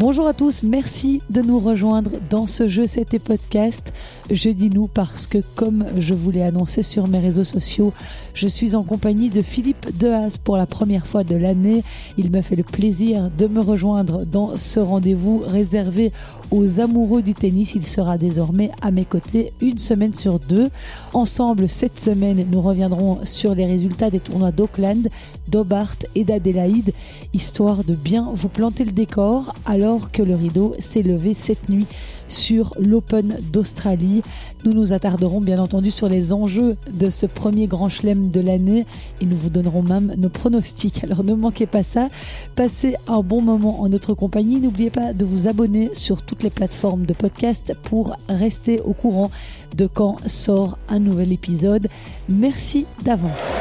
Bonjour 0.00 0.28
à 0.28 0.32
tous, 0.32 0.62
merci 0.62 1.22
de 1.28 1.42
nous 1.42 1.58
rejoindre 1.58 2.12
dans 2.30 2.46
ce 2.46 2.68
jeu 2.68 2.86
C'était 2.86 3.18
podcast. 3.18 3.92
Je 4.30 4.50
dis 4.50 4.68
nous 4.68 4.88
parce 4.88 5.26
que 5.26 5.38
comme 5.54 5.86
je 5.96 6.12
vous 6.12 6.30
l'ai 6.30 6.42
annoncé 6.42 6.82
sur 6.82 7.08
mes 7.08 7.18
réseaux 7.18 7.44
sociaux, 7.44 7.94
je 8.34 8.46
suis 8.46 8.74
en 8.74 8.82
compagnie 8.82 9.30
de 9.30 9.40
Philippe 9.40 9.86
Dehaas 9.98 10.36
pour 10.44 10.58
la 10.58 10.66
première 10.66 11.06
fois 11.06 11.24
de 11.24 11.34
l'année. 11.34 11.82
Il 12.18 12.30
me 12.30 12.42
fait 12.42 12.54
le 12.54 12.62
plaisir 12.62 13.30
de 13.38 13.46
me 13.46 13.60
rejoindre 13.60 14.26
dans 14.26 14.54
ce 14.58 14.80
rendez-vous 14.80 15.42
réservé 15.46 16.12
aux 16.50 16.78
amoureux 16.78 17.22
du 17.22 17.32
tennis. 17.32 17.72
Il 17.74 17.86
sera 17.86 18.18
désormais 18.18 18.70
à 18.82 18.90
mes 18.90 19.06
côtés 19.06 19.54
une 19.62 19.78
semaine 19.78 20.14
sur 20.14 20.38
deux. 20.40 20.68
Ensemble, 21.14 21.66
cette 21.66 21.98
semaine, 21.98 22.44
nous 22.52 22.60
reviendrons 22.60 23.20
sur 23.24 23.54
les 23.54 23.64
résultats 23.64 24.10
des 24.10 24.20
tournois 24.20 24.52
d'Auckland, 24.52 25.08
d'Hobart 25.48 25.96
et 26.14 26.24
d'Adélaïde, 26.24 26.92
histoire 27.32 27.82
de 27.82 27.94
bien 27.94 28.30
vous 28.34 28.48
planter 28.48 28.84
le 28.84 28.92
décor 28.92 29.54
alors 29.64 30.12
que 30.12 30.22
le 30.22 30.34
rideau 30.34 30.74
s'est 30.80 31.02
levé 31.02 31.32
cette 31.32 31.70
nuit 31.70 31.86
sur 32.28 32.74
l'Open 32.78 33.36
d'Australie. 33.52 34.22
Nous 34.64 34.72
nous 34.72 34.92
attarderons 34.92 35.40
bien 35.40 35.60
entendu 35.60 35.90
sur 35.90 36.08
les 36.08 36.32
enjeux 36.32 36.76
de 36.92 37.10
ce 37.10 37.26
premier 37.26 37.66
grand 37.66 37.88
chelem 37.88 38.30
de 38.30 38.40
l'année 38.40 38.86
et 39.20 39.26
nous 39.26 39.36
vous 39.36 39.50
donnerons 39.50 39.82
même 39.82 40.14
nos 40.16 40.28
pronostics. 40.28 41.04
Alors 41.04 41.24
ne 41.24 41.34
manquez 41.34 41.66
pas 41.66 41.82
ça. 41.82 42.08
Passez 42.54 42.96
un 43.06 43.20
bon 43.20 43.40
moment 43.40 43.80
en 43.80 43.88
notre 43.88 44.14
compagnie. 44.14 44.60
N'oubliez 44.60 44.90
pas 44.90 45.12
de 45.12 45.24
vous 45.24 45.48
abonner 45.48 45.90
sur 45.94 46.22
toutes 46.22 46.42
les 46.42 46.50
plateformes 46.50 47.06
de 47.06 47.14
podcast 47.14 47.74
pour 47.82 48.16
rester 48.28 48.80
au 48.80 48.92
courant 48.92 49.30
de 49.76 49.86
quand 49.86 50.16
sort 50.26 50.78
un 50.88 50.98
nouvel 50.98 51.32
épisode. 51.32 51.88
Merci 52.28 52.86
d'avance. 53.04 53.54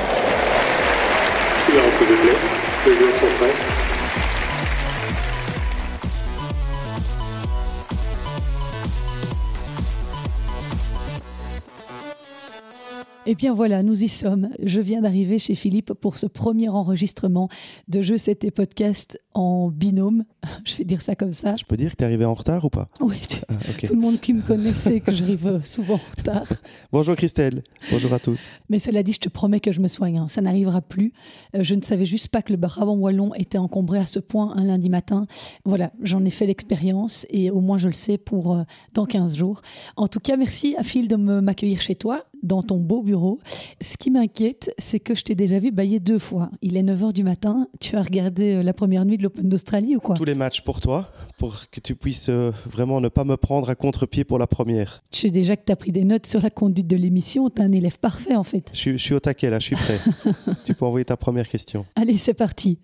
Eh 13.30 13.36
bien 13.36 13.54
voilà, 13.54 13.84
nous 13.84 14.06
y 14.06 14.08
sommes. 14.08 14.50
Je 14.64 14.80
viens 14.80 15.02
d'arriver 15.02 15.38
chez 15.38 15.54
Philippe 15.54 15.94
pour 15.94 16.18
ce 16.18 16.28
premier 16.28 16.70
enregistrement 16.70 17.50
de 17.90 18.02
Je 18.02 18.16
C'était 18.16 18.52
Podcast 18.52 19.22
en 19.34 19.68
binôme. 19.70 20.24
Je 20.66 20.78
vais 20.78 20.86
dire 20.86 21.02
ça 21.02 21.14
comme 21.14 21.34
ça. 21.34 21.58
Je 21.58 21.66
peux 21.66 21.76
dire 21.76 21.92
que 21.92 21.98
tu 21.98 22.04
es 22.04 22.06
arrivé 22.06 22.24
en 22.24 22.34
retard 22.34 22.64
ou 22.64 22.70
pas? 22.70 22.88
Oui, 23.02 23.20
ah, 23.50 23.54
tout 23.86 23.94
le 23.94 24.00
monde 24.00 24.22
qui 24.22 24.34
me 24.34 24.42
connaissait 24.42 25.02
que 25.02 25.14
j'arrive 25.14 25.60
souvent 25.66 25.96
en 25.96 26.18
retard. 26.18 26.48
Bonjour 26.94 27.18
Christelle, 27.18 27.64
bonjour 27.92 28.14
à 28.14 28.20
tous. 28.20 28.50
Mais 28.70 28.80
cela 28.80 29.04
dit, 29.04 29.12
je 29.12 29.20
te 29.20 29.30
promets 29.30 29.60
que 29.60 29.74
je 29.74 29.82
me 29.82 29.90
soigne, 29.90 30.20
hein. 30.20 30.28
ça 30.30 30.40
n'arrivera 30.40 30.82
plus. 30.82 31.12
Euh, 31.54 31.64
je 31.64 31.76
ne 31.76 31.82
savais 31.82 32.06
juste 32.06 32.30
pas 32.30 32.42
que 32.42 32.54
le 32.54 32.58
Brabant 32.58 32.96
Wallon 32.96 33.34
était 33.36 33.58
encombré 33.58 34.00
à 34.00 34.06
ce 34.06 34.20
point 34.20 34.56
un 34.56 34.64
lundi 34.64 34.90
matin. 34.90 35.28
Voilà, 35.66 35.92
j'en 36.02 36.24
ai 36.24 36.30
fait 36.30 36.46
l'expérience 36.46 37.26
et 37.30 37.52
au 37.52 37.60
moins 37.60 37.78
je 37.78 37.88
le 37.88 37.94
sais 37.94 38.18
pour 38.18 38.56
euh, 38.56 38.64
dans 38.94 39.06
15 39.06 39.36
jours. 39.36 39.62
En 39.98 40.08
tout 40.08 40.22
cas, 40.22 40.38
merci 40.38 40.76
à 40.78 40.84
Phil 40.84 41.10
de 41.10 41.18
m'accueillir 41.18 41.82
chez 41.82 41.96
toi 41.96 42.24
dans 42.44 42.64
ton 42.64 42.78
beau 42.78 43.02
bureau. 43.02 43.40
Ce 43.82 43.98
qui 43.98 44.12
m'inquiète, 44.12 44.74
c'est 44.78 45.00
que 45.00 45.16
je 45.16 45.24
t'ai 45.24 45.36
déjà 45.36 45.60
vu 45.60 45.72
bailler 45.72 46.00
deux 46.00 46.20
fois. 46.20 46.50
Il 46.62 46.78
est 46.78 46.84
9h 46.84 47.14
du 47.14 47.24
matin, 47.24 47.68
tu 47.80 47.96
as 47.96 48.02
regardé 48.02 48.56
euh, 48.56 48.64
la 48.64 48.74
première 48.74 49.06
nuit 49.06 49.18
de 49.18 49.24
l'Open 49.24 49.50
d'Australie 49.50 49.96
ou 49.96 50.00
quoi? 50.00 50.16
Tous 50.16 50.26
les 50.26 50.36
matchs 50.36 50.62
pour 50.62 50.82
toi, 50.82 51.12
pour 51.38 51.70
que 51.70 51.80
tu 51.80 51.96
puisses 51.96 52.30
euh, 52.30 52.52
vraiment 52.66 53.02
ne 53.02 53.10
pas 53.10 53.24
me 53.24 53.38
prendre 53.38 53.70
à 53.70 53.76
contre-pied 53.76 54.24
pour 54.24 54.40
la 54.40 54.48
première. 54.48 55.04
Je 55.14 55.20
sais 55.20 55.30
déjà 55.30 55.56
que 55.56 55.64
tu 55.66 55.72
as 55.72 55.76
pris 55.76 55.92
des 55.92 56.04
notes 56.04 56.26
sur 56.26 56.42
la 56.42 56.50
conduite 56.50 56.88
de 56.88 56.98
l'émission, 56.98 57.50
tu 57.50 57.62
es 57.62 57.66
un 57.66 57.72
élève 57.72 57.98
parfait 58.00 58.36
en 58.36 58.44
fait. 58.44 58.70
Je, 58.74 58.92
je 58.92 58.98
suis 58.98 59.14
au 59.14 59.20
taquet 59.20 59.50
là, 59.50 59.60
je 59.60 59.66
suis 59.66 59.76
prêt. 59.76 60.00
tu 60.64 60.74
peux 60.74 60.86
envoyer 60.86 61.06
ta 61.06 61.18
première 61.18 61.48
question. 61.48 61.86
Allez, 61.96 62.18
c'est 62.18 62.34
parti. 62.34 62.80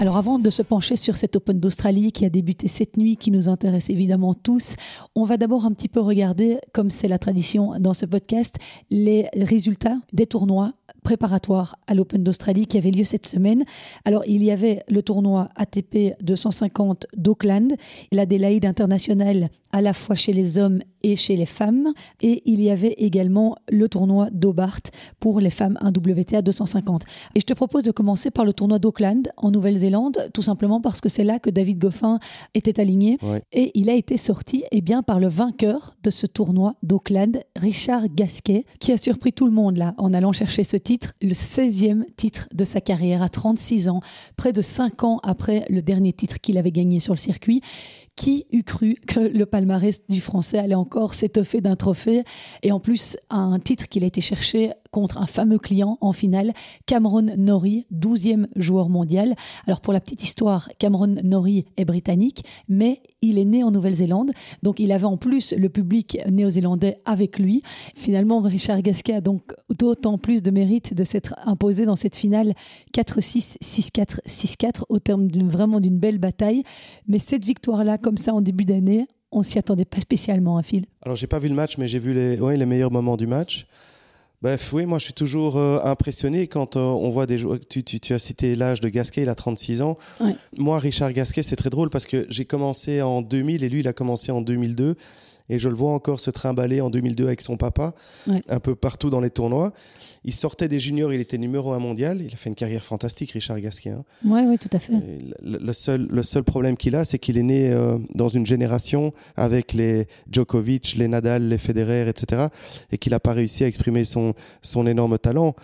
Alors 0.00 0.16
avant 0.16 0.38
de 0.38 0.48
se 0.48 0.62
pencher 0.62 0.94
sur 0.94 1.16
cet 1.16 1.34
Open 1.34 1.58
d'Australie 1.58 2.12
qui 2.12 2.24
a 2.24 2.30
débuté 2.30 2.68
cette 2.68 2.96
nuit, 2.96 3.16
qui 3.16 3.32
nous 3.32 3.48
intéresse 3.48 3.90
évidemment 3.90 4.32
tous, 4.32 4.76
on 5.16 5.24
va 5.24 5.36
d'abord 5.36 5.64
un 5.64 5.72
petit 5.72 5.88
peu 5.88 5.98
regarder, 5.98 6.58
comme 6.72 6.88
c'est 6.88 7.08
la 7.08 7.18
tradition 7.18 7.72
dans 7.80 7.94
ce 7.94 8.06
podcast, 8.06 8.58
les 8.90 9.26
résultats 9.34 9.96
des 10.12 10.26
tournois 10.26 10.74
préparatoires 11.02 11.74
à 11.88 11.94
l'Open 11.94 12.22
d'Australie 12.22 12.68
qui 12.68 12.78
avait 12.78 12.92
lieu 12.92 13.02
cette 13.02 13.26
semaine. 13.26 13.64
Alors 14.04 14.22
il 14.28 14.44
y 14.44 14.52
avait 14.52 14.84
le 14.88 15.02
tournoi 15.02 15.48
ATP 15.56 16.14
250 16.22 17.08
d'Auckland, 17.16 17.74
l'Adélaïde 18.12 18.66
internationale 18.66 19.48
à 19.72 19.80
la 19.80 19.94
fois 19.94 20.14
chez 20.14 20.32
les 20.32 20.58
hommes 20.58 20.78
et 21.02 21.16
chez 21.16 21.36
les 21.36 21.46
femmes. 21.46 21.92
Et 22.20 22.42
il 22.44 22.60
y 22.60 22.70
avait 22.70 22.94
également 22.98 23.56
le 23.70 23.88
tournoi 23.88 24.28
d'Hobart 24.32 24.80
pour 25.20 25.40
les 25.40 25.50
femmes, 25.50 25.78
un 25.80 25.90
WTA 25.90 26.42
250. 26.42 27.02
Et 27.34 27.40
je 27.40 27.46
te 27.46 27.54
propose 27.54 27.82
de 27.82 27.90
commencer 27.90 28.30
par 28.30 28.44
le 28.44 28.52
tournoi 28.52 28.78
d'Auckland 28.78 29.28
en 29.36 29.50
Nouvelle-Zélande, 29.50 30.30
tout 30.32 30.42
simplement 30.42 30.80
parce 30.80 31.00
que 31.00 31.08
c'est 31.08 31.24
là 31.24 31.38
que 31.38 31.50
David 31.50 31.78
Goffin 31.78 32.18
était 32.54 32.80
aligné. 32.80 33.18
Et 33.52 33.70
il 33.74 33.90
a 33.90 33.94
été 33.94 34.16
sorti 34.16 34.64
eh 34.70 34.80
bien, 34.80 35.02
par 35.02 35.20
le 35.20 35.28
vainqueur 35.28 35.96
de 36.02 36.10
ce 36.10 36.26
tournoi 36.26 36.74
d'Auckland, 36.82 37.40
Richard 37.56 38.08
Gasquet, 38.14 38.64
qui 38.80 38.92
a 38.92 38.96
surpris 38.96 39.32
tout 39.32 39.46
le 39.46 39.52
monde 39.52 39.76
là 39.76 39.94
en 39.98 40.12
allant 40.12 40.32
chercher 40.32 40.64
ce 40.64 40.76
titre, 40.76 41.12
le 41.22 41.32
16e 41.32 42.04
titre 42.16 42.48
de 42.52 42.64
sa 42.64 42.80
carrière 42.80 43.22
à 43.22 43.28
36 43.28 43.88
ans, 43.88 44.00
près 44.36 44.52
de 44.52 44.62
5 44.62 45.04
ans 45.04 45.20
après 45.22 45.64
le 45.68 45.82
dernier 45.82 46.12
titre 46.12 46.40
qu'il 46.40 46.58
avait 46.58 46.72
gagné 46.72 47.00
sur 47.00 47.14
le 47.14 47.18
circuit. 47.18 47.62
Qui 48.18 48.46
eût 48.50 48.64
cru 48.64 48.96
que 49.06 49.20
le 49.20 49.46
palmarès 49.46 50.02
du 50.08 50.20
français 50.20 50.58
allait 50.58 50.74
encore 50.74 51.14
s'étoffer 51.14 51.60
d'un 51.60 51.76
trophée 51.76 52.24
et 52.64 52.72
en 52.72 52.80
plus 52.80 53.16
un 53.30 53.60
titre 53.60 53.88
qu'il 53.88 54.02
a 54.02 54.08
été 54.08 54.20
cherché 54.20 54.72
contre 54.90 55.18
un 55.18 55.26
fameux 55.26 55.58
client 55.58 55.98
en 56.00 56.12
finale, 56.12 56.52
Cameron 56.86 57.26
Norrie, 57.36 57.86
12e 57.94 58.46
joueur 58.56 58.88
mondial. 58.88 59.36
Alors 59.66 59.80
pour 59.80 59.92
la 59.92 60.00
petite 60.00 60.22
histoire, 60.22 60.68
Cameron 60.78 61.14
Norrie 61.22 61.66
est 61.76 61.84
britannique, 61.84 62.44
mais 62.68 63.02
il 63.20 63.38
est 63.38 63.44
né 63.44 63.62
en 63.62 63.70
Nouvelle-Zélande, 63.70 64.30
donc 64.62 64.80
il 64.80 64.92
avait 64.92 65.04
en 65.04 65.16
plus 65.16 65.52
le 65.52 65.68
public 65.68 66.18
néo-zélandais 66.30 67.00
avec 67.04 67.38
lui. 67.38 67.62
Finalement, 67.94 68.40
Richard 68.40 68.80
Gasquet 68.82 69.14
a 69.14 69.20
donc 69.20 69.54
d'autant 69.76 70.18
plus 70.18 70.42
de 70.42 70.50
mérite 70.50 70.94
de 70.94 71.04
s'être 71.04 71.34
imposé 71.44 71.84
dans 71.84 71.96
cette 71.96 72.16
finale 72.16 72.54
4-6, 72.96 73.58
6-4, 73.62 74.20
6-4 74.26 74.82
au 74.88 74.98
terme 74.98 75.28
d'une 75.28 75.48
vraiment 75.48 75.80
d'une 75.80 75.98
belle 75.98 76.18
bataille. 76.18 76.62
Mais 77.06 77.18
cette 77.18 77.44
victoire-là, 77.44 77.98
comme 78.08 78.16
ça 78.16 78.32
en 78.32 78.40
début 78.40 78.64
d'année, 78.64 79.06
on 79.32 79.42
s'y 79.42 79.58
attendait 79.58 79.84
pas 79.84 80.00
spécialement, 80.00 80.56
à 80.56 80.60
hein, 80.60 80.62
Phil. 80.62 80.86
Alors 81.02 81.14
j'ai 81.14 81.26
pas 81.26 81.38
vu 81.38 81.50
le 81.50 81.54
match, 81.54 81.76
mais 81.76 81.86
j'ai 81.86 81.98
vu 81.98 82.14
les, 82.14 82.40
ouais, 82.40 82.56
les 82.56 82.64
meilleurs 82.64 82.90
moments 82.90 83.18
du 83.18 83.26
match. 83.26 83.66
Bref, 84.40 84.72
oui, 84.72 84.86
moi 84.86 84.98
je 84.98 85.04
suis 85.04 85.12
toujours 85.12 85.58
euh, 85.58 85.78
impressionné 85.84 86.46
quand 86.46 86.76
euh, 86.76 86.80
on 86.80 87.10
voit 87.10 87.26
des 87.26 87.36
joueurs. 87.36 87.58
Tu, 87.68 87.84
tu, 87.84 88.14
as 88.14 88.18
cité 88.18 88.56
l'âge 88.56 88.80
de 88.80 88.88
Gasquet, 88.88 89.24
il 89.24 89.28
a 89.28 89.34
36 89.34 89.82
ans. 89.82 89.98
Moi, 90.56 90.78
Richard 90.78 91.12
Gasquet, 91.12 91.42
c'est 91.42 91.56
très 91.56 91.68
drôle 91.68 91.90
parce 91.90 92.06
que 92.06 92.24
j'ai 92.30 92.46
commencé 92.46 93.02
en 93.02 93.20
2000 93.20 93.62
et 93.62 93.68
lui, 93.68 93.80
il 93.80 93.88
a 93.88 93.92
commencé 93.92 94.32
en 94.32 94.40
2002 94.40 94.96
et 95.48 95.58
je 95.58 95.68
le 95.68 95.74
vois 95.74 95.92
encore 95.92 96.20
se 96.20 96.30
trimballer 96.30 96.80
en 96.80 96.90
2002 96.90 97.26
avec 97.26 97.40
son 97.40 97.56
papa, 97.56 97.94
un 98.48 98.60
peu 98.60 98.74
partout 98.74 99.10
dans 99.10 99.20
les 99.20 99.30
tournois. 99.30 99.72
Il 100.24 100.34
sortait 100.34 100.68
des 100.68 100.78
juniors, 100.78 101.12
il 101.12 101.20
était 101.20 101.38
numéro 101.38 101.72
un 101.72 101.78
mondial. 101.78 102.20
Il 102.20 102.32
a 102.32 102.36
fait 102.36 102.48
une 102.48 102.54
carrière 102.54 102.84
fantastique, 102.84 103.32
Richard 103.32 103.60
Gasquet. 103.60 103.90
Hein. 103.90 104.04
Oui, 104.24 104.40
oui, 104.46 104.58
tout 104.58 104.68
à 104.72 104.78
fait. 104.78 104.92
Le, 105.42 105.72
seul, 105.72 106.06
le 106.10 106.22
seul 106.22 106.44
problème 106.44 106.76
qu'il 106.76 106.96
a, 106.96 107.04
c'est 107.04 107.18
qu'il 107.18 107.38
est 107.38 107.42
né 107.42 107.70
euh, 107.70 107.98
dans 108.14 108.28
une 108.28 108.46
génération 108.46 109.12
avec 109.36 109.72
les 109.72 110.06
Djokovic, 110.30 110.96
les 110.96 111.08
Nadal, 111.08 111.48
les 111.48 111.58
Federer, 111.58 112.08
etc. 112.08 112.46
et 112.92 112.98
qu'il 112.98 113.12
n'a 113.12 113.20
pas 113.20 113.32
réussi 113.32 113.64
à 113.64 113.66
exprimer 113.66 114.04
son, 114.04 114.34
son 114.62 114.86
énorme 114.86 115.18
talent. 115.18 115.54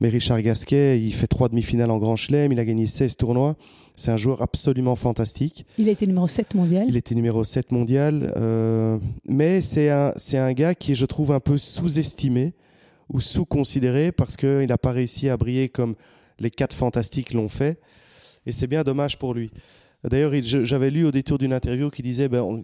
Mais 0.00 0.08
Richard 0.10 0.42
Gasquet, 0.42 1.00
il 1.00 1.12
fait 1.12 1.26
trois 1.26 1.48
demi-finales 1.48 1.90
en 1.90 1.98
Grand 1.98 2.16
Chelem, 2.16 2.52
il 2.52 2.60
a 2.60 2.64
gagné 2.64 2.86
16 2.86 3.16
tournois. 3.16 3.56
C'est 3.96 4.10
un 4.10 4.18
joueur 4.18 4.42
absolument 4.42 4.94
fantastique. 4.94 5.64
Il 5.78 5.88
a 5.88 5.92
été 5.92 6.06
numéro 6.06 6.26
7 6.26 6.54
mondial. 6.54 6.84
Il 6.86 6.96
était 6.98 7.14
numéro 7.14 7.44
7 7.44 7.72
mondial. 7.72 8.34
Euh, 8.36 8.98
mais 9.26 9.62
c'est 9.62 9.88
un, 9.88 10.12
c'est 10.16 10.36
un 10.36 10.52
gars 10.52 10.74
qui 10.74 10.92
est, 10.92 10.94
je 10.94 11.06
trouve, 11.06 11.32
un 11.32 11.40
peu 11.40 11.56
sous-estimé 11.56 12.52
ou 13.10 13.20
sous-considéré 13.20 14.12
parce 14.12 14.36
qu'il 14.36 14.66
n'a 14.66 14.76
pas 14.76 14.92
réussi 14.92 15.30
à 15.30 15.38
briller 15.38 15.70
comme 15.70 15.94
les 16.40 16.50
quatre 16.50 16.76
fantastiques 16.76 17.32
l'ont 17.32 17.48
fait. 17.48 17.80
Et 18.44 18.52
c'est 18.52 18.66
bien 18.66 18.82
dommage 18.82 19.18
pour 19.18 19.32
lui. 19.32 19.50
D'ailleurs, 20.04 20.32
j'avais 20.42 20.90
lu 20.90 21.06
au 21.06 21.10
détour 21.10 21.38
d'une 21.38 21.54
interview 21.54 21.88
qui 21.88 22.02
disait 22.02 22.28
ben, 22.28 22.62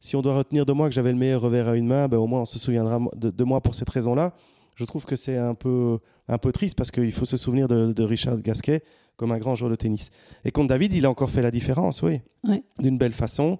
si 0.00 0.16
on 0.16 0.20
doit 0.20 0.36
retenir 0.36 0.66
de 0.66 0.72
moi 0.72 0.88
que 0.88 0.94
j'avais 0.94 1.12
le 1.12 1.18
meilleur 1.18 1.42
revers 1.42 1.68
à 1.68 1.76
une 1.76 1.86
main, 1.86 2.08
ben, 2.08 2.16
au 2.16 2.26
moins 2.26 2.40
on 2.40 2.44
se 2.44 2.58
souviendra 2.58 2.98
de 3.14 3.44
moi 3.44 3.60
pour 3.60 3.76
cette 3.76 3.88
raison-là 3.88 4.34
je 4.76 4.84
trouve 4.84 5.04
que 5.04 5.16
c'est 5.16 5.36
un 5.36 5.54
peu, 5.54 5.98
un 6.28 6.38
peu 6.38 6.52
triste 6.52 6.76
parce 6.76 6.90
qu'il 6.90 7.12
faut 7.12 7.24
se 7.24 7.36
souvenir 7.36 7.66
de, 7.66 8.02
Richard 8.02 8.40
Gasquet 8.40 8.82
comme 9.16 9.32
un 9.32 9.38
grand 9.38 9.54
joueur 9.54 9.70
de 9.70 9.76
tennis. 9.76 10.10
Et 10.44 10.50
contre 10.50 10.68
David, 10.68 10.92
il 10.92 11.06
a 11.06 11.10
encore 11.10 11.30
fait 11.30 11.42
la 11.42 11.50
différence, 11.50 12.02
oui, 12.02 12.20
d'une 12.78 12.98
belle 12.98 13.14
façon. 13.14 13.58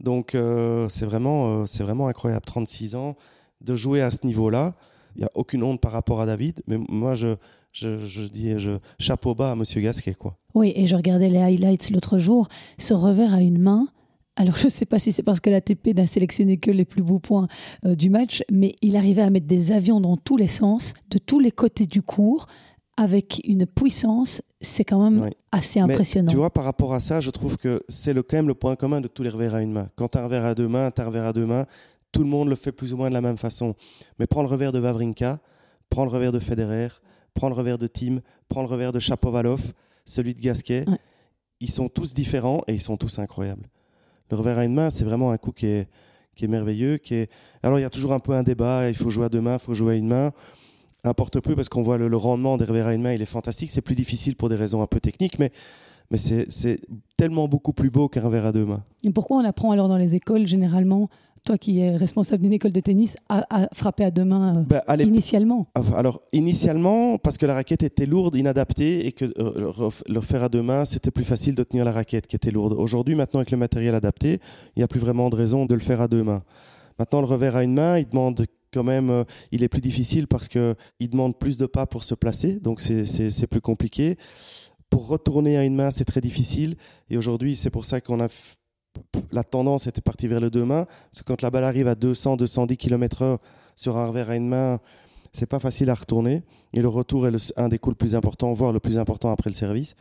Donc 0.00 0.34
euh, 0.34 0.88
c'est 0.88 1.04
vraiment, 1.04 1.62
euh, 1.62 1.66
c'est 1.66 1.84
vraiment 1.84 2.08
incroyable, 2.08 2.44
36 2.44 2.96
ans, 2.96 3.16
de 3.60 3.76
jouer 3.76 4.02
à 4.02 4.10
ce 4.10 4.26
niveau-là. 4.26 4.74
Il 5.14 5.20
n'y 5.20 5.24
a 5.24 5.30
aucune 5.34 5.62
honte 5.62 5.80
par 5.80 5.92
rapport 5.92 6.20
à 6.20 6.26
David, 6.26 6.62
mais 6.66 6.78
moi 6.88 7.14
je, 7.14 7.36
je, 7.72 7.98
je 7.98 8.22
dis 8.22 8.58
je, 8.58 8.78
chapeau 8.98 9.34
bas 9.34 9.52
à 9.52 9.54
Monsieur 9.54 9.80
Gasquet. 9.80 10.14
Quoi. 10.14 10.36
Oui, 10.54 10.72
et 10.74 10.86
je 10.86 10.96
regardais 10.96 11.28
les 11.28 11.38
highlights 11.38 11.90
l'autre 11.90 12.18
jour, 12.18 12.48
ce 12.78 12.94
revers 12.94 13.34
à 13.34 13.40
une 13.40 13.58
main, 13.58 13.88
alors 14.36 14.56
je 14.56 14.64
ne 14.64 14.70
sais 14.70 14.86
pas 14.86 14.98
si 14.98 15.12
c'est 15.12 15.22
parce 15.22 15.40
que 15.40 15.50
l'ATP 15.50 15.88
n'a 15.94 16.06
sélectionné 16.06 16.56
que 16.56 16.70
les 16.70 16.84
plus 16.84 17.02
beaux 17.02 17.18
points 17.18 17.48
euh, 17.84 17.94
du 17.94 18.10
match, 18.10 18.42
mais 18.50 18.74
il 18.80 18.96
arrivait 18.96 19.22
à 19.22 19.30
mettre 19.30 19.46
des 19.46 19.72
avions 19.72 20.00
dans 20.00 20.16
tous 20.16 20.36
les 20.36 20.46
sens, 20.46 20.94
de 21.10 21.18
tous 21.18 21.40
les 21.40 21.50
côtés 21.50 21.86
du 21.86 22.00
cours, 22.00 22.46
avec 22.96 23.40
une 23.44 23.66
puissance, 23.66 24.42
c'est 24.60 24.84
quand 24.84 25.10
même 25.10 25.30
assez 25.52 25.80
Mais 25.80 25.94
impressionnant. 25.94 26.30
Tu 26.30 26.36
vois, 26.36 26.50
par 26.50 26.64
rapport 26.64 26.92
à 26.92 27.00
ça, 27.00 27.20
je 27.20 27.30
trouve 27.30 27.56
que 27.56 27.80
c'est 27.88 28.12
le, 28.12 28.22
quand 28.22 28.36
même 28.36 28.48
le 28.48 28.54
point 28.54 28.76
commun 28.76 29.00
de 29.00 29.08
tous 29.08 29.22
les 29.22 29.30
revers 29.30 29.54
à 29.54 29.62
une 29.62 29.72
main. 29.72 29.88
Quand 29.96 30.08
tu 30.08 30.18
as 30.18 30.20
un 30.20 30.24
revers 30.24 30.44
à 30.44 30.54
deux 30.54 30.68
mains, 30.68 30.90
tu 30.90 31.00
as 31.00 31.04
un 31.04 31.08
revers 31.08 31.24
à 31.24 31.32
deux 31.32 31.46
mains, 31.46 31.64
tout 32.12 32.22
le 32.22 32.28
monde 32.28 32.48
le 32.48 32.56
fait 32.56 32.72
plus 32.72 32.92
ou 32.92 32.96
moins 32.96 33.08
de 33.08 33.14
la 33.14 33.20
même 33.20 33.38
façon. 33.38 33.74
Mais 34.18 34.26
prends 34.26 34.42
le 34.42 34.48
revers 34.48 34.72
de 34.72 34.80
Wawrinka, 34.80 35.38
prends 35.88 36.04
le 36.04 36.10
revers 36.10 36.32
de 36.32 36.38
Federer, 36.38 36.88
prends 37.32 37.48
le 37.48 37.54
revers 37.54 37.78
de 37.78 37.86
Tim, 37.86 38.20
prends 38.48 38.62
le 38.62 38.68
revers 38.68 38.92
de 38.92 38.98
Chapovalov, 38.98 39.72
celui 40.04 40.34
de 40.34 40.40
Gasquet. 40.40 40.84
Ouais. 40.86 40.98
Ils 41.60 41.70
sont 41.70 41.88
tous 41.88 42.12
différents 42.14 42.62
et 42.66 42.74
ils 42.74 42.80
sont 42.80 42.96
tous 42.96 43.18
incroyables. 43.18 43.66
Le 44.30 44.36
revers 44.36 44.58
à 44.58 44.64
une 44.64 44.74
main, 44.74 44.90
c'est 44.90 45.04
vraiment 45.04 45.30
un 45.30 45.38
coup 45.38 45.52
qui 45.52 45.66
est, 45.66 45.88
qui 46.36 46.44
est 46.44 46.48
merveilleux. 46.48 46.98
Qui 46.98 47.14
est... 47.14 47.30
Alors, 47.62 47.78
il 47.78 47.82
y 47.82 47.84
a 47.84 47.90
toujours 47.90 48.12
un 48.12 48.20
peu 48.20 48.32
un 48.32 48.42
débat 48.42 48.88
il 48.88 48.96
faut 48.96 49.10
jouer 49.10 49.26
à 49.26 49.28
deux 49.28 49.40
mains, 49.40 49.54
il 49.54 49.64
faut 49.64 49.74
jouer 49.74 49.94
à 49.94 49.96
une 49.96 50.08
main. 50.08 50.30
Importe 51.02 51.40
peu 51.40 51.56
parce 51.56 51.68
qu'on 51.68 51.82
voit 51.82 51.96
le, 51.96 52.16
rendement 52.16 52.56
des 52.56 52.64
revers 52.64 52.86
à 52.86 52.94
une 52.94 53.02
main, 53.02 53.12
il 53.12 53.22
est 53.22 53.26
fantastique. 53.26 53.70
C'est 53.70 53.80
plus 53.80 53.94
difficile 53.94 54.36
pour 54.36 54.48
des 54.48 54.56
raisons 54.56 54.82
un 54.82 54.86
peu 54.86 55.00
techniques, 55.00 55.38
mais, 55.38 55.50
mais 56.10 56.18
c'est 56.18 56.44
c'est 56.50 56.78
tellement 57.16 57.48
beaucoup 57.48 57.72
plus 57.72 57.90
beau 57.90 58.08
qu'un 58.08 58.20
revers 58.20 58.44
à 58.44 58.52
deux 58.52 58.66
mains. 58.66 58.82
Et 59.02 59.10
pourquoi 59.10 59.38
on 59.38 59.44
apprend 59.44 59.70
alors 59.70 59.88
dans 59.88 59.96
les 59.96 60.14
écoles, 60.14 60.46
généralement, 60.46 61.08
toi 61.44 61.58
qui 61.58 61.80
es 61.80 61.96
responsable 61.96 62.42
d'une 62.42 62.52
école 62.52 62.72
de 62.72 62.80
tennis, 62.80 63.16
à 63.28 63.68
frapper 63.72 64.04
à 64.04 64.10
deux 64.10 64.24
mains 64.24 64.56
euh, 64.58 64.62
l'époque- 64.96 65.12
initialement 65.14 65.66
Enfin, 65.76 65.94
Alors, 65.96 66.20
initialement, 66.32 67.18
parce 67.18 67.38
que 67.38 67.46
la 67.46 67.54
raquette 67.54 67.82
était 67.82 68.06
lourde, 68.06 68.36
inadaptée, 68.36 69.06
et 69.06 69.12
que 69.12 69.24
euh, 69.38 69.90
le 70.08 70.20
faire 70.20 70.42
à 70.44 70.48
deux 70.48 70.62
mains, 70.62 70.84
c'était 70.84 71.10
plus 71.10 71.24
facile 71.24 71.54
de 71.54 71.62
tenir 71.62 71.84
la 71.84 71.92
raquette 71.92 72.26
qui 72.26 72.36
était 72.36 72.50
lourde. 72.50 72.74
Aujourd'hui, 72.74 73.14
maintenant, 73.14 73.40
avec 73.40 73.50
le 73.50 73.56
matériel 73.56 73.94
adapté, 73.94 74.38
il 74.76 74.80
n'y 74.80 74.82
a 74.82 74.88
plus 74.88 75.00
vraiment 75.00 75.30
de 75.30 75.36
raison 75.36 75.66
de 75.66 75.74
le 75.74 75.80
faire 75.80 76.00
à 76.00 76.08
deux 76.08 76.22
mains. 76.22 76.42
Maintenant, 76.98 77.20
le 77.20 77.26
revers 77.26 77.56
à 77.56 77.64
une 77.64 77.74
main, 77.74 77.98
il 77.98 78.06
demande 78.08 78.44
quand 78.72 78.84
même, 78.84 79.10
euh, 79.10 79.24
il 79.50 79.62
est 79.62 79.68
plus 79.68 79.80
difficile 79.80 80.26
parce 80.28 80.46
qu'il 80.46 81.10
demande 81.10 81.36
plus 81.36 81.56
de 81.56 81.66
pas 81.66 81.86
pour 81.86 82.04
se 82.04 82.14
placer, 82.14 82.60
donc 82.60 82.80
c'est- 82.80 83.46
plus 83.46 83.60
compliqué. 83.60 84.16
Pour 84.90 85.06
retourner 85.08 85.56
à 85.56 85.64
une 85.64 85.74
main, 85.76 85.90
c'est 85.90 86.04
très 86.04 86.20
difficile. 86.20 86.74
Et 87.10 87.16
aujourd'hui, 87.16 87.56
c'est 87.56 87.70
pour 87.70 87.84
ça 87.84 88.00
qu'on 88.00 88.20
a 88.20 88.28
la 89.32 89.44
tendance 89.44 89.86
était 89.86 90.00
partie 90.00 90.26
vers 90.28 90.40
le 90.40 90.50
deux 90.50 90.64
mains. 90.64 90.84
Parce 90.84 91.22
que 91.22 91.24
quand 91.24 91.42
la 91.42 91.50
balle 91.50 91.64
arrive 91.64 91.88
à 91.88 91.94
200, 91.94 92.36
210 92.36 92.76
km/h 92.76 93.38
sur 93.76 93.96
un 93.96 94.06
revers 94.08 94.30
à 94.30 94.36
une 94.36 94.48
main, 94.48 94.80
c'est 95.32 95.46
pas 95.46 95.58
facile 95.60 95.90
à 95.90 95.94
retourner. 95.94 96.42
Et 96.74 96.80
le 96.80 96.88
retour 96.88 97.26
est 97.26 97.30
le- 97.30 97.38
un 97.56 97.68
des 97.68 97.78
coups 97.78 97.92
le 97.94 97.98
plus 97.98 98.14
importants, 98.14 98.52
voire 98.52 98.72
le 98.72 98.80
plus 98.80 98.98
important 98.98 99.30
après 99.30 99.50
le 99.50 99.54
service. 99.54 99.94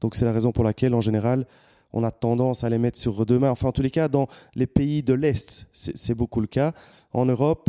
Donc 0.00 0.14
c'est 0.14 0.24
la 0.24 0.32
raison 0.32 0.52
pour 0.52 0.64
laquelle, 0.64 0.94
en 0.94 1.00
général, 1.02 1.46
on 1.92 2.04
a 2.04 2.10
tendance 2.10 2.64
à 2.64 2.70
les 2.70 2.78
mettre 2.78 2.98
sur 2.98 3.26
deux 3.26 3.38
mains. 3.38 3.50
Enfin, 3.50 3.68
en 3.68 3.72
tous 3.72 3.82
les 3.82 3.90
cas, 3.90 4.08
dans 4.08 4.26
les 4.54 4.66
pays 4.66 5.02
de 5.02 5.12
l'Est, 5.12 5.66
c'est 5.72 5.96
c'est 5.96 6.14
beaucoup 6.14 6.40
le 6.40 6.46
cas. 6.46 6.72
En 7.12 7.26
Europe, 7.26 7.68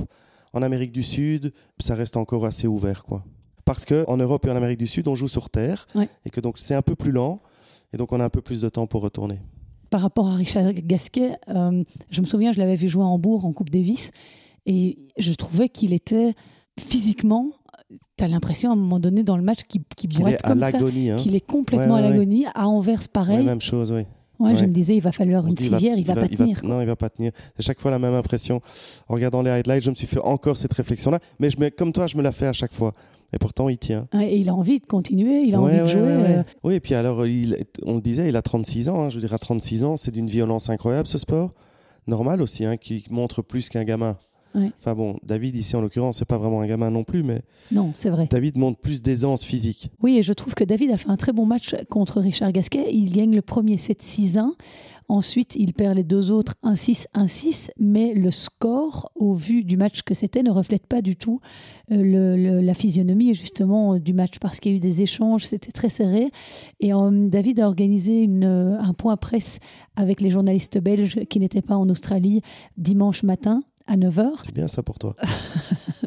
en 0.53 0.61
Amérique 0.61 0.91
du 0.91 1.03
Sud, 1.03 1.53
ça 1.79 1.95
reste 1.95 2.15
encore 2.17 2.45
assez 2.45 2.67
ouvert. 2.67 3.03
quoi. 3.03 3.23
Parce 3.65 3.83
qu'en 3.85 4.17
Europe 4.17 4.45
et 4.45 4.51
en 4.51 4.55
Amérique 4.55 4.79
du 4.79 4.87
Sud, 4.87 5.07
on 5.07 5.15
joue 5.15 5.27
sur 5.27 5.49
terre. 5.49 5.87
Ouais. 5.95 6.07
Et 6.25 6.29
que 6.29 6.39
donc 6.39 6.57
c'est 6.59 6.75
un 6.75 6.81
peu 6.81 6.95
plus 6.95 7.11
lent. 7.11 7.41
Et 7.93 7.97
donc 7.97 8.11
on 8.13 8.19
a 8.19 8.23
un 8.25 8.29
peu 8.29 8.41
plus 8.41 8.61
de 8.61 8.69
temps 8.69 8.87
pour 8.87 9.01
retourner. 9.01 9.39
Par 9.91 10.01
rapport 10.01 10.27
à 10.29 10.35
Richard 10.35 10.73
Gasquet, 10.73 11.33
euh, 11.49 11.83
je 12.09 12.21
me 12.21 12.25
souviens, 12.25 12.51
je 12.53 12.59
l'avais 12.59 12.75
vu 12.77 12.87
jouer 12.87 13.03
à 13.03 13.07
Hambourg 13.07 13.45
en 13.45 13.51
Coupe 13.53 13.69
Davis 13.69 14.11
et 14.65 14.97
je 15.17 15.33
trouvais 15.33 15.69
qu'il 15.69 15.93
était 15.93 16.33
physiquement, 16.79 17.51
tu 18.17 18.23
as 18.23 18.27
l'impression 18.29 18.69
à 18.69 18.73
un 18.73 18.77
moment 18.77 18.99
donné 18.99 19.21
dans 19.23 19.35
le 19.37 19.43
match 19.43 19.59
qu'il 19.67 19.83
boite 20.17 20.33
est 20.33 20.45
à 20.45 20.49
comme 20.49 20.59
ça. 20.61 20.77
Hein. 20.77 21.17
qu'il 21.17 21.35
est 21.35 21.45
complètement 21.45 21.95
Ouais, 21.95 21.99
ouais, 22.01 22.05
à 22.07 22.09
ouais. 22.09 22.13
l'agonie. 22.13 22.45
À 22.55 22.67
Anvers, 22.67 23.09
pareil. 23.09 23.43
même 23.43 23.61
chose, 23.61 23.91
oui. 23.91 24.03
Je 24.39 24.65
me 24.65 24.71
disais, 24.71 24.95
il 24.95 25.01
va 25.01 25.11
falloir 25.11 25.45
une 25.45 25.57
civière, 25.57 25.97
il 25.97 26.05
va, 26.05 26.15
pas 26.15 26.27
tenir. 26.27 26.61
quoi. 26.61 26.69
Non, 26.69 26.81
il 26.81 26.87
va 26.87 26.95
pas 26.95 27.09
tenir. 27.09 27.31
C'est 27.55 27.63
chaque 27.63 27.79
fois 27.79 27.91
la 27.91 27.99
même 27.99 28.13
impression. 28.13 28.59
En 29.07 29.13
regardant 29.13 29.41
les 29.41 29.51
highlights, 29.51 29.83
je 29.83 29.89
me 29.89 29.95
suis 29.95 30.07
fait 30.07 30.19
encore 30.19 30.57
cette 30.57 30.73
réflexion-là. 30.73 31.19
Mais 31.39 31.49
je 31.49 31.59
me, 31.59 31.69
comme 31.69 31.91
toi, 31.93 32.07
je 32.07 32.17
me 32.17 32.23
la 32.23 32.31
fais 32.31 32.47
à 32.47 32.53
chaque 32.53 32.73
fois. 32.73 32.93
Et 33.33 33.37
pourtant, 33.39 33.69
il 33.69 33.77
tient. 33.77 34.07
Et 34.19 34.37
il 34.39 34.49
a 34.49 34.53
envie 34.55 34.79
de 34.79 34.85
continuer, 34.85 35.43
il 35.43 35.55
a 35.55 35.61
Ouais, 35.61 35.71
envie 35.71 35.77
de 35.79 35.83
ouais, 35.83 35.89
jouer. 35.89 36.01
ouais, 36.17 36.37
euh, 36.39 36.43
Oui, 36.63 36.73
et 36.75 36.79
puis 36.81 36.95
alors, 36.95 37.25
il, 37.25 37.57
on 37.85 37.95
le 37.95 38.01
disait, 38.01 38.27
il 38.29 38.35
a 38.35 38.41
36 38.41 38.89
ans. 38.89 39.01
hein. 39.03 39.09
je 39.09 39.15
veux 39.15 39.21
dire, 39.21 39.33
à 39.33 39.39
36 39.39 39.83
ans, 39.85 39.95
c'est 39.95 40.11
d'une 40.11 40.27
violence 40.27 40.69
incroyable 40.69 41.07
ce 41.07 41.17
sport. 41.17 41.53
Normal 42.07 42.41
aussi, 42.41 42.65
hein, 42.65 42.77
qui 42.77 43.05
montre 43.09 43.41
plus 43.41 43.69
qu'un 43.69 43.83
gamin. 43.83 44.17
Enfin 44.81 44.95
bon, 44.95 45.15
David, 45.23 45.55
ici 45.55 45.77
en 45.77 45.81
l'occurrence, 45.81 46.17
c'est 46.17 46.27
pas 46.27 46.37
vraiment 46.37 46.59
un 46.59 46.67
gamin 46.67 46.89
non 46.91 47.05
plus, 47.05 47.23
mais 47.23 47.39
Non, 47.71 47.91
c'est 47.93 48.09
vrai. 48.09 48.27
David 48.29 48.57
montre 48.57 48.79
plus 48.81 49.01
d'aisance 49.01 49.45
physique. 49.45 49.91
Oui, 50.03 50.17
et 50.17 50.23
je 50.23 50.33
trouve 50.33 50.55
que 50.55 50.65
David 50.65 50.91
a 50.91 50.97
fait 50.97 51.07
un 51.09 51.15
très 51.15 51.31
bon 51.31 51.45
match 51.45 51.73
contre 51.89 52.19
Richard 52.19 52.51
Gasquet. 52.51 52.87
Il 52.91 53.13
gagne 53.13 53.33
le 53.33 53.41
premier 53.41 53.77
7-6-1. 53.77 54.49
Ensuite, 55.11 55.57
il 55.57 55.73
perd 55.73 55.97
les 55.97 56.05
deux 56.05 56.31
autres 56.31 56.55
1-6, 56.63 57.05
1-6. 57.13 57.69
Mais 57.77 58.13
le 58.13 58.31
score, 58.31 59.11
au 59.15 59.33
vu 59.33 59.65
du 59.65 59.75
match 59.75 60.03
que 60.03 60.13
c'était, 60.13 60.41
ne 60.41 60.49
reflète 60.51 60.87
pas 60.87 61.01
du 61.01 61.17
tout 61.17 61.41
euh, 61.91 61.97
le- 61.97 62.37
le- 62.37 62.61
la 62.61 62.73
physionomie 62.73 63.35
justement 63.35 63.95
euh, 63.95 63.99
du 63.99 64.13
match 64.13 64.39
parce 64.39 64.61
qu'il 64.61 64.71
y 64.71 64.75
a 64.75 64.77
eu 64.77 64.79
des 64.79 65.01
échanges, 65.01 65.45
c'était 65.45 65.73
très 65.73 65.89
serré. 65.89 66.29
Et 66.79 66.93
euh, 66.93 67.27
David 67.27 67.59
a 67.59 67.67
organisé 67.67 68.21
une, 68.21 68.45
un 68.45 68.93
point 68.93 69.17
presse 69.17 69.59
avec 69.97 70.21
les 70.21 70.29
journalistes 70.29 70.79
belges 70.79 71.19
qui 71.29 71.41
n'étaient 71.41 71.61
pas 71.61 71.75
en 71.75 71.89
Australie 71.89 72.41
dimanche 72.77 73.23
matin 73.23 73.63
à 73.87 73.97
9h. 73.97 74.29
C'est 74.45 74.53
bien 74.55 74.69
ça 74.69 74.81
pour 74.81 74.97
toi. 74.97 75.15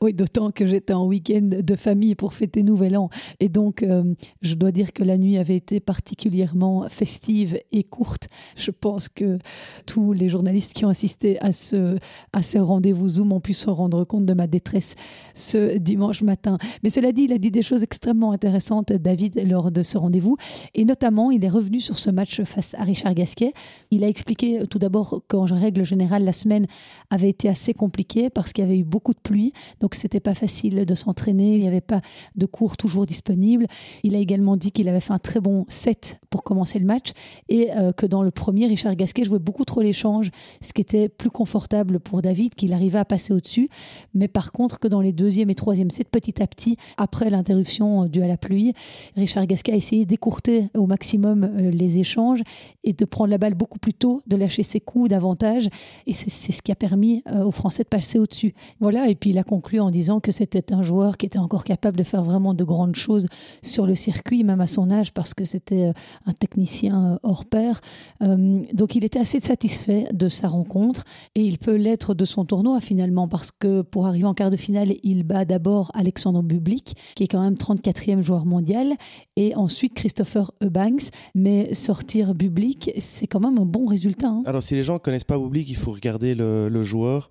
Oui, 0.00 0.12
d'autant 0.12 0.50
que 0.50 0.66
j'étais 0.66 0.92
en 0.92 1.06
week-end 1.06 1.48
de 1.62 1.76
famille 1.76 2.14
pour 2.14 2.34
fêter 2.34 2.62
Nouvel 2.62 2.96
An. 2.96 3.10
Et 3.40 3.48
donc, 3.48 3.82
euh, 3.82 4.14
je 4.42 4.54
dois 4.54 4.72
dire 4.72 4.92
que 4.92 5.04
la 5.04 5.18
nuit 5.18 5.38
avait 5.38 5.56
été 5.56 5.80
particulièrement 5.80 6.88
festive 6.88 7.58
et 7.72 7.82
courte. 7.82 8.28
Je 8.56 8.70
pense 8.70 9.08
que 9.08 9.38
tous 9.86 10.12
les 10.12 10.28
journalistes 10.28 10.72
qui 10.72 10.84
ont 10.84 10.88
assisté 10.88 11.40
à 11.40 11.52
ce, 11.52 11.98
à 12.32 12.42
ce 12.42 12.58
rendez-vous 12.58 13.08
Zoom 13.08 13.32
ont 13.32 13.40
pu 13.40 13.52
se 13.52 13.70
rendre 13.70 14.04
compte 14.04 14.26
de 14.26 14.34
ma 14.34 14.46
détresse 14.46 14.94
ce 15.34 15.78
dimanche 15.78 16.22
matin. 16.22 16.58
Mais 16.82 16.90
cela 16.90 17.12
dit, 17.12 17.22
il 17.24 17.32
a 17.32 17.38
dit 17.38 17.50
des 17.50 17.62
choses 17.62 17.82
extrêmement 17.82 18.32
intéressantes, 18.32 18.92
David, 18.92 19.46
lors 19.48 19.70
de 19.70 19.82
ce 19.82 19.98
rendez-vous. 19.98 20.36
Et 20.74 20.84
notamment, 20.84 21.30
il 21.30 21.44
est 21.44 21.48
revenu 21.48 21.80
sur 21.80 21.98
ce 21.98 22.10
match 22.10 22.42
face 22.42 22.74
à 22.74 22.82
Richard 22.82 23.14
Gasquet. 23.14 23.52
Il 23.90 24.04
a 24.04 24.08
expliqué 24.08 24.60
euh, 24.60 24.66
tout 24.66 24.78
d'abord 24.78 25.22
qu'en 25.28 25.44
règle 25.44 25.84
générale, 25.84 26.24
la 26.24 26.32
semaine 26.32 26.66
avait 27.10 27.28
été 27.28 27.48
assez 27.48 27.74
compliquée 27.74 28.30
parce 28.30 28.52
qu'il 28.52 28.64
y 28.64 28.66
avait 28.66 28.78
eu 28.78 28.84
beaucoup 28.84 29.14
de 29.14 29.20
pluie. 29.20 29.52
Donc, 29.80 29.94
c'était 29.94 30.20
pas 30.20 30.34
facile 30.34 30.84
de 30.84 30.94
s'entraîner. 30.94 31.54
Il 31.54 31.60
n'y 31.60 31.68
avait 31.68 31.80
pas 31.80 32.00
de 32.34 32.46
cours 32.46 32.76
toujours 32.76 33.06
disponibles. 33.06 33.66
Il 34.02 34.14
a 34.14 34.18
également 34.18 34.56
dit 34.56 34.72
qu'il 34.72 34.88
avait 34.88 35.00
fait 35.00 35.12
un 35.12 35.18
très 35.18 35.40
bon 35.40 35.64
set 35.68 36.20
pour 36.30 36.42
commencer 36.42 36.78
le 36.78 36.86
match 36.86 37.12
et 37.48 37.70
euh, 37.72 37.92
que 37.92 38.06
dans 38.06 38.22
le 38.22 38.30
premier, 38.30 38.66
Richard 38.66 38.94
Gasquet 38.96 39.24
jouait 39.24 39.38
beaucoup 39.38 39.64
trop 39.64 39.80
l'échange, 39.80 40.30
ce 40.60 40.72
qui 40.72 40.80
était 40.80 41.08
plus 41.08 41.30
confortable 41.30 42.00
pour 42.00 42.22
David, 42.22 42.54
qu'il 42.54 42.72
arrivait 42.72 42.98
à 42.98 43.04
passer 43.04 43.32
au-dessus. 43.32 43.68
Mais 44.14 44.28
par 44.28 44.52
contre, 44.52 44.78
que 44.78 44.88
dans 44.88 45.00
les 45.00 45.12
deuxième 45.12 45.50
et 45.50 45.54
troisième 45.54 45.90
sets, 45.90 46.04
petit 46.04 46.42
à 46.42 46.46
petit, 46.46 46.76
après 46.96 47.30
l'interruption 47.30 48.04
euh, 48.04 48.08
due 48.08 48.22
à 48.22 48.28
la 48.28 48.36
pluie, 48.36 48.72
Richard 49.16 49.46
Gasquet 49.46 49.72
a 49.72 49.76
essayé 49.76 50.04
d'écourter 50.04 50.68
au 50.74 50.86
maximum 50.86 51.44
euh, 51.44 51.70
les 51.70 51.98
échanges 51.98 52.42
et 52.84 52.92
de 52.92 53.04
prendre 53.04 53.30
la 53.30 53.38
balle 53.38 53.54
beaucoup 53.54 53.78
plus 53.78 53.94
tôt, 53.94 54.22
de 54.26 54.36
lâcher 54.36 54.62
ses 54.62 54.80
coups 54.80 55.10
davantage. 55.10 55.68
Et 56.06 56.12
c'est 56.12 56.52
ce 56.52 56.62
qui 56.62 56.72
a 56.72 56.76
permis 56.76 57.22
aux 57.44 57.50
Français 57.50 57.82
de 57.82 57.88
passer 57.88 58.18
au-dessus. 58.18 58.54
Voilà, 58.80 59.08
et 59.08 59.14
puis 59.14 59.30
il 59.30 59.38
a 59.38 59.42
conclu 59.56 59.80
en 59.80 59.90
disant 59.90 60.20
que 60.20 60.32
c'était 60.32 60.74
un 60.74 60.82
joueur 60.82 61.16
qui 61.16 61.24
était 61.24 61.38
encore 61.38 61.64
capable 61.64 61.96
de 61.96 62.02
faire 62.02 62.22
vraiment 62.22 62.52
de 62.52 62.62
grandes 62.62 62.94
choses 62.94 63.26
sur 63.62 63.86
le 63.86 63.94
circuit, 63.94 64.44
même 64.44 64.60
à 64.60 64.66
son 64.66 64.90
âge, 64.90 65.14
parce 65.14 65.32
que 65.32 65.44
c'était 65.44 65.86
euh, 65.86 65.92
un 66.26 66.32
technicien 66.34 67.14
euh, 67.14 67.18
hors 67.22 67.46
pair. 67.46 67.80
Euh, 68.22 68.60
donc 68.74 68.96
il 68.96 69.02
était 69.04 69.18
assez 69.18 69.40
satisfait 69.40 70.08
de 70.12 70.28
sa 70.28 70.48
rencontre 70.48 71.04
et 71.34 71.40
il 71.40 71.56
peut 71.56 71.76
l'être 71.76 72.12
de 72.12 72.26
son 72.26 72.44
tournoi 72.44 72.80
finalement, 72.80 73.28
parce 73.28 73.50
que 73.50 73.80
pour 73.80 74.06
arriver 74.06 74.26
en 74.26 74.34
quart 74.34 74.50
de 74.50 74.56
finale, 74.56 74.92
il 75.02 75.22
bat 75.22 75.46
d'abord 75.46 75.90
Alexandre 75.94 76.42
Bublik, 76.42 76.94
qui 77.14 77.22
est 77.24 77.28
quand 77.28 77.40
même 77.40 77.54
34e 77.54 78.20
joueur 78.20 78.44
mondial, 78.44 78.92
et 79.36 79.54
ensuite 79.54 79.94
Christopher 79.94 80.50
Eubanks. 80.62 81.08
Mais 81.34 81.72
sortir 81.72 82.34
Bublik, 82.34 82.90
c'est 82.98 83.26
quand 83.26 83.40
même 83.40 83.58
un 83.58 83.64
bon 83.64 83.86
résultat. 83.86 84.28
hein. 84.28 84.42
Alors, 84.44 84.62
si 84.62 84.74
les 84.74 84.84
gens 84.84 84.94
ne 84.94 84.98
connaissent 84.98 85.24
pas 85.24 85.38
Oublik, 85.38 85.70
il 85.70 85.76
faut 85.76 85.92
regarder 85.92 86.34
le 86.34 86.82
joueur. 86.82 87.30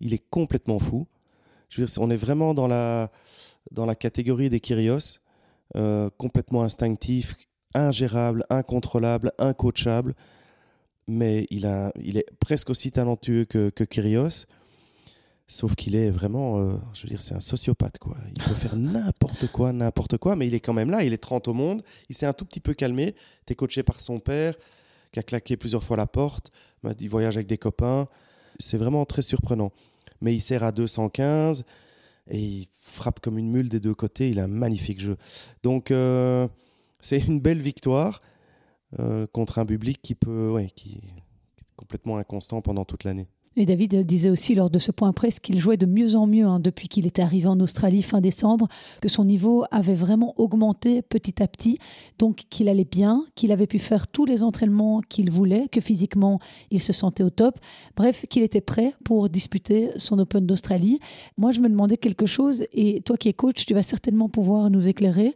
Il 0.00 0.12
est 0.14 0.22
complètement 0.30 0.78
fou. 0.78 1.06
Je 1.68 1.80
veux 1.80 1.86
dire, 1.86 2.02
on 2.02 2.10
est 2.10 2.16
vraiment 2.16 2.54
dans 2.54 2.68
la, 2.68 3.10
dans 3.70 3.86
la 3.86 3.94
catégorie 3.94 4.50
des 4.50 4.60
Kyrios, 4.60 5.18
euh, 5.74 6.08
complètement 6.16 6.62
instinctif, 6.62 7.34
ingérable, 7.74 8.44
incontrôlable, 8.50 9.32
incoachable. 9.38 10.14
Mais 11.08 11.46
il, 11.50 11.66
a, 11.66 11.92
il 12.00 12.16
est 12.16 12.26
presque 12.40 12.70
aussi 12.70 12.90
talentueux 12.90 13.44
que, 13.44 13.70
que 13.70 13.84
Kyrgios. 13.84 14.46
Sauf 15.48 15.76
qu'il 15.76 15.94
est 15.94 16.10
vraiment, 16.10 16.58
euh, 16.58 16.76
je 16.92 17.02
veux 17.02 17.08
dire, 17.08 17.22
c'est 17.22 17.34
un 17.34 17.40
sociopathe, 17.40 17.98
quoi. 17.98 18.16
Il 18.34 18.42
peut 18.42 18.54
faire 18.54 18.74
n'importe 18.76 19.46
quoi, 19.52 19.72
n'importe 19.72 20.18
quoi, 20.18 20.34
mais 20.34 20.48
il 20.48 20.54
est 20.54 20.60
quand 20.60 20.72
même 20.72 20.90
là. 20.90 21.04
Il 21.04 21.12
est 21.12 21.18
30 21.18 21.46
au 21.46 21.54
monde. 21.54 21.82
Il 22.08 22.16
s'est 22.16 22.26
un 22.26 22.32
tout 22.32 22.44
petit 22.44 22.58
peu 22.58 22.74
calmé. 22.74 23.14
T'es 23.44 23.54
coaché 23.54 23.84
par 23.84 24.00
son 24.00 24.18
père, 24.18 24.54
qui 25.12 25.20
a 25.20 25.22
claqué 25.22 25.56
plusieurs 25.56 25.84
fois 25.84 25.96
la 25.96 26.06
porte. 26.06 26.50
Il 27.00 27.08
voyage 27.08 27.36
avec 27.36 27.46
des 27.46 27.58
copains. 27.58 28.08
C'est 28.58 28.78
vraiment 28.78 29.04
très 29.04 29.22
surprenant. 29.22 29.70
Mais 30.20 30.34
il 30.34 30.40
sert 30.40 30.62
à 30.62 30.72
215 30.72 31.64
et 32.28 32.38
il 32.38 32.68
frappe 32.80 33.20
comme 33.20 33.38
une 33.38 33.50
mule 33.50 33.68
des 33.68 33.80
deux 33.80 33.94
côtés. 33.94 34.30
Il 34.30 34.40
a 34.40 34.44
un 34.44 34.48
magnifique 34.48 35.00
jeu. 35.00 35.16
Donc, 35.62 35.90
euh, 35.90 36.48
c'est 37.00 37.18
une 37.26 37.40
belle 37.40 37.60
victoire 37.60 38.22
euh, 38.98 39.26
contre 39.26 39.58
un 39.58 39.66
public 39.66 40.00
qui 40.02 40.14
peut, 40.14 40.56
qui 40.74 41.00
est 41.02 41.22
complètement 41.76 42.16
inconstant 42.16 42.62
pendant 42.62 42.84
toute 42.84 43.04
l'année. 43.04 43.28
Et 43.58 43.64
David 43.64 44.04
disait 44.04 44.28
aussi 44.28 44.54
lors 44.54 44.68
de 44.68 44.78
ce 44.78 44.92
point 44.92 45.14
presse 45.14 45.40
qu'il 45.40 45.58
jouait 45.58 45.78
de 45.78 45.86
mieux 45.86 46.14
en 46.14 46.26
mieux 46.26 46.44
hein, 46.44 46.60
depuis 46.60 46.88
qu'il 46.88 47.06
était 47.06 47.22
arrivé 47.22 47.48
en 47.48 47.58
Australie 47.60 48.02
fin 48.02 48.20
décembre, 48.20 48.68
que 49.00 49.08
son 49.08 49.24
niveau 49.24 49.64
avait 49.70 49.94
vraiment 49.94 50.34
augmenté 50.36 51.00
petit 51.00 51.42
à 51.42 51.48
petit, 51.48 51.78
donc 52.18 52.42
qu'il 52.50 52.68
allait 52.68 52.84
bien, 52.84 53.24
qu'il 53.34 53.52
avait 53.52 53.66
pu 53.66 53.78
faire 53.78 54.08
tous 54.08 54.26
les 54.26 54.42
entraînements 54.42 55.00
qu'il 55.08 55.30
voulait, 55.30 55.68
que 55.72 55.80
physiquement 55.80 56.38
il 56.70 56.82
se 56.82 56.92
sentait 56.92 57.22
au 57.22 57.30
top, 57.30 57.58
bref, 57.96 58.26
qu'il 58.28 58.42
était 58.42 58.60
prêt 58.60 58.92
pour 59.06 59.30
disputer 59.30 59.88
son 59.96 60.18
Open 60.18 60.44
d'Australie. 60.44 61.00
Moi, 61.38 61.52
je 61.52 61.60
me 61.60 61.70
demandais 61.70 61.96
quelque 61.96 62.26
chose, 62.26 62.66
et 62.74 63.00
toi 63.00 63.16
qui 63.16 63.30
es 63.30 63.32
coach, 63.32 63.64
tu 63.64 63.72
vas 63.72 63.82
certainement 63.82 64.28
pouvoir 64.28 64.68
nous 64.68 64.86
éclairer. 64.86 65.34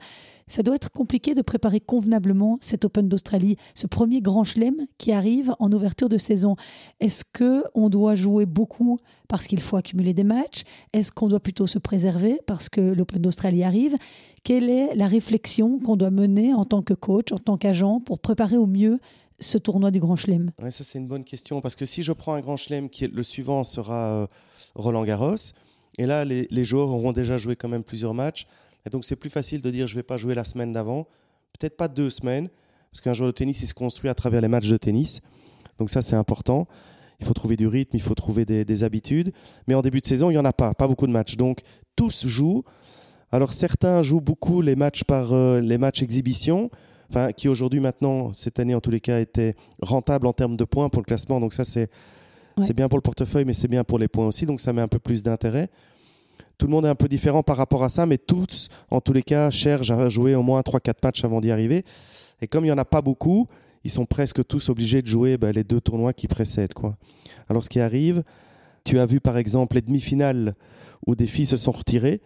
Ça 0.50 0.64
doit 0.64 0.74
être 0.74 0.90
compliqué 0.90 1.34
de 1.34 1.42
préparer 1.42 1.78
convenablement 1.78 2.58
cet 2.60 2.84
Open 2.84 3.08
d'Australie, 3.08 3.56
ce 3.76 3.86
premier 3.86 4.20
grand 4.20 4.42
chelem 4.42 4.74
qui 4.98 5.12
arrive 5.12 5.54
en 5.60 5.70
ouverture 5.70 6.08
de 6.08 6.18
saison. 6.18 6.56
Est-ce 6.98 7.24
que 7.24 7.62
on 7.76 7.88
doit 7.88 8.16
jouer 8.16 8.46
beaucoup 8.46 8.98
parce 9.28 9.46
qu'il 9.46 9.60
faut 9.60 9.76
accumuler 9.76 10.12
des 10.12 10.24
matchs? 10.24 10.64
Est-ce 10.92 11.12
qu'on 11.12 11.28
doit 11.28 11.38
plutôt 11.38 11.68
se 11.68 11.78
préserver 11.78 12.40
parce 12.46 12.68
que 12.68 12.80
l'Open 12.80 13.22
d'Australie 13.22 13.62
arrive? 13.62 13.96
Quelle 14.42 14.68
est 14.68 14.92
la 14.96 15.06
réflexion 15.06 15.78
qu'on 15.78 15.94
doit 15.94 16.10
mener 16.10 16.52
en 16.52 16.64
tant 16.64 16.82
que 16.82 16.94
coach, 16.94 17.30
en 17.30 17.38
tant 17.38 17.56
qu'agent, 17.56 18.00
pour 18.00 18.18
préparer 18.18 18.56
au 18.56 18.66
mieux 18.66 18.98
ce 19.38 19.56
tournoi 19.56 19.92
du 19.92 20.00
Grand 20.00 20.16
Chelem? 20.16 20.50
Ouais, 20.60 20.72
Ça, 20.72 20.82
c'est 20.82 20.98
une 20.98 21.06
bonne 21.06 21.24
question. 21.24 21.60
Parce 21.60 21.76
que 21.76 21.84
si 21.84 22.02
je 22.02 22.12
prends 22.12 22.34
un 22.34 22.40
Grand 22.40 22.56
Chelem, 22.56 22.88
le 23.00 23.22
suivant 23.22 23.62
sera 23.62 24.22
euh, 24.22 24.26
Roland 24.74 25.04
Garros, 25.04 25.36
et 25.98 26.06
là, 26.06 26.24
les, 26.24 26.64
joueurs 26.64 26.88
auront 26.88 27.12
déjà 27.12 27.38
joué 27.38 27.56
quand 27.56 27.68
même 27.68 27.84
plusieurs 27.84 28.14
matchs. 28.14 28.46
Et 28.86 28.90
donc 28.90 29.04
c'est 29.04 29.16
plus 29.16 29.30
facile 29.30 29.62
de 29.62 29.70
dire 29.70 29.86
je 29.86 29.94
ne 29.94 29.98
vais 29.98 30.04
pas 30.04 30.16
jouer 30.16 30.34
la 30.34 30.44
semaine 30.44 30.72
d'avant, 30.72 31.06
peut-être 31.58 31.76
pas 31.76 31.88
deux 31.88 32.10
semaines, 32.10 32.48
parce 32.90 33.00
qu'un 33.00 33.14
joueur 33.14 33.28
de 33.28 33.32
tennis 33.32 33.62
il 33.62 33.66
se 33.66 33.74
construit 33.74 34.10
à 34.10 34.14
travers 34.14 34.40
les 34.40 34.48
matchs 34.48 34.68
de 34.68 34.76
tennis. 34.76 35.20
Donc 35.78 35.90
ça 35.90 36.02
c'est 36.02 36.16
important. 36.16 36.66
Il 37.20 37.26
faut 37.26 37.34
trouver 37.34 37.56
du 37.56 37.66
rythme, 37.66 37.96
il 37.96 38.02
faut 38.02 38.14
trouver 38.14 38.46
des, 38.46 38.82
habitudes. 38.82 39.32
Mais 39.68 39.74
en 39.74 39.82
début 39.82 40.00
de 40.00 40.06
saison, 40.06 40.30
il 40.30 40.34
n'y 40.34 40.38
en 40.38 40.44
a 40.46 40.54
pas, 40.54 40.72
pas 40.72 40.88
beaucoup 40.88 41.06
de 41.06 41.12
matchs. 41.12 41.36
Donc 41.36 41.60
tous 41.94 42.26
jouent. 42.26 42.64
Alors 43.30 43.52
certains 43.52 44.02
jouent 44.02 44.22
beaucoup 44.22 44.62
les 44.62 44.74
matchs 44.74 45.04
par 45.04 45.32
euh, 45.34 45.60
les 45.60 45.76
matchs 45.76 46.02
exhibition, 46.02 46.70
enfin, 47.10 47.32
qui 47.32 47.48
aujourd'hui 47.48 47.78
maintenant, 47.78 48.32
cette 48.32 48.58
année 48.58 48.74
en 48.74 48.80
tous 48.80 48.90
les 48.90 49.00
cas, 49.00 49.20
étaient 49.20 49.54
rentables 49.82 50.26
en 50.26 50.32
termes 50.32 50.56
de 50.56 50.64
points 50.64 50.88
pour 50.88 51.02
le 51.02 51.04
classement. 51.06 51.40
Donc 51.40 51.52
ça 51.52 51.64
c'est 51.64 51.90
c'est 52.60 52.74
bien 52.74 52.88
pour 52.88 52.98
le 52.98 53.02
portefeuille, 53.02 53.44
mais 53.44 53.54
c'est 53.54 53.68
bien 53.68 53.84
pour 53.84 53.98
les 53.98 54.08
points 54.08 54.26
aussi. 54.26 54.46
Donc 54.46 54.60
ça 54.60 54.72
met 54.72 54.82
un 54.82 54.88
peu 54.88 54.98
plus 54.98 55.22
d'intérêt. 55.22 55.68
Tout 56.58 56.66
le 56.66 56.72
monde 56.72 56.86
est 56.86 56.88
un 56.88 56.94
peu 56.94 57.08
différent 57.08 57.42
par 57.42 57.56
rapport 57.56 57.82
à 57.82 57.88
ça, 57.88 58.06
mais 58.06 58.18
tous, 58.18 58.68
en 58.90 59.00
tous 59.00 59.12
les 59.12 59.22
cas, 59.22 59.50
cherchent 59.50 59.90
à 59.90 60.08
jouer 60.08 60.34
au 60.34 60.42
moins 60.42 60.60
3-4 60.60 60.94
matchs 61.02 61.24
avant 61.24 61.40
d'y 61.40 61.50
arriver. 61.50 61.84
Et 62.40 62.46
comme 62.46 62.64
il 62.64 62.68
n'y 62.68 62.72
en 62.72 62.78
a 62.78 62.84
pas 62.84 63.02
beaucoup, 63.02 63.46
ils 63.84 63.90
sont 63.90 64.06
presque 64.06 64.44
tous 64.46 64.68
obligés 64.68 65.02
de 65.02 65.06
jouer 65.06 65.38
bah, 65.38 65.52
les 65.52 65.64
deux 65.64 65.80
tournois 65.80 66.12
qui 66.12 66.28
précèdent. 66.28 66.74
Quoi. 66.74 66.96
Alors 67.48 67.64
ce 67.64 67.70
qui 67.70 67.80
arrive, 67.80 68.22
tu 68.84 68.98
as 68.98 69.06
vu 69.06 69.20
par 69.20 69.36
exemple 69.36 69.76
les 69.76 69.82
demi-finales 69.82 70.54
où 71.06 71.14
des 71.14 71.26
filles 71.26 71.46
se 71.46 71.56
sont 71.56 71.72
retirées 71.72 72.20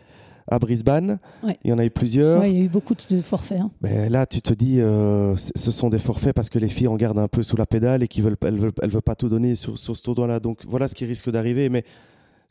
à 0.48 0.58
Brisbane. 0.58 1.18
Il 1.64 1.70
y 1.70 1.72
en 1.72 1.78
a 1.78 1.84
eu 1.84 1.90
plusieurs. 1.90 2.44
il 2.44 2.54
y 2.54 2.60
a 2.60 2.64
eu 2.64 2.68
beaucoup 2.68 2.94
de 2.94 3.22
forfaits. 3.22 3.60
Hein. 3.60 3.70
Ben, 3.80 4.10
là, 4.10 4.26
tu 4.26 4.42
te 4.42 4.52
dis, 4.52 4.80
euh, 4.80 5.34
ce 5.36 5.70
sont 5.70 5.88
des 5.88 5.98
forfaits 5.98 6.34
parce 6.34 6.50
que 6.50 6.58
les 6.58 6.68
filles 6.68 6.88
en 6.88 6.96
gardent 6.96 7.18
un 7.18 7.28
peu 7.28 7.42
sous 7.42 7.56
la 7.56 7.66
pédale 7.66 8.02
et 8.02 8.08
qu'elles 8.08 8.24
ne 8.24 8.30
veulent, 8.30 8.72
veulent, 8.82 9.02
pas 9.02 9.14
tout 9.14 9.28
donner 9.28 9.54
sur, 9.54 9.78
sur 9.78 9.96
ce 9.96 10.02
tournoi-là. 10.02 10.40
Donc 10.40 10.60
voilà 10.66 10.88
ce 10.88 10.94
qui 10.94 11.06
risque 11.06 11.30
d'arriver. 11.30 11.68
Mais 11.68 11.84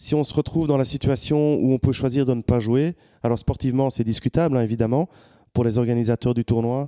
si 0.04 0.16
on 0.16 0.24
se 0.26 0.34
retrouve 0.34 0.68
dans 0.68 0.76
la 0.76 0.84
situation 0.84 1.56
où 1.56 1.72
on 1.72 1.78
peut 1.80 1.94
choisir 1.94 2.26
de 2.26 2.34
ne 2.34 2.42
pas 2.42 2.60
jouer, 2.60 2.94
alors 3.24 3.40
sportivement 3.40 3.90
c'est 3.90 4.04
discutable 4.04 4.58
hein, 4.58 4.62
évidemment, 4.62 5.08
pour 5.54 5.64
les 5.64 5.78
organisateurs 5.78 6.34
du 6.34 6.44
tournoi, 6.44 6.88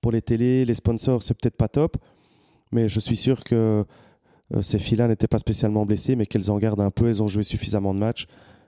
pour 0.00 0.10
les 0.10 0.20
télés, 0.20 0.64
les 0.64 0.74
sponsors, 0.74 1.22
c'est 1.22 1.34
peut-être 1.34 1.56
pas 1.56 1.68
top, 1.68 1.96
mais 2.72 2.88
je 2.88 2.98
suis 2.98 3.14
sûr 3.14 3.44
que 3.44 3.84
euh, 4.52 4.62
ces 4.62 4.80
filles-là 4.80 5.06
n'étaient 5.06 5.28
pas 5.28 5.38
spécialement 5.38 5.86
blessées, 5.86 6.16
mais 6.16 6.26
qu'elles 6.26 6.50
en 6.50 6.58
gardent 6.58 6.80
un 6.80 6.90
peu, 6.90 7.08
elles 7.08 7.22
ont 7.22 7.28
joué 7.28 7.44
suffisamment 7.44 7.94
de 7.94 8.00
matchs, 8.00 8.26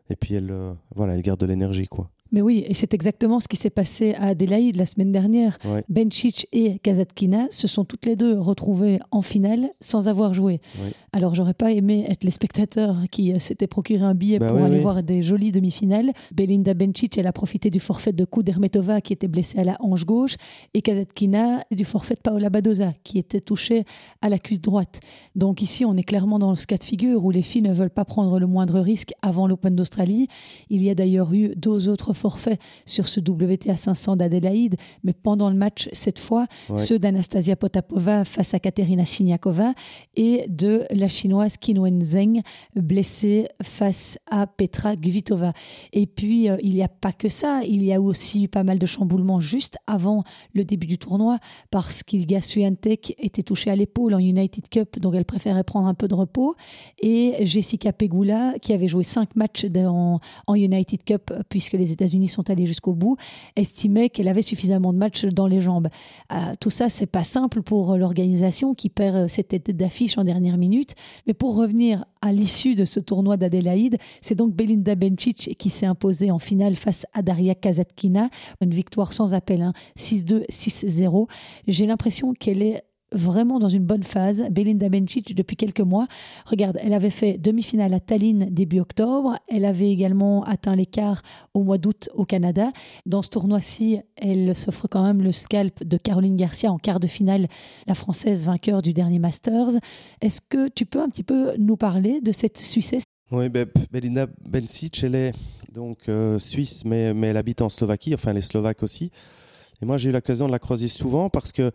et 0.08 0.14
puis 0.14 0.34
elles, 0.34 0.52
euh, 0.52 0.72
voilà, 0.94 1.14
elles 1.16 1.22
gardent 1.22 1.40
de 1.40 1.46
l'énergie. 1.46 1.88
quoi. 1.88 2.08
Mais 2.32 2.40
oui, 2.40 2.64
et 2.66 2.72
c'est 2.72 2.94
exactement 2.94 3.40
ce 3.40 3.46
qui 3.46 3.56
s'est 3.56 3.70
passé 3.70 4.14
à 4.14 4.28
Adélaïde 4.28 4.76
la 4.76 4.86
semaine 4.86 5.12
dernière. 5.12 5.58
Ouais. 5.66 5.84
Bencic 5.90 6.48
et 6.52 6.78
Kazatkina 6.78 7.46
se 7.50 7.68
sont 7.68 7.84
toutes 7.84 8.06
les 8.06 8.16
deux 8.16 8.38
retrouvées 8.38 9.00
en 9.10 9.20
finale 9.20 9.68
sans 9.80 10.08
avoir 10.08 10.32
joué. 10.32 10.60
Alors 11.12 11.34
j'aurais 11.34 11.52
pas 11.52 11.72
aimé 11.72 12.06
être 12.08 12.24
les 12.24 12.30
spectateurs 12.30 12.96
qui 13.10 13.32
euh, 13.32 13.38
s'étaient 13.38 13.66
procuré 13.66 14.02
un 14.02 14.14
billet 14.14 14.38
bah 14.38 14.50
pour 14.50 14.62
aller 14.62 14.80
voir 14.80 15.02
des 15.02 15.22
jolies 15.22 15.52
demi-finales. 15.52 16.12
Belinda 16.34 16.72
Bencic, 16.72 17.18
elle 17.18 17.26
a 17.26 17.32
profité 17.32 17.68
du 17.68 17.80
forfait 17.80 18.12
de 18.12 18.24
Kudermetova 18.24 19.02
qui 19.02 19.12
était 19.12 19.28
blessée 19.28 19.58
à 19.58 19.64
la 19.64 19.76
hanche 19.80 20.06
gauche 20.06 20.36
et 20.72 20.80
Kazatkina 20.80 21.64
du 21.70 21.84
forfait 21.84 22.14
de 22.14 22.20
Paola 22.20 22.48
Badoza 22.48 22.94
qui 23.04 23.18
était 23.18 23.40
touchée 23.40 23.84
à 24.22 24.30
la 24.30 24.38
cuisse 24.38 24.60
droite. 24.60 25.00
Donc 25.36 25.60
ici, 25.60 25.84
on 25.84 25.96
est 25.98 26.02
clairement 26.02 26.38
dans 26.38 26.54
ce 26.54 26.66
cas 26.66 26.78
de 26.78 26.84
figure 26.84 27.22
où 27.24 27.30
les 27.30 27.42
filles 27.42 27.62
ne 27.62 27.74
veulent 27.74 27.90
pas 27.90 28.06
prendre 28.06 28.40
le 28.40 28.46
moindre 28.46 28.80
risque 28.80 29.12
avant 29.20 29.46
l'Open 29.46 29.76
d'Australie. 29.76 30.28
Il 30.70 30.82
y 30.82 30.88
a 30.88 30.94
d'ailleurs 30.94 31.34
eu 31.34 31.54
deux 31.56 31.90
autres 31.90 32.14
forfait 32.22 32.58
sur 32.86 33.08
ce 33.08 33.18
WTA 33.18 33.74
500 33.74 34.14
d'Adélaïde, 34.14 34.76
mais 35.02 35.12
pendant 35.12 35.50
le 35.50 35.56
match, 35.56 35.88
cette 35.92 36.20
fois, 36.20 36.46
ceux 36.76 37.00
d'Anastasia 37.00 37.56
Potapova 37.56 38.24
face 38.24 38.54
à 38.54 38.60
Katerina 38.60 39.04
Siniakova 39.04 39.72
et 40.14 40.44
de 40.48 40.84
la 40.90 41.08
chinoise 41.08 41.56
Qinwen 41.56 42.00
Zheng, 42.00 42.42
blessée 42.76 43.48
face 43.60 44.18
à 44.30 44.46
Petra 44.46 44.94
Kvitova. 44.94 45.52
Et 45.92 46.06
puis, 46.06 46.48
euh, 46.48 46.56
il 46.62 46.74
n'y 46.74 46.84
a 46.84 46.88
pas 46.88 47.12
que 47.12 47.28
ça, 47.28 47.62
il 47.66 47.82
y 47.82 47.92
a 47.92 48.00
aussi 48.00 48.46
pas 48.46 48.62
mal 48.62 48.78
de 48.78 48.86
chamboulements 48.86 49.40
juste 49.40 49.78
avant 49.88 50.22
le 50.54 50.62
début 50.62 50.86
du 50.86 50.98
tournoi, 50.98 51.38
parce 51.72 52.04
qu'Ilga 52.04 52.40
Swiatek 52.40 53.16
était 53.18 53.42
touchée 53.42 53.70
à 53.70 53.76
l'épaule 53.76 54.14
en 54.14 54.20
United 54.20 54.68
Cup, 54.68 55.00
donc 55.00 55.16
elle 55.16 55.24
préférait 55.24 55.64
prendre 55.64 55.88
un 55.88 55.94
peu 55.94 56.06
de 56.06 56.14
repos. 56.14 56.54
Et 57.02 57.34
Jessica 57.40 57.92
Pegula, 57.92 58.54
qui 58.62 58.72
avait 58.72 58.88
joué 58.88 59.02
cinq 59.02 59.34
matchs 59.34 59.66
en 60.46 60.54
United 60.54 61.02
Cup, 61.02 61.32
puisque 61.48 61.72
les 61.72 61.90
États-Unis 61.90 62.11
sont 62.28 62.50
allés 62.50 62.66
jusqu'au 62.66 62.94
bout, 62.94 63.16
estimait 63.56 64.08
qu'elle 64.08 64.28
avait 64.28 64.42
suffisamment 64.42 64.92
de 64.92 64.98
matchs 64.98 65.24
dans 65.26 65.46
les 65.46 65.60
jambes. 65.60 65.88
Euh, 66.32 66.52
tout 66.60 66.70
ça, 66.70 66.88
c'est 66.88 67.06
pas 67.06 67.24
simple 67.24 67.62
pour 67.62 67.96
l'organisation 67.96 68.74
qui 68.74 68.88
perd 68.88 69.16
euh, 69.16 69.28
cette 69.28 69.48
tête 69.48 69.70
d'affiche 69.76 70.18
en 70.18 70.24
dernière 70.24 70.58
minute. 70.58 70.94
Mais 71.26 71.34
pour 71.34 71.56
revenir 71.56 72.04
à 72.20 72.32
l'issue 72.32 72.74
de 72.74 72.84
ce 72.84 73.00
tournoi 73.00 73.36
d'Adélaïde, 73.36 73.98
c'est 74.20 74.34
donc 74.34 74.54
Belinda 74.54 74.94
Bencic 74.94 75.56
qui 75.58 75.70
s'est 75.70 75.86
imposée 75.86 76.30
en 76.30 76.38
finale 76.38 76.76
face 76.76 77.06
à 77.12 77.22
Daria 77.22 77.54
Kazatkina. 77.54 78.28
Une 78.60 78.72
victoire 78.72 79.12
sans 79.12 79.34
appel, 79.34 79.72
6-2, 79.98 80.34
hein. 80.34 80.42
6-0. 80.50 81.28
J'ai 81.66 81.86
l'impression 81.86 82.32
qu'elle 82.32 82.62
est 82.62 82.82
vraiment 83.12 83.58
dans 83.58 83.68
une 83.68 83.84
bonne 83.84 84.02
phase. 84.02 84.42
Belinda 84.50 84.88
Bencic, 84.88 85.34
depuis 85.34 85.56
quelques 85.56 85.80
mois, 85.80 86.06
regarde, 86.46 86.78
elle 86.82 86.92
avait 86.92 87.10
fait 87.10 87.38
demi-finale 87.38 87.94
à 87.94 88.00
Tallinn 88.00 88.48
début 88.50 88.80
octobre. 88.80 89.36
Elle 89.48 89.64
avait 89.64 89.90
également 89.90 90.44
atteint 90.44 90.76
l'écart 90.76 91.22
au 91.54 91.62
mois 91.62 91.78
d'août 91.78 92.08
au 92.14 92.24
Canada. 92.24 92.72
Dans 93.06 93.22
ce 93.22 93.30
tournoi-ci, 93.30 94.00
elle 94.16 94.54
s'offre 94.54 94.86
quand 94.88 95.02
même 95.02 95.22
le 95.22 95.32
scalp 95.32 95.84
de 95.84 95.96
Caroline 95.96 96.36
Garcia 96.36 96.70
en 96.70 96.78
quart 96.78 97.00
de 97.00 97.06
finale, 97.06 97.48
la 97.86 97.94
française 97.94 98.44
vainqueur 98.46 98.82
du 98.82 98.92
dernier 98.92 99.18
Masters. 99.18 99.72
Est-ce 100.20 100.40
que 100.40 100.68
tu 100.68 100.86
peux 100.86 101.00
un 101.00 101.08
petit 101.08 101.22
peu 101.24 101.54
nous 101.58 101.76
parler 101.76 102.20
de 102.20 102.32
cette 102.32 102.58
Suissesse? 102.58 103.02
Oui, 103.30 103.48
ben, 103.48 103.66
Belinda 103.90 104.26
Bencic, 104.46 105.02
elle 105.04 105.14
est 105.14 105.32
donc 105.72 106.08
euh, 106.08 106.38
suisse, 106.38 106.84
mais, 106.84 107.14
elle 107.22 107.36
habite 107.36 107.62
en 107.62 107.68
Slovaquie, 107.68 108.14
enfin 108.14 108.32
les 108.32 108.42
Slovaques 108.42 108.82
aussi. 108.82 109.10
Et 109.80 109.86
moi, 109.86 109.96
j'ai 109.96 110.10
eu 110.10 110.12
l'occasion 110.12 110.46
de 110.46 110.52
la 110.52 110.58
croiser 110.58 110.88
souvent 110.88 111.28
parce 111.28 111.50
que 111.50 111.72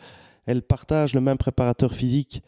elle 0.47 0.63
partage 0.63 1.13
le 1.13 1.21
même 1.21 1.37
préparateur 1.37 1.93
physique 1.93 2.41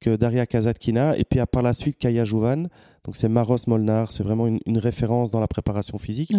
que 0.00 0.16
Daria 0.16 0.46
Kazatkina 0.46 1.16
et 1.16 1.24
puis 1.24 1.40
par 1.50 1.62
la 1.62 1.72
suite 1.72 1.98
Kaya 1.98 2.24
Jouvan. 2.24 2.68
Donc 3.04 3.16
c'est 3.16 3.28
Maros 3.28 3.56
Molnar, 3.66 4.12
c'est 4.12 4.22
vraiment 4.22 4.46
une, 4.46 4.78
référence 4.78 5.30
dans 5.30 5.40
la 5.40 5.48
préparation 5.48 5.98
physique. 5.98 6.32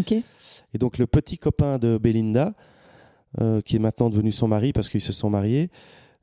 Et 0.74 0.78
donc 0.78 0.98
le 0.98 1.08
petit 1.08 1.38
copain 1.38 1.78
de 1.78 1.98
Belinda, 1.98 2.54
euh, 3.40 3.62
qui 3.62 3.76
est 3.76 3.80
maintenant 3.80 4.10
devenu 4.10 4.32
son 4.32 4.48
mari 4.48 4.74
parce 4.74 4.90
qu'ils 4.90 5.02
se 5.02 5.14
sont 5.14 5.30
mariés, 5.30 5.70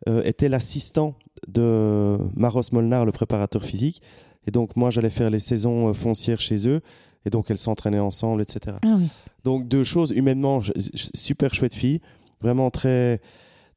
euh, 0.08 0.22
était 0.24 0.48
l'assistant 0.48 1.14
de 1.46 2.18
Maros 2.34 2.62
Molnar, 2.72 3.04
le 3.04 3.12
préparateur 3.12 3.64
physique. 3.64 4.02
Et 4.46 4.50
donc 4.50 4.76
moi 4.76 4.90
j'allais 4.90 5.10
faire 5.10 5.30
les 5.30 5.40
saisons 5.40 5.88
euh, 5.88 5.92
foncières 5.92 6.40
chez 6.40 6.68
eux 6.68 6.80
et 7.24 7.30
donc 7.30 7.50
elles 7.50 7.58
s'entraînaient 7.58 7.98
ensemble, 7.98 8.42
etc. 8.42 8.76
Ah 8.82 8.98
donc 9.44 9.68
deux 9.68 9.84
choses 9.84 10.10
humainement 10.10 10.62
super 11.14 11.54
chouette 11.54 11.74
fille, 11.74 12.00
vraiment 12.40 12.70
très 12.70 13.20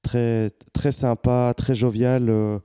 très, 0.01 0.51
très 0.73 0.91
sympa, 0.91 1.53
très 1.55 1.75
jovial. 1.75 2.29
Euh, 2.29 2.59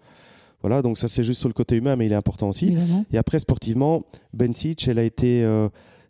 voilà, 0.63 0.83
donc 0.83 0.99
ça 0.99 1.09
c'est 1.09 1.23
juste 1.23 1.41
sur 1.41 1.49
le 1.49 1.55
côté 1.55 1.77
humain, 1.77 1.97
mais 1.97 2.07
il 2.07 2.13
est 2.13 2.17
important 2.17 2.49
aussi. 2.49 2.77
Et 3.13 3.19
après, 3.19 3.39
sportivement, 3.39 4.03
Bencic, 4.33 4.89
elle 4.89 4.99
a 4.99 5.05
été 5.05 5.45
euh, 5.45 5.69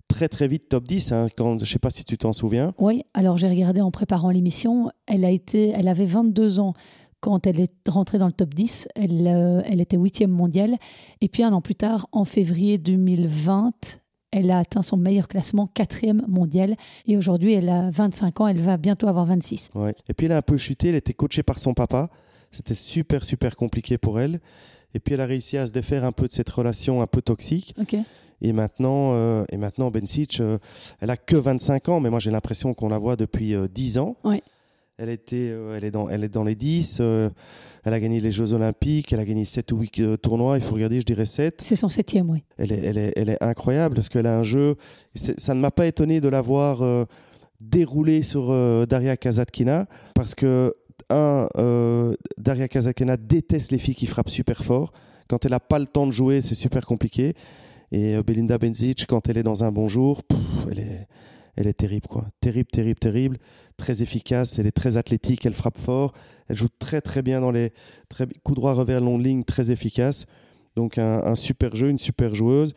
très 0.08 0.28
très 0.28 0.48
vite 0.48 0.68
top 0.68 0.84
10. 0.84 1.12
Hein, 1.12 1.26
quand, 1.36 1.58
je 1.58 1.64
ne 1.64 1.66
sais 1.66 1.78
pas 1.78 1.90
si 1.90 2.04
tu 2.04 2.16
t'en 2.16 2.32
souviens. 2.32 2.72
Oui, 2.78 3.02
alors 3.12 3.36
j'ai 3.36 3.48
regardé 3.48 3.80
en 3.80 3.90
préparant 3.90 4.30
l'émission. 4.30 4.90
Elle, 5.06 5.24
a 5.24 5.30
été, 5.30 5.70
elle 5.70 5.88
avait 5.88 6.06
22 6.06 6.60
ans 6.60 6.74
quand 7.20 7.46
elle 7.46 7.60
est 7.60 7.88
rentrée 7.88 8.18
dans 8.18 8.26
le 8.26 8.32
top 8.32 8.54
10. 8.54 8.88
Elle, 8.94 9.26
euh, 9.26 9.62
elle 9.66 9.80
était 9.80 9.96
huitième 9.96 10.30
mondiale. 10.30 10.76
Et 11.20 11.28
puis 11.28 11.42
un 11.42 11.52
an 11.52 11.60
plus 11.60 11.74
tard, 11.74 12.06
en 12.12 12.24
février 12.24 12.78
2020, 12.78 14.00
elle 14.30 14.50
a 14.50 14.58
atteint 14.58 14.82
son 14.82 14.96
meilleur 14.96 15.28
classement, 15.28 15.68
quatrième 15.68 16.22
mondial. 16.28 16.76
Et 17.06 17.16
aujourd'hui, 17.16 17.54
elle 17.54 17.68
a 17.68 17.90
25 17.90 18.40
ans, 18.40 18.48
elle 18.48 18.60
va 18.60 18.76
bientôt 18.76 19.08
avoir 19.08 19.26
26. 19.26 19.70
Ouais. 19.74 19.94
Et 20.08 20.14
puis 20.14 20.26
elle 20.26 20.32
a 20.32 20.38
un 20.38 20.42
peu 20.42 20.56
chuté, 20.56 20.88
elle 20.88 20.94
était 20.96 21.14
coachée 21.14 21.42
par 21.42 21.58
son 21.58 21.74
papa. 21.74 22.08
C'était 22.50 22.74
super, 22.74 23.24
super 23.24 23.56
compliqué 23.56 23.98
pour 23.98 24.20
elle. 24.20 24.40
Et 24.94 24.98
puis 24.98 25.14
elle 25.14 25.20
a 25.20 25.26
réussi 25.26 25.58
à 25.58 25.66
se 25.66 25.72
défaire 25.72 26.04
un 26.04 26.12
peu 26.12 26.26
de 26.26 26.32
cette 26.32 26.48
relation 26.48 27.02
un 27.02 27.06
peu 27.06 27.20
toxique. 27.20 27.74
Et 28.42 28.52
maintenant, 28.52 29.12
euh, 29.12 29.44
et 29.50 29.56
maintenant 29.56 29.90
euh, 29.94 30.58
elle 31.00 31.10
a 31.10 31.16
que 31.16 31.36
25 31.36 31.88
ans, 31.88 32.00
mais 32.00 32.10
moi 32.10 32.20
j'ai 32.20 32.30
l'impression 32.30 32.74
qu'on 32.74 32.88
la 32.88 32.98
voit 32.98 33.16
depuis 33.16 33.54
euh, 33.54 33.68
10 33.68 33.98
ans. 33.98 34.16
Ouais. 34.24 34.42
Elle, 34.98 35.10
était, 35.10 35.50
euh, 35.50 35.76
elle, 35.76 35.84
est 35.84 35.90
dans, 35.90 36.08
elle 36.08 36.24
est 36.24 36.30
dans 36.30 36.42
les 36.42 36.54
10. 36.54 36.98
euh, 37.00 37.28
elle 37.84 37.92
a 37.92 38.00
gagné 38.00 38.18
les 38.18 38.32
Jeux 38.32 38.54
Olympiques. 38.54 39.12
Elle 39.12 39.20
a 39.20 39.26
gagné 39.26 39.44
7 39.44 39.70
ou 39.72 39.80
8 39.80 40.00
euh, 40.00 40.16
tournois. 40.16 40.56
Il 40.56 40.62
faut 40.62 40.74
regarder, 40.74 41.00
je 41.00 41.04
dirais 41.04 41.26
7. 41.26 41.60
C'est 41.62 41.76
son 41.76 41.90
septième, 41.90 42.30
oui. 42.30 42.42
Elle 42.56 42.72
est, 42.72 42.82
elle 42.82 42.96
est, 42.96 43.12
elle 43.14 43.28
est 43.28 43.42
incroyable 43.42 43.94
parce 43.94 44.08
qu'elle 44.08 44.26
a 44.26 44.38
un 44.38 44.42
jeu. 44.42 44.76
Ça 45.14 45.52
ne 45.52 45.60
m'a 45.60 45.70
pas 45.70 45.86
étonné 45.86 46.22
de 46.22 46.28
la 46.28 46.40
voir 46.40 46.80
euh, 46.80 47.04
dérouler 47.60 48.22
sur 48.22 48.48
Daria 48.86 49.18
Kazatkina 49.18 49.86
parce 50.14 50.34
que, 50.34 50.74
un, 51.10 51.46
Daria 52.38 52.66
Kazatkina 52.66 53.18
déteste 53.18 53.72
les 53.72 53.78
filles 53.78 53.94
qui 53.94 54.06
frappent 54.06 54.30
super 54.30 54.64
fort. 54.64 54.92
Quand 55.28 55.44
elle 55.44 55.50
n'a 55.50 55.60
pas 55.60 55.78
le 55.78 55.86
temps 55.86 56.06
de 56.06 56.12
jouer, 56.12 56.40
c'est 56.40 56.54
super 56.54 56.86
compliqué. 56.86 57.34
Et 57.92 58.20
Belinda 58.22 58.58
Bencic, 58.58 59.06
quand 59.06 59.28
elle 59.28 59.38
est 59.38 59.42
dans 59.42 59.62
un 59.62 59.70
bon 59.70 59.88
jour, 59.88 60.22
pff, 60.22 60.38
elle 61.56 61.66
est, 61.66 61.72
terrible, 61.72 62.06
quoi. 62.06 62.24
Terrible, 62.40 62.68
terrible, 62.70 62.98
terrible. 62.98 63.38
Très 63.76 64.02
efficace. 64.02 64.58
Elle 64.58 64.66
est 64.66 64.70
très 64.76 64.96
athlétique. 64.96 65.44
Elle 65.46 65.54
frappe 65.54 65.78
fort. 65.78 66.12
Elle 66.48 66.56
joue 66.56 66.68
très, 66.78 67.00
très 67.00 67.22
bien 67.22 67.40
dans 67.40 67.50
les 67.50 67.70
très, 68.08 68.26
coups 68.44 68.56
droits 68.56 68.74
revers 68.74 69.00
longue 69.00 69.22
ligne, 69.24 69.44
très 69.44 69.70
efficace. 69.70 70.26
Donc 70.76 70.98
un, 70.98 71.22
un 71.24 71.34
super 71.34 71.74
jeu, 71.74 71.88
une 71.88 71.98
super 71.98 72.34
joueuse. 72.34 72.74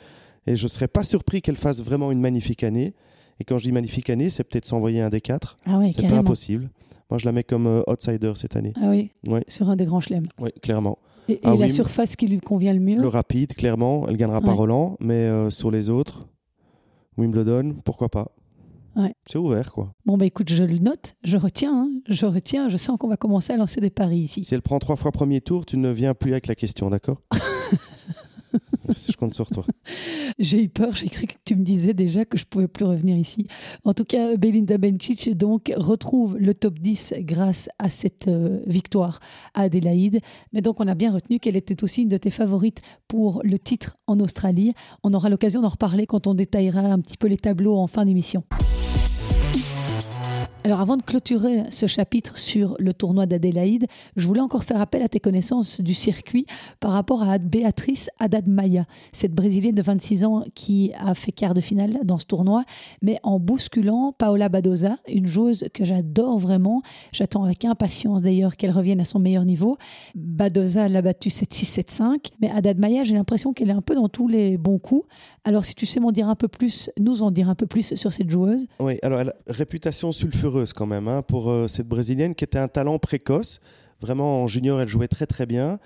Et 0.47 0.55
je 0.55 0.63
ne 0.63 0.69
serais 0.69 0.87
pas 0.87 1.03
surpris 1.03 1.41
qu'elle 1.41 1.57
fasse 1.57 1.81
vraiment 1.83 2.11
une 2.11 2.21
magnifique 2.21 2.63
année. 2.63 2.93
Et 3.39 3.43
quand 3.43 3.57
je 3.57 3.63
dis 3.65 3.71
magnifique 3.71 4.09
année, 4.09 4.29
c'est 4.29 4.43
peut-être 4.43 4.65
s'envoyer 4.65 5.01
un 5.01 5.09
des 5.09 5.21
quatre. 5.21 5.57
Ah 5.65 5.77
oui, 5.79 5.91
C'est 5.93 6.07
pas 6.07 6.15
impossible. 6.17 6.69
Moi, 7.09 7.17
je 7.17 7.25
la 7.25 7.31
mets 7.31 7.43
comme 7.43 7.65
euh, 7.67 7.81
outsider 7.87 8.33
cette 8.35 8.55
année. 8.55 8.73
Ah 8.77 8.89
oui, 8.89 9.11
Ouais. 9.27 9.43
sur 9.47 9.69
un 9.69 9.75
des 9.75 9.85
grands 9.85 9.99
chelems. 10.01 10.27
Oui, 10.39 10.49
clairement. 10.61 10.99
Et, 11.27 11.33
et 11.33 11.39
Ah 11.43 11.55
la 11.55 11.65
oui. 11.65 11.71
surface 11.71 12.15
qui 12.15 12.27
lui 12.27 12.39
convient 12.39 12.73
le 12.73 12.79
mieux 12.79 12.97
Le 13.01 13.07
rapide, 13.07 13.53
clairement. 13.55 14.07
Elle 14.07 14.17
gagnera 14.17 14.41
pas 14.41 14.51
Ouais. 14.51 14.57
Roland, 14.57 14.95
mais 14.99 15.13
euh, 15.15 15.49
sur 15.49 15.71
les 15.71 15.89
autres, 15.89 16.27
Wimbledon, 17.17 17.75
pourquoi 17.83 18.09
pas. 18.09 18.31
Ouais. 18.95 19.13
C'est 19.25 19.37
ouvert, 19.37 19.71
quoi. 19.71 19.93
Bon, 20.05 20.17
bah 20.17 20.25
écoute, 20.25 20.49
je 20.49 20.63
le 20.63 20.75
note, 20.75 21.15
je 21.23 21.37
retiens, 21.37 21.73
hein, 21.73 21.89
je 22.07 22.25
retiens, 22.25 22.69
je 22.69 22.77
sens 22.77 22.97
qu'on 22.97 23.07
va 23.07 23.17
commencer 23.17 23.53
à 23.53 23.57
lancer 23.57 23.81
des 23.81 23.89
paris 23.89 24.19
ici. 24.19 24.43
Si 24.43 24.53
elle 24.53 24.61
prend 24.61 24.79
trois 24.79 24.95
fois 24.95 25.11
premier 25.11 25.41
tour, 25.41 25.65
tu 25.65 25.77
ne 25.77 25.89
viens 25.89 26.13
plus 26.13 26.31
avec 26.31 26.47
la 26.47 26.55
question, 26.55 26.89
d'accord? 26.89 27.21
Merci, 28.87 29.11
je 29.11 29.17
compte 29.17 29.35
sur 29.35 29.47
toi. 29.47 29.63
J'ai 30.39 30.63
eu 30.63 30.69
peur, 30.69 30.95
j'ai 30.95 31.09
cru 31.09 31.27
que 31.27 31.35
tu 31.45 31.55
me 31.55 31.63
disais 31.63 31.93
déjà 31.93 32.25
que 32.25 32.37
je 32.37 32.45
pouvais 32.45 32.67
plus 32.67 32.85
revenir 32.85 33.15
ici. 33.17 33.45
En 33.83 33.93
tout 33.93 34.05
cas, 34.05 34.35
Belinda 34.37 34.77
Bencic 34.77 35.37
donc 35.37 35.71
retrouve 35.75 36.37
le 36.39 36.53
top 36.53 36.79
10 36.79 37.15
grâce 37.19 37.69
à 37.77 37.89
cette 37.89 38.29
euh, 38.29 38.61
victoire 38.65 39.19
à 39.53 39.63
Adélaïde. 39.63 40.21
Mais 40.53 40.61
donc 40.61 40.79
on 40.79 40.87
a 40.87 40.95
bien 40.95 41.11
retenu 41.11 41.39
qu'elle 41.39 41.57
était 41.57 41.83
aussi 41.83 42.03
une 42.03 42.09
de 42.09 42.17
tes 42.17 42.31
favorites 42.31 42.81
pour 43.07 43.41
le 43.43 43.59
titre 43.59 43.97
en 44.07 44.19
Australie. 44.21 44.73
On 45.03 45.13
aura 45.13 45.29
l'occasion 45.29 45.61
d'en 45.61 45.69
reparler 45.69 46.07
quand 46.07 46.25
on 46.25 46.33
détaillera 46.33 46.81
un 46.81 46.99
petit 46.99 47.17
peu 47.17 47.27
les 47.27 47.37
tableaux 47.37 47.77
en 47.77 47.87
fin 47.87 48.05
d'émission. 48.05 48.43
Alors 50.69 50.81
avant 50.81 50.97
de 50.97 51.01
clôturer 51.01 51.63
ce 51.71 51.87
chapitre 51.87 52.37
sur 52.37 52.75
le 52.77 52.93
tournoi 52.93 53.25
d'Adélaïde, 53.25 53.87
je 54.15 54.27
voulais 54.27 54.39
encore 54.39 54.63
faire 54.63 54.79
appel 54.79 55.01
à 55.01 55.07
tes 55.07 55.19
connaissances 55.19 55.81
du 55.81 55.95
circuit 55.95 56.45
par 56.79 56.91
rapport 56.91 57.23
à 57.23 57.39
Béatrice 57.39 58.11
Haddad 58.19 58.47
Maia, 58.47 58.85
cette 59.11 59.33
Brésilienne 59.33 59.73
de 59.73 59.81
26 59.81 60.25
ans 60.25 60.43
qui 60.53 60.91
a 60.99 61.15
fait 61.15 61.31
quart 61.31 61.55
de 61.55 61.59
finale 61.59 61.97
dans 62.03 62.19
ce 62.19 62.25
tournoi, 62.25 62.65
mais 63.01 63.17
en 63.23 63.39
bousculant 63.39 64.13
Paola 64.15 64.47
Badoza, 64.47 64.97
une 65.07 65.25
joueuse 65.25 65.65
que 65.73 65.85
j'adore 65.85 66.37
vraiment. 66.37 66.83
J'attends 67.13 67.45
avec 67.45 67.65
impatience 67.65 68.21
d'ailleurs 68.21 68.55
qu'elle 68.55 68.69
revienne 68.69 68.99
à 68.99 69.05
son 69.05 69.17
meilleur 69.17 69.45
niveau. 69.45 69.79
Badoza 70.13 70.87
l'a 70.87 71.01
battue 71.01 71.29
7-6, 71.29 71.79
7-5, 71.79 72.25
mais 72.43 72.51
Haddad 72.51 72.77
Maia, 72.77 73.03
j'ai 73.03 73.15
l'impression 73.15 73.53
qu'elle 73.53 73.71
est 73.71 73.73
un 73.73 73.81
peu 73.81 73.95
dans 73.95 74.07
tous 74.07 74.27
les 74.27 74.59
bons 74.59 74.77
coups. 74.77 75.07
Alors 75.45 75.65
si 75.65 75.73
tu 75.73 75.87
sais 75.87 75.99
m'en 75.99 76.11
dire 76.11 76.29
un 76.29 76.35
peu 76.35 76.47
plus, 76.47 76.91
nous 76.99 77.23
en 77.23 77.31
dire 77.31 77.49
un 77.49 77.55
peu 77.55 77.65
plus 77.65 77.95
sur 77.95 78.13
cette 78.13 78.29
joueuse. 78.29 78.67
Oui, 78.79 78.99
alors 79.01 79.23
réputation 79.47 80.11
sulfureuse 80.11 80.58
quand 80.73 80.85
même 80.85 81.07
hein, 81.07 81.21
pour 81.21 81.49
euh, 81.49 81.67
cette 81.67 81.87
Brésilienne 81.87 82.35
qui 82.35 82.43
était 82.43 82.59
un 82.59 82.67
talent 82.67 82.99
précoce. 82.99 83.59
Vraiment, 84.01 84.43
en 84.43 84.47
junior, 84.47 84.79
elle 84.79 84.87
jouait 84.87 85.07
très 85.07 85.25
très 85.25 85.45
bien. 85.45 85.79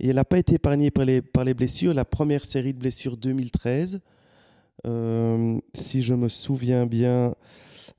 Et 0.00 0.08
elle 0.08 0.16
n'a 0.16 0.24
pas 0.24 0.38
été 0.38 0.54
épargnée 0.54 0.90
par 0.90 1.04
les, 1.04 1.22
par 1.22 1.44
les 1.44 1.54
blessures. 1.54 1.94
La 1.94 2.04
première 2.04 2.44
série 2.44 2.74
de 2.74 2.78
blessures 2.78 3.16
2013, 3.16 4.00
euh, 4.86 5.58
si 5.72 6.02
je 6.02 6.14
me 6.14 6.28
souviens 6.28 6.86
bien, 6.86 7.34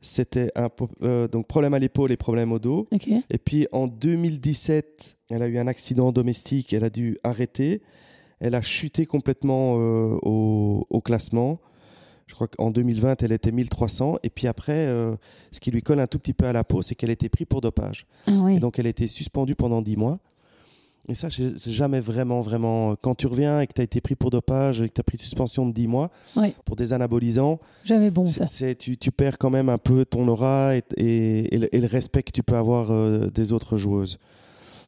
c'était 0.01 0.51
un 0.55 0.69
euh, 1.03 1.27
donc 1.27 1.47
problème 1.47 1.73
à 1.73 1.79
l'épaule 1.79 2.11
et 2.11 2.17
problème 2.17 2.51
au 2.51 2.59
dos. 2.59 2.87
Et 3.29 3.37
puis 3.37 3.67
en 3.71 3.87
2017, 3.87 5.17
elle 5.29 5.41
a 5.41 5.47
eu 5.47 5.57
un 5.57 5.67
accident 5.67 6.11
domestique, 6.11 6.73
elle 6.73 6.83
a 6.83 6.89
dû 6.89 7.17
arrêter. 7.23 7.81
Elle 8.39 8.55
a 8.55 8.61
chuté 8.61 9.05
complètement 9.05 9.77
euh, 9.77 10.17
au, 10.21 10.85
au 10.89 11.01
classement. 11.01 11.59
Je 12.27 12.33
crois 12.33 12.47
qu'en 12.47 12.71
2020, 12.71 13.21
elle 13.23 13.31
était 13.31 13.51
1300. 13.51 14.15
Et 14.23 14.29
puis 14.29 14.47
après, 14.47 14.87
euh, 14.87 15.15
ce 15.51 15.59
qui 15.59 15.69
lui 15.71 15.81
colle 15.81 15.99
un 15.99 16.07
tout 16.07 16.17
petit 16.19 16.33
peu 16.33 16.45
à 16.45 16.53
la 16.53 16.63
peau, 16.63 16.81
c'est 16.81 16.95
qu'elle 16.95 17.11
été 17.11 17.29
prise 17.29 17.47
pour 17.47 17.61
dopage. 17.61 18.05
Ah 18.27 18.31
oui. 18.41 18.55
Et 18.57 18.59
donc 18.59 18.79
elle 18.79 18.87
a 18.87 18.89
été 18.89 19.07
suspendue 19.07 19.55
pendant 19.55 19.81
10 19.81 19.95
mois. 19.95 20.19
Et 21.07 21.13
ça, 21.13 21.27
c'est 21.29 21.69
jamais 21.71 21.99
vraiment, 21.99 22.41
vraiment. 22.41 22.95
Quand 22.95 23.13
tu 23.13 23.27
reviens 23.27 23.61
et 23.61 23.67
que 23.67 23.73
tu 23.73 23.81
as 23.81 23.83
été 23.83 24.01
pris 24.01 24.15
pour 24.15 24.31
dopage 24.31 24.81
et 24.81 24.89
que 24.89 24.93
tu 24.95 25.01
as 25.01 25.03
pris 25.03 25.19
suspension 25.19 25.67
de 25.67 25.71
10 25.71 25.85
mois 25.87 26.09
Ouais. 26.35 26.51
pour 26.65 26.75
des 26.75 26.93
anabolisants, 26.93 27.59
Jamais 27.83 28.09
bon 28.09 28.25
ça. 28.25 28.45
tu, 28.73 28.97
tu 28.97 29.11
perds 29.11 29.37
quand 29.37 29.51
même 29.51 29.69
un 29.69 29.77
peu 29.77 30.03
ton 30.03 30.27
aura 30.27 30.75
et, 30.75 30.81
et- 30.97 31.53
et 31.53 31.57
le, 31.59 31.75
et 31.75 31.79
le 31.79 31.85
respect 31.85 32.23
que 32.23 32.31
tu 32.31 32.41
peux 32.41 32.55
avoir 32.55 32.89
euh, 32.89 33.27
des 33.29 33.51
autres 33.51 33.77
joueuses. 33.77 34.17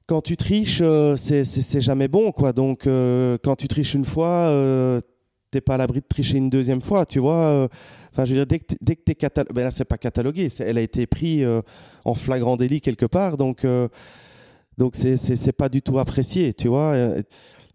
Quand 0.08 0.21
tu 0.21 0.38
triches, 0.38 0.80
euh, 0.82 1.15
c'est- 1.17 1.43
jamais 1.82 2.08
bon, 2.08 2.32
quoi. 2.32 2.52
Donc, 2.52 2.88
euh, 2.88 3.38
quand 3.43 3.56
tu 3.56 3.67
triches 3.67 3.93
une 3.93 4.06
fois, 4.06 4.28
euh, 4.47 5.00
pas 5.62 5.76
à 5.76 5.78
l'abri 5.78 6.02
de 6.02 6.06
tricher 6.08 6.38
une 6.38 6.50
deuxième 6.50 6.82
fois, 6.82 7.06
tu 7.06 7.20
vois. 7.20 7.36
euh. 7.36 7.67
Enfin, 8.12 8.26
je 8.26 8.32
veux 8.34 8.38
dire, 8.38 8.48
dès 8.48 8.60
que 8.60 8.76
dès 8.82 8.96
t'es 8.96 9.15
catalogué, 9.15 9.54
ben 9.54 9.63
là, 9.63 9.72
c'est 9.72 9.86
pas 9.86 9.98
catalogué, 9.98 10.50
elle 10.60 10.78
a 10.78 10.82
été 10.82 11.06
prise 11.08 11.43
euh, 11.43 11.62
en 12.06 12.13
flagrant 12.13 12.58
délit 12.58 12.82
quelque 12.82 13.06
part, 13.06 13.38
donc 13.38 13.65
euh, 13.65 13.88
donc 14.78 14.96
c'est 14.96 15.52
pas 15.54 15.70
du 15.70 15.82
tout 15.82 16.00
apprécié, 16.00 16.54
tu 16.54 16.67
vois. 16.67 16.96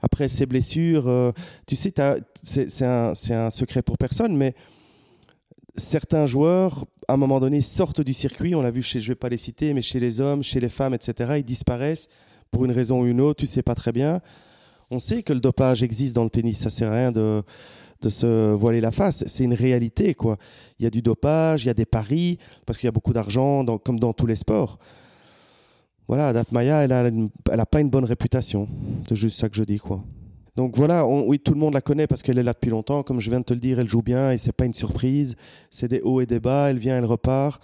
Après 0.00 0.28
ces 0.28 0.46
blessures, 0.46 1.32
tu 1.66 1.76
sais, 1.76 1.92
c'est 2.42 2.84
un, 2.84 3.12
un 3.30 3.50
secret 3.50 3.82
pour 3.82 3.98
personne, 3.98 4.36
mais 4.36 4.54
certains 5.76 6.26
joueurs, 6.26 6.84
à 7.08 7.14
un 7.14 7.16
moment 7.16 7.40
donné, 7.40 7.60
sortent 7.60 8.00
du 8.00 8.12
circuit. 8.12 8.54
On 8.54 8.62
l'a 8.62 8.70
vu 8.70 8.82
chez, 8.82 9.00
je 9.00 9.08
vais 9.08 9.16
pas 9.16 9.28
les 9.28 9.38
citer, 9.38 9.74
mais 9.74 9.82
chez 9.82 10.00
les 10.00 10.20
hommes, 10.20 10.42
chez 10.42 10.60
les 10.60 10.68
femmes, 10.68 10.94
etc. 10.94 11.34
Ils 11.38 11.44
disparaissent 11.44 12.08
pour 12.50 12.64
une 12.64 12.72
raison 12.72 13.02
ou 13.02 13.06
une 13.06 13.20
autre. 13.20 13.40
Tu 13.40 13.46
sais 13.46 13.62
pas 13.62 13.74
très 13.74 13.92
bien. 13.92 14.20
On 14.92 14.98
sait 14.98 15.22
que 15.22 15.32
le 15.32 15.40
dopage 15.40 15.82
existe 15.82 16.14
dans 16.14 16.24
le 16.24 16.28
tennis. 16.30 16.58
Ça 16.60 16.68
sert 16.70 16.92
à 16.92 16.94
rien 16.96 17.12
de, 17.12 17.42
de 18.02 18.08
se 18.10 18.52
voiler 18.52 18.82
la 18.82 18.92
face. 18.92 19.24
C'est 19.26 19.44
une 19.44 19.54
réalité, 19.54 20.12
quoi. 20.14 20.36
Il 20.78 20.82
y 20.84 20.86
a 20.86 20.90
du 20.90 21.00
dopage, 21.00 21.64
il 21.64 21.68
y 21.68 21.70
a 21.70 21.74
des 21.74 21.86
paris, 21.86 22.38
parce 22.66 22.78
qu'il 22.78 22.86
y 22.86 22.88
a 22.88 22.92
beaucoup 22.92 23.14
d'argent, 23.14 23.64
comme 23.78 23.98
dans 23.98 24.12
tous 24.12 24.26
les 24.26 24.36
sports. 24.36 24.78
Voilà, 26.08 26.34
Datmaya, 26.34 26.84
elle 26.84 26.92
a, 26.92 27.08
une- 27.08 27.30
elle 27.50 27.60
a 27.60 27.64
pas 27.64 27.80
une 27.80 27.88
bonne 27.88 28.04
réputation. 28.04 28.68
C'est 29.08 29.16
juste 29.16 29.38
ça 29.40 29.48
que 29.48 29.56
je 29.56 29.64
dis, 29.64 29.78
quoi. 29.78 30.04
Donc 30.56 30.76
voilà, 30.76 31.06
oui, 31.06 31.38
tout 31.38 31.54
le 31.54 31.58
monde 31.60 31.72
la 31.72 31.80
connaît 31.80 32.06
parce 32.06 32.22
qu'elle 32.22 32.36
est 32.36 32.42
là 32.42 32.52
depuis 32.52 32.68
longtemps. 32.70 33.02
Comme 33.02 33.18
je 33.20 33.30
viens 33.30 33.40
de 33.40 33.44
te 33.46 33.54
le 33.54 33.60
dire, 33.60 33.78
elle 33.78 33.88
joue 33.88 34.02
bien 34.02 34.30
et 34.32 34.36
c'est 34.36 34.52
pas 34.52 34.66
une 34.66 34.74
surprise. 34.74 35.34
C'est 35.70 35.88
des 35.88 36.02
hauts 36.02 36.20
et 36.20 36.26
des 36.26 36.40
bas. 36.40 36.68
Elle 36.68 36.76
vient, 36.76 36.98
elle 36.98 37.06
repart. 37.06 37.62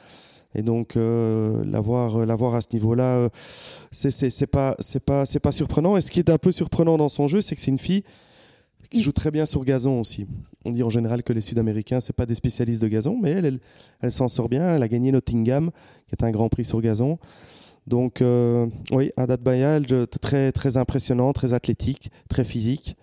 Et 0.58 0.62
donc 0.62 0.96
euh, 0.96 1.64
l'avoir, 1.64 2.26
l'avoir 2.26 2.56
à 2.56 2.60
ce 2.60 2.66
niveau-là, 2.72 3.16
euh, 3.16 3.28
c'est, 3.92 4.10
c'est, 4.10 4.46
pas, 4.48 4.76
pas, 5.06 5.24
pas 5.40 5.52
surprenant. 5.52 5.96
Et 5.96 6.00
ce 6.00 6.10
qui 6.10 6.18
est 6.18 6.30
un 6.30 6.36
peu 6.36 6.50
surprenant 6.50 6.98
dans 6.98 7.08
son 7.08 7.28
jeu, 7.28 7.42
c'est 7.42 7.54
que 7.54 7.60
c'est 7.60 7.70
une 7.70 7.78
fille 7.78 8.02
qui 8.90 9.00
joue 9.00 9.12
très 9.12 9.30
bien 9.30 9.46
sur 9.46 9.64
gazon 9.64 10.00
aussi. 10.00 10.26
On 10.64 10.72
dit 10.72 10.82
en 10.82 10.90
général 10.90 11.22
que 11.22 11.32
les 11.32 11.42
Sud-Américains, 11.42 12.00
c'est 12.00 12.12
pas 12.12 12.26
des 12.26 12.34
spécialistes 12.34 12.82
de 12.82 12.88
gazon, 12.88 13.16
mais 13.22 13.30
elle, 13.30 13.44
elle, 13.44 13.58
elle 14.00 14.10
s'en 14.10 14.26
sort 14.26 14.48
bien. 14.48 14.68
Elle 14.74 14.82
a 14.82 14.88
gagné 14.88 15.12
Nottingham, 15.12 15.70
qui 16.08 16.16
est 16.16 16.24
un 16.24 16.32
Grand 16.32 16.48
Prix 16.48 16.64
sur 16.64 16.80
gazon. 16.80 17.20
Donc 17.86 18.20
euh, 18.20 18.66
oui, 18.90 19.12
date 19.16 19.42
Bayal, 19.42 19.86
très 20.20 20.50
très 20.50 20.76
impressionnant, 20.76 21.32
très 21.32 21.52
athlétique, 21.52 22.10
très 22.28 22.44
physique. 22.44 22.96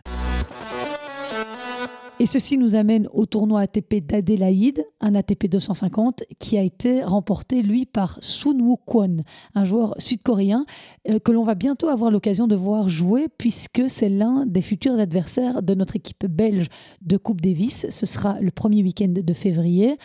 Et 2.17 2.27
ceci 2.27 2.57
nous 2.57 2.75
amène 2.75 3.09
au 3.11 3.25
tournoi 3.25 3.59
ATP 3.59 3.95
d'Adélaïde, 3.95 4.85
un 5.01 5.15
ATP 5.15 5.49
250 5.49 6.23
qui 6.39 6.57
a 6.57 6.61
été 6.61 7.03
remporté, 7.03 7.61
lui, 7.61 7.85
par 7.85 8.17
Sun 8.21 8.61
Woo 8.61 8.77
Kwon, 8.77 9.17
un 9.53 9.65
joueur 9.65 9.95
sud-coréen 9.97 10.65
euh, 11.09 11.19
que 11.19 11.33
l'on 11.33 11.43
va 11.43 11.55
bientôt 11.55 11.89
avoir 11.89 12.11
l'occasion 12.11 12.47
de 12.47 12.55
voir 12.55 12.87
jouer 12.87 13.27
puisque 13.37 13.89
c'est 13.89 14.07
l'un 14.07 14.45
des 14.45 14.61
futurs 14.61 14.97
adversaires 14.97 15.61
de 15.61 15.73
notre 15.73 15.97
équipe 15.97 16.25
belge 16.25 16.67
de 17.01 17.17
Coupe 17.17 17.41
Davis. 17.41 17.85
Ce 17.89 18.05
sera 18.05 18.39
le 18.39 18.49
premier 18.49 18.81
week-end 18.81 19.13
de 19.13 19.33
février. 19.33 19.97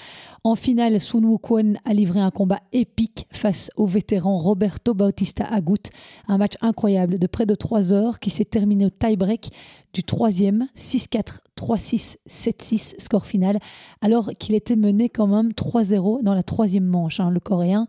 En 0.42 0.56
finale, 0.56 1.00
Sun 1.00 1.24
Woo 1.24 1.38
Kwon 1.38 1.74
a 1.84 1.94
livré 1.94 2.18
un 2.18 2.32
combat 2.32 2.58
épique 2.72 3.28
face 3.30 3.70
au 3.76 3.86
vétéran 3.86 4.36
Roberto 4.36 4.94
Bautista 4.94 5.44
Agut. 5.44 5.90
Un 6.26 6.38
match 6.38 6.54
incroyable 6.60 7.20
de 7.20 7.26
près 7.28 7.46
de 7.46 7.54
3 7.54 7.92
heures 7.92 8.18
qui 8.18 8.30
s'est 8.30 8.44
terminé 8.44 8.84
au 8.84 8.90
tie-break 8.90 9.50
du 9.92 10.02
troisième, 10.02 10.66
6-4, 10.76 11.38
3-6, 11.60 12.16
7-6, 12.28 12.94
score 12.98 13.26
final, 13.26 13.58
alors 14.00 14.30
qu'il 14.38 14.54
était 14.54 14.76
mené 14.76 15.08
quand 15.08 15.26
même 15.26 15.50
3-0 15.50 16.22
dans 16.22 16.34
la 16.34 16.42
troisième 16.42 16.86
manche, 16.86 17.20
hein, 17.20 17.30
le 17.30 17.40
Coréen. 17.40 17.86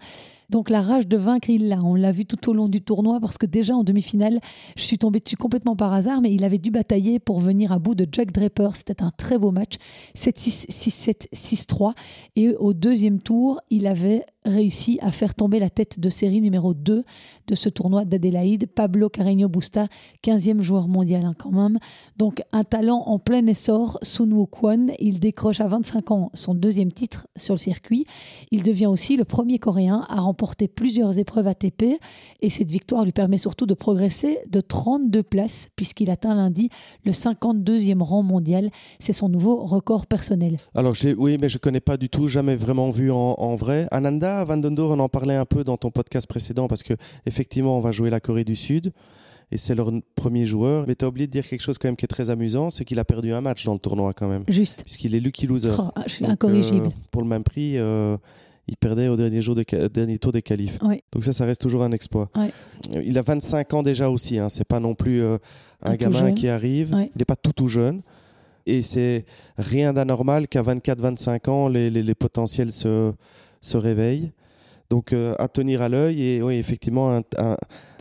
Donc 0.50 0.70
la 0.70 0.82
rage 0.82 1.08
de 1.08 1.16
vaincre, 1.16 1.50
il 1.50 1.70
l'a. 1.70 1.82
On 1.82 1.96
l'a 1.96 2.12
vu 2.12 2.26
tout 2.26 2.50
au 2.50 2.54
long 2.54 2.68
du 2.68 2.82
tournoi 2.82 3.22
parce 3.22 3.38
que 3.38 3.46
déjà 3.46 3.74
en 3.74 3.86
demi-finale, 3.86 4.42
je 4.76 4.84
suis 4.84 4.98
tombée 4.98 5.22
dessus 5.22 5.38
complètement 5.38 5.78
par 5.78 5.94
hasard, 5.94 6.20
mais 6.20 6.34
il 6.34 6.44
avait 6.44 6.58
dû 6.58 6.72
batailler 6.72 7.20
pour 7.20 7.40
venir 7.40 7.72
à 7.72 7.80
bout 7.80 7.96
de 7.96 8.06
Jack 8.12 8.34
Draper. 8.34 8.76
C'était 8.76 9.02
un 9.02 9.12
très 9.16 9.38
beau 9.38 9.52
match. 9.52 9.76
7-6, 10.18 10.68
6-7, 10.70 11.28
6-3. 11.34 11.94
Et 12.36 12.50
au 12.50 12.74
deuxième 12.74 13.22
tour, 13.22 13.62
il 13.70 13.88
avait 13.88 14.26
réussi 14.46 14.98
à 15.02 15.12
faire 15.12 15.36
tomber 15.36 15.60
la 15.60 15.70
tête 15.70 16.00
de 16.00 16.10
série 16.10 16.42
numéro 16.42 16.74
2 16.74 17.04
de 17.48 17.56
ce 17.56 17.70
tournoi 17.70 18.06
d'Adélaïde, 18.06 18.68
Pablo 18.68 19.10
Carreño 19.10 19.50
Busta, 19.50 19.88
15e 20.24 20.62
joueur 20.62 20.88
mondial 20.88 21.26
hein, 21.26 21.34
quand 21.38 21.52
même. 21.52 21.78
Donc 22.18 22.42
un 22.52 22.64
talent 22.64 23.04
en 23.06 23.20
plein 23.20 23.46
essor, 23.46 24.00
Sun 24.02 24.46
Kwon. 24.48 24.88
Il 25.00 25.20
décroche 25.20 25.62
à 25.62 25.68
25 25.68 26.12
ans 26.12 26.32
son 26.34 26.56
deuxième 26.56 26.92
titre 26.92 27.28
sur 27.36 27.54
le 27.54 27.60
circuit. 27.60 28.06
Il 28.52 28.64
devient 28.64 28.88
aussi 28.88 29.16
le 29.16 29.26
premier 29.26 29.60
Coréen 29.60 30.06
à 30.10 30.22
remporter 30.22 30.68
plusieurs 30.68 31.18
épreuves 31.20 31.48
ATP 31.48 31.84
et 32.42 32.50
cette 32.50 32.72
victoire 32.72 33.06
lui 33.06 33.12
permet 33.12 33.38
surtout 33.38 33.66
de 33.66 33.74
progresser 33.74 34.40
de 34.50 34.62
32 34.62 35.24
places 35.24 35.70
puisqu'il 35.76 36.10
atteint 36.10 36.34
lundi 36.34 36.70
le 37.06 37.12
52e 37.12 38.02
rang 38.02 38.24
mondial. 38.24 38.72
C'est 39.00 39.14
son 39.14 39.30
nouveau 39.30 39.58
record 39.58 40.08
personnel. 40.08 40.58
Alors 40.74 40.96
oui, 41.18 41.38
mais 41.40 41.50
je 41.50 41.58
connais 41.58 41.80
pas 41.80 41.98
du 41.98 42.10
tout, 42.10 42.28
jamais 42.28 42.56
vraiment 42.56 42.90
vu 42.90 43.12
en 43.12 43.56
vrai. 43.56 43.88
Ananda 43.92 44.31
Van 44.46 44.58
Dondor, 44.58 44.92
on 44.92 45.00
en 45.00 45.10
parlait 45.10 45.36
un 45.36 45.46
peu 45.46 45.64
dans 45.64 45.78
ton 45.78 45.92
podcast 45.92 46.28
précédent 46.28 46.68
parce 46.68 46.84
que 46.84 46.94
effectivement, 47.26 47.78
on 47.78 47.82
va 47.82 47.92
jouer 47.92 48.10
la 48.10 48.20
Corée 48.20 48.44
du 48.44 48.56
Sud 48.56 48.92
et 49.52 49.58
c'est 49.58 49.76
leur 49.76 49.92
premier 50.16 50.46
joueur. 50.46 50.86
Mais 50.88 50.96
tu 50.96 51.06
as 51.06 51.08
oublié 51.08 51.28
de 51.28 51.32
dire 51.32 51.48
quelque 51.48 51.62
chose 51.62 51.78
quand 51.78 51.88
même 51.88 51.96
qui 51.96 52.06
est 52.06 52.08
très 52.08 52.30
amusant, 52.30 52.70
c'est 52.70 52.86
qu'il 52.86 53.00
a 53.00 53.06
perdu 53.06 53.34
un 53.34 53.42
match 53.42 53.66
dans 53.66 53.74
le 53.74 53.80
tournoi 53.80 54.14
quand 54.14 54.28
même. 54.28 54.44
Juste. 54.48 54.84
Puisqu'il 54.84 55.14
est 55.16 55.20
lucky 55.20 55.48
loser. 55.48 55.76
Oh, 55.78 55.90
je 56.06 56.14
suis 56.14 56.26
incorrigible. 56.26 56.88
Euh, 56.88 57.02
pour 57.12 57.22
le 57.22 57.28
même 57.28 57.44
prix, 57.44 57.78
euh, 57.78 58.18
il 58.68 58.78
perdait 58.78 59.10
au 59.10 59.18
dernier, 59.18 59.42
jour 59.42 59.56
de, 59.56 59.64
dernier 59.88 60.18
tour 60.18 60.32
des 60.32 60.42
qualifs. 60.42 60.80
Donc 61.12 61.24
ça, 61.24 61.34
ça 61.34 61.46
reste 61.46 61.62
toujours 61.62 61.84
un 61.84 61.92
exploit. 61.92 62.30
Il 62.92 63.18
a 63.18 63.22
25 63.22 63.74
ans 63.74 63.84
déjà 63.84 64.10
aussi. 64.10 64.40
Hein. 64.40 64.50
C'est 64.50 64.68
pas 64.68 64.80
non 64.80 64.96
plus 64.96 65.22
euh, 65.22 65.38
un, 65.84 65.96
gamin 65.96 66.32
qui 66.32 66.48
arrive. 66.48 66.96
Il 66.98 67.18
n'est 67.18 67.26
pas 67.26 67.36
tout 67.36 67.54
tout 67.54 67.68
jeune. 67.68 68.02
Et 68.68 68.84
c'est 68.84 69.26
rien 69.58 69.92
d'anormal 69.92 70.48
qu'à 70.48 70.62
24-25 70.62 71.50
ans, 71.50 71.68
les, 71.68 71.90
les, 71.90 72.04
les 72.04 72.16
potentiels 72.16 72.72
se 72.72 73.12
se 73.62 73.78
réveille. 73.78 74.32
Donc 74.92 75.14
euh, 75.14 75.36
à 75.40 75.48
tenir 75.48 75.82
à 75.82 75.88
l'œil 75.88 76.22
et 76.22 76.44
oui 76.44 76.56
effectivement 76.56 77.22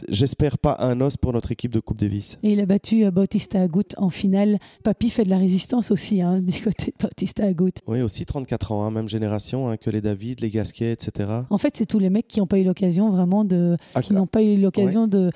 j'espère 0.08 0.58
pas 0.58 0.76
un 0.80 1.00
os 1.00 1.16
pour 1.16 1.32
notre 1.32 1.52
équipe 1.52 1.72
de 1.72 1.78
Coupe 1.78 1.98
Davis. 1.98 2.36
Et 2.42 2.54
il 2.54 2.60
a 2.60 2.66
battu 2.66 3.04
euh, 3.04 3.12
Bautista 3.12 3.62
Agut 3.62 3.84
en 3.96 4.10
finale. 4.10 4.58
Papy 4.82 5.08
fait 5.08 5.22
de 5.22 5.30
la 5.30 5.38
résistance 5.38 5.92
aussi 5.92 6.20
hein, 6.20 6.40
du 6.42 6.60
côté 6.60 6.86
de 6.86 7.06
Bautista 7.06 7.44
Agut. 7.44 7.70
Oui 7.86 8.02
aussi 8.02 8.26
34 8.26 8.72
ans, 8.72 8.84
hein, 8.84 8.90
même 8.90 9.08
génération 9.08 9.68
hein, 9.68 9.76
que 9.76 9.88
les 9.88 10.00
David, 10.00 10.40
les 10.40 10.50
Gasquet, 10.50 10.90
etc. 10.90 11.28
En 11.48 11.58
fait 11.58 11.76
c'est 11.76 11.86
tous 11.86 12.00
les 12.00 12.10
mecs 12.10 12.26
qui 12.26 12.40
n'ont 12.40 12.48
pas 12.48 12.58
eu 12.58 12.64
l'occasion 12.64 13.08
vraiment 13.10 13.44
de, 13.44 13.76
ah, 13.94 14.02
qui 14.02 14.12
n'ont 14.12 14.26
pas 14.26 14.42
eu 14.42 14.56
l'occasion 14.56 15.06
de 15.06 15.30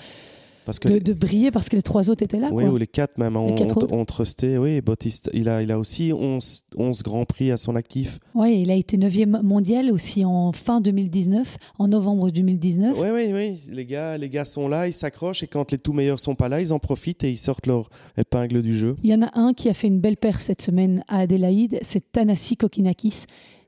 de, 0.66 1.12
briller 1.12 1.50
parce 1.50 1.68
que 1.68 1.77
les 1.77 1.83
trois 1.83 2.09
autres 2.11 2.22
étaient 2.22 2.38
là. 2.38 2.48
Oui, 2.53 2.64
ou 2.64 2.77
les 2.77 2.87
quatre 2.87 3.18
même 3.18 3.37
ont, 3.37 3.55
ont, 3.92 4.05
trusté. 4.05 4.59
Oui, 4.59 4.81
Bautista, 4.81 5.31
il 5.35 5.48
a, 5.48 5.62
il 5.62 5.70
a 5.70 5.79
aussi 5.79 6.12
11, 6.12 6.64
11 6.77 7.03
grands 7.03 7.24
prix 7.24 7.50
à 7.50 7.57
son 7.57 7.77
actif. 7.77 8.18
Oui, 8.35 8.61
il 8.62 8.70
a 8.70 8.74
été 8.74 8.96
9e 8.96 9.42
mondial 9.42 9.90
aussi 9.90 10.24
en 10.24 10.53
fin 10.53 10.81
2019, 10.81 11.57
en 11.79 11.88
novembre 11.88 12.31
2019. 12.31 12.96
Oui, 12.98 13.09
oui, 13.12 13.31
oui. 13.33 13.61
Les 13.72 13.87
gars, 13.87 14.18
les 14.18 14.29
gars 14.29 14.44
sont 14.44 14.68
là, 14.68 14.87
ils 14.87 14.92
s'accrochent 14.92 15.42
et 15.42 15.46
quand 15.46 15.70
les 15.72 15.79
tout 15.79 15.92
meilleurs 15.92 16.20
sont 16.20 16.35
pas 16.35 16.48
là, 16.48 16.61
ils 16.61 16.72
en 16.72 16.79
profitent 16.79 17.24
et 17.24 17.31
ils 17.31 17.38
sortent 17.38 17.66
leur 17.66 17.88
épingle 18.16 18.62
du 18.62 18.77
jeu. 18.77 18.96
Il 19.03 19.11
y 19.11 19.14
en 19.14 19.22
a 19.22 19.38
un 19.38 19.53
qui 19.53 19.68
a 19.68 19.74
fait 19.74 19.88
une 19.88 20.00
belle 20.00 20.16
perf 20.16 20.42
cette 20.42 20.62
semaine 20.62 21.05
à 21.09 21.20
Adélaïde, 21.20 21.79
c'est 21.83 22.12
Tanasi 22.12 22.57
Kokinakis. 22.57 23.24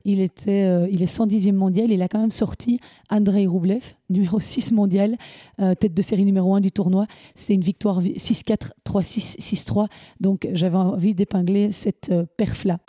Il, 0.07 0.21
était, 0.21 0.63
euh, 0.63 0.87
il 0.89 1.03
est 1.03 1.13
110e 1.13 1.51
mondial. 1.51 1.91
Il 1.91 2.01
a 2.01 2.07
quand 2.07 2.19
même 2.19 2.31
sorti 2.31 2.79
Andrei 3.11 3.45
Roublev, 3.45 3.83
numéro 4.09 4.39
6 4.39 4.71
mondial, 4.71 5.17
euh, 5.59 5.75
tête 5.75 5.93
de 5.93 6.01
série 6.01 6.23
numéro 6.23 6.55
1 6.55 6.61
du 6.61 6.71
tournoi. 6.71 7.07
C'était 7.35 7.55
une 7.55 7.61
victoire 7.61 8.01
6-4, 8.01 8.71
3-6, 8.85 9.37
6-3. 9.37 9.87
Donc 10.21 10.47
j'avais 10.53 10.77
envie 10.77 11.13
d'épingler 11.13 11.73
cette 11.73 12.09
euh, 12.11 12.25
perf-là. 12.37 12.79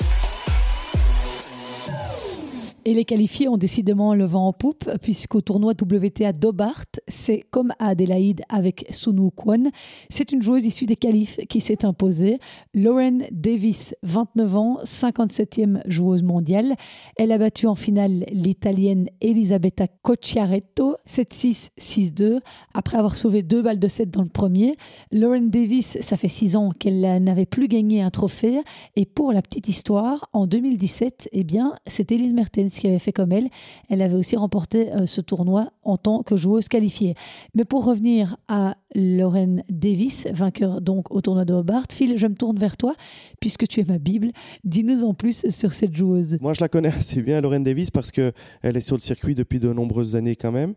Et 2.88 2.94
les 2.94 3.04
qualifiés 3.04 3.50
ont 3.50 3.58
décidément 3.58 4.14
le 4.14 4.24
vent 4.24 4.46
en 4.46 4.54
poupe, 4.54 4.90
puisqu'au 5.02 5.42
tournoi 5.42 5.74
WTA 5.78 6.32
d'Obart, 6.32 6.86
c'est 7.06 7.44
comme 7.50 7.74
à 7.78 7.88
Adélaïde 7.88 8.40
avec 8.48 8.86
Sunu 8.88 9.30
Kwon. 9.30 9.64
C'est 10.08 10.32
une 10.32 10.40
joueuse 10.40 10.64
issue 10.64 10.86
des 10.86 10.96
qualifs 10.96 11.36
qui 11.50 11.60
s'est 11.60 11.84
imposée. 11.84 12.38
Lauren 12.72 13.18
Davis, 13.30 13.94
29 14.04 14.56
ans, 14.56 14.78
57e 14.84 15.82
joueuse 15.86 16.22
mondiale. 16.22 16.76
Elle 17.16 17.30
a 17.32 17.36
battu 17.36 17.66
en 17.66 17.74
finale 17.74 18.24
l'Italienne 18.32 19.08
Elisabetta 19.20 19.86
Cocciaretto, 20.00 20.96
7-6, 21.06 21.68
6-2, 21.78 22.40
après 22.72 22.96
avoir 22.96 23.16
sauvé 23.16 23.42
deux 23.42 23.60
balles 23.60 23.80
de 23.80 23.88
7 23.88 24.08
dans 24.08 24.22
le 24.22 24.30
premier. 24.30 24.72
Lauren 25.12 25.42
Davis, 25.42 25.98
ça 26.00 26.16
fait 26.16 26.28
6 26.28 26.56
ans 26.56 26.70
qu'elle 26.70 27.22
n'avait 27.22 27.44
plus 27.44 27.68
gagné 27.68 28.00
un 28.00 28.08
trophée. 28.08 28.60
Et 28.96 29.04
pour 29.04 29.34
la 29.34 29.42
petite 29.42 29.68
histoire, 29.68 30.30
en 30.32 30.46
2017, 30.46 31.28
eh 31.32 31.46
c'est 31.86 32.12
Elise 32.12 32.32
Mertens 32.32 32.77
qui 32.80 32.86
avait 32.86 32.98
fait 32.98 33.12
comme 33.12 33.32
elle. 33.32 33.48
Elle 33.88 34.02
avait 34.02 34.14
aussi 34.14 34.36
remporté 34.36 34.92
euh, 34.92 35.06
ce 35.06 35.20
tournoi 35.20 35.72
en 35.82 35.96
tant 35.96 36.22
que 36.22 36.36
joueuse 36.36 36.68
qualifiée. 36.68 37.14
Mais 37.54 37.64
pour 37.64 37.84
revenir 37.84 38.36
à 38.48 38.76
Lauren 38.94 39.62
Davis, 39.68 40.26
vainqueur 40.32 40.80
donc 40.80 41.10
au 41.10 41.20
tournoi 41.20 41.44
de 41.44 41.54
Hobart, 41.54 41.86
Phil, 41.90 42.16
je 42.16 42.26
me 42.26 42.34
tourne 42.34 42.58
vers 42.58 42.76
toi 42.76 42.94
puisque 43.40 43.66
tu 43.66 43.80
es 43.80 43.84
ma 43.84 43.98
Bible. 43.98 44.30
Dis-nous 44.64 45.04
en 45.04 45.14
plus 45.14 45.48
sur 45.48 45.72
cette 45.72 45.94
joueuse. 45.94 46.38
Moi, 46.40 46.54
je 46.54 46.60
la 46.60 46.68
connais 46.68 46.88
assez 46.88 47.22
bien, 47.22 47.40
Lauren 47.40 47.60
Davis, 47.60 47.90
parce 47.90 48.10
qu'elle 48.10 48.32
est 48.62 48.80
sur 48.80 48.96
le 48.96 49.02
circuit 49.02 49.34
depuis 49.34 49.60
de 49.60 49.72
nombreuses 49.72 50.16
années 50.16 50.36
quand 50.36 50.52
même. 50.52 50.74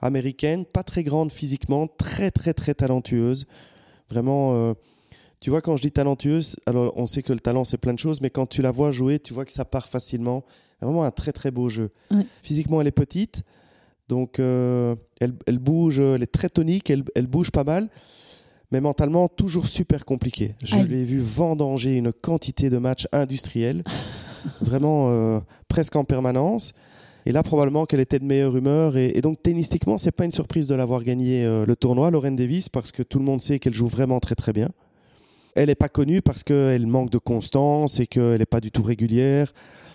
Américaine, 0.00 0.64
pas 0.64 0.82
très 0.84 1.02
grande 1.02 1.32
physiquement, 1.32 1.86
très 1.86 2.30
très 2.30 2.54
très 2.54 2.74
talentueuse. 2.74 3.46
Vraiment. 4.10 4.54
Euh, 4.54 4.74
tu 5.40 5.50
vois, 5.50 5.60
quand 5.60 5.76
je 5.76 5.82
dis 5.82 5.92
talentueuse, 5.92 6.56
alors 6.66 6.92
on 6.96 7.06
sait 7.06 7.22
que 7.22 7.32
le 7.32 7.38
talent, 7.38 7.64
c'est 7.64 7.78
plein 7.78 7.94
de 7.94 7.98
choses, 7.98 8.20
mais 8.20 8.30
quand 8.30 8.46
tu 8.46 8.60
la 8.60 8.70
vois 8.70 8.90
jouer, 8.90 9.20
tu 9.20 9.34
vois 9.34 9.44
que 9.44 9.52
ça 9.52 9.64
part 9.64 9.88
facilement. 9.88 10.44
Vraiment 10.80 11.04
un 11.04 11.10
très 11.10 11.32
très 11.32 11.50
beau 11.50 11.68
jeu. 11.68 11.90
Physiquement, 12.42 12.80
elle 12.80 12.86
est 12.86 12.92
petite, 12.92 13.42
donc 14.08 14.40
euh, 14.40 14.96
elle, 15.20 15.58
bouge, 15.58 16.00
elle 16.00 16.22
est 16.22 16.32
très 16.32 16.48
tonique, 16.48 16.90
elle, 16.90 17.26
bouge 17.26 17.50
pas 17.50 17.64
mal, 17.64 17.88
mais 18.72 18.80
mentalement, 18.80 19.28
toujours 19.28 19.66
super 19.66 20.04
compliqué. 20.04 20.54
Je 20.64 20.78
l'ai 20.78 21.04
vu 21.04 21.18
vendanger 21.18 21.96
une 21.96 22.12
quantité 22.12 22.70
de 22.70 22.78
matchs 22.78 23.06
industriels, 23.12 23.84
vraiment 24.60 25.08
euh, 25.08 25.40
presque 25.68 25.96
en 25.96 26.04
permanence. 26.04 26.72
Et 27.26 27.32
là, 27.32 27.42
probablement 27.42 27.84
qu'elle 27.84 28.00
était 28.00 28.18
de 28.18 28.24
meilleure 28.24 28.56
humeur. 28.56 28.96
Et, 28.96 29.20
donc, 29.20 29.42
tennistiquement, 29.42 29.98
c'est 29.98 30.12
pas 30.12 30.24
une 30.24 30.32
surprise 30.32 30.66
de 30.66 30.74
l'avoir 30.74 31.02
gagné 31.02 31.44
euh, 31.44 31.66
le 31.66 31.76
tournoi, 31.76 32.10
Lorraine 32.10 32.36
Davis, 32.36 32.70
parce 32.70 32.90
que 32.90 33.02
tout 33.02 33.18
le 33.18 33.24
monde 33.24 33.42
sait 33.42 33.58
qu'elle 33.58 33.74
joue 33.74 33.88
vraiment 33.88 34.18
très 34.18 34.34
très 34.34 34.54
bien. 34.54 34.70
Elle 35.54 35.68
n'est 35.68 35.74
pas 35.74 35.88
connue 35.88 36.22
parce 36.22 36.44
qu'elle 36.44 36.86
manque 36.86 37.10
de 37.10 37.18
constance 37.18 38.00
et 38.00 38.06
qu'elle 38.06 38.38
n'est 38.38 38.46
pas 38.46 38.60
du 38.60 38.70
tout 38.70 38.82
régulière. 38.82 39.52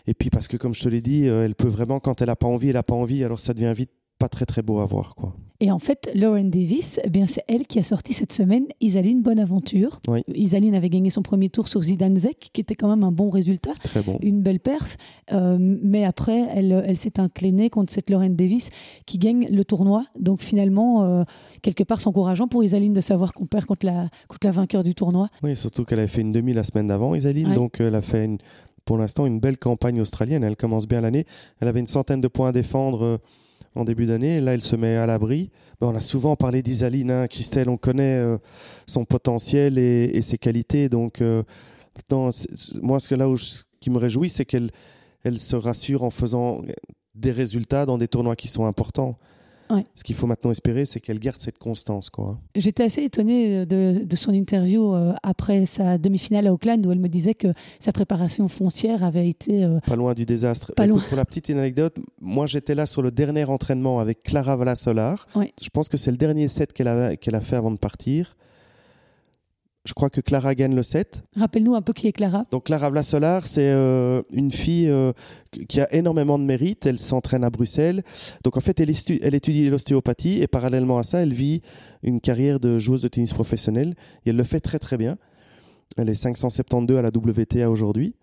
Et 0.08 0.14
puis 0.14 0.30
parce 0.30 0.48
que, 0.48 0.58
comme 0.58 0.76
je 0.76 0.84
te 0.84 0.90
l'ai 0.90 1.02
dit, 1.02 1.28
euh, 1.28 1.46
elle 1.46 1.56
peut 1.56 1.68
vraiment, 1.68 2.00
quand 2.00 2.22
elle 2.22 2.28
n'a 2.28 2.36
pas 2.36 2.48
envie, 2.48 2.68
elle 2.68 2.76
n'a 2.76 2.84
pas 2.84 2.96
envie, 2.96 3.24
alors 3.24 3.40
ça 3.40 3.54
devient 3.54 3.74
vite 3.76 3.92
pas 4.24 4.30
très 4.30 4.46
très 4.46 4.62
beau 4.62 4.80
à 4.80 4.86
voir. 4.86 5.16
Quoi. 5.16 5.36
Et 5.60 5.70
en 5.70 5.80
fait, 5.80 6.10
Lauren 6.16 6.46
Davis, 6.46 6.98
eh 7.04 7.10
bien, 7.10 7.26
c'est 7.26 7.44
elle 7.50 7.68
qui 7.68 7.78
a 7.78 7.84
sorti 7.84 8.14
cette 8.14 8.32
semaine 8.32 8.66
Isaline 8.80 9.22
Bonaventure. 9.22 10.00
Oui. 10.08 10.22
Isaline 10.34 10.76
avait 10.76 10.90
gagné 10.90 11.10
son 11.10 11.22
premier 11.22 11.50
tour 11.50 11.68
sur 11.68 11.82
Zidanzek, 11.82 12.52
qui 12.54 12.62
était 12.62 12.76
quand 12.76 12.88
même 12.88 13.04
un 13.04 13.12
bon 13.12 13.30
résultat. 13.30 13.74
Très 13.84 14.02
bon. 14.02 14.18
Une 14.22 14.42
belle 14.42 14.62
perf. 14.62 14.96
Euh, 15.34 15.58
mais 15.60 16.06
après, 16.06 16.48
elle, 16.56 16.84
elle 16.88 16.96
s'est 16.96 17.20
inclinée 17.20 17.70
contre 17.70 17.92
cette 17.92 18.10
Lauren 18.10 18.30
Davis 18.30 18.70
qui 19.06 19.18
gagne 19.18 19.46
le 19.50 19.66
tournoi. 19.66 20.06
Donc 20.18 20.42
finalement, 20.42 21.04
euh, 21.04 21.26
quelque 21.62 21.84
part, 21.84 22.00
c'est 22.00 22.08
encourageant 22.08 22.48
pour 22.48 22.64
Isaline 22.64 22.94
de 22.94 23.02
savoir 23.02 23.34
qu'on 23.34 23.46
perd 23.46 23.66
contre 23.66 23.86
la, 23.86 24.08
contre 24.30 24.48
la 24.48 24.52
vainqueur 24.52 24.86
du 24.86 24.96
tournoi. 24.96 25.28
Oui, 25.44 25.58
surtout 25.58 25.84
qu'elle 25.84 26.00
avait 26.00 26.08
fait 26.08 26.22
une 26.22 26.32
demi 26.32 26.54
la 26.54 26.64
semaine 26.64 26.88
d'avant, 26.88 27.14
Isaline. 27.14 27.54
Donc 27.54 27.82
elle 27.82 27.96
a 27.96 28.02
fait 28.02 28.24
une, 28.24 28.38
pour 28.86 28.98
l'instant 28.98 29.26
une 29.26 29.42
belle 29.42 29.58
campagne 29.58 30.00
australienne. 30.00 30.46
Elle 30.46 30.56
commence 30.56 30.88
bien 30.88 31.02
l'année. 31.02 31.26
Elle 31.60 31.68
avait 31.68 31.82
une 31.82 31.88
centaine 31.88 32.22
de 32.22 32.30
points 32.30 32.50
à 32.50 32.52
défendre 32.54 33.04
euh, 33.04 33.18
en 33.76 33.84
début 33.84 34.06
d'année. 34.06 34.40
Là, 34.42 34.54
elle 34.54 34.62
se 34.62 34.76
met 34.76 34.96
à 34.96 35.06
l'abri. 35.06 35.50
on 35.82 35.96
a 35.96 36.02
souvent 36.02 36.36
parlé 36.36 36.62
d'Isaline. 36.62 37.28
Christelle, 37.30 37.70
on 37.70 37.78
connaît 37.78 38.18
euh, 38.18 38.38
son 38.88 39.06
potentiel 39.06 39.78
et, 39.78 40.22
ses 40.22 40.38
qualités. 40.38 40.90
Donc, 40.90 41.22
euh, 41.22 41.44
moi, 42.82 43.00
ce 43.00 43.10
que 43.10 43.16
là 43.16 43.30
où 43.30 43.36
qui 43.80 43.90
me 43.90 43.98
réjouit, 43.98 44.30
c'est 44.30 44.46
qu'elle 44.46 44.72
elle 45.24 45.40
se 45.40 45.56
rassure 45.56 46.04
en 46.04 46.10
faisant 46.10 46.62
des 47.16 47.32
résultats 47.32 47.86
dans 47.86 47.98
des 47.98 48.08
tournois 48.08 48.36
qui 48.36 48.48
sont 48.48 48.66
importants. 48.66 49.18
Ce 49.96 50.04
qu'il 50.04 50.16
faut 50.16 50.28
maintenant 50.28 50.52
espérer, 50.52 50.86
c'est 50.86 51.00
qu'elle 51.00 51.20
garde 51.20 51.40
cette 51.40 51.58
constance. 51.58 52.10
Quoi. 52.10 52.40
J'étais 52.56 52.84
assez 52.84 53.04
étonnée 53.04 53.66
de, 53.66 54.04
de, 54.04 54.16
son 54.16 54.34
interview 54.34 54.94
euh, 54.94 55.14
après 55.24 55.66
sa 55.66 55.98
demi-finale 55.98 56.48
à 56.48 56.54
Auckland 56.54 56.86
où 56.86 56.92
elle 56.92 57.00
me 57.00 57.10
disait 57.10 57.34
que 57.34 57.48
sa 57.80 57.92
préparation 57.92 58.48
foncière 58.48 59.04
avait 59.04 59.28
été... 59.28 59.64
Euh, 59.64 59.80
pas 59.86 59.96
loin 59.96 60.14
du 60.14 60.26
désastre. 60.26 60.74
Pas 60.76 60.88
loin. 60.88 61.02
Pour 61.08 61.18
la 61.18 61.26
petite 61.26 61.50
anecdote, 61.50 61.98
moi 62.22 62.48
j'étais 62.48 62.76
là 62.76 62.86
sur 62.86 63.02
le 63.02 63.12
dernier 63.12 63.46
entraînement 63.46 64.00
avec 64.00 64.22
Clara 64.24 64.56
Valasolar. 64.56 65.28
Je 65.36 65.70
pense 65.72 65.90
que 65.90 65.98
c'est 65.98 66.12
le 66.12 66.18
dernier 66.18 66.48
set 66.48 66.74
qu'elle 66.74 66.88
a, 66.88 67.16
qu'elle 67.16 67.36
a 67.36 67.42
fait 67.42 67.56
avant 67.56 67.72
de 67.72 67.78
partir. 67.78 68.36
Je 69.86 69.94
crois 69.94 70.10
que 70.10 70.22
Clara 70.22 70.56
gagne 70.56 70.76
le 70.76 70.84
7. 70.84 71.24
Rappelle-nous 71.36 71.76
un 71.76 71.82
peu 71.82 71.92
qui 71.92 72.08
est 72.08 72.14
Clara. 72.14 72.46
Donc 72.52 72.66
Clara 72.66 72.90
Vlasolar, 72.90 73.46
c'est 73.46 73.70
euh, 73.70 74.22
une 74.32 74.50
fille 74.50 74.90
euh, 74.90 75.12
qui 75.68 75.82
a 75.82 75.94
énormément 75.94 76.40
de 76.40 76.46
mérite. 76.46 76.86
Elle 76.86 76.98
s'entraîne 76.98 77.44
à 77.44 77.50
Bruxelles. 77.50 78.02
Donc 78.46 78.56
en 78.56 78.62
fait, 78.62 78.80
elle, 78.80 78.94
elle 79.22 79.36
étudie 79.36 79.70
l'ostéopathie 79.70 80.42
et 80.42 80.48
parallèlement 80.48 81.00
à 81.00 81.04
ça, 81.04 81.22
elle 81.22 81.34
vit 81.34 81.62
une 82.02 82.22
carrière 82.22 82.62
de 82.62 82.80
joueuse 82.80 83.02
de 83.02 83.10
tennis 83.10 83.34
professionnelle. 83.34 83.94
Et 84.26 84.30
elle 84.30 84.38
le 84.38 84.46
fait 84.46 84.62
très 84.62 84.80
très 84.80 84.96
bien. 84.96 85.18
Elle 85.98 86.10
est 86.10 86.16
572 86.16 86.98
à 86.98 87.02
la 87.02 87.10
WTA 87.10 87.70
aujourd'hui. 87.70 88.16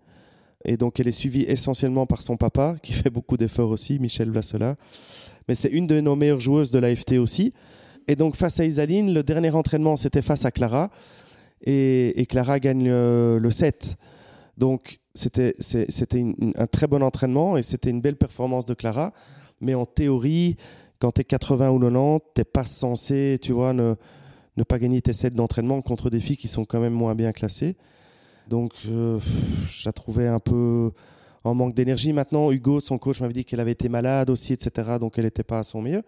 Et 0.65 0.77
donc 0.77 0.99
elle 0.99 1.07
est 1.07 1.11
suivie 1.11 1.43
essentiellement 1.43 2.07
par 2.07 2.23
son 2.23 2.37
papa, 2.37 2.75
qui 2.81 2.93
fait 2.93 3.11
beaucoup 3.11 3.37
d'efforts 3.37 3.69
aussi, 3.69 3.99
Michel 3.99 4.31
Vlasolar. 4.31 4.75
Mais 5.47 5.53
c'est 5.53 5.69
une 5.69 5.85
de 5.85 6.01
nos 6.01 6.15
meilleures 6.15 6.39
joueuses 6.39 6.71
de 6.71 6.79
l'AFT 6.79 7.13
aussi. 7.19 7.53
Et 8.07 8.15
donc 8.15 8.35
face 8.35 8.59
à 8.59 8.65
Isaline, 8.65 9.13
le 9.13 9.21
dernier 9.21 9.51
entraînement, 9.51 9.95
c'était 9.95 10.23
face 10.23 10.43
à 10.45 10.51
Clara 10.51 10.89
et, 11.63 12.25
Clara 12.29 12.59
gagne 12.59 12.87
le, 12.87 13.49
7. 13.51 13.95
Donc 14.57 14.99
c'était 15.13 15.55
un 16.55 16.67
très 16.67 16.87
bon 16.87 17.01
entraînement 17.01 17.57
et 17.57 17.63
c'était 17.63 17.89
une 17.89 18.01
belle 18.01 18.17
performance 18.17 18.65
de 18.65 18.73
Clara. 18.73 19.13
Mais 19.59 19.75
en 19.75 19.85
théorie, 19.85 20.55
quand 20.99 21.11
tu 21.11 21.21
es 21.21 21.23
80 21.23 21.71
ou 21.71 21.79
90, 21.79 22.19
tu 22.35 22.43
pas 22.45 22.65
censé, 22.65 23.37
tu 23.41 23.51
vois, 23.51 23.73
ne, 23.73 23.95
ne 24.57 24.63
pas 24.63 24.79
gagner 24.79 25.01
tes 25.01 25.13
sets 25.13 25.31
d'entraînement 25.31 25.81
contre 25.81 26.09
des 26.09 26.19
filles 26.19 26.37
qui 26.37 26.47
sont 26.47 26.65
quand 26.65 26.79
même 26.79 26.93
moins 26.93 27.15
bien 27.15 27.31
classées. 27.31 27.75
Donc 28.47 28.73
je, 28.83 29.17
la 29.85 29.93
trouvais 29.93 30.27
un 30.27 30.39
peu 30.39 30.91
en 31.43 31.55
manque 31.55 31.73
d'énergie. 31.73 32.13
Maintenant, 32.13 32.51
Hugo, 32.51 32.79
son 32.79 32.97
coach, 32.97 33.21
m'avait 33.21 33.33
dit 33.33 33.45
qu'elle 33.45 33.59
avait 33.59 33.71
été 33.71 33.89
malade 33.89 34.29
aussi, 34.29 34.53
etc. 34.53 34.97
Donc 34.99 35.17
elle 35.17 35.25
n'était 35.25 35.43
pas 35.43 35.59
à 35.59 35.63
son 35.63 35.81
mieux. 35.81 36.01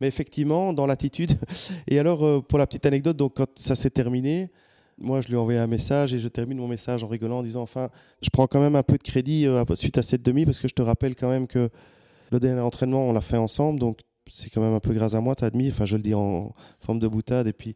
Mais 0.00 0.08
effectivement, 0.08 0.72
dans 0.72 0.86
l'attitude. 0.86 1.32
Et 1.88 1.98
alors, 1.98 2.24
euh, 2.24 2.40
pour 2.40 2.58
la 2.58 2.66
petite 2.66 2.86
anecdote, 2.86 3.16
donc 3.16 3.34
quand 3.36 3.48
ça 3.56 3.76
s'est 3.76 3.90
terminé, 3.90 4.50
moi, 4.98 5.20
je 5.20 5.28
lui 5.28 5.34
ai 5.34 5.38
envoyé 5.38 5.58
un 5.58 5.66
message 5.66 6.14
et 6.14 6.18
je 6.18 6.28
termine 6.28 6.58
mon 6.58 6.68
message 6.68 7.02
en 7.02 7.08
rigolant 7.08 7.38
en 7.38 7.42
disant 7.42 7.62
enfin, 7.62 7.88
je 8.22 8.30
prends 8.30 8.46
quand 8.46 8.60
même 8.60 8.76
un 8.76 8.82
peu 8.82 8.96
de 8.96 9.02
crédit 9.02 9.46
euh, 9.46 9.64
suite 9.74 9.98
à 9.98 10.02
cette 10.02 10.22
demi 10.22 10.44
parce 10.44 10.60
que 10.60 10.68
je 10.68 10.74
te 10.74 10.82
rappelle 10.82 11.16
quand 11.16 11.28
même 11.28 11.46
que 11.46 11.68
le 12.30 12.40
dernier 12.40 12.60
entraînement, 12.60 13.08
on 13.08 13.12
l'a 13.12 13.20
fait 13.20 13.36
ensemble. 13.36 13.78
Donc, 13.78 14.00
c'est 14.30 14.48
quand 14.48 14.62
même 14.62 14.72
un 14.72 14.80
peu 14.80 14.92
grâce 14.92 15.14
à 15.14 15.20
moi, 15.20 15.34
t'as 15.34 15.46
admis. 15.46 15.68
Enfin, 15.68 15.84
je 15.84 15.96
le 15.96 16.02
dis 16.02 16.14
en 16.14 16.52
forme 16.80 16.98
de 16.98 17.06
boutade. 17.06 17.46
Et 17.46 17.52
puis, 17.52 17.74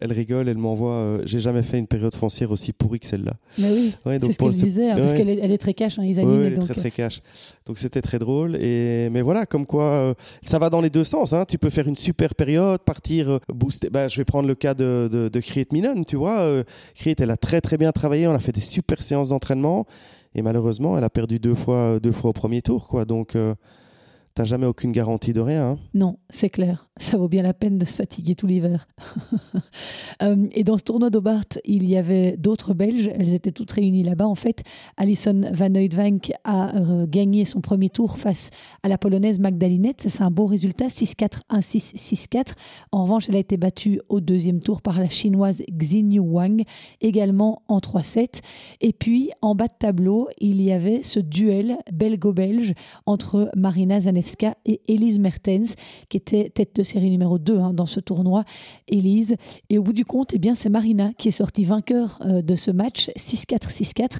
elle 0.00 0.12
rigole, 0.12 0.48
elle 0.48 0.58
m'envoie. 0.58 0.92
Euh, 0.92 1.22
j'ai 1.24 1.40
jamais 1.40 1.62
fait 1.62 1.78
une 1.78 1.86
période 1.86 2.14
foncière 2.14 2.50
aussi 2.50 2.72
pourrie 2.72 3.00
que 3.00 3.06
celle-là. 3.06 3.32
Mais 3.58 3.70
oui, 3.70 3.94
c'est 4.04 4.32
ce 4.32 4.38
qu'elle 4.38 4.50
disait, 4.50 4.90
hein, 4.90 4.96
parce 4.96 5.14
qu'elle 5.14 5.30
est, 5.30 5.38
elle 5.42 5.52
est, 5.52 5.58
très 5.58 5.72
cash, 5.72 5.98
hein, 5.98 6.04
Isaline. 6.04 6.42
elle 6.42 6.52
est 6.52 6.58
très, 6.58 6.74
très 6.74 6.90
cash. 6.90 7.22
Donc, 7.64 7.78
c'était 7.78 8.02
très 8.02 8.18
drôle. 8.18 8.56
Et, 8.56 9.08
mais 9.10 9.22
voilà, 9.22 9.46
comme 9.46 9.64
quoi, 9.64 9.92
euh, 9.92 10.14
ça 10.42 10.58
va 10.58 10.68
dans 10.68 10.82
les 10.82 10.90
deux 10.90 11.04
sens. 11.04 11.32
Hein. 11.32 11.44
Tu 11.48 11.56
peux 11.56 11.70
faire 11.70 11.88
une 11.88 11.96
super 11.96 12.34
période, 12.34 12.80
partir, 12.82 13.30
euh, 13.30 13.38
booster. 13.54 13.88
Ben, 13.88 14.08
je 14.08 14.18
vais 14.18 14.24
prendre 14.24 14.48
le 14.48 14.54
cas 14.54 14.74
de, 14.74 15.08
de, 15.10 15.28
de 15.28 15.40
Milan, 15.72 16.02
tu 16.04 16.16
vois. 16.16 16.40
Euh, 16.40 16.62
elle 17.18 17.30
a 17.30 17.36
très, 17.36 17.62
très 17.62 17.78
bien 17.78 17.92
travaillé. 17.92 18.26
On 18.26 18.34
a 18.34 18.38
fait 18.38 18.52
des 18.52 18.60
super 18.60 19.02
séances 19.02 19.30
d'entraînement. 19.30 19.86
Et 20.34 20.42
malheureusement, 20.42 20.98
elle 20.98 21.04
a 21.04 21.10
perdu 21.10 21.38
deux 21.38 21.54
fois, 21.54 21.98
deux 22.00 22.12
fois 22.12 22.30
au 22.30 22.34
premier 22.34 22.60
tour, 22.60 22.86
quoi. 22.86 23.06
Donc, 23.06 23.34
T'as 24.36 24.44
jamais 24.44 24.66
aucune 24.66 24.92
garantie 24.92 25.32
de 25.32 25.40
rien. 25.40 25.70
Hein? 25.70 25.78
non, 25.94 26.18
c'est 26.28 26.50
clair. 26.50 26.90
Ça 26.98 27.16
vaut 27.16 27.28
bien 27.28 27.42
la 27.42 27.54
peine 27.54 27.78
de 27.78 27.86
se 27.86 27.94
fatiguer 27.94 28.34
tout 28.34 28.46
l'hiver. 28.46 28.86
Euh, 30.22 30.46
et 30.52 30.64
dans 30.64 30.78
ce 30.78 30.82
tournoi 30.82 31.10
d'Aubart, 31.10 31.44
il 31.66 31.86
y 31.86 31.98
avait 31.98 32.38
d'autres 32.38 32.72
Belges. 32.72 33.10
Elles 33.18 33.34
étaient 33.34 33.50
toutes 33.50 33.70
réunies 33.70 34.02
là-bas. 34.02 34.26
En 34.26 34.34
fait, 34.34 34.62
Alison 34.96 35.42
Van 35.52 35.74
Oudvank 35.74 36.32
a 36.44 36.74
euh, 36.74 37.06
gagné 37.06 37.44
son 37.44 37.60
premier 37.60 37.90
tour 37.90 38.16
face 38.16 38.48
à 38.82 38.88
la 38.88 38.96
Polonaise 38.96 39.38
Magdalinette. 39.38 40.06
C'est 40.08 40.22
un 40.22 40.30
beau 40.30 40.46
résultat, 40.46 40.86
6-4, 40.86 41.40
1-6, 41.50 41.96
6-4. 41.96 42.52
En 42.92 43.02
revanche, 43.02 43.28
elle 43.28 43.36
a 43.36 43.40
été 43.40 43.58
battue 43.58 44.00
au 44.08 44.20
deuxième 44.20 44.60
tour 44.60 44.80
par 44.80 44.98
la 44.98 45.10
Chinoise 45.10 45.62
Xinyu 45.70 46.20
Wang, 46.20 46.62
également 47.02 47.60
en 47.68 47.76
3-7. 47.76 48.40
Et 48.80 48.94
puis, 48.94 49.32
en 49.42 49.54
bas 49.54 49.68
de 49.68 49.74
tableau, 49.78 50.28
il 50.38 50.62
y 50.62 50.72
avait 50.72 51.02
ce 51.02 51.20
duel 51.20 51.76
belgo-belge 51.92 52.72
entre 53.04 53.50
Marina 53.54 54.00
Et 54.64 54.80
Elise 54.88 55.18
Mertens, 55.18 55.74
qui 56.08 56.16
était 56.16 56.50
tête 56.50 56.76
de 56.76 56.82
série 56.82 57.10
numéro 57.10 57.38
2 57.38 57.58
hein, 57.58 57.72
dans 57.72 57.86
ce 57.86 58.00
tournoi. 58.00 58.44
Elise. 58.88 59.36
Et 59.70 59.78
au 59.78 59.82
bout 59.82 59.92
du 59.92 60.04
compte, 60.04 60.32
eh 60.34 60.38
bien, 60.38 60.54
c'est 60.54 60.68
Marina 60.68 61.12
qui 61.18 61.28
est 61.28 61.32
sortie 61.32 61.64
vainqueur 61.64 62.18
euh, 62.24 62.42
de 62.42 62.54
ce 62.54 62.70
match, 62.70 63.10
6-4, 63.16 63.70
6-4. 63.70 64.16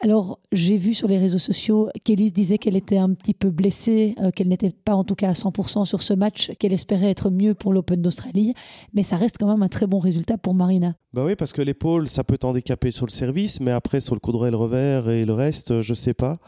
Alors, 0.00 0.40
j'ai 0.52 0.76
vu 0.76 0.92
sur 0.92 1.08
les 1.08 1.18
réseaux 1.18 1.38
sociaux 1.38 1.88
qu'Elise 2.04 2.32
disait 2.32 2.58
qu'elle 2.58 2.76
était 2.76 2.98
un 2.98 3.14
petit 3.14 3.32
peu 3.32 3.50
blessée, 3.50 4.14
euh, 4.20 4.30
qu'elle 4.30 4.48
n'était 4.48 4.70
pas 4.70 4.94
en 4.94 5.04
tout 5.04 5.14
cas 5.14 5.30
à 5.30 5.32
100% 5.32 5.84
sur 5.84 6.02
ce 6.02 6.14
match, 6.14 6.50
qu'elle 6.58 6.72
espérait 6.72 7.10
être 7.10 7.30
mieux 7.30 7.54
pour 7.54 7.72
l'Open 7.72 8.02
d'Australie, 8.02 8.54
mais 8.92 9.02
ça 9.02 9.16
reste 9.16 9.36
quand 9.38 9.46
même 9.46 9.62
un 9.62 9.68
très 9.68 9.86
bon 9.86 10.00
résultat 10.00 10.36
pour 10.36 10.54
Marina. 10.54 10.96
Bah 11.12 11.24
oui, 11.24 11.36
parce 11.36 11.52
que 11.52 11.62
l'épaule, 11.62 12.08
ça 12.08 12.24
peut 12.24 12.38
t'handicaper 12.38 12.90
sur 12.90 13.06
le 13.06 13.12
service, 13.12 13.60
mais 13.60 13.70
après, 13.70 14.00
sur 14.00 14.14
le 14.14 14.20
coup 14.20 14.32
de 14.32 14.50
le 14.50 14.56
revers 14.56 15.08
et 15.08 15.24
le 15.24 15.32
reste, 15.32 15.80
je 15.80 15.94
sais 15.94 16.14
pas. 16.14 16.38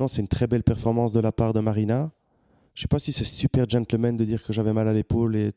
Non, 0.00 0.08
c'est 0.08 0.22
une 0.22 0.28
très 0.28 0.46
belle 0.46 0.62
performance 0.62 1.12
de 1.12 1.20
la 1.20 1.32
part 1.32 1.52
de 1.52 1.60
Marina. 1.60 2.10
Je 2.74 2.82
sais 2.82 2.88
pas 2.88 2.98
si 2.98 3.12
c'est 3.12 3.24
super 3.24 3.68
gentleman 3.68 4.16
de 4.16 4.24
dire 4.24 4.42
que 4.42 4.52
j'avais 4.52 4.72
mal 4.72 4.88
à 4.88 4.92
l'épaule 4.92 5.36
et 5.36 5.50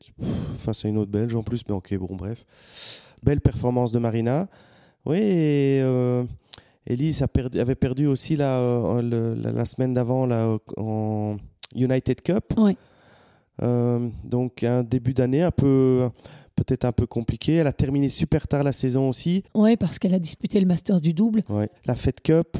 face 0.58 0.84
à 0.84 0.89
une 0.89 0.97
autre 0.97 1.12
belge 1.12 1.34
en 1.36 1.43
plus, 1.43 1.62
mais 1.67 1.73
ok, 1.73 1.95
bon, 1.97 2.15
bref. 2.15 2.45
Belle 3.23 3.39
performance 3.39 3.91
de 3.91 3.99
Marina. 3.99 4.47
Oui, 5.06 5.17
et 5.17 5.82
euh, 5.82 6.23
Elise 6.86 7.21
a 7.21 7.28
perdu, 7.28 7.60
avait 7.60 7.75
perdu 7.75 8.08
aussi 8.08 8.36
la, 8.36 8.58
euh, 8.60 9.36
la, 9.36 9.65
semaine 9.65 9.93
d'avant 9.93 10.28
en 10.78 11.38
United 11.73 12.21
Cup. 12.21 12.54
Oui. 12.58 12.75
Euh, 13.62 14.10
donc 14.25 14.63
un 14.63 14.84
début 14.84 15.13
d'année 15.13 15.41
un 15.41 15.51
peu 15.51 16.10
peut-être 16.58 16.84
un 16.84 16.91
peu 16.91 17.06
compliqué. 17.06 17.54
Elle 17.56 17.67
a 17.67 17.73
terminé 17.73 18.10
super 18.10 18.47
tard 18.47 18.63
la 18.63 18.73
saison 18.73 19.08
aussi. 19.08 19.43
Oui, 19.54 19.78
parce 19.78 19.99
qu'elle 19.99 20.13
a 20.13 20.19
disputé 20.19 20.60
le 20.60 20.65
Masters 20.65 20.99
du 20.99 21.13
double. 21.13 21.43
Ouais. 21.47 21.69
La 21.86 21.95
Fed 21.95 22.19
Cup, 22.21 22.58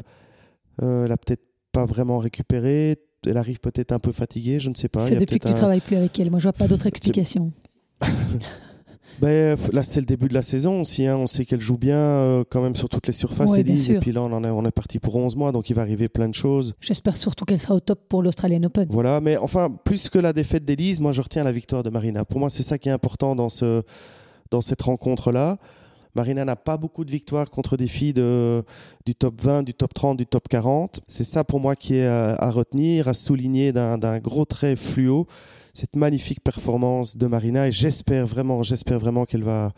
elle 0.80 1.12
a 1.12 1.16
peut-être 1.16 1.44
pas 1.72 1.84
vraiment 1.84 2.18
récupéré 2.18 2.96
elle 3.26 3.36
arrive 3.36 3.60
peut-être 3.60 3.92
un 3.92 3.98
peu 3.98 4.12
fatiguée, 4.12 4.60
je 4.60 4.70
ne 4.70 4.74
sais 4.74 4.88
pas. 4.88 5.00
C'est 5.00 5.18
depuis 5.18 5.38
que 5.38 5.46
tu 5.46 5.52
ne 5.52 5.58
travailles 5.58 5.80
plus 5.80 5.96
avec 5.96 6.18
elle. 6.18 6.30
Moi, 6.30 6.40
je 6.40 6.44
vois 6.44 6.52
pas 6.52 6.68
d'autre 6.68 6.86
explication. 6.86 7.52
ben, 9.20 9.56
là, 9.72 9.82
c'est 9.82 10.00
le 10.00 10.06
début 10.06 10.28
de 10.28 10.34
la 10.34 10.42
saison 10.42 10.80
aussi. 10.80 11.06
Hein. 11.06 11.16
On 11.16 11.26
sait 11.26 11.44
qu'elle 11.44 11.60
joue 11.60 11.78
bien 11.78 11.96
euh, 11.96 12.44
quand 12.48 12.62
même 12.62 12.76
sur 12.76 12.88
toutes 12.88 13.06
les 13.06 13.12
surfaces, 13.12 13.56
Elise. 13.56 13.90
Et 13.90 13.98
puis 13.98 14.12
là, 14.12 14.22
on, 14.22 14.32
en 14.32 14.44
est, 14.44 14.50
on 14.50 14.64
est 14.64 14.70
parti 14.70 14.98
pour 14.98 15.16
11 15.16 15.36
mois, 15.36 15.52
donc 15.52 15.70
il 15.70 15.74
va 15.74 15.82
arriver 15.82 16.08
plein 16.08 16.28
de 16.28 16.34
choses. 16.34 16.74
J'espère 16.80 17.16
surtout 17.16 17.44
qu'elle 17.44 17.60
sera 17.60 17.74
au 17.74 17.80
top 17.80 18.08
pour 18.08 18.22
l'Australian 18.22 18.62
Open. 18.64 18.86
Voilà, 18.90 19.20
mais 19.20 19.36
enfin, 19.36 19.70
plus 19.84 20.08
que 20.08 20.18
la 20.18 20.32
défaite 20.32 20.64
d'Elise, 20.64 21.00
moi, 21.00 21.12
je 21.12 21.22
retiens 21.22 21.44
la 21.44 21.52
victoire 21.52 21.82
de 21.82 21.90
Marina. 21.90 22.24
Pour 22.24 22.40
moi, 22.40 22.50
c'est 22.50 22.62
ça 22.62 22.78
qui 22.78 22.88
est 22.88 22.92
important 22.92 23.34
dans, 23.34 23.48
ce, 23.48 23.82
dans 24.50 24.60
cette 24.60 24.82
rencontre-là. 24.82 25.58
Marina 26.16 26.44
n'a 26.44 26.56
pas 26.56 26.78
beaucoup 26.78 27.04
de 27.04 27.10
victoires 27.10 27.50
contre 27.50 27.76
des 27.76 27.86
filles 27.86 28.14
de, 28.14 28.64
du 29.04 29.14
top 29.14 29.40
20, 29.40 29.62
du 29.62 29.74
top 29.74 29.92
30, 29.92 30.16
du 30.16 30.26
top 30.26 30.48
40. 30.48 31.00
C'est 31.06 31.24
ça 31.24 31.44
pour 31.44 31.60
moi 31.60 31.76
qui 31.76 31.96
est 31.96 32.06
à, 32.06 32.50
retenir, 32.50 33.06
à 33.06 33.14
souligner 33.14 33.72
d'un 33.72 34.18
gros 34.18 34.46
trait 34.46 34.76
fluo 34.76 35.26
cette 35.74 35.94
magnifique 35.94 36.42
performance 36.42 37.18
de 37.18 37.26
Marina 37.26 37.68
et 37.68 37.72
j'espère 37.72 38.26
vraiment, 38.26 38.62
j'espère 38.62 38.98
vraiment 38.98 39.26
qu'elle 39.26 39.44
va 39.44 39.72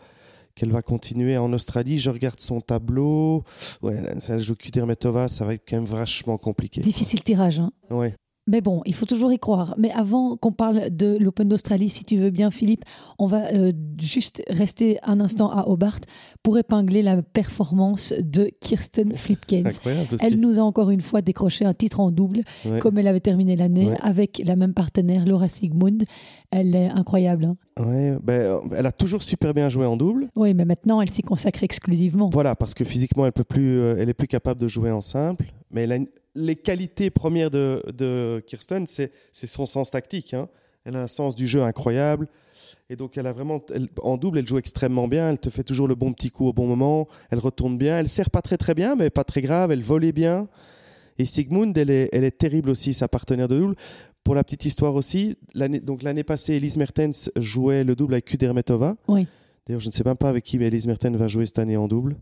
qu'elle 0.55 0.71
va 0.71 0.81
continuer 0.81 1.37
en 1.37 1.53
Australie. 1.53 1.99
Je 1.99 2.09
regarde 2.09 2.39
son 2.39 2.59
tableau. 2.59 3.43
Ouais, 3.81 4.01
elle 4.27 4.39
joue 4.39 4.55
Kudermetova, 4.55 5.27
ça 5.27 5.45
va 5.45 5.53
être 5.53 5.63
quand 5.67 5.77
même 5.77 5.85
vachement 5.85 6.37
compliqué. 6.37 6.81
Difficile 6.81 7.21
tirage. 7.21 7.59
Hein. 7.59 7.71
Ouais. 7.89 8.13
Mais 8.49 8.61
bon, 8.61 8.81
il 8.85 8.95
faut 8.95 9.05
toujours 9.05 9.31
y 9.31 9.37
croire. 9.37 9.75
Mais 9.77 9.91
avant 9.91 10.35
qu'on 10.35 10.51
parle 10.51 10.89
de 10.89 11.17
l'Open 11.19 11.47
d'Australie, 11.47 11.89
si 11.89 12.03
tu 12.03 12.17
veux 12.17 12.31
bien, 12.31 12.49
Philippe, 12.49 12.83
on 13.19 13.27
va 13.27 13.45
euh, 13.53 13.71
juste 13.99 14.41
rester 14.49 14.97
un 15.03 15.19
instant 15.19 15.51
à 15.51 15.67
Hobart 15.67 15.99
pour 16.41 16.57
épingler 16.57 17.03
la 17.03 17.21
performance 17.21 18.11
de 18.19 18.49
Kirsten 18.59 19.13
Flipkens. 19.15 19.79
Elle 20.19 20.39
nous 20.39 20.57
a 20.57 20.63
encore 20.63 20.89
une 20.89 21.01
fois 21.01 21.21
décroché 21.21 21.63
un 21.63 21.75
titre 21.75 21.99
en 21.99 22.09
double, 22.09 22.41
comme 22.81 22.97
elle 22.97 23.07
avait 23.07 23.19
terminé 23.19 23.55
l'année, 23.55 23.91
avec 24.01 24.41
la 24.43 24.55
même 24.55 24.73
partenaire, 24.73 25.25
Laura 25.27 25.47
Sigmund. 25.47 26.03
Elle 26.49 26.75
est 26.75 26.89
incroyable. 26.89 27.45
Hein. 27.45 27.57
Ouais, 27.79 28.17
ben, 28.23 28.59
elle 28.75 28.85
a 28.87 28.91
toujours 28.91 29.21
super 29.21 29.53
bien 29.53 29.69
joué 29.69 29.85
en 29.85 29.95
double. 29.95 30.27
Oui, 30.35 30.55
mais 30.55 30.65
maintenant, 30.65 30.99
elle 31.01 31.11
s'y 31.11 31.21
consacre 31.21 31.63
exclusivement. 31.63 32.31
Voilà, 32.33 32.55
parce 32.55 32.73
que 32.73 32.83
physiquement, 32.83 33.27
elle 33.27 33.31
peut 33.31 33.43
plus, 33.43 33.77
euh, 33.77 33.95
elle 33.99 34.09
est 34.09 34.15
plus 34.15 34.27
capable 34.27 34.59
de 34.59 34.67
jouer 34.67 34.89
en 34.91 35.01
simple. 35.01 35.45
Mais 35.71 35.83
elle 35.83 35.91
a 35.91 35.97
les 36.35 36.55
qualités 36.55 37.09
premières 37.09 37.49
de, 37.49 38.43
Kirsten, 38.47 38.85
c'est 38.87 39.11
son 39.31 39.65
sens 39.65 39.91
tactique. 39.91 40.33
Hein. 40.33 40.47
Elle 40.85 40.95
a 40.95 41.03
un 41.03 41.07
sens 41.07 41.35
du 41.35 41.47
jeu 41.47 41.61
incroyable. 41.61 42.27
Et 42.91 42.95
donc, 42.95 43.17
elle 43.17 43.27
a 43.27 43.33
vraiment, 43.33 43.61
en 44.01 44.17
double, 44.17 44.39
elle 44.39 44.47
joue 44.47 44.57
extrêmement 44.57 45.07
bien. 45.07 45.29
Elle 45.29 45.39
te 45.39 45.49
fait 45.49 45.63
toujours 45.63 45.87
le 45.87 45.95
bon 45.95 46.11
petit 46.11 46.31
coup 46.31 46.47
au 46.47 46.53
bon 46.53 46.65
moment. 46.65 47.07
Elle 47.29 47.39
retourne 47.39 47.77
bien. 47.77 47.99
Elle 47.99 48.09
sert 48.09 48.31
pas 48.31 48.41
très 48.41 48.57
très 48.57 48.73
bien, 48.73 48.95
mais 48.95 49.11
pas 49.11 49.23
très 49.23 49.41
grave. 49.41 49.71
Elle 49.71 49.83
volait 49.83 50.11
bien. 50.11 50.47
Et 51.19 51.25
Sigmund, 51.25 51.77
elle 51.77 51.91
est, 51.91 52.09
elle 52.13 52.23
est 52.23 52.37
terrible 52.37 52.69
aussi, 52.69 52.93
sa 52.93 53.07
partenaire 53.07 53.47
de 53.47 53.59
double. 53.59 53.75
Pour 54.23 54.33
la 54.33 54.43
petite 54.43 54.65
histoire 54.65 54.95
aussi, 54.95 55.35
l'année, 55.53 55.79
donc 55.79 56.01
l'année 56.01 56.23
passée, 56.23 56.55
Elise 56.55 56.77
Mertens 56.77 57.29
jouait 57.35 57.83
le 57.83 57.95
double 57.95 58.15
avec 58.15 58.25
Kudermetova. 58.25 58.95
Oui. 59.07 59.27
D'ailleurs, 59.67 59.81
je 59.81 59.87
ne 59.87 59.93
sais 59.93 60.03
même 60.03 60.17
pas 60.17 60.29
avec 60.29 60.43
qui 60.43 60.57
Elise 60.57 60.87
Mertens 60.87 61.15
va 61.15 61.27
jouer 61.27 61.45
cette 61.45 61.59
année 61.59 61.77
en 61.77 61.87
double 61.87 62.15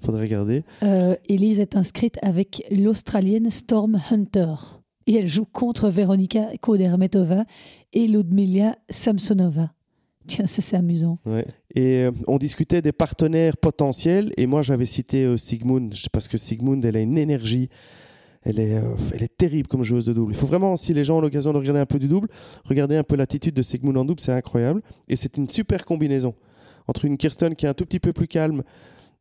faudrait 0.00 0.22
regarder. 0.22 0.62
Euh, 0.82 1.16
Elise 1.28 1.60
est 1.60 1.76
inscrite 1.76 2.18
avec 2.22 2.64
l'Australienne 2.70 3.50
Storm 3.50 4.00
Hunter. 4.10 4.54
Et 5.06 5.14
elle 5.14 5.28
joue 5.28 5.46
contre 5.46 5.88
Veronika 5.88 6.48
Kodermetova 6.60 7.44
et 7.92 8.06
Ludmila 8.06 8.76
Samsonova. 8.90 9.72
Tiens, 10.26 10.46
ça 10.46 10.60
c'est 10.60 10.76
amusant. 10.76 11.18
Ouais. 11.24 11.46
Et 11.74 12.04
euh, 12.04 12.10
on 12.26 12.36
discutait 12.36 12.82
des 12.82 12.92
partenaires 12.92 13.56
potentiels. 13.56 14.30
Et 14.36 14.46
moi, 14.46 14.60
j'avais 14.60 14.84
cité 14.84 15.24
euh, 15.24 15.38
Sigmund, 15.38 15.94
parce 16.12 16.28
que 16.28 16.36
Sigmund, 16.36 16.84
elle 16.84 16.96
a 16.96 17.00
une 17.00 17.16
énergie. 17.16 17.70
Elle 18.42 18.60
est, 18.60 18.76
euh, 18.76 18.94
elle 19.14 19.22
est 19.22 19.36
terrible 19.36 19.66
comme 19.68 19.82
joueuse 19.82 20.04
de 20.04 20.12
double. 20.12 20.32
Il 20.32 20.36
faut 20.36 20.46
vraiment, 20.46 20.76
si 20.76 20.92
les 20.92 21.04
gens 21.04 21.16
ont 21.16 21.20
l'occasion 21.22 21.52
de 21.54 21.58
regarder 21.58 21.80
un 21.80 21.86
peu 21.86 21.98
du 21.98 22.08
double, 22.08 22.28
regarder 22.66 22.96
un 22.96 23.02
peu 23.02 23.16
l'attitude 23.16 23.54
de 23.54 23.62
Sigmund 23.62 23.96
en 23.96 24.04
double, 24.04 24.20
c'est 24.20 24.32
incroyable. 24.32 24.82
Et 25.08 25.16
c'est 25.16 25.38
une 25.38 25.48
super 25.48 25.86
combinaison 25.86 26.34
entre 26.86 27.04
une 27.04 27.16
Kirsten 27.16 27.54
qui 27.54 27.66
est 27.66 27.68
un 27.68 27.74
tout 27.74 27.84
petit 27.84 28.00
peu 28.00 28.12
plus 28.12 28.28
calme, 28.28 28.62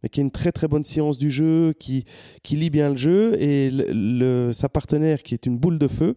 mais 0.01 0.09
qui 0.09 0.19
a 0.19 0.23
une 0.23 0.31
très 0.31 0.51
très 0.51 0.67
bonne 0.67 0.83
science 0.83 1.17
du 1.17 1.29
jeu, 1.29 1.73
qui, 1.79 2.05
qui 2.43 2.55
lit 2.55 2.69
bien 2.69 2.89
le 2.89 2.97
jeu, 2.97 3.35
et 3.41 3.71
sa 4.53 4.69
partenaire 4.69 5.23
qui 5.23 5.33
est 5.33 5.45
une 5.45 5.57
boule 5.57 5.79
de 5.79 5.87
feu 5.87 6.15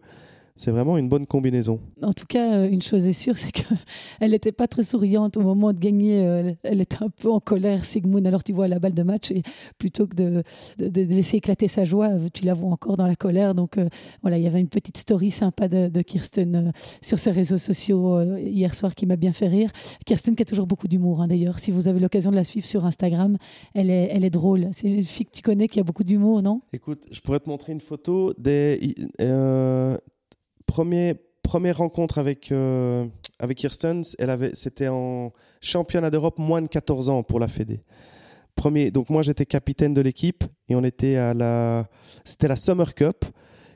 c'est 0.60 0.72
vraiment 0.72 0.98
une 0.98 1.08
bonne 1.08 1.26
combinaison. 1.26 1.80
En 2.02 2.12
tout 2.12 2.26
cas, 2.28 2.52
euh, 2.52 2.68
une 2.68 2.82
chose 2.82 3.06
est 3.06 3.14
sûre, 3.14 3.38
c'est 3.38 3.50
qu'elle 3.50 4.30
n'était 4.30 4.52
pas 4.52 4.68
très 4.68 4.82
souriante 4.82 5.38
au 5.38 5.40
moment 5.40 5.72
de 5.72 5.78
gagner. 5.78 6.22
Euh, 6.22 6.52
elle 6.64 6.82
était 6.82 7.02
un 7.02 7.08
peu 7.08 7.30
en 7.30 7.40
colère, 7.40 7.82
Sigmund. 7.82 8.26
Alors 8.26 8.44
tu 8.44 8.52
vois 8.52 8.68
la 8.68 8.78
balle 8.78 8.92
de 8.92 9.02
match 9.02 9.30
et 9.30 9.42
plutôt 9.78 10.06
que 10.06 10.14
de, 10.14 10.42
de, 10.76 11.00
laisser 11.00 11.38
éclater 11.38 11.66
sa 11.66 11.86
joie, 11.86 12.08
euh, 12.10 12.28
tu 12.34 12.44
la 12.44 12.52
vois 12.52 12.68
encore 12.68 12.98
dans 12.98 13.06
la 13.06 13.16
colère. 13.16 13.54
Donc 13.54 13.78
voilà, 14.20 14.36
il 14.36 14.44
y 14.44 14.46
avait 14.46 14.60
une 14.60 14.68
petite 14.68 14.98
story 14.98 15.30
sympa 15.30 15.66
de, 15.66 16.02
Kirsten 16.02 16.72
sur 17.00 17.18
ses 17.18 17.30
réseaux 17.30 17.58
sociaux 17.58 18.20
hier 18.36 18.74
soir 18.74 18.94
qui 18.94 19.06
m'a 19.06 19.16
bien 19.16 19.32
fait 19.32 19.48
rire. 19.48 19.70
Kirsten 20.04 20.36
qui 20.36 20.42
a 20.42 20.46
toujours 20.46 20.66
beaucoup 20.66 20.88
d'humour 20.88 21.22
hein, 21.22 21.26
d'ailleurs. 21.26 21.58
Si 21.58 21.70
vous 21.70 21.88
avez 21.88 22.00
l'occasion 22.00 22.30
de 22.30 22.36
la 22.36 22.44
suivre 22.44 22.66
sur 22.66 22.84
Instagram, 22.84 23.38
elle 23.72 23.88
est, 23.88 24.10
elle 24.12 24.26
est 24.26 24.30
drôle. 24.30 24.68
C'est 24.76 24.88
une 24.88 25.04
fille 25.04 25.24
que 25.24 25.36
tu 25.36 25.42
connais 25.42 25.68
qui 25.68 25.80
a 25.80 25.84
beaucoup 25.84 26.04
d'humour, 26.04 26.42
non? 26.42 26.60
Écoute, 26.74 27.06
je 27.10 27.20
pourrais 27.22 27.40
te 27.40 27.48
montrer 27.48 27.72
une 27.72 27.80
photo 27.80 28.34
des 28.36 28.94
premier, 30.70 31.14
première 31.42 31.78
rencontre 31.78 32.18
avec, 32.18 32.52
euh, 32.52 33.04
avec 33.40 33.59
Kirsten, 33.59 34.02
elle 34.20 34.30
avait, 34.30 34.54
c'était 34.54 34.87
en 34.87 35.33
championnat 35.61 36.11
d'Europe 36.11 36.38
moins 36.38 36.62
de 36.62 36.68
14 36.68 37.09
ans 37.09 37.22
pour 37.24 37.40
la 37.40 37.48
Fédé. 37.48 37.83
Premier, 38.54 38.92
donc 38.92 39.11
moi 39.11 39.22
j'étais 39.22 39.46
capitaine 39.46 39.94
de 39.94 40.00
l'équipe 40.00 40.44
et 40.68 40.76
on 40.76 40.85
était 40.85 41.16
à 41.16 41.35
la, 41.35 41.88
c'était 42.24 42.46
la 42.46 42.56
Summer 42.56 42.94
Cup 42.94 43.24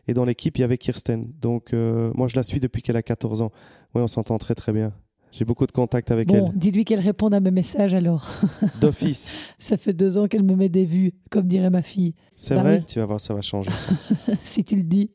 et 0.07 0.15
dans 0.15 0.25
l'équipe 0.25 0.57
il 0.57 0.61
y 0.61 0.65
avait 0.65 0.79
Kirsten. 0.79 1.33
Donc 1.41 1.73
euh, 1.73 2.13
moi 2.15 2.29
je 2.29 2.37
la 2.37 2.45
suis 2.45 2.61
depuis 2.61 2.81
qu'elle 2.81 2.97
a 2.97 3.03
14 3.03 3.43
ans. 3.43 3.51
Oui, 3.95 4.03
on 4.03 4.09
s'entend 4.09 4.39
très 4.39 4.55
très 4.55 4.73
bien. 4.73 4.93
J'ai 5.33 5.45
beaucoup 5.45 5.67
de 5.67 5.73
contacts 5.73 6.13
avec 6.13 6.29
bon, 6.29 6.35
elle. 6.37 6.53
Dis-lui 6.57 6.85
qu'elle 6.85 7.01
réponde 7.01 7.35
à 7.35 7.41
mes 7.41 7.51
messages 7.51 7.93
alors. 7.93 8.31
D'office. 8.81 9.33
ça 9.59 9.77
fait 9.77 9.93
deux 9.93 10.17
ans 10.17 10.29
qu'elle 10.29 10.45
me 10.45 10.55
met 10.55 10.69
des 10.69 10.85
vues, 10.85 11.13
comme 11.29 11.49
dirait 11.49 11.71
ma 11.71 11.83
fille. 11.83 12.15
C'est 12.37 12.55
bah 12.55 12.63
vrai 12.63 12.85
Tu 12.87 13.01
vas 13.01 13.07
voir, 13.07 13.21
ça 13.21 13.35
va 13.35 13.43
changer 13.43 13.73
ça. 13.73 13.89
si 14.45 14.63
tu 14.63 14.77
le 14.77 14.85
dis. 14.85 15.11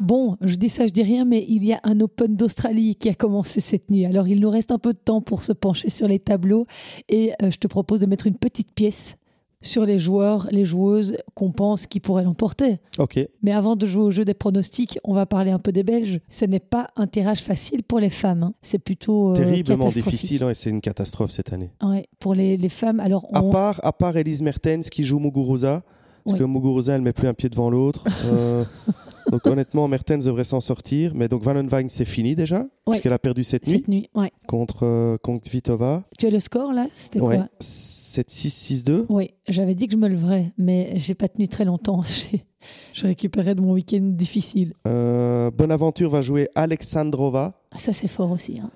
Bon, 0.00 0.36
je 0.40 0.56
dis 0.56 0.68
ça, 0.68 0.86
je 0.86 0.92
dis 0.92 1.02
rien, 1.02 1.24
mais 1.24 1.44
il 1.48 1.64
y 1.64 1.72
a 1.72 1.80
un 1.84 2.00
Open 2.00 2.36
d'Australie 2.36 2.96
qui 2.96 3.08
a 3.08 3.14
commencé 3.14 3.60
cette 3.60 3.90
nuit. 3.90 4.04
Alors, 4.04 4.28
il 4.28 4.40
nous 4.40 4.50
reste 4.50 4.70
un 4.70 4.78
peu 4.78 4.92
de 4.92 4.98
temps 4.98 5.20
pour 5.20 5.42
se 5.42 5.52
pencher 5.52 5.88
sur 5.88 6.06
les 6.06 6.18
tableaux 6.18 6.66
et 7.08 7.32
euh, 7.42 7.50
je 7.50 7.56
te 7.56 7.66
propose 7.66 8.00
de 8.00 8.06
mettre 8.06 8.26
une 8.26 8.36
petite 8.36 8.72
pièce 8.72 9.16
sur 9.62 9.86
les 9.86 9.98
joueurs, 9.98 10.48
les 10.50 10.64
joueuses 10.64 11.16
qu'on 11.34 11.50
pense 11.50 11.86
qui 11.86 11.98
pourraient 11.98 12.24
l'emporter. 12.24 12.78
Ok. 12.98 13.18
Mais 13.42 13.52
avant 13.52 13.74
de 13.74 13.86
jouer 13.86 14.02
au 14.02 14.10
jeu 14.10 14.24
des 14.24 14.34
pronostics, 14.34 14.98
on 15.02 15.14
va 15.14 15.26
parler 15.26 15.50
un 15.50 15.58
peu 15.58 15.72
des 15.72 15.82
Belges. 15.82 16.20
Ce 16.28 16.44
n'est 16.44 16.60
pas 16.60 16.90
un 16.96 17.06
tirage 17.06 17.40
facile 17.42 17.82
pour 17.82 17.98
les 17.98 18.10
femmes. 18.10 18.42
Hein. 18.42 18.54
C'est 18.62 18.78
plutôt 18.78 19.30
euh, 19.30 19.34
terriblement 19.34 19.88
difficile. 19.88 20.42
et 20.44 20.54
c'est 20.54 20.70
une 20.70 20.82
catastrophe 20.82 21.30
cette 21.30 21.52
année. 21.52 21.72
Ouais, 21.82 22.06
pour 22.18 22.34
les, 22.34 22.56
les 22.56 22.68
femmes. 22.68 23.00
Alors, 23.00 23.26
à 23.32 23.42
part 23.42 23.80
à 23.82 23.92
part 23.92 24.16
Elise 24.16 24.42
Mertens 24.42 24.90
qui 24.90 25.04
joue 25.04 25.18
Muguruza, 25.18 25.82
parce 26.26 26.38
que 26.38 26.44
Muguruza 26.44 26.94
elle 26.94 27.02
met 27.02 27.12
plus 27.12 27.28
un 27.28 27.34
pied 27.34 27.48
devant 27.48 27.70
l'autre. 27.70 28.04
Euh, 28.26 28.64
donc 29.30 29.46
honnêtement, 29.46 29.88
Mertens 29.88 30.24
devrait 30.24 30.44
s'en 30.44 30.60
sortir. 30.60 31.12
Mais 31.14 31.28
donc 31.28 31.42
Vanenwein, 31.42 31.88
c'est 31.88 32.04
fini 32.04 32.34
déjà, 32.34 32.66
parce 32.84 33.00
qu'elle 33.00 33.12
a 33.12 33.18
perdu 33.18 33.44
cette 33.44 33.66
nuit, 33.66 33.76
cette 33.76 33.88
nuit 33.88 34.08
contre, 34.46 34.84
euh, 34.84 35.16
contre 35.18 35.48
Vitova. 35.50 36.02
Tu 36.18 36.26
as 36.26 36.30
le 36.30 36.40
score 36.40 36.72
là? 36.72 36.86
C'était 36.94 37.18
quoi? 37.18 37.48
7-6, 37.60 38.84
6-2. 38.84 39.06
Oui, 39.08 39.30
j'avais 39.48 39.74
dit 39.74 39.86
que 39.86 39.92
je 39.92 39.98
me 39.98 40.08
leverais, 40.08 40.52
mais 40.58 40.92
j'ai 40.96 41.14
pas 41.14 41.28
tenu 41.28 41.48
très 41.48 41.64
longtemps. 41.64 42.02
je 42.92 43.06
récupérais 43.06 43.54
de 43.54 43.60
mon 43.60 43.72
week-end 43.72 44.02
difficile. 44.02 44.72
Euh, 44.86 45.50
Bonaventure 45.50 46.10
va 46.10 46.22
jouer 46.22 46.48
Alexandrova. 46.54 47.54
Ah, 47.70 47.78
ça, 47.78 47.92
c'est 47.92 48.08
fort 48.08 48.30
aussi. 48.30 48.58
Hein. 48.58 48.70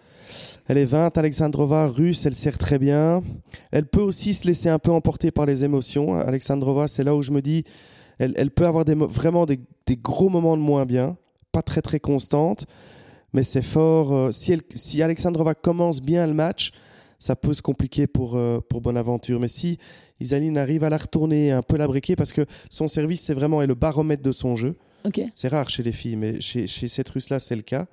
Elle 0.69 0.79
est 0.79 0.85
20, 0.85 1.17
Alexandrova, 1.19 1.89
russe, 1.89 2.27
elle 2.27 2.35
sert 2.35 2.59
très 2.59 2.79
bien. 2.79 3.23
Elle 3.73 3.87
peut 3.87 4.01
aussi 4.01 4.35
se 4.35 4.47
laisser 4.47 4.69
un 4.69 4.79
peu 4.79 4.93
emporter 4.93 5.31
par 5.31 5.47
les 5.47 5.65
émotions. 5.65 6.15
Alexandrova, 6.15 6.89
c'est 6.89 7.05
là 7.05 7.15
où 7.15 7.23
je 7.23 7.33
me 7.33 7.43
dis, 7.43 7.65
elle, 8.19 8.51
peut 8.51 8.67
avoir 8.67 8.85
des, 8.85 8.95
vraiment 8.95 9.47
des, 9.47 9.59
gros 9.97 10.29
moments 10.29 10.57
de 10.57 10.63
moins 10.63 10.85
bien, 10.85 11.17
pas 11.53 11.63
très 11.63 11.83
très 11.83 11.99
constante, 11.99 12.67
mais 13.33 13.43
c'est 13.43 13.63
fort. 13.63 14.15
Euh, 14.15 14.31
si, 14.31 14.53
elle, 14.53 14.61
si 14.75 15.03
Alexandrova 15.03 15.55
commence 15.55 16.01
bien 16.01 16.27
le 16.27 16.35
match, 16.35 16.71
ça 17.19 17.35
peut 17.35 17.53
se 17.53 17.63
compliquer 17.63 18.07
pour, 18.07 18.37
euh, 18.37 18.61
pour 18.61 18.81
Bonaventure. 18.81 19.41
Mais 19.41 19.49
si 19.49 19.79
Isaline 20.21 20.59
arrive 20.59 20.85
à 20.85 20.91
la 20.91 20.99
retourner, 20.99 21.51
un 21.51 21.63
peu 21.63 21.77
la 21.77 21.87
briquer, 21.87 22.15
parce 22.15 22.33
que 22.33 22.43
son 22.71 22.89
service, 22.89 23.23
c'est 23.23 23.35
vraiment 23.35 23.63
le 23.63 23.75
baromètre 23.75 24.23
de 24.23 24.33
son 24.33 24.57
jeu. 24.57 24.77
C'est 25.35 25.49
rare 25.49 25.69
chez 25.71 25.83
les 25.83 25.93
filles, 25.93 26.17
mais 26.17 26.41
chez, 26.41 26.67
chez 26.67 26.89
cette 26.89 27.09
russe-là, 27.09 27.41
c'est 27.41 27.57
le 27.57 27.63
cas. 27.63 27.87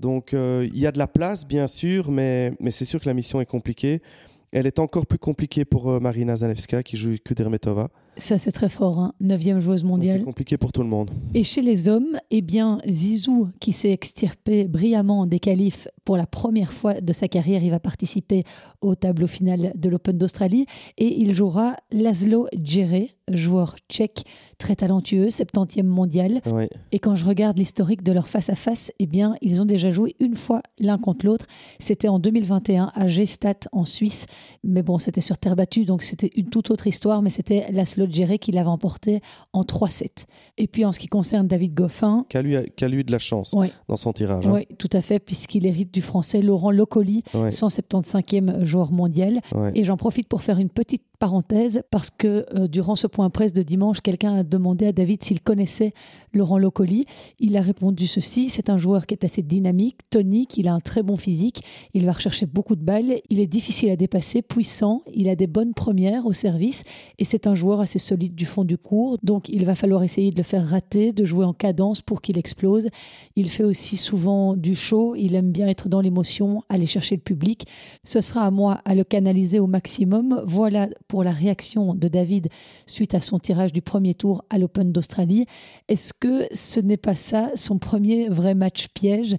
Donc 0.00 0.34
euh, 0.34 0.66
il 0.72 0.78
y 0.78 0.86
a 0.86 0.92
de 0.92 0.98
la 0.98 1.06
place, 1.06 1.46
bien 1.46 1.66
sûr, 1.66 2.10
mais, 2.10 2.52
mais 2.58 2.70
c'est 2.72 2.84
sûr 2.84 3.00
que 3.00 3.06
la 3.06 3.14
mission 3.14 3.40
est 3.40 3.46
compliquée. 3.46 4.02
Elle 4.50 4.66
est 4.66 4.80
encore 4.80 5.06
plus 5.06 5.18
compliquée 5.18 5.64
pour 5.64 6.00
Marina 6.00 6.36
Zanevska 6.36 6.82
qui 6.82 6.96
joue 6.96 7.14
Kudermetova. 7.24 7.88
Ça, 8.20 8.36
c'est 8.36 8.52
très 8.52 8.68
fort. 8.68 8.98
Hein. 8.98 9.14
Neuvième 9.20 9.60
joueuse 9.60 9.82
mondiale. 9.82 10.18
C'est 10.18 10.24
compliqué 10.24 10.58
pour 10.58 10.72
tout 10.72 10.82
le 10.82 10.88
monde. 10.88 11.10
Et 11.32 11.42
chez 11.42 11.62
les 11.62 11.88
hommes, 11.88 12.18
eh 12.30 12.42
bien, 12.42 12.78
Zizou, 12.86 13.48
qui 13.60 13.72
s'est 13.72 13.92
extirpé 13.92 14.64
brillamment 14.64 15.26
des 15.26 15.38
qualifs 15.38 15.88
pour 16.04 16.16
la 16.16 16.26
première 16.26 16.72
fois 16.72 17.00
de 17.00 17.12
sa 17.12 17.28
carrière, 17.28 17.62
il 17.62 17.70
va 17.70 17.80
participer 17.80 18.44
au 18.80 18.94
tableau 18.94 19.26
final 19.26 19.72
de 19.74 19.88
l'Open 19.88 20.18
d'Australie 20.18 20.66
et 20.98 21.20
il 21.20 21.34
jouera 21.34 21.76
Laszlo 21.92 22.46
Djere, 22.52 23.06
joueur 23.30 23.76
tchèque 23.88 24.24
très 24.58 24.76
talentueux, 24.76 25.28
70e 25.28 25.84
mondial. 25.84 26.40
Et 26.92 26.98
quand 26.98 27.14
je 27.14 27.24
regarde 27.24 27.58
l'historique 27.58 28.02
de 28.02 28.12
leur 28.12 28.28
face-à-face, 28.28 28.92
eh 28.98 29.06
bien, 29.06 29.36
ils 29.40 29.62
ont 29.62 29.64
déjà 29.64 29.92
joué 29.92 30.16
une 30.20 30.36
fois 30.36 30.62
l'un 30.78 30.98
contre 30.98 31.26
l'autre. 31.26 31.46
C'était 31.78 32.08
en 32.08 32.18
2021 32.18 32.90
à 32.94 33.06
Gstaad 33.06 33.68
en 33.72 33.84
Suisse. 33.84 34.26
Mais 34.64 34.82
bon, 34.82 34.98
c'était 34.98 35.20
sur 35.20 35.38
terre 35.38 35.56
battue, 35.56 35.84
donc 35.84 36.02
c'était 36.02 36.30
une 36.34 36.50
toute 36.50 36.70
autre 36.70 36.86
histoire, 36.86 37.22
mais 37.22 37.30
c'était 37.30 37.70
Laszlo 37.70 38.06
Djere 38.12 38.38
qui 38.38 38.52
l'avait 38.52 38.68
emporté 38.68 39.20
en 39.52 39.62
3-7. 39.62 40.26
Et 40.58 40.66
puis 40.66 40.84
en 40.84 40.92
ce 40.92 40.98
qui 40.98 41.06
concerne 41.06 41.46
David 41.46 41.74
Goffin... 41.74 42.26
Qui 42.28 42.36
a 42.36 42.42
eu, 42.42 43.04
de 43.04 43.12
la 43.12 43.18
chance 43.18 43.54
dans 43.88 43.96
son 43.96 44.12
tirage. 44.12 44.46
Hein. 44.46 44.52
Oui, 44.52 44.66
tout 44.78 44.90
à 44.92 45.00
fait, 45.00 45.18
puisqu'il 45.18 45.66
hérite 45.66 45.92
du 45.92 46.02
français 46.02 46.42
Laurent 46.42 46.70
Locoli, 46.70 47.22
175e 47.34 48.64
joueur 48.64 48.92
mondial. 48.92 49.40
Et 49.74 49.84
j'en 49.84 49.96
profite 49.96 50.28
pour 50.28 50.42
faire 50.42 50.58
une 50.58 50.70
petite 50.70 51.02
parenthèse 51.20 51.82
parce 51.90 52.10
que 52.10 52.46
euh, 52.54 52.66
durant 52.66 52.96
ce 52.96 53.06
point 53.06 53.30
presse 53.30 53.52
de 53.52 53.62
dimanche, 53.62 54.00
quelqu'un 54.00 54.34
a 54.36 54.42
demandé 54.42 54.86
à 54.86 54.92
David 54.92 55.22
s'il 55.22 55.40
connaissait 55.42 55.92
Laurent 56.32 56.58
Locoli. 56.58 57.04
Il 57.38 57.56
a 57.56 57.60
répondu 57.60 58.06
ceci 58.06 58.48
c'est 58.48 58.70
un 58.70 58.78
joueur 58.78 59.06
qui 59.06 59.14
est 59.14 59.24
assez 59.24 59.42
dynamique, 59.42 59.98
tonique, 60.08 60.56
il 60.56 60.66
a 60.66 60.72
un 60.72 60.80
très 60.80 61.02
bon 61.02 61.16
physique, 61.16 61.62
il 61.94 62.06
va 62.06 62.12
rechercher 62.12 62.46
beaucoup 62.46 62.74
de 62.74 62.82
balles, 62.82 63.20
il 63.28 63.38
est 63.38 63.46
difficile 63.46 63.90
à 63.90 63.96
dépasser, 63.96 64.40
puissant, 64.40 65.02
il 65.14 65.28
a 65.28 65.36
des 65.36 65.46
bonnes 65.46 65.74
premières 65.74 66.26
au 66.26 66.32
service 66.32 66.84
et 67.18 67.24
c'est 67.24 67.46
un 67.46 67.54
joueur 67.54 67.80
assez 67.80 67.98
solide 67.98 68.34
du 68.34 68.46
fond 68.46 68.64
du 68.64 68.78
cours. 68.78 69.18
Donc 69.22 69.48
il 69.50 69.66
va 69.66 69.74
falloir 69.74 70.02
essayer 70.02 70.30
de 70.30 70.36
le 70.36 70.42
faire 70.42 70.66
rater, 70.66 71.12
de 71.12 71.24
jouer 71.26 71.44
en 71.44 71.52
cadence 71.52 72.00
pour 72.00 72.22
qu'il 72.22 72.38
explose. 72.38 72.88
Il 73.36 73.50
fait 73.50 73.64
aussi 73.64 73.98
souvent 73.98 74.56
du 74.56 74.74
show, 74.74 75.14
il 75.16 75.34
aime 75.34 75.52
bien 75.52 75.68
être 75.68 75.90
dans 75.90 76.00
l'émotion, 76.00 76.62
aller 76.70 76.86
chercher 76.86 77.16
le 77.16 77.20
public. 77.20 77.66
Ce 78.04 78.22
sera 78.22 78.46
à 78.46 78.50
moi 78.50 78.80
à 78.86 78.94
le 78.94 79.04
canaliser 79.04 79.58
au 79.58 79.66
maximum. 79.66 80.42
Voilà 80.46 80.88
pour 81.10 81.24
la 81.24 81.32
réaction 81.32 81.92
de 81.96 82.06
David 82.06 82.48
suite 82.86 83.16
à 83.16 83.20
son 83.20 83.40
tirage 83.40 83.72
du 83.72 83.82
premier 83.82 84.14
tour 84.14 84.44
à 84.48 84.58
l'Open 84.58 84.92
d'Australie. 84.92 85.44
Est-ce 85.88 86.14
que 86.14 86.46
ce 86.52 86.78
n'est 86.78 86.96
pas 86.96 87.16
ça 87.16 87.50
son 87.56 87.78
premier 87.78 88.28
vrai 88.28 88.54
match 88.54 88.86
piège 88.94 89.36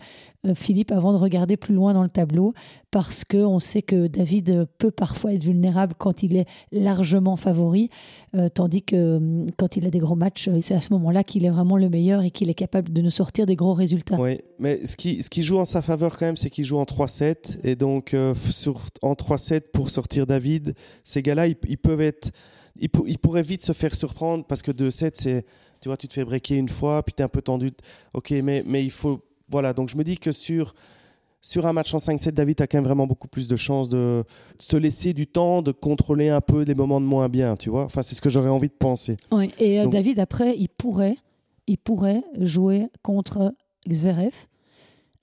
euh, 0.47 0.55
Philippe, 0.55 0.91
avant 0.91 1.13
de 1.13 1.17
regarder 1.17 1.55
plus 1.55 1.75
loin 1.75 1.93
dans 1.93 2.01
le 2.01 2.09
tableau, 2.09 2.53
parce 2.89 3.23
qu'on 3.23 3.59
sait 3.59 3.83
que 3.83 4.07
David 4.07 4.65
peut 4.79 4.89
parfois 4.89 5.33
être 5.33 5.43
vulnérable 5.43 5.93
quand 5.97 6.23
il 6.23 6.35
est 6.35 6.45
largement 6.71 7.35
favori, 7.35 7.89
euh, 8.35 8.49
tandis 8.49 8.81
que 8.81 9.17
hum, 9.17 9.45
quand 9.57 9.77
il 9.77 9.85
a 9.85 9.91
des 9.91 9.99
gros 9.99 10.15
matchs, 10.15 10.47
euh, 10.47 10.57
c'est 10.61 10.73
à 10.73 10.81
ce 10.81 10.93
moment-là 10.93 11.23
qu'il 11.23 11.45
est 11.45 11.49
vraiment 11.49 11.77
le 11.77 11.89
meilleur 11.89 12.23
et 12.23 12.31
qu'il 12.31 12.49
est 12.49 12.55
capable 12.55 12.91
de 12.91 13.03
nous 13.03 13.11
sortir 13.11 13.45
des 13.45 13.55
gros 13.55 13.75
résultats. 13.75 14.19
Oui, 14.19 14.39
mais 14.57 14.83
ce 14.83 14.97
qui, 14.97 15.21
ce 15.21 15.29
qui 15.29 15.43
joue 15.43 15.59
en 15.59 15.65
sa 15.65 15.83
faveur 15.83 16.17
quand 16.17 16.25
même, 16.25 16.37
c'est 16.37 16.49
qu'il 16.49 16.65
joue 16.65 16.79
en 16.79 16.85
3-7, 16.85 17.59
et 17.63 17.75
donc 17.75 18.15
en 18.15 19.13
3-7 19.13 19.61
pour 19.71 19.91
sortir 19.91 20.25
David, 20.25 20.73
ces 21.03 21.21
gars-là, 21.21 21.45
ils, 21.45 21.55
peuvent 21.77 22.01
être... 22.01 22.31
Ils, 22.79 22.89
ils, 23.07 23.19
pourraient 23.19 23.43
vite 23.43 23.63
se 23.63 23.73
faire 23.73 23.93
surprendre 23.95 24.45
parce 24.45 24.61
que 24.61 24.71
2-7, 24.71 25.11
c'est... 25.15 25.45
Tu 25.81 25.89
vois, 25.89 25.97
tu 25.97 26.07
te 26.07 26.13
fais 26.13 26.23
breaker 26.23 26.57
une 26.57 26.69
fois, 26.69 27.01
puis 27.01 27.13
tu 27.13 27.21
es 27.21 27.25
un 27.25 27.27
peu 27.27 27.41
tendu. 27.41 27.71
Ok, 28.13 28.31
mais, 28.31 28.63
mais 28.67 28.83
il 28.83 28.91
faut 28.91 29.23
voilà, 29.51 29.73
donc 29.73 29.89
je 29.89 29.97
me 29.97 30.03
dis 30.03 30.17
que 30.17 30.31
sur, 30.31 30.73
sur 31.41 31.67
un 31.67 31.73
match 31.73 31.93
en 31.93 31.97
5-7, 31.97 32.31
David 32.31 32.61
a 32.61 32.67
quand 32.67 32.77
même 32.77 32.85
vraiment 32.85 33.05
beaucoup 33.05 33.27
plus 33.27 33.47
de 33.47 33.57
chances 33.57 33.89
de 33.89 34.23
se 34.57 34.77
laisser 34.77 35.13
du 35.13 35.27
temps, 35.27 35.61
de 35.61 35.73
contrôler 35.73 36.29
un 36.29 36.41
peu 36.41 36.63
des 36.63 36.73
moments 36.73 37.01
de 37.01 37.05
moins 37.05 37.27
bien, 37.27 37.57
tu 37.57 37.69
vois. 37.69 37.83
Enfin, 37.83 38.01
c'est 38.01 38.15
ce 38.15 38.21
que 38.21 38.29
j'aurais 38.29 38.49
envie 38.49 38.69
de 38.69 38.73
penser. 38.73 39.17
Oui, 39.31 39.51
et 39.59 39.81
euh, 39.81 39.87
David, 39.87 40.19
après, 40.19 40.55
il 40.57 40.69
pourrait, 40.69 41.17
il 41.67 41.77
pourrait 41.77 42.23
jouer 42.39 42.87
contre 43.03 43.53
Zverev 43.91 44.33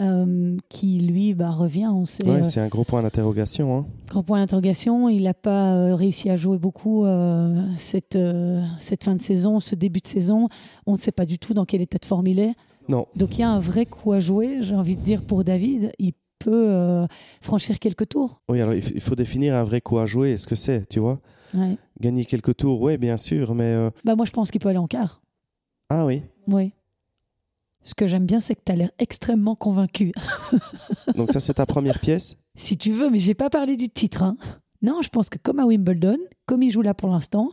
euh, 0.00 0.56
qui 0.68 1.00
lui 1.00 1.34
bah, 1.34 1.50
revient. 1.50 1.88
On 1.92 2.06
sait, 2.06 2.24
Ouais, 2.26 2.40
euh, 2.40 2.42
c'est 2.42 2.60
un 2.60 2.68
gros 2.68 2.84
point 2.84 3.02
d'interrogation. 3.02 3.76
hein. 3.78 3.86
grand 4.08 4.22
point 4.22 4.38
d'interrogation. 4.40 5.08
Il 5.08 5.24
n'a 5.24 5.34
pas 5.34 5.74
euh, 5.74 5.94
réussi 5.94 6.30
à 6.30 6.36
jouer 6.36 6.58
beaucoup 6.58 7.04
cette, 7.76 8.18
cette 8.78 9.04
fin 9.04 9.14
de 9.14 9.22
saison, 9.22 9.60
ce 9.60 9.74
début 9.74 10.00
de 10.00 10.06
saison. 10.06 10.48
On 10.86 10.92
ne 10.92 10.98
sait 10.98 11.12
pas 11.12 11.26
du 11.26 11.38
tout 11.38 11.54
dans 11.54 11.64
quel 11.64 11.82
état 11.82 11.98
de 11.98 12.04
forme 12.04 12.26
il 12.28 12.38
est. 12.38 12.52
Non. 12.88 13.06
Donc 13.16 13.36
il 13.36 13.42
y 13.42 13.44
a 13.44 13.50
un 13.50 13.60
vrai 13.60 13.84
coup 13.86 14.12
à 14.12 14.20
jouer, 14.20 14.58
j'ai 14.62 14.74
envie 14.74 14.96
de 14.96 15.02
dire, 15.02 15.22
pour 15.22 15.44
David. 15.44 15.92
Il 15.98 16.12
peut 16.38 16.68
euh, 16.70 17.06
franchir 17.40 17.78
quelques 17.80 18.08
tours. 18.08 18.40
Oui, 18.48 18.60
alors 18.60 18.74
il 18.74 19.00
faut 19.00 19.16
définir 19.16 19.54
un 19.56 19.64
vrai 19.64 19.80
coup 19.80 19.98
à 19.98 20.06
jouer. 20.06 20.32
Est-ce 20.32 20.46
que 20.46 20.54
c'est, 20.54 20.88
tu 20.88 21.00
vois? 21.00 21.18
Ouais. 21.54 21.76
Gagner 22.00 22.24
quelques 22.24 22.56
tours, 22.56 22.80
oui, 22.80 22.96
bien 22.96 23.16
sûr, 23.18 23.54
mais... 23.54 23.64
euh, 23.64 23.90
Bah, 24.04 24.14
moi, 24.14 24.24
je 24.24 24.30
pense 24.30 24.50
qu'il 24.52 24.60
peut 24.60 24.68
aller 24.68 24.78
en 24.78 24.86
quart. 24.86 25.20
Ah 25.90 26.06
oui, 26.06 26.22
Oui. 26.46 26.72
Ce 27.82 27.94
que 27.94 28.06
j'aime 28.06 28.26
bien, 28.26 28.40
c'est 28.40 28.54
que 28.54 28.60
tu 28.66 28.72
as 28.72 28.76
l'air 28.76 28.90
extrêmement 28.98 29.54
convaincu. 29.54 30.12
donc 31.16 31.30
ça 31.30 31.40
c'est 31.40 31.54
ta 31.54 31.66
première 31.66 31.98
pièce? 32.00 32.36
Si 32.54 32.76
tu 32.76 32.92
veux, 32.92 33.08
mais 33.10 33.20
j'ai 33.20 33.34
pas 33.34 33.50
parlé 33.50 33.76
du 33.76 33.88
titre. 33.88 34.22
hein. 34.22 34.36
Non, 34.82 35.00
je 35.02 35.08
pense 35.08 35.30
que 35.30 35.38
comme 35.38 35.58
à 35.58 35.64
Wimbledon, 35.66 36.18
comme 36.46 36.62
il 36.62 36.70
joue 36.70 36.82
là 36.82 36.94
pour 36.94 37.08
l'instant, 37.08 37.48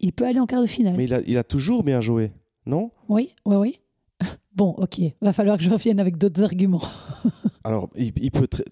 il 0.00 0.12
peut 0.12 0.26
aller 0.26 0.40
en 0.40 0.46
quart 0.46 0.60
de 0.60 0.66
finale. 0.66 0.94
Mais 0.96 1.04
il 1.04 1.14
a, 1.14 1.20
il 1.26 1.36
a 1.38 1.44
toujours 1.44 1.82
bien 1.84 2.00
joué, 2.00 2.32
non? 2.66 2.90
Oui, 3.08 3.34
oui, 3.46 3.56
oui. 3.56 3.80
Bon, 4.54 4.70
ok. 4.78 5.00
Va 5.22 5.32
falloir 5.32 5.56
que 5.56 5.62
je 5.62 5.70
revienne 5.70 6.00
avec 6.00 6.18
d'autres 6.18 6.42
arguments. 6.42 6.82
Alors, 7.64 7.88
il, 7.96 8.12
il 8.20 8.30
peut... 8.32 8.48
très- 8.48 8.64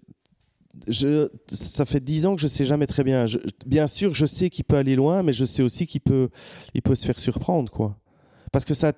Je, 0.89 1.29
ça 1.49 1.85
fait 1.87 2.01
dix 2.03 2.27
ans 2.27 2.35
que 2.35 2.41
je 2.41 2.49
sais 2.49 2.65
jamais 2.65 2.87
très 2.87 3.05
bien. 3.05 3.27
Je- 3.29 3.39
bien 3.65 3.87
sûr, 3.87 4.13
je 4.13 4.27
sais 4.27 4.51
qu'il 4.51 4.65
peut 4.65 4.77
aller 4.77 4.97
loin, 4.97 5.23
mais 5.23 5.33
je 5.33 5.45
sais 5.45 5.63
aussi 5.63 5.87
qu'il 5.87 6.01
peut, 6.01 6.29
il 6.75 6.83
peut 6.83 6.95
se 6.97 7.07
faire 7.07 7.19
surprendre, 7.21 7.71
quoi. 7.71 7.97
Parce 8.57 8.65
que 8.65 8.73
ça, 8.73 8.91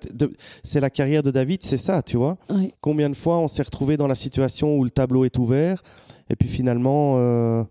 c'est 0.63 0.79
la 0.79 0.89
carrière 0.89 1.21
de 1.21 1.31
David, 1.31 1.63
c'est 1.63 1.75
ça, 1.75 2.01
tu 2.01 2.15
vois. 2.15 2.37
Oui. 2.49 2.73
Combien 2.79 3.09
de 3.09 3.13
fois 3.13 3.39
on 3.39 3.49
s'est 3.49 3.61
retrouvé 3.61 3.97
dans 3.97 4.07
la 4.07 4.15
situation 4.15 4.77
où 4.77 4.85
le 4.85 4.89
tableau 4.89 5.25
est 5.25 5.37
ouvert 5.37 5.83
et 6.29 6.37
puis 6.37 6.47
finalement, 6.47 7.15
euh, 7.17 7.65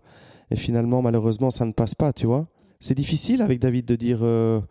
et 0.51 0.55
finalement 0.55 1.01
malheureusement, 1.01 1.49
ça 1.49 1.65
ne 1.65 1.71
passe 1.71 1.95
pas, 1.95 2.13
tu 2.13 2.27
vois. 2.27 2.45
C'est 2.79 2.93
difficile 2.93 3.41
avec 3.41 3.57
David 3.57 3.85
de 3.85 3.95
dire, 3.95 4.19
euh, 4.21 4.61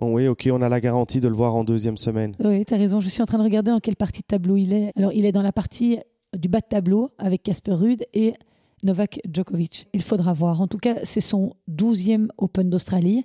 oh 0.00 0.08
oui, 0.14 0.26
ok, 0.26 0.48
on 0.50 0.60
a 0.60 0.68
la 0.68 0.80
garantie 0.80 1.20
de 1.20 1.28
le 1.28 1.36
voir 1.36 1.54
en 1.54 1.62
deuxième 1.62 1.96
semaine. 1.96 2.34
Oui, 2.40 2.64
tu 2.64 2.74
as 2.74 2.78
raison. 2.78 2.98
Je 2.98 3.10
suis 3.10 3.22
en 3.22 3.26
train 3.26 3.38
de 3.38 3.44
regarder 3.44 3.70
en 3.70 3.78
quelle 3.78 3.94
partie 3.94 4.22
de 4.22 4.26
tableau 4.26 4.56
il 4.56 4.72
est. 4.72 4.90
Alors, 4.96 5.12
il 5.12 5.24
est 5.24 5.30
dans 5.30 5.42
la 5.42 5.52
partie 5.52 6.00
du 6.36 6.48
bas 6.48 6.58
de 6.58 6.66
tableau 6.68 7.12
avec 7.18 7.44
Casper 7.44 7.74
Ruud 7.74 8.02
et 8.12 8.34
Novak 8.82 9.20
Djokovic. 9.32 9.88
Il 9.92 10.02
faudra 10.02 10.32
voir. 10.32 10.60
En 10.60 10.66
tout 10.66 10.78
cas, 10.78 10.96
c'est 11.04 11.20
son 11.20 11.54
12e 11.70 12.28
Open 12.38 12.68
d'Australie 12.68 13.24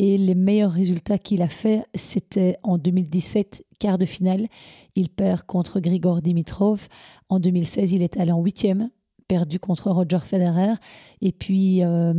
et 0.00 0.16
les 0.16 0.34
meilleurs 0.34 0.72
résultats 0.72 1.18
qu'il 1.18 1.42
a 1.42 1.46
fait, 1.46 1.84
c'était 1.94 2.56
en 2.62 2.78
2017, 2.78 3.66
quart 3.78 3.98
de 3.98 4.06
finale. 4.06 4.46
Il 4.96 5.10
perd 5.10 5.42
contre 5.42 5.78
Grigor 5.78 6.22
Dimitrov. 6.22 6.88
En 7.28 7.38
2016, 7.38 7.92
il 7.92 8.00
est 8.00 8.16
allé 8.16 8.32
en 8.32 8.40
huitième 8.40 8.88
perdu 9.28 9.60
contre 9.60 9.90
Roger 9.90 10.18
Federer. 10.24 10.72
Et 11.20 11.32
puis, 11.32 11.84
euh, 11.84 12.14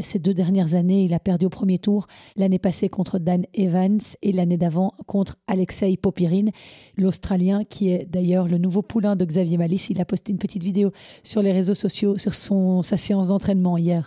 ces 0.00 0.18
deux 0.18 0.32
dernières 0.32 0.74
années, 0.74 1.04
il 1.04 1.12
a 1.12 1.20
perdu 1.20 1.44
au 1.44 1.50
premier 1.50 1.78
tour. 1.78 2.06
L'année 2.36 2.58
passée 2.58 2.88
contre 2.88 3.18
Dan 3.18 3.44
Evans 3.52 4.00
et 4.22 4.32
l'année 4.32 4.56
d'avant 4.56 4.94
contre 5.06 5.36
Alexei 5.46 5.96
Popirine, 5.98 6.50
l'Australien, 6.96 7.64
qui 7.64 7.90
est 7.90 8.10
d'ailleurs 8.10 8.48
le 8.48 8.56
nouveau 8.56 8.80
poulain 8.80 9.14
de 9.14 9.26
Xavier 9.26 9.58
Malice. 9.58 9.90
Il 9.90 10.00
a 10.00 10.06
posté 10.06 10.32
une 10.32 10.38
petite 10.38 10.64
vidéo 10.64 10.90
sur 11.22 11.42
les 11.42 11.52
réseaux 11.52 11.74
sociaux 11.74 12.16
sur 12.16 12.34
son, 12.34 12.82
sa 12.82 12.96
séance 12.96 13.28
d'entraînement 13.28 13.76
hier. 13.76 14.06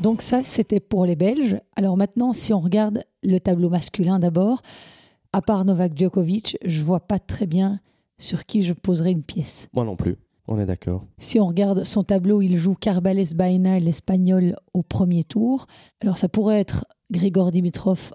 Donc 0.00 0.22
ça, 0.22 0.42
c'était 0.42 0.80
pour 0.80 1.04
les 1.04 1.14
Belges. 1.14 1.58
Alors 1.76 1.96
maintenant, 1.96 2.32
si 2.32 2.54
on 2.54 2.60
regarde 2.60 3.04
le 3.22 3.38
tableau 3.38 3.68
masculin 3.68 4.18
d'abord, 4.18 4.62
à 5.34 5.42
part 5.42 5.64
Novak 5.66 5.96
Djokovic, 5.96 6.56
je 6.64 6.82
vois 6.82 7.00
pas 7.00 7.18
très 7.18 7.46
bien 7.46 7.80
sur 8.18 8.46
qui 8.46 8.62
je 8.62 8.72
poserai 8.72 9.10
une 9.10 9.22
pièce. 9.22 9.68
Moi 9.74 9.84
non 9.84 9.96
plus, 9.96 10.16
on 10.48 10.58
est 10.58 10.64
d'accord. 10.64 11.04
Si 11.18 11.38
on 11.38 11.46
regarde 11.46 11.84
son 11.84 12.02
tableau, 12.02 12.40
il 12.40 12.56
joue 12.56 12.74
Carbales 12.74 13.34
Baena, 13.34 13.78
l'Espagnol, 13.78 14.56
au 14.72 14.82
premier 14.82 15.22
tour. 15.22 15.66
Alors 16.00 16.16
ça 16.16 16.28
pourrait 16.28 16.60
être 16.60 16.86
Grigor 17.10 17.52
Dimitrov 17.52 18.12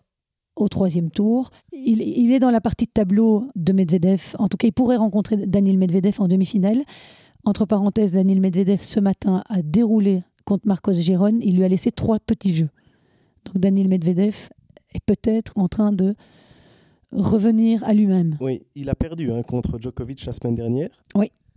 au 0.55 0.67
troisième 0.69 1.11
tour. 1.11 1.51
Il, 1.71 2.01
il 2.01 2.31
est 2.31 2.39
dans 2.39 2.51
la 2.51 2.61
partie 2.61 2.86
de 2.86 2.91
tableau 2.91 3.47
de 3.55 3.73
Medvedev. 3.73 4.36
En 4.39 4.47
tout 4.47 4.57
cas, 4.57 4.67
il 4.67 4.73
pourrait 4.73 4.95
rencontrer 4.95 5.38
Daniel 5.38 5.77
Medvedev 5.77 6.15
en 6.19 6.27
demi-finale. 6.27 6.81
Entre 7.45 7.65
parenthèses, 7.65 8.13
Daniel 8.13 8.41
Medvedev 8.41 8.81
ce 8.81 8.99
matin 8.99 9.43
a 9.49 9.61
déroulé 9.61 10.23
contre 10.46 10.68
Marcos 10.68 10.93
Giron. 10.93 11.39
Il 11.41 11.58
lui 11.58 11.64
a 11.64 11.68
laissé 11.68 11.91
trois 11.91 12.20
petits 12.20 12.54
jeux. 12.56 12.70
Donc 13.46 13.58
Daniel 13.58 13.88
Medvedev 13.89 14.50
est 14.93 15.04
peut-être 15.06 15.52
en 15.58 15.68
train 15.68 15.91
de 15.91 16.16
revenir 17.12 17.84
à 17.84 17.93
lui-même 17.93 18.38
Oui, 18.41 18.64
il 18.76 18.89
a 18.89 18.96
perdu 18.96 19.32
hein, 19.32 19.43
contre 19.43 19.80
Djokovic 19.80 20.26
la 20.26 20.34
semaine 20.34 20.56
dernière. 20.56 20.89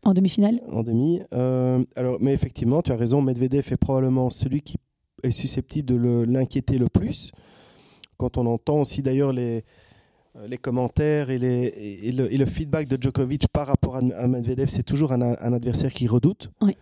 en 0.04 0.14
demi-finale. 0.14 0.60
en 0.70 0.82
demi. 0.82 1.20
Euh, 1.32 1.84
alors, 1.96 2.18
mais 2.20 2.32
effectivement, 2.32 2.82
tu 2.82 2.92
as 2.92 2.96
raison, 2.96 3.20
Medvedev 3.22 3.72
est 3.72 3.76
probablement 3.76 4.30
celui 4.30 4.62
qui 4.62 4.76
est 5.22 5.30
susceptible 5.30 5.88
de 5.88 6.24
l'inquiéter 6.28 6.78
le 6.78 6.88
plus. 6.88 7.32
Quand 8.16 8.36
on 8.38 8.46
entend 8.46 8.80
aussi 8.80 9.02
d'ailleurs 9.02 9.32
les, 9.32 9.64
euh, 10.36 10.46
les 10.46 10.58
commentaires 10.58 11.30
et, 11.30 11.38
les, 11.38 11.66
et, 12.04 12.12
le, 12.12 12.32
et 12.32 12.36
le 12.36 12.46
feedback 12.46 12.86
de 12.88 13.00
Djokovic 13.00 13.48
par 13.48 13.66
rapport 13.66 13.96
à, 13.96 14.02
Medvedev, 14.28 14.68
c'est 14.68 14.82
toujours 14.84 15.12
un, 15.12 15.22
un 15.22 15.52
adversaire 15.52 15.90
qu'il 15.92 16.08
redoute. 16.10 16.50
Oui. 16.60 16.76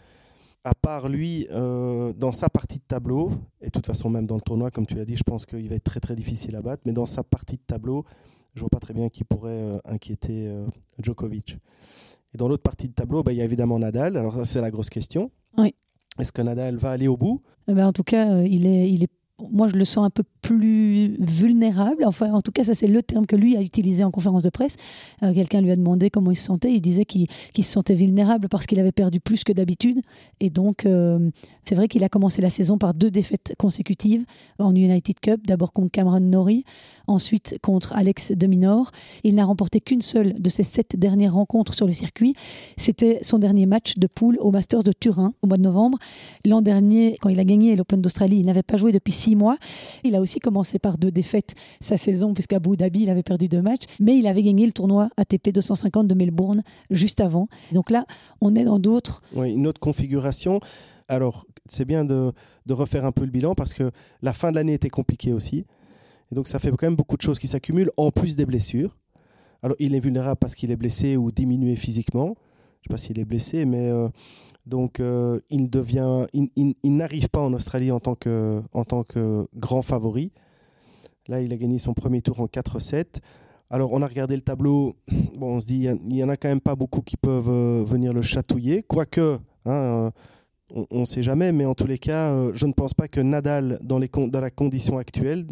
À 0.67 0.75
part 0.75 1.09
lui, 1.09 1.47
euh, 1.53 2.13
dans 2.13 2.33
sa 2.33 2.49
partie 2.49 2.79
de 2.79 2.85
tableau, 2.89 3.31
et 3.61 3.67
de 3.67 3.71
toute 3.71 3.87
façon 3.87 4.11
même 4.11 4.27
dans 4.27 4.35
le 4.35 4.41
tournoi, 4.41 4.73
comme 4.73 4.85
tu 4.85 4.97
l'as 4.97 5.05
dit, 5.05 5.15
je 5.15 5.23
pense 5.23 5.47
qu'il 5.47 5.69
va 5.69 5.77
être 5.77 5.85
très 5.85 6.01
très 6.01 6.17
difficile 6.17 6.57
à 6.57 6.61
battre, 6.61 6.83
mais 6.87 6.93
dans 6.93 7.07
sa 7.07 7.23
partie 7.23 7.55
de 7.55 7.63
tableau, 7.65 8.05
je 8.55 8.63
vois 8.63 8.69
pas 8.69 8.81
très 8.81 8.93
bien 8.93 9.09
qui 9.09 9.23
pourrait 9.23 9.63
euh, 9.63 9.79
inquiéter 9.85 10.49
euh, 10.49 10.67
Djokovic. 11.01 11.57
Et 12.35 12.37
dans 12.37 12.49
l'autre 12.49 12.65
partie 12.65 12.89
de 12.89 12.95
tableau, 12.95 13.23
bah, 13.23 13.33
il 13.33 13.39
y 13.39 13.43
a 13.43 13.45
évidemment 13.45 13.79
Nadal. 13.79 14.17
Alors 14.17 14.35
ça, 14.35 14.45
c'est 14.45 14.61
la 14.61 14.73
grosse 14.73 14.91
question. 14.91 15.31
Oui. 15.57 15.73
Est-ce 16.19 16.33
que 16.33 16.43
Nadal 16.43 16.79
va 16.79 16.91
aller 16.91 17.07
au 17.07 17.17
bout? 17.17 17.43
Eh 17.69 17.73
ben, 17.73 17.87
en 17.87 17.93
tout 17.93 18.03
cas, 18.03 18.43
il 18.43 18.67
est, 18.67 18.91
il 18.91 19.05
est, 19.05 19.11
moi, 19.53 19.69
je 19.69 19.75
le 19.75 19.85
sens 19.85 20.07
un 20.07 20.11
peu 20.11 20.23
plus 20.41 21.17
vulnérable. 21.19 22.05
Enfin, 22.07 22.33
en 22.33 22.41
tout 22.41 22.53
cas, 22.53 22.65
ça, 22.65 22.73
c'est 22.73 22.87
le 22.87 23.03
terme 23.03 23.27
que 23.27 23.37
lui 23.37 23.57
a 23.57 23.61
utilisé 23.61 24.03
en 24.03 24.11
conférence 24.11 24.43
de 24.43 24.49
presse. 24.49 24.77
Euh, 25.23 25.35
Quelqu'un 25.35 25.61
lui 25.61 25.71
a 25.71 25.77
demandé 25.77 26.09
comment 26.09 26.31
il 26.31 26.37
se 26.37 26.45
sentait. 26.45 26.73
Il 26.73 26.81
disait 26.81 27.05
qu'il 27.05 27.29
se 27.57 27.63
sentait 27.63 27.95
vulnérable 27.95 28.49
parce 28.49 28.67
qu'il 28.67 28.81
avait 28.81 28.93
perdu 28.93 29.21
plus 29.21 29.45
que 29.45 29.53
d'habitude. 29.53 30.01
Et 30.41 30.49
donc, 30.49 30.87
euh, 30.87 31.31
c'est 31.65 31.75
vrai 31.75 31.89
qu'il 31.89 32.03
a 32.05 32.09
commencé 32.09 32.41
la 32.41 32.49
saison 32.49 32.79
par 32.79 32.95
deux 32.95 33.11
défaites 33.11 33.55
consécutives 33.59 34.25
en 34.59 34.75
United 34.75 35.21
Cup. 35.21 35.47
D'abord 35.47 35.73
contre 35.73 35.91
Cameron 35.91 36.21
Norrie, 36.21 36.65
ensuite 37.07 37.59
contre 37.61 37.95
Alex 37.95 38.33
de 38.33 38.47
Minor. 38.47 38.91
Il 39.23 39.35
n'a 39.35 39.45
remporté 39.45 39.81
qu'une 39.81 40.03
seule 40.03 40.41
de 40.41 40.49
ses 40.49 40.65
sept 40.65 40.97
dernières 40.97 41.35
rencontres 41.35 41.75
sur 41.75 41.87
le 41.87 41.93
circuit. 41.93 42.35
C'était 42.77 43.19
son 43.23 43.39
dernier 43.39 43.67
match 43.67 43.95
de 43.97 44.07
poule 44.07 44.39
au 44.41 44.51
Masters 44.51 44.83
de 44.83 44.93
Turin 44.93 45.35
au 45.43 45.47
mois 45.47 45.59
de 45.59 45.63
novembre. 45.63 45.99
L'an 46.45 46.63
dernier, 46.63 47.19
quand 47.21 47.29
il 47.29 47.41
a 47.41 47.45
gagné 47.45 47.77
l'Open 47.77 48.01
d'Australie, 48.01 48.39
il 48.39 48.47
n'avait 48.47 48.63
pas 48.63 48.77
joué 48.77 48.93
depuis 48.93 49.13
six 49.13 49.26
mois. 49.35 49.57
Il 50.05 50.15
a 50.15 50.21
aussi 50.21 50.39
commencé 50.39 50.79
par 50.79 50.99
deux 50.99 51.11
défaites 51.11 51.55
sa 51.81 51.97
saison, 51.97 52.35
puisqu'à 52.35 52.57
Abu 52.57 52.77
Dhabi, 52.77 53.03
il 53.03 53.11
avait 53.11 53.23
perdu 53.23 53.49
deux 53.49 53.63
matchs. 53.63 53.85
Mais 53.99 54.17
il 54.17 54.27
avait 54.27 54.43
gagné 54.43 54.67
le 54.67 54.73
tournoi 54.73 55.09
ATP 55.17 55.51
250 55.53 56.07
de 56.07 56.15
Melbourne 56.15 56.63
juste 56.91 57.21
avant. 57.21 57.49
Donc 57.73 57.91
là, 57.91 58.05
on 58.41 58.55
est 58.55 58.65
dans 58.65 58.79
d'autres. 58.79 59.23
Oui, 59.35 59.53
une 59.53 59.67
autre 59.67 59.81
configuration. 59.81 60.61
Alors, 61.09 61.47
c'est 61.69 61.85
bien 61.85 62.05
de, 62.05 62.33
de 62.67 62.73
refaire 62.75 63.05
un 63.05 63.13
peu 63.13 63.25
le 63.25 63.31
bilan 63.31 63.55
parce 63.55 63.75
que 63.75 63.91
la 64.23 64.33
fin 64.33 64.51
de 64.51 64.57
l'année 64.57 64.75
était 64.75 64.91
compliquée 64.91 65.33
aussi. 65.33 65.65
Et 66.31 66.35
donc, 66.35 66.49
ça 66.49 66.59
fait 66.59 66.71
quand 66.71 66.83
même 66.83 66.97
beaucoup 66.97 67.17
de 67.17 67.23
choses 67.23 67.39
qui 67.39 67.47
s'accumulent, 67.47 67.91
en 67.97 68.11
plus 68.11 68.37
des 68.37 68.47
blessures. 68.47 68.99
Alors, 69.63 69.77
il 69.79 69.95
est 69.95 70.01
vulnérable 70.01 70.39
parce 70.41 70.55
qu'il 70.55 70.71
est 70.71 70.77
blessé 70.77 71.17
ou 71.17 71.31
diminué 71.31 71.77
physiquement. 71.77 72.35
Je 72.87 72.93
ne 72.93 72.99
sais 72.99 73.03
pas 73.03 73.09
s'il 73.09 73.19
est 73.19 73.25
blessé, 73.25 73.65
mais 73.65 73.91
euh, 73.91 74.09
donc 74.65 75.01
euh, 75.01 75.41
il 75.51 75.69
devient, 75.69 76.27
il, 76.33 76.75
n'arrive 76.85 77.29
pas 77.29 77.41
en 77.41 77.53
Australie 77.53 77.91
en 77.91 77.99
tant 77.99 78.15
que, 78.15 78.63
grand 79.57 79.83
favori. 79.83 80.31
Là, 81.27 81.41
il 81.41 81.53
a 81.53 81.57
gagné 81.57 81.79
son 81.79 81.95
premier 81.95 82.23
tour 82.23 82.39
en 82.39 82.47
4-7. 82.47 83.19
Alors, 83.71 83.93
on 83.93 84.03
a 84.03 84.07
regardé 84.07 84.37
le 84.37 84.41
tableau. 84.41 84.95
Bon, 85.37 85.57
on 85.57 85.61
se 85.61 85.67
dit, 85.67 85.87
il 85.87 86.15
n'y 86.15 86.23
en 86.23 86.29
a 86.29 86.37
quand 86.37 86.49
même 86.49 86.61
pas 86.61 86.77
beaucoup 86.77 87.03
qui 87.03 87.17
peuvent 87.17 87.51
euh, 87.51 87.83
venir 87.85 88.13
le 88.13 88.23
chatouiller. 88.23 88.85
Quoique, 88.85 89.39
hein, 89.65 90.13
on 90.73 91.01
ne 91.01 91.05
sait 91.07 91.25
jamais, 91.25 91.51
mais 91.51 91.65
en 91.65 91.75
tous 91.75 91.89
les 91.89 91.99
cas, 91.99 92.53
je 92.55 92.67
ne 92.67 92.73
pense 92.73 92.95
pas 92.95 93.09
que 93.09 93.21
Nadal, 93.21 93.81
dans 93.83 93.99
la 93.99 94.51
condition 94.51 94.97
actuelle, 94.99 95.45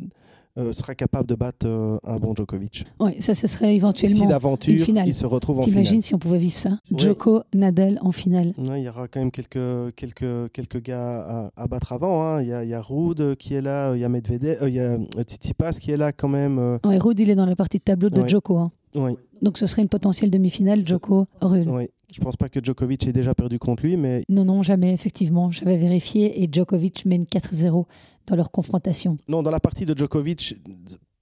euh, 0.57 0.73
sera 0.73 0.95
capable 0.95 1.29
de 1.29 1.35
battre 1.35 1.67
euh, 1.67 1.97
un 2.05 2.19
bon 2.19 2.35
Djokovic. 2.35 2.85
Ouais, 3.01 3.17
ça, 3.21 3.35
ce 3.35 3.47
serait 3.47 3.69
Si 3.71 3.75
éventuellement. 3.75 4.27
d'aventure, 4.27 4.85
finale. 4.85 5.09
il 5.09 5.15
se 5.15 5.27
retrouve 5.27 5.59
en 5.61 5.63
T'imagines 5.65 5.87
finale. 5.87 6.03
si 6.03 6.15
on 6.15 6.19
pouvait 6.19 6.39
vivre 6.39 6.57
ça 6.57 6.79
Oui. 6.91 6.99
Djoko, 7.01 7.43
Nadal 7.55 7.99
en 8.03 8.13
finale. 8.13 8.55
Ouais, 8.59 8.81
il 8.81 8.85
y 8.85 8.89
aura 8.89 9.09
quand 9.09 9.21
même 9.21 9.31
quelques, 9.33 9.95
quelques, 9.97 10.53
quelques 10.53 10.83
gars 10.83 11.51
à, 11.57 11.63
à 11.63 11.67
battre 11.67 11.93
avant. 11.93 12.23
hein. 12.23 12.43
Il 12.43 12.49
y, 12.49 12.53
a, 12.53 12.63
il 12.63 12.71
y 12.71 12.75
a 12.75 12.81
Ruud 12.81 13.21
euh, 13.21 13.35
qui 13.35 13.55
est 13.55 13.63
là, 13.63 13.95
il 13.95 14.01
y 14.01 14.05
a 14.05 14.09
Medvedev, 14.09 14.59
euh, 14.63 14.69
il 14.69 14.75
y 14.77 14.81
a 14.81 14.97
Tsitsipas 15.23 15.73
qui 15.73 15.91
est 15.91 15.97
là 15.97 16.13
quand 16.13 16.29
même. 16.29 16.79
Ouais, 16.85 16.99
Ruud, 16.99 17.19
il 17.19 17.31
est 17.31 17.35
dans 17.35 17.47
la 17.47 17.57
partie 17.57 17.79
de 17.79 17.83
tableau 17.85 18.11
de 18.11 18.21
Ouais. 18.21 18.29
Djoko. 18.29 18.59
hein. 18.59 18.71
ouais, 18.95 19.17
Donc 19.43 19.59
ce 19.59 19.67
serait 19.67 19.83
une 19.83 19.89
potentielle 19.89 20.31
demi-finale, 20.31 20.85
Djoko, 20.85 21.27
Ruud. 21.41 21.69
ouais. 21.69 21.91
Je 22.13 22.21
pense 22.21 22.37
pas 22.37 22.49
que 22.49 22.61
Djokovic 22.63 23.09
ait 23.09 23.13
déjà 23.13 23.35
perdu 23.35 23.59
contre 23.59 23.83
lui, 23.85 23.97
mais 23.97 24.23
Non, 24.29 24.45
non, 24.45 24.63
jamais, 24.63 24.93
effectivement. 24.95 25.51
J'avais 25.51 25.77
vérifié 25.77 26.45
et 26.45 26.49
Djokovic 26.53 27.07
mène 27.07 27.25
4-0 27.25 27.87
dans 28.27 28.37
leur 28.37 28.51
confrontation. 28.51 29.19
non, 29.29 29.43
dans 29.43 29.51
la 29.51 29.61
partie 29.61 29.87
de 29.87 29.97
Djokovic, 29.97 30.57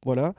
voilà. 0.04 0.34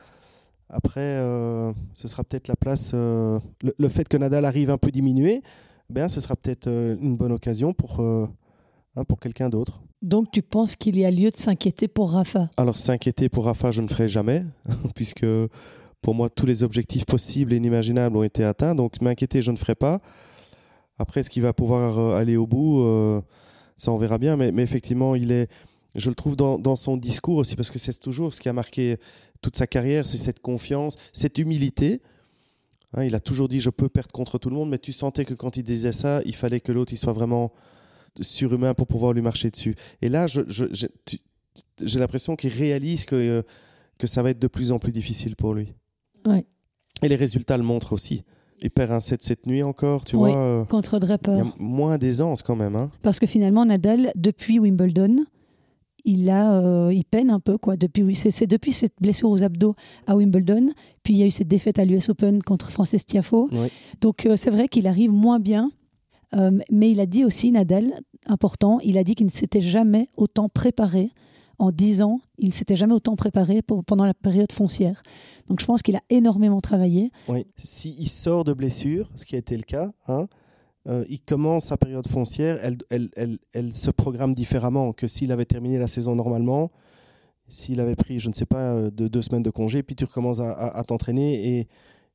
Après, 0.70 1.02
euh, 1.02 1.72
ce 1.94 2.08
sera 2.08 2.24
peut-être 2.24 2.48
la 2.48 2.56
place. 2.56 2.92
euh, 2.94 3.40
le, 3.62 3.74
le 3.78 3.88
fait 3.90 4.08
que 4.08 4.18
Nadal 4.18 4.46
arrive 4.46 4.70
un 4.72 4.78
peu 4.78 4.90
diminué, 4.92 5.42
ben, 5.90 6.08
ce 6.10 6.20
sera 6.20 6.36
peut-être 6.36 6.68
euh, 6.68 6.96
une 7.00 7.16
bonne 7.16 7.32
occasion 7.32 7.74
pour, 7.74 8.00
hein, 8.00 9.04
pour 9.08 9.20
quelqu'un 9.20 9.50
d'autre. 9.50 9.84
Donc 10.02 10.32
tu 10.32 10.42
penses 10.42 10.76
qu'il 10.76 10.98
y 10.98 11.06
a 11.06 11.12
lieu 11.12 11.30
de 11.30 11.38
s'inquiéter 11.38 11.88
pour 11.88 12.12
Rafa? 12.12 12.50
Alors, 12.58 12.76
s'inquiéter 12.78 13.30
pour 13.30 13.46
Rafa, 13.46 13.72
je 13.72 13.82
ne 13.82 13.88
ferai 13.88 14.10
jamais, 14.10 14.44
puisque 14.96 15.26
pour 16.02 16.16
moi, 16.16 16.30
tous 16.30 16.46
les 16.46 16.64
objectifs 16.64 17.06
possibles 17.06 17.54
et 17.54 17.58
inimaginables 17.58 18.18
ont 18.18 18.24
été 18.24 18.44
atteints. 18.44 18.74
Donc, 18.76 19.00
m'inquiéter, 19.02 19.42
je 19.42 19.52
ne 19.52 19.58
ferai 19.58 19.76
pas. 19.76 20.00
Après, 20.98 21.22
est-ce 21.22 21.30
qu'il 21.30 21.44
va 21.44 21.54
pouvoir 21.54 22.16
aller 22.16 22.36
au 22.36 22.46
bout? 22.48 22.84
Ça, 23.78 23.92
on 23.92 23.98
verra 23.98 24.18
bien. 24.18 24.36
Mais, 24.36 24.52
mais 24.52 24.64
effectivement, 24.64 25.16
il 25.16 25.32
est, 25.32 25.50
je 25.96 26.10
le 26.10 26.16
trouve 26.16 26.36
dans, 26.36 26.58
dans 26.58 26.76
son 26.76 26.98
discours 26.98 27.38
aussi, 27.38 27.56
parce 27.56 27.70
que 27.72 27.80
c'est 27.80 27.98
toujours 28.00 28.34
ce 28.34 28.42
qui 28.42 28.50
a 28.50 28.54
marqué 28.54 28.98
toute 29.42 29.56
sa 29.58 29.68
carrière, 29.68 30.08
c'est 30.08 30.18
cette 30.18 30.40
confiance, 30.40 30.96
cette 31.12 31.38
humilité. 31.38 32.02
Hein, 32.96 33.04
il 33.06 33.16
a 33.16 33.20
toujours 33.20 33.48
dit 33.48 33.60
je 33.60 33.70
peux 33.70 33.90
perdre 33.90 34.12
contre 34.12 34.38
tout 34.38 34.50
le 34.50 34.56
monde, 34.56 34.70
mais 34.70 34.78
tu 34.78 34.92
sentais 34.92 35.26
que 35.26 35.34
quand 35.34 35.58
il 35.58 35.64
disait 35.64 35.92
ça, 35.94 36.22
il 36.26 36.36
fallait 36.36 36.60
que 36.60 36.72
l'autre 36.72 36.94
il 36.94 36.98
soit 36.98 37.14
vraiment 37.14 37.52
surhumain 38.22 38.74
pour 38.74 38.88
pouvoir 38.88 39.14
lui 39.14 39.22
marcher 39.22 39.50
dessus. 39.50 39.76
Et 40.02 40.10
là, 40.10 40.28
je- 40.28 40.42
je- 40.48 40.66
j'ai 41.84 42.00
l'impression 42.00 42.36
qu'il 42.36 42.52
réalise 42.52 43.06
que, 43.06 43.16
euh, 43.16 43.42
que 43.98 44.08
ça 44.08 44.22
va 44.24 44.30
être 44.32 44.40
de 44.40 44.48
plus 44.48 44.72
en 44.72 44.80
plus 44.80 44.92
difficile 44.92 45.36
pour 45.36 45.54
lui. 45.54 45.74
Ouais. 46.28 46.46
Et 47.02 47.08
les 47.10 47.16
résultats 47.16 47.58
le 47.58 47.64
montrent 47.64 47.94
aussi. 47.94 48.24
Il 48.62 48.70
perd 48.70 48.92
un 48.92 49.00
7 49.00 49.22
cette 49.24 49.46
nuit 49.48 49.64
encore, 49.64 50.06
tu 50.06 50.16
Oui. 50.16 50.32
vois. 50.32 50.46
euh, 50.46 50.66
contre 50.66 50.96
Il 50.96 51.00
Draper 51.02 51.38
y 51.38 51.42
a 51.42 51.54
moins 51.60 51.98
d'aisance 51.98 52.44
quand 52.44 52.56
même. 52.56 52.76
Hein. 52.76 52.92
Parce 53.02 53.20
que 53.20 53.26
finalement, 53.26 53.66
Nadal, 53.66 54.12
depuis 54.16 54.60
Wimbledon, 54.60 55.18
il, 56.06 56.30
a, 56.30 56.54
euh, 56.60 56.94
il 56.94 57.06
peine 57.06 57.30
un 57.30 57.40
peu. 57.40 57.58
Quoi. 57.58 57.78
Depuis, 57.78 58.16
c'est, 58.16 58.48
depuis 58.48 58.74
cette 58.74 58.94
blessure 59.02 59.30
aux 59.30 59.44
abdos 59.44 59.76
à 60.08 60.16
Wimbledon, 60.16 60.72
puis 61.04 61.14
il 61.14 61.18
y 61.20 61.24
a 61.24 61.26
eu 61.26 61.32
cette 61.32 61.48
défaite 61.48 61.80
à 61.80 61.86
l'US 61.86 62.10
Open 62.10 62.42
contre 62.44 62.72
Frances 62.72 63.06
Tiafoe. 63.06 63.48
Oui. 63.52 63.68
Donc 64.02 64.26
euh, 64.26 64.36
c'est 64.36 64.50
vrai 64.52 64.68
qu'il 64.68 64.88
arrive 64.88 65.12
moins 65.12 65.40
bien. 65.40 65.72
Euh, 66.36 66.52
mais 66.72 66.90
il 66.92 67.00
a 67.00 67.06
dit 67.06 67.24
aussi, 67.26 67.52
Nadal, 67.52 67.94
important, 68.28 68.80
il 68.84 68.98
a 68.98 69.04
dit 69.04 69.14
qu'il 69.16 69.28
ne 69.28 69.32
s'était 69.32 69.62
jamais 69.62 70.10
autant 70.18 70.50
préparé. 70.50 71.12
En 71.60 71.70
10 71.72 72.02
ans, 72.02 72.20
il 72.40 72.48
ne 72.50 72.54
s'était 72.54 72.76
jamais 72.76 72.96
autant 72.96 73.16
préparé 73.16 73.62
pour- 73.62 73.86
pendant 73.86 74.06
la 74.06 74.16
période 74.16 74.52
foncière. 74.52 75.04
Donc 75.48 75.60
je 75.62 75.66
pense 75.66 75.84
qu'il 75.84 75.96
a 75.96 76.02
énormément 76.10 76.60
travaillé. 76.60 77.12
Oui. 77.30 77.46
S'il 77.58 78.10
sort 78.10 78.44
de 78.44 78.54
blessure, 78.54 79.10
ce 79.16 79.24
qui 79.26 79.36
a 79.36 79.38
été 79.38 79.56
le 79.56 79.62
cas, 79.64 79.92
hein, 80.08 80.28
euh, 80.88 81.04
il 81.10 81.22
commence 81.22 81.66
sa 81.66 81.78
période 81.78 82.08
foncière, 82.08 82.60
elle, 82.62 82.78
elle, 82.90 83.10
elle, 83.16 83.38
elle 83.54 83.74
se 83.74 83.90
programme 83.92 84.34
différemment 84.34 84.94
que 84.94 85.08
s'il 85.08 85.32
avait 85.32 85.46
terminé 85.46 85.78
la 85.78 85.88
saison 85.88 86.16
normalement. 86.16 86.72
S'il 87.50 87.80
avait 87.82 87.96
pris, 87.96 88.20
je 88.20 88.30
ne 88.30 88.34
sais 88.34 88.46
pas, 88.46 88.58
euh, 88.58 88.90
de, 88.90 89.08
deux 89.08 89.22
semaines 89.22 89.44
de 89.44 89.50
congé, 89.50 89.84
puis 89.84 89.96
tu 89.96 90.06
recommences 90.06 90.40
à, 90.40 90.52
à- 90.54 90.80
à 90.80 90.84
t'entraîner 90.84 91.60
et, 91.60 91.68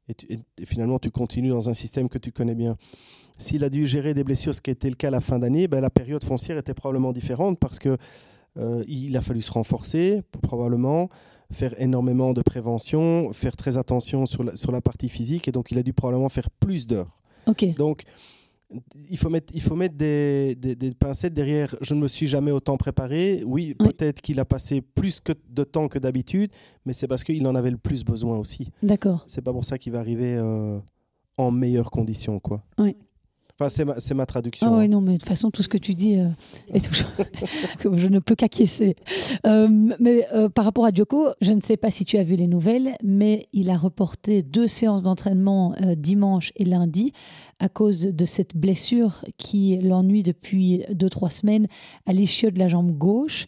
et 0.09 0.15
tu- 0.15 0.27
et- 0.33 0.41
et 0.61 0.65
finalement 0.65 0.99
tu 0.99 1.11
continues 1.11 1.51
dans 1.51 1.69
un 1.69 1.75
système 1.75 2.09
que 2.09 2.19
tu 2.19 2.33
connais 2.33 2.55
bien. 2.55 2.77
S'il 3.37 3.63
a 3.63 3.69
dû 3.69 3.87
gérer 3.87 4.15
des 4.15 4.25
blessures, 4.25 4.55
ce 4.55 4.61
qui 4.61 4.71
était 4.71 4.89
le 4.89 4.97
cas 4.97 5.09
à 5.09 5.11
la 5.13 5.21
fin 5.21 5.39
d'année, 5.39 5.69
ben, 5.69 5.81
la 5.81 5.91
période 5.91 6.25
foncière 6.25 6.59
était 6.59 6.75
probablement 6.75 7.13
différente 7.13 7.59
parce 7.59 7.79
que 7.79 7.97
euh, 8.57 8.83
il 8.89 9.17
a 9.17 9.21
fallu 9.23 9.41
se 9.43 9.53
renforcer, 9.53 10.23
probablement, 10.43 11.09
faire 11.53 11.81
énormément 11.81 12.33
de 12.33 12.43
prévention, 12.43 13.31
faire 13.33 13.55
très 13.57 13.77
attention 13.77 14.27
sur 14.27 14.43
la, 14.43 14.57
sur 14.57 14.73
la 14.73 14.81
partie 14.81 15.09
physique, 15.09 15.47
et 15.47 15.53
donc 15.53 15.71
il 15.71 15.79
a 15.79 15.83
dû 15.85 15.93
probablement 15.93 16.29
faire 16.31 16.51
plus 16.51 16.87
d'heures. 16.89 17.23
Ok. 17.47 17.65
Donc, 17.77 18.03
il 19.11 19.17
faut 19.17 19.31
mettre, 19.31 19.53
il 19.55 19.63
faut 19.63 19.77
mettre 19.77 19.95
des, 19.97 20.55
des- 20.57 20.77
des 20.77 20.95
pincettes 20.95 21.33
derrière. 21.33 21.75
Je 21.81 21.95
ne 21.95 22.01
me 22.01 22.09
suis 22.09 22.27
jamais 22.27 22.51
autant 22.51 22.77
préparé. 22.77 23.43
Oui, 23.47 23.75
Oui. 23.81 23.87
peut-être 23.89 24.21
qu'il 24.21 24.39
a 24.41 24.45
passé 24.45 24.81
plus 24.83 25.21
que 25.21 25.33
de 25.49 25.65
temps 25.65 25.89
que 25.89 25.99
d'habitude, 25.99 26.51
mais 26.85 26.93
c'est 26.93 27.09
parce 27.09 27.25
qu'il 27.25 27.47
en 27.47 27.55
avait 27.55 27.71
le 27.71 27.79
plus 27.79 28.05
besoin 28.05 28.37
aussi. 28.39 28.71
D'accord. 28.83 29.25
C'est 29.27 29.43
pas 29.43 29.53
pour 29.53 29.65
ça 29.65 29.79
qu'il 29.79 29.93
va 29.93 30.01
arriver 30.01 30.35
euh, 30.37 30.79
en 31.39 31.51
meilleures 31.51 31.91
conditions, 31.91 32.41
quoi. 32.41 32.63
Oui. 32.79 32.97
Enfin, 33.61 33.69
c'est 33.99 34.15
ma, 34.15 34.25
traduction. 34.25 34.69
Ah 34.69 34.79
oui, 34.79 34.85
hein. 34.85 34.89
non, 34.89 35.01
mais 35.01 35.15
de 35.15 35.19
toute 35.19 35.29
façon, 35.29 35.51
tout 35.51 35.65
ce 35.65 35.69
que 35.69 35.79
tu 35.79 35.97
dis 35.97 36.17
euh, 36.17 36.29
est 36.73 36.85
toujours... 36.85 37.11
je 37.97 38.07
ne 38.07 38.21
peux 38.21 38.37
qu'acquiescer. 38.37 38.95
Euh, 39.47 39.67
mais 39.99 40.29
euh, 40.33 40.49
par 40.49 40.65
rapport 40.65 40.85
à 40.85 40.93
Djoko, 40.93 41.31
je 41.41 41.53
ne 41.53 41.61
sais 41.61 41.77
pas 41.77 41.91
si 41.91 42.05
tu 42.05 42.19
as 42.19 42.23
vu 42.23 42.37
les 42.37 42.47
nouvelles, 42.47 42.95
mais 43.03 43.49
il 43.53 43.71
a 43.71 43.77
reporté 43.77 44.43
deux 44.43 44.69
séances 44.69 45.03
d'entraînement 45.03 45.75
dimanche 45.97 46.53
et 46.55 46.65
lundi 46.65 47.13
à 47.59 47.69
cause 47.69 48.03
de 48.03 48.25
cette 48.25 48.57
blessure 48.57 49.25
qui 49.39 49.77
l'ennuie 49.79 50.23
depuis 50.23 50.85
deux, 50.93 51.11
trois 51.11 51.31
semaines 51.31 51.67
à 52.07 52.13
l'ischio 52.13 52.53
de 52.53 52.61
la 52.61 52.69
jambe 52.69 52.97
gauche. 52.97 53.47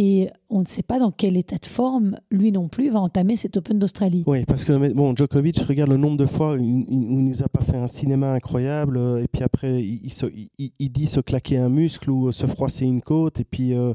Et 0.00 0.28
on 0.48 0.60
ne 0.60 0.64
sait 0.66 0.84
pas 0.84 1.00
dans 1.00 1.10
quel 1.10 1.36
état 1.36 1.56
de 1.58 1.66
forme, 1.66 2.16
lui 2.30 2.52
non 2.52 2.68
plus, 2.68 2.88
va 2.88 3.00
entamer 3.00 3.34
cet 3.34 3.56
Open 3.56 3.80
d'Australie. 3.80 4.22
Oui, 4.28 4.44
parce 4.46 4.64
que 4.64 4.92
bon, 4.92 5.12
Djokovic, 5.16 5.58
regarde 5.58 5.90
le 5.90 5.96
nombre 5.96 6.16
de 6.16 6.24
fois 6.26 6.54
où 6.54 6.56
il, 6.56 7.24
nous 7.24 7.42
a 7.42 7.48
pas 7.48 7.62
fait 7.62 7.76
un 7.76 7.88
cinéma 7.88 8.32
incroyable, 8.32 8.96
euh, 8.96 9.20
et 9.20 9.26
puis 9.26 9.42
après, 9.42 9.82
il, 9.82 10.00
il 10.04 10.12
se- 10.12 10.26
il- 10.58 10.70
il 10.78 10.88
dit 10.92 11.06
se 11.08 11.18
claquer 11.18 11.58
un 11.58 11.68
muscle 11.68 12.10
ou 12.12 12.30
se 12.30 12.46
froisser 12.46 12.84
une 12.84 13.00
côte, 13.02 13.40
et 13.40 13.44
puis, 13.44 13.74
euh, 13.74 13.92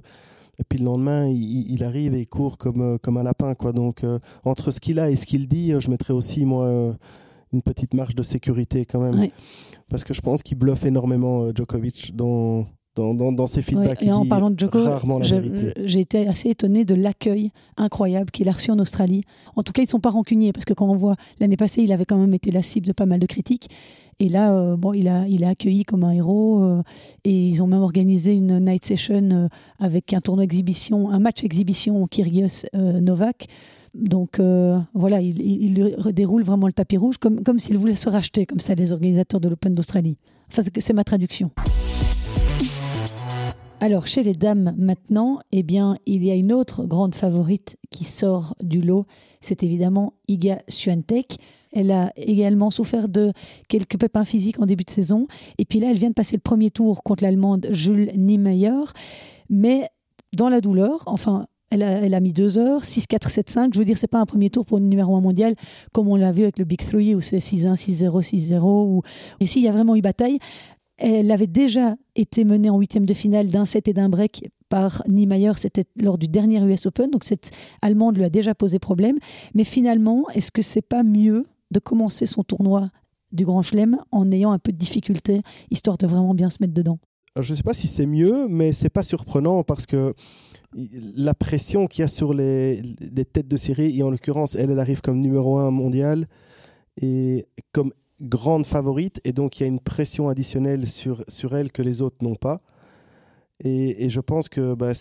et 0.60 0.64
puis 0.68 0.78
le 0.78 0.84
lendemain, 0.86 1.26
il, 1.30 1.72
il 1.72 1.84
arrive 1.86 2.14
et 2.16 2.20
il 2.20 2.28
court 2.28 2.58
comme, 2.58 2.82
euh, 2.82 2.98
comme 2.98 3.16
un 3.16 3.24
lapin. 3.24 3.56
Quoi. 3.56 3.72
Donc, 3.72 4.04
euh, 4.04 4.20
entre 4.44 4.72
ce 4.72 4.82
qu'il 4.82 5.00
a 5.00 5.10
et 5.10 5.16
ce 5.16 5.26
qu'il 5.26 5.48
dit, 5.48 5.72
je 5.80 5.90
mettrais 5.90 6.14
aussi, 6.14 6.44
moi, 6.46 6.66
euh, 6.66 6.94
une 7.54 7.62
petite 7.62 7.94
marge 7.94 8.14
de 8.16 8.24
sécurité 8.24 8.84
quand 8.86 9.00
même. 9.00 9.16
Parce 9.90 10.04
que 10.04 10.14
je 10.14 10.20
pense 10.22 10.44
qu'il 10.44 10.58
bluffe 10.58 10.86
énormément, 10.86 11.50
Djokovic, 11.56 12.14
dans, 12.14 12.66
dans, 12.96 13.14
dans, 13.14 13.32
dans 13.32 13.48
ses 13.48 13.60
Ouais, 13.60 13.64
feedbacks. 13.64 14.04
et 14.04 14.12
en 14.12 14.26
parlant 14.26 14.50
de 14.52 14.58
je- 14.60 15.36
vérité. 15.36 15.74
j'ai 15.86 16.00
été 16.00 16.28
assez 16.28 16.50
étonnée 16.50 16.86
de 16.86 16.96
l'accueil 16.96 17.52
incroyable 17.78 18.30
qu'il 18.32 18.48
a 18.50 18.52
reçu 18.52 18.72
en 18.72 18.80
Australie. 18.80 19.24
En 19.56 19.64
tout 19.64 19.74
cas, 19.74 19.82
ils 19.82 19.86
ne 19.86 19.90
sont 19.90 20.00
pas 20.00 20.12
rancuniers 20.12 20.54
parce 20.54 20.66
que 20.66 20.74
quand 20.74 20.88
on 20.88 20.96
voit 20.96 21.16
l'année 21.40 21.58
passée, 21.58 21.82
il 21.84 21.92
avait 21.92 22.06
quand 22.06 22.18
même 22.18 22.34
été 22.34 22.52
la 22.52 22.62
cible 22.62 22.86
de 22.88 22.94
pas 22.94 23.06
mal 23.06 23.20
de 23.20 23.26
critiques. 23.26 23.70
Et 24.20 24.30
là, 24.30 24.54
euh, 24.54 24.78
bon, 24.78 24.94
il 24.94 25.08
a, 25.08 25.28
il 25.28 25.44
a 25.44 25.50
accueilli 25.50 25.84
comme 25.86 26.04
un 26.04 26.12
héros 26.12 26.62
euh, 26.64 26.84
et 27.24 27.48
ils 27.50 27.64
ont 27.64 27.68
même 27.68 27.82
organisé 27.82 28.34
une 28.36 28.60
night 28.60 28.86
session 28.86 29.28
euh, 29.32 29.48
avec 29.80 30.14
un 30.14 30.22
tournoi 30.22 30.44
exhibition, 30.44 31.10
un 31.10 31.18
match 31.20 31.44
exhibition 31.44 32.06
Kyrgios 32.06 32.68
euh, 32.76 33.02
Novak. 33.02 33.48
Donc 33.96 34.40
euh, 34.40 34.80
voilà, 34.94 35.20
il, 35.20 35.40
il, 35.42 35.96
déroule 36.14 36.44
vraiment 36.44 36.68
le 36.68 36.74
tapis 36.74 36.98
rouge 36.98 37.18
comme, 37.18 37.44
comme 37.44 37.58
s'il 37.60 37.78
voulait 37.78 37.96
se 37.96 38.10
racheter, 38.10 38.46
comme 38.46 38.60
ça, 38.60 38.76
les 38.76 38.92
organisateurs 38.92 39.40
de 39.40 39.50
l'Open 39.50 39.74
d'Australie. 39.74 40.18
Enfin, 40.52 40.62
c'est 40.78 40.94
ma 40.94 41.04
traduction. 41.04 41.50
Alors, 43.84 44.08
chez 44.08 44.24
les 44.24 44.32
dames 44.32 44.74
maintenant, 44.78 45.42
eh 45.52 45.62
bien, 45.62 45.98
il 46.06 46.24
y 46.24 46.32
a 46.32 46.36
une 46.36 46.54
autre 46.54 46.86
grande 46.86 47.16
favorite 47.16 47.76
qui 47.90 48.06
sort 48.06 48.56
du 48.64 48.82
lot. 48.82 49.06
C'est 49.42 49.62
évidemment 49.62 50.14
Iga 50.30 50.62
Swiatek. 50.70 51.36
Elle 51.74 51.92
a 51.92 52.14
également 52.16 52.72
souffert 52.72 53.10
de 53.10 53.34
quelques 53.68 54.00
pépins 54.00 54.24
physiques 54.24 54.58
en 54.62 54.66
début 54.66 54.86
de 54.86 54.90
saison. 54.90 55.28
Et 55.58 55.66
puis 55.66 55.82
là, 55.82 55.90
elle 55.92 55.98
vient 55.98 56.08
de 56.08 56.14
passer 56.14 56.38
le 56.38 56.42
premier 56.42 56.72
tour 56.72 57.04
contre 57.04 57.26
l'Allemande 57.26 57.68
Jules 57.72 58.14
Niemeyer. 58.16 58.86
Mais 59.50 59.90
dans 60.32 60.48
la 60.48 60.62
douleur, 60.62 61.04
enfin, 61.06 61.48
elle 61.74 61.82
a, 61.82 61.90
elle 62.02 62.14
a 62.14 62.20
mis 62.20 62.34
2 62.34 62.60
heures, 62.60 62.84
6-4, 62.84 63.30
7-5. 63.30 63.74
Je 63.74 63.80
veux 63.80 63.86
dire, 63.86 63.98
c'est 63.98 64.08
pas 64.08 64.20
un 64.20 64.26
premier 64.28 64.52
tour 64.52 64.64
pour 64.64 64.78
une 64.78 64.88
numéro 64.88 65.16
1 65.18 65.22
mondial 65.22 65.56
comme 65.92 66.08
on 66.08 66.16
l'a 66.16 66.32
vu 66.32 66.44
avec 66.44 66.60
le 66.60 66.66
Big 66.66 66.80
Three 66.80 67.16
où 67.16 67.22
c'est 67.22 67.40
6-1, 67.40 67.74
6-0, 67.74 68.22
6-0. 68.22 68.62
Ou... 68.62 69.02
Ici, 69.40 69.60
il 69.60 69.66
y 69.66 69.68
a 69.68 69.72
vraiment 69.72 69.96
eu 69.96 70.02
bataille. 70.02 70.38
Elle 70.98 71.32
avait 71.32 71.48
déjà 71.48 71.96
été 72.16 72.44
menée 72.44 72.70
en 72.70 72.78
huitième 72.78 73.06
de 73.06 73.14
finale 73.14 73.50
d'un 73.50 73.66
set 73.66 73.88
et 73.88 73.94
d'un 73.94 74.10
break 74.10 74.50
par 74.70 75.04
Niemeyer, 75.08 75.52
c'était 75.56 75.86
lors 76.02 76.18
du 76.18 76.28
dernier 76.28 76.60
US 76.64 76.88
Open, 76.88 77.12
donc 77.12 77.24
cette 77.24 77.52
Allemande 77.84 78.18
lui 78.18 78.24
a 78.24 78.30
déjà 78.30 78.56
posé 78.56 78.80
problème. 78.80 79.18
Mais 79.54 79.64
finalement, 79.64 80.26
est-ce 80.34 80.52
que 80.52 80.64
c'est 80.64 80.82
pas 80.82 81.04
mieux 81.04 81.46
de 81.70 81.80
commencer 81.80 82.26
son 82.26 82.44
tournoi 82.44 82.90
du 83.32 83.46
Grand 83.46 83.62
Chelem 83.62 83.98
en 84.12 84.32
ayant 84.32 84.52
un 84.52 84.60
peu 84.60 84.72
de 84.72 84.78
difficulté, 84.78 85.42
histoire 85.70 85.98
de 85.98 86.08
vraiment 86.08 86.34
bien 86.34 86.50
se 86.50 86.58
mettre 86.62 86.74
dedans? 86.74 86.98
Alors, 87.36 87.44
Je 87.44 87.52
ne 87.52 87.58
sais 87.58 87.64
pas 87.64 87.74
si 87.74 87.88
c'est 87.88 88.06
mieux, 88.06 88.48
mais 88.48 88.74
c'est 88.74 88.90
pas 88.90 89.04
surprenant 89.04 89.64
parce 89.64 89.86
que 89.86 90.14
la 90.76 91.34
pression 91.34 91.86
qu'il 91.88 92.02
y 92.02 92.06
a 92.06 92.08
sur 92.08 92.34
les, 92.34 92.82
les 93.00 93.26
têtes 93.26 93.48
de 93.48 93.58
série, 93.58 93.98
et 93.98 94.04
en 94.04 94.10
l'occurrence, 94.10 94.56
elle, 94.56 94.72
elle 94.72 94.80
arrive 94.80 95.02
comme 95.02 95.20
numéro 95.20 95.58
un 95.58 95.72
mondial 95.72 96.28
et 97.02 97.46
comme 97.72 97.92
grande 98.22 98.66
favorite, 98.66 99.20
et 99.24 99.34
donc 99.34 99.60
il 99.60 99.64
y 99.64 99.66
a 99.66 99.68
une 99.68 99.80
pression 99.80 100.30
additionnelle 100.30 100.88
sur, 100.88 101.24
sur 101.28 101.56
elle 101.56 101.72
que 101.72 101.82
les 101.82 102.02
autres 102.02 102.18
n'ont 102.22 102.36
pas. 102.36 102.62
Et, 103.64 104.10
je 104.10 104.20
pense 104.20 104.50
que 104.50 104.74
bah, 104.74 104.92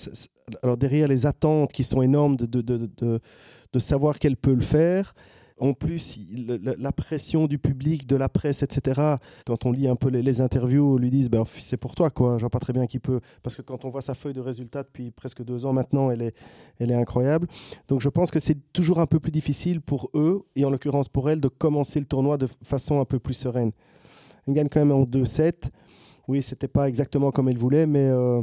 alors 0.62 0.76
derrière 0.76 1.08
les 1.08 1.26
attentes 1.26 1.72
qui 1.72 1.82
sont 1.82 2.00
énormes 2.02 2.36
de, 2.36 2.46
de, 2.46 2.62
de, 2.62 3.20
de 3.72 3.78
savoir 3.78 4.18
qu'elle 4.18 4.36
peut 4.36 4.54
le 4.54 4.62
faire, 4.62 5.14
en 5.62 5.74
plus 5.74 6.18
la 6.56 6.90
pression 6.90 7.46
du 7.46 7.56
public, 7.56 8.08
de 8.08 8.16
la 8.16 8.28
presse, 8.28 8.64
etc. 8.64 9.00
Quand 9.46 9.64
on 9.64 9.70
lit 9.70 9.86
un 9.86 9.94
peu 9.94 10.08
les, 10.08 10.40
interviews, 10.40 10.94
on 10.94 10.96
lui 10.96 11.08
disent 11.08 11.30
ben, 11.30 11.44
c'est 11.46 11.76
pour 11.76 11.94
toi, 11.94 12.10
quoi. 12.10 12.36
Je 12.36 12.40
vois 12.40 12.50
pas 12.50 12.58
très 12.58 12.72
bien 12.72 12.88
qui 12.88 12.98
peut. 12.98 13.20
Parce 13.44 13.54
que 13.54 13.62
quand 13.62 13.84
on 13.84 13.90
voit 13.90 14.02
sa 14.02 14.14
feuille 14.14 14.32
de 14.32 14.40
résultats 14.40 14.82
depuis 14.82 15.12
presque 15.12 15.44
deux 15.44 15.64
ans 15.64 15.72
maintenant, 15.72 16.10
elle 16.10 16.22
est, 16.22 16.36
elle 16.80 16.90
est 16.90 16.96
incroyable. 16.96 17.46
Donc 17.86 18.00
je 18.00 18.08
pense 18.08 18.32
que 18.32 18.40
c'est 18.40 18.72
toujours 18.72 18.98
un 18.98 19.06
peu 19.06 19.20
plus 19.20 19.30
difficile 19.30 19.80
pour 19.80 20.10
eux, 20.14 20.42
et 20.56 20.64
en 20.64 20.70
l'occurrence 20.70 21.08
pour 21.08 21.30
elle, 21.30 21.40
de 21.40 21.48
commencer 21.48 22.00
le 22.00 22.06
tournoi 22.06 22.38
de 22.38 22.48
façon 22.64 23.00
un 23.00 23.04
peu 23.04 23.20
plus 23.20 23.34
sereine. 23.34 23.70
Elle 24.48 24.54
gagne 24.54 24.68
quand 24.68 24.80
même 24.80 24.90
en 24.90 25.04
2-7. 25.04 25.70
Oui, 26.26 26.42
c'était 26.42 26.66
pas 26.66 26.88
exactement 26.88 27.30
comme 27.30 27.48
elle 27.48 27.58
voulait, 27.58 27.86
mais, 27.86 28.08
euh, 28.08 28.42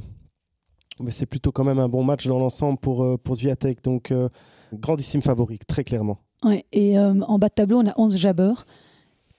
mais 1.01 1.11
c'est 1.11 1.25
plutôt 1.25 1.51
quand 1.51 1.65
même 1.65 1.79
un 1.79 1.89
bon 1.89 2.03
match 2.05 2.27
dans 2.27 2.39
l'ensemble 2.39 2.79
pour, 2.79 3.03
euh, 3.03 3.17
pour. 3.17 3.35
Donc, 3.83 4.11
euh, 4.11 4.29
grandissime 4.73 5.21
favori, 5.21 5.59
très 5.67 5.83
clairement. 5.83 6.17
Ouais, 6.43 6.65
et 6.71 6.97
euh, 6.97 7.19
en 7.21 7.37
bas 7.37 7.49
de 7.49 7.53
tableau, 7.53 7.79
on 7.79 7.87
a 7.87 7.93
11 7.97 8.17
Jabber 8.17 8.53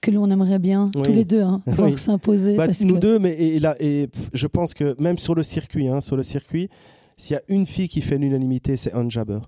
que 0.00 0.10
l'on 0.10 0.30
aimerait 0.30 0.58
bien, 0.58 0.90
tous 0.92 1.12
les 1.12 1.24
deux, 1.24 1.42
hein, 1.42 1.62
voir 1.66 1.98
s'imposer. 1.98 2.56
Bah, 2.56 2.68
nous 2.84 2.98
deux, 2.98 3.18
mais 3.18 3.32
et, 3.32 3.60
là, 3.60 3.74
et 3.80 4.08
je 4.32 4.46
pense 4.46 4.72
que 4.72 4.94
même 5.00 5.18
sur 5.18 5.34
le 5.34 5.42
circuit, 5.42 5.88
hein, 5.88 6.00
sur 6.00 6.16
le 6.16 6.22
circuit, 6.22 6.70
s'il 7.18 7.34
y 7.34 7.38
a 7.38 7.42
une 7.48 7.66
fille 7.66 7.88
qui 7.88 8.00
fait 8.00 8.16
l'unanimité, 8.16 8.78
c'est 8.78 8.94
Anne 8.94 9.10
Jabber. 9.10 9.40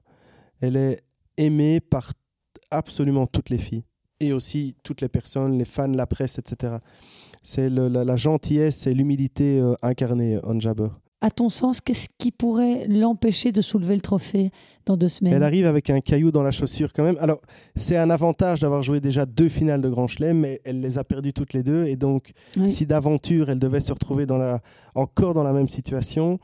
Elle 0.60 0.76
est 0.76 1.00
aimée 1.38 1.80
par 1.80 2.12
absolument 2.70 3.26
toutes 3.26 3.48
les 3.48 3.56
filles 3.56 3.84
et 4.20 4.32
aussi 4.32 4.76
toutes 4.82 5.00
les 5.00 5.08
personnes, 5.08 5.56
les 5.56 5.64
fans, 5.64 5.88
la 5.88 6.06
presse, 6.06 6.38
etc. 6.38 6.76
C'est 7.42 7.70
la, 7.70 8.16
gentillesse 8.16 8.86
et 8.86 8.94
l'humilité 8.94 9.58
euh, 9.58 9.74
incarnée, 9.82 10.38
Anne 10.44 10.60
Jabber 10.60 10.88
à 11.22 11.30
ton 11.30 11.48
sens, 11.48 11.80
qu'est-ce 11.80 12.08
qui 12.18 12.32
pourrait 12.32 12.84
l'empêcher 12.88 13.52
de 13.52 13.62
soulever 13.62 13.94
le 13.94 14.00
trophée 14.00 14.50
dans 14.86 14.96
deux 14.96 15.08
semaines? 15.08 15.32
Elle 15.32 15.44
arrive 15.44 15.66
avec 15.66 15.88
un 15.88 16.00
caillou 16.00 16.32
dans 16.32 16.42
la 16.42 16.50
chaussure 16.50 16.92
quand 16.92 17.04
même. 17.04 17.16
Alors, 17.20 17.40
c'est 17.76 17.96
un 17.96 18.10
avantage 18.10 18.60
d'avoir 18.60 18.82
joué 18.82 19.00
déjà 19.00 19.24
deux 19.24 19.48
finales 19.48 19.80
de 19.80 19.88
Grand 19.88 20.08
Chelem, 20.08 20.40
mais 20.40 20.60
elle 20.64 20.80
les 20.80 20.98
a 20.98 21.04
perdues 21.04 21.32
toutes 21.32 21.52
les 21.52 21.62
deux. 21.62 21.84
Et 21.84 21.94
donc, 21.94 22.32
si 22.66 22.86
d'aventure, 22.86 23.50
elle 23.50 23.60
devait 23.60 23.80
se 23.80 23.92
retrouver 23.92 24.26
dans 24.26 24.36
la, 24.36 24.60
encore 24.96 25.32
dans 25.32 25.44
la 25.44 25.52
même 25.52 25.68
situation, 25.68 26.40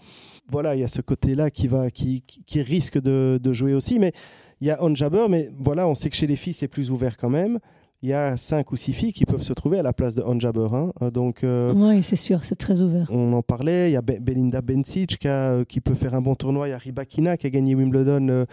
voilà, 0.49 0.77
il 0.77 0.81
y 0.81 0.85
a 0.85 0.89
ce 0.89 1.03
côté-là 1.03 1.51
qui, 1.51 1.67
va, 1.67 1.91
qui, 1.91 2.23
qui 2.23 2.63
risque 2.63 3.01
de, 3.01 3.41
de, 3.43 3.53
jouer 3.53 3.75
aussi. 3.75 3.99
Mais 3.99 4.13
il 4.61 4.69
y 4.69 4.71
a 4.71 4.79
On 4.81 4.95
Jabber, 4.95 5.27
mais 5.29 5.51
voilà, 5.59 5.89
on 5.89 5.97
sait 5.97 6.09
que 6.09 6.17
chez 6.17 6.29
les 6.29 6.37
filles, 6.37 6.55
c'est 6.55 6.69
plus 6.69 6.93
ouvert 6.93 7.17
quand 7.17 7.31
même 7.31 7.59
il 8.03 8.11
y 8.11 8.13
a 8.13 8.37
cinq 8.37 8.71
ou 8.71 8.77
six 8.77 8.93
filles 8.93 9.13
qui 9.13 9.25
peuvent 9.25 9.43
se 9.43 9.53
trouver 9.53 9.79
à 9.79 9.83
la 9.83 9.93
place 9.93 10.15
de 10.15 10.23
Onjaber. 10.23 10.69
Hein. 10.73 10.93
Donc, 11.11 11.43
euh, 11.43 11.73
oui, 11.75 12.03
c'est 12.03 12.17
sûr, 12.17 12.45
c'est 12.45 12.55
très 12.55 12.81
ouvert. 12.81 13.09
On 13.11 13.33
en 13.33 13.43
parlait. 13.43 13.91
Il 13.91 13.95
y 13.95 13.97
a 13.97 14.03
Belinda 14.03 14.61
Bencic 14.61 15.19
qui, 15.19 15.29
euh, 15.29 15.65
qui, 15.65 15.81
peut 15.81 15.95
faire 15.95 16.15
un 16.15 16.21
bon 16.21 16.37
tournoi. 16.37 16.69
Il 16.69 16.71
y 16.71 16.75
a 16.75 16.79
Ribakina 16.79 17.37
qui 17.37 17.49
a 17.49 17.51
gagné 17.51 17.75
Wimbledon, 17.75 18.45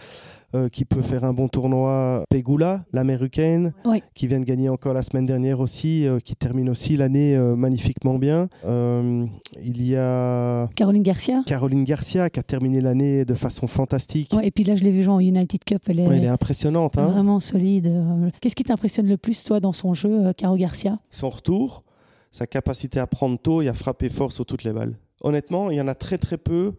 euh, 0.56 0.68
qui 0.68 0.84
peut 0.84 1.02
faire 1.02 1.24
un 1.24 1.34
bon 1.34 1.48
tournoi. 1.48 2.24
Pegula, 2.30 2.84
l'américaine, 2.92 3.72
qui 4.14 4.26
vient 4.26 4.40
de 4.40 4.44
gagner 4.44 4.68
encore 4.68 4.94
la 4.94 5.02
semaine 5.02 5.26
dernière 5.26 5.60
aussi, 5.60 6.06
euh, 6.06 6.18
qui 6.18 6.34
termine 6.34 6.70
aussi 6.70 6.96
l'année 6.96 7.36
euh, 7.36 7.56
magnifiquement 7.56 8.18
bien. 8.18 8.48
il 8.64 9.86
y 9.86 9.96
a 9.96 10.68
Caroline 10.74 11.02
Garcia. 11.02 11.42
Caroline 11.46 11.84
Garcia 11.84 12.30
qui 12.30 12.40
a 12.40 12.42
terminé 12.42 12.80
l'année 12.80 13.24
de 13.24 13.34
façon 13.34 13.66
fantastique. 13.66 14.34
et 14.42 14.50
puis 14.50 14.64
là, 14.64 14.76
je 14.76 14.84
l'ai 14.84 14.92
vu 14.92 15.02
jouer 15.02 15.14
en 15.14 15.20
United 15.20 15.62
Cup. 15.64 15.82
Elle 15.88 16.00
est, 16.00 16.04
elle 16.04 16.24
est 16.24 16.28
impressionnante. 16.28 16.96
Hein. 16.96 17.06
Vraiment 17.06 17.40
solide. 17.40 17.92
Qu'est-ce 18.40 18.56
qui 18.56 18.64
t'impressionne 18.64 19.06
le 19.06 19.18
plus, 19.18 19.44
toi, 19.44 19.60
dans 19.60 19.72
son 19.72 19.92
jeu, 19.92 20.32
Caro 20.36 20.56
Garcia? 20.56 20.98
Son 21.10 21.28
retour, 21.28 21.84
sa 22.30 22.46
capacité 22.46 22.98
à 22.98 23.06
prendre 23.06 23.38
tôt 23.38 23.60
et 23.60 23.68
à 23.68 23.74
frapper 23.74 24.08
fort 24.08 24.32
sur 24.32 24.46
toutes 24.46 24.64
les 24.64 24.72
balles. 24.72 24.94
Honnêtement, 25.20 25.70
il 25.70 25.76
y 25.76 25.80
en 25.80 25.88
a 25.88 25.94
très 25.94 26.18
très 26.18 26.38
peu 26.38 26.72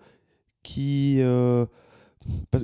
qui 0.63 1.21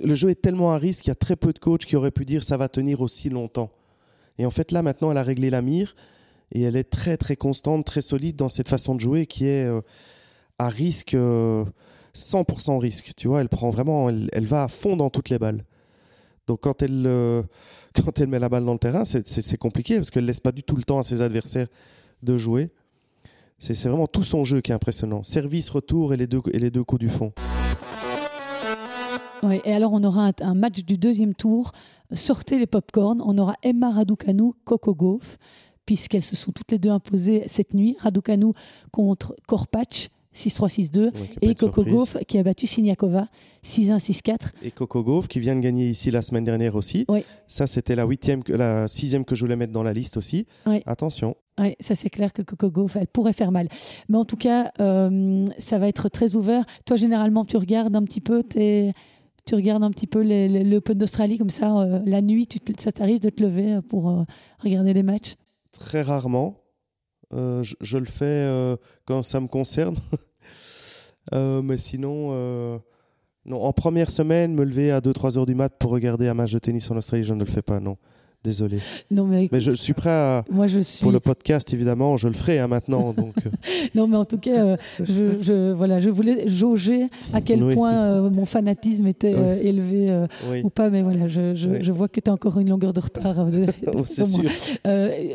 le 0.03 0.15
jeu 0.15 0.29
est 0.29 0.41
tellement 0.41 0.73
à 0.73 0.77
risque, 0.77 1.05
il 1.05 1.09
y 1.09 1.11
a 1.11 1.15
très 1.15 1.35
peu 1.35 1.53
de 1.53 1.59
coachs 1.59 1.85
qui 1.85 1.95
auraient 1.95 2.11
pu 2.11 2.25
dire 2.25 2.43
ça 2.43 2.57
va 2.57 2.67
tenir 2.67 3.01
aussi 3.01 3.29
longtemps. 3.29 3.71
Et 4.37 4.45
en 4.45 4.51
fait, 4.51 4.71
là, 4.71 4.81
maintenant, 4.81 5.11
elle 5.11 5.17
a 5.17 5.23
réglé 5.23 5.49
la 5.49 5.61
mire 5.61 5.95
et 6.51 6.61
elle 6.61 6.75
est 6.75 6.89
très, 6.89 7.17
très 7.17 7.35
constante, 7.35 7.85
très 7.85 8.01
solide 8.01 8.35
dans 8.35 8.47
cette 8.47 8.69
façon 8.69 8.95
de 8.95 8.99
jouer 8.99 9.25
qui 9.25 9.45
est 9.45 9.65
euh, 9.65 9.81
à 10.59 10.69
risque, 10.69 11.13
100% 11.13 11.15
euh, 11.15 12.77
risque. 12.77 13.11
Tu 13.15 13.27
vois, 13.27 13.41
elle 13.41 13.49
prend 13.49 13.69
vraiment, 13.69 14.09
elle, 14.09 14.45
va 14.45 14.63
à 14.63 14.67
fond 14.67 14.95
dans 14.95 15.09
toutes 15.09 15.29
les 15.29 15.39
balles. 15.39 15.63
Donc, 16.47 16.61
quand 16.61 16.81
elle, 16.81 17.05
euh, 17.05 17.43
quand 18.05 18.19
elle 18.19 18.27
met 18.27 18.39
la 18.39 18.49
balle 18.49 18.65
dans 18.65 18.73
le 18.73 18.79
terrain, 18.79 19.03
c'est 19.05 19.57
compliqué 19.57 19.95
parce 19.97 20.11
qu'elle 20.11 20.25
laisse 20.25 20.39
pas 20.39 20.51
du 20.51 20.63
tout 20.63 20.75
le 20.75 20.83
temps 20.83 20.99
à 20.99 21.03
ses 21.03 21.21
adversaires 21.21 21.67
de 22.21 22.37
jouer. 22.37 22.69
C'est 23.59 23.81
vraiment 23.87 24.07
tout 24.07 24.23
son 24.23 24.43
jeu 24.43 24.59
qui 24.59 24.71
est 24.71 24.75
impressionnant. 24.75 25.23
Service, 25.23 25.69
retour 25.69 26.13
et 26.13 26.17
les 26.17 26.27
deux, 26.27 26.41
et 26.51 26.59
les 26.59 26.69
deux 26.69 26.83
coups 26.83 26.99
du 26.99 27.09
fond. 27.09 27.31
Oui, 29.43 29.61
et 29.65 29.73
alors 29.73 29.93
on 29.93 30.03
aura 30.03 30.31
un, 30.41 30.53
match 30.53 30.83
du 30.83 30.97
deuxième 30.97 31.35
tour. 31.35 31.71
Sortez 32.13 32.57
les 32.57 32.67
pop-corn. 32.67 33.21
On 33.25 33.37
aura 33.37 33.55
Emma 33.61 33.91
Raducanu, 33.91 34.51
Coco 34.63 34.95
Gauff, 34.95 35.37
puisqu'elles 35.85 36.23
se 36.23 36.35
sont 36.35 36.51
toutes 36.51 36.71
les 36.71 36.79
deux 36.79 36.91
imposées 36.91 37.43
cette 37.47 37.73
nuit. 37.73 37.95
Raducanu 37.99 38.53
contre 38.91 39.35
Korpach. 39.47 40.09
6-3-6-2 40.35 41.11
et 41.41 41.53
Coco 41.53 41.83
Gauff 41.83 42.17
qui 42.27 42.39
a 42.39 42.43
battu 42.43 42.65
Siniakova 42.65 43.27
6-1 43.63 43.99
6-4 43.99 44.35
et 44.63 44.71
Coco 44.71 45.03
Gauff 45.03 45.27
qui 45.27 45.39
vient 45.39 45.55
de 45.55 45.59
gagner 45.59 45.87
ici 45.87 46.09
la 46.09 46.23
semaine 46.23 46.43
dernière 46.43 46.73
aussi 46.73 47.05
oui. 47.07 47.23
ça 47.47 47.67
c'était 47.67 47.95
la 47.95 48.05
huitième 48.05 48.41
la 48.47 48.87
sixième 48.87 49.25
que 49.25 49.35
je 49.35 49.41
voulais 49.41 49.55
mettre 49.55 49.73
dans 49.73 49.83
la 49.83 49.93
liste 49.93 50.17
aussi 50.17 50.47
oui. 50.65 50.81
attention 50.87 51.35
oui, 51.59 51.75
ça 51.79 51.93
c'est 51.93 52.09
clair 52.09 52.33
que 52.33 52.41
Coco 52.41 52.71
Gauff, 52.71 52.95
elle 52.95 53.05
pourrait 53.05 53.31
faire 53.31 53.51
mal. 53.51 53.67
Mais 54.09 54.17
en 54.17 54.25
tout 54.25 54.37
cas, 54.37 54.71
euh, 54.79 55.45
ça 55.59 55.77
va 55.77 55.87
être 55.87 56.09
très 56.09 56.33
ouvert. 56.33 56.65
Toi, 56.85 56.97
généralement, 56.97 57.45
tu 57.45 57.57
regardes 57.57 57.95
un 57.95 58.01
petit 58.01 58.21
peu 58.21 58.41
tes, 58.41 58.93
tu 59.45 59.55
regardes 59.55 59.83
un 59.83 59.91
petit 59.91 60.07
peu 60.07 60.23
l'Open 60.23 60.97
d'Australie 60.97 61.37
comme 61.37 61.49
ça, 61.49 61.77
euh, 61.79 61.99
la 62.05 62.21
nuit, 62.21 62.47
tu 62.47 62.59
ça 62.79 62.91
t'arrive 62.91 63.19
de 63.19 63.29
te 63.29 63.43
lever 63.43 63.73
euh, 63.73 63.81
pour 63.81 64.09
euh, 64.09 64.23
regarder 64.59 64.93
les 64.93 65.03
matchs? 65.03 65.35
Très 65.71 66.01
rarement. 66.01 66.59
Je, 67.31 67.97
le 67.97 68.05
fais 68.05 68.77
quand 69.05 69.23
ça 69.23 69.39
me 69.39 69.47
concerne. 69.47 69.95
mais 71.33 71.77
sinon, 71.77 72.79
non. 73.45 73.63
En 73.63 73.73
première 73.73 74.11
semaine, 74.11 74.53
me 74.53 74.63
lever 74.63 74.91
à 74.91 74.99
2-3 74.99 75.39
heures 75.39 75.47
du 75.47 75.55
mat 75.55 75.73
pour 75.79 75.89
regarder 75.89 76.27
un 76.27 76.35
match 76.35 76.51
de 76.51 76.59
tennis 76.59 76.91
en 76.91 76.97
Australie, 76.97 77.23
je 77.23 77.33
ne 77.33 77.39
le 77.39 77.49
fais 77.49 77.63
pas, 77.63 77.79
non. 77.79 77.97
Désolé. 78.43 78.79
Non, 79.09 79.25
mais, 79.25 79.47
je 79.53 79.71
suis 79.71 79.93
prêt 79.93 80.09
à. 80.09 80.43
Moi, 80.51 80.67
je 80.67 80.81
suis... 80.81 81.01
Pour 81.01 81.13
le 81.13 81.21
podcast, 81.21 81.73
évidemment, 81.73 82.17
je 82.17 82.27
le 82.27 82.33
ferai 82.33 82.59
hein, 82.59 82.67
maintenant. 82.67 83.13
Donc... 83.17 83.33
Euh. 83.37 83.49
non, 83.95 84.05
mais 84.05 84.17
en 84.17 84.25
tout 84.25 84.37
cas, 84.37 84.65
euh, 84.65 84.77
je, 84.99 85.41
je, 85.41 85.71
voilà, 85.71 86.01
je 86.01 86.09
voulais 86.09 86.49
jauger 86.49 87.07
à 87.31 87.39
quel 87.39 87.59
point 87.73 87.93
euh, 87.93 88.29
mon 88.29 88.45
fanatisme 88.45 89.07
était 89.07 89.33
élevé 89.63 90.25
ou 90.61 90.69
pas. 90.69 90.89
Mais 90.89 91.03
voilà, 91.03 91.29
je, 91.29 91.55
je 91.55 91.91
vois 91.91 92.09
que 92.09 92.19
tu 92.19 92.29
as 92.29 92.33
encore 92.33 92.59
une 92.59 92.69
longueur 92.69 92.91
de 92.91 92.99
retard. 92.99 93.47
C'est 94.05 94.25
sûr. 94.25 94.49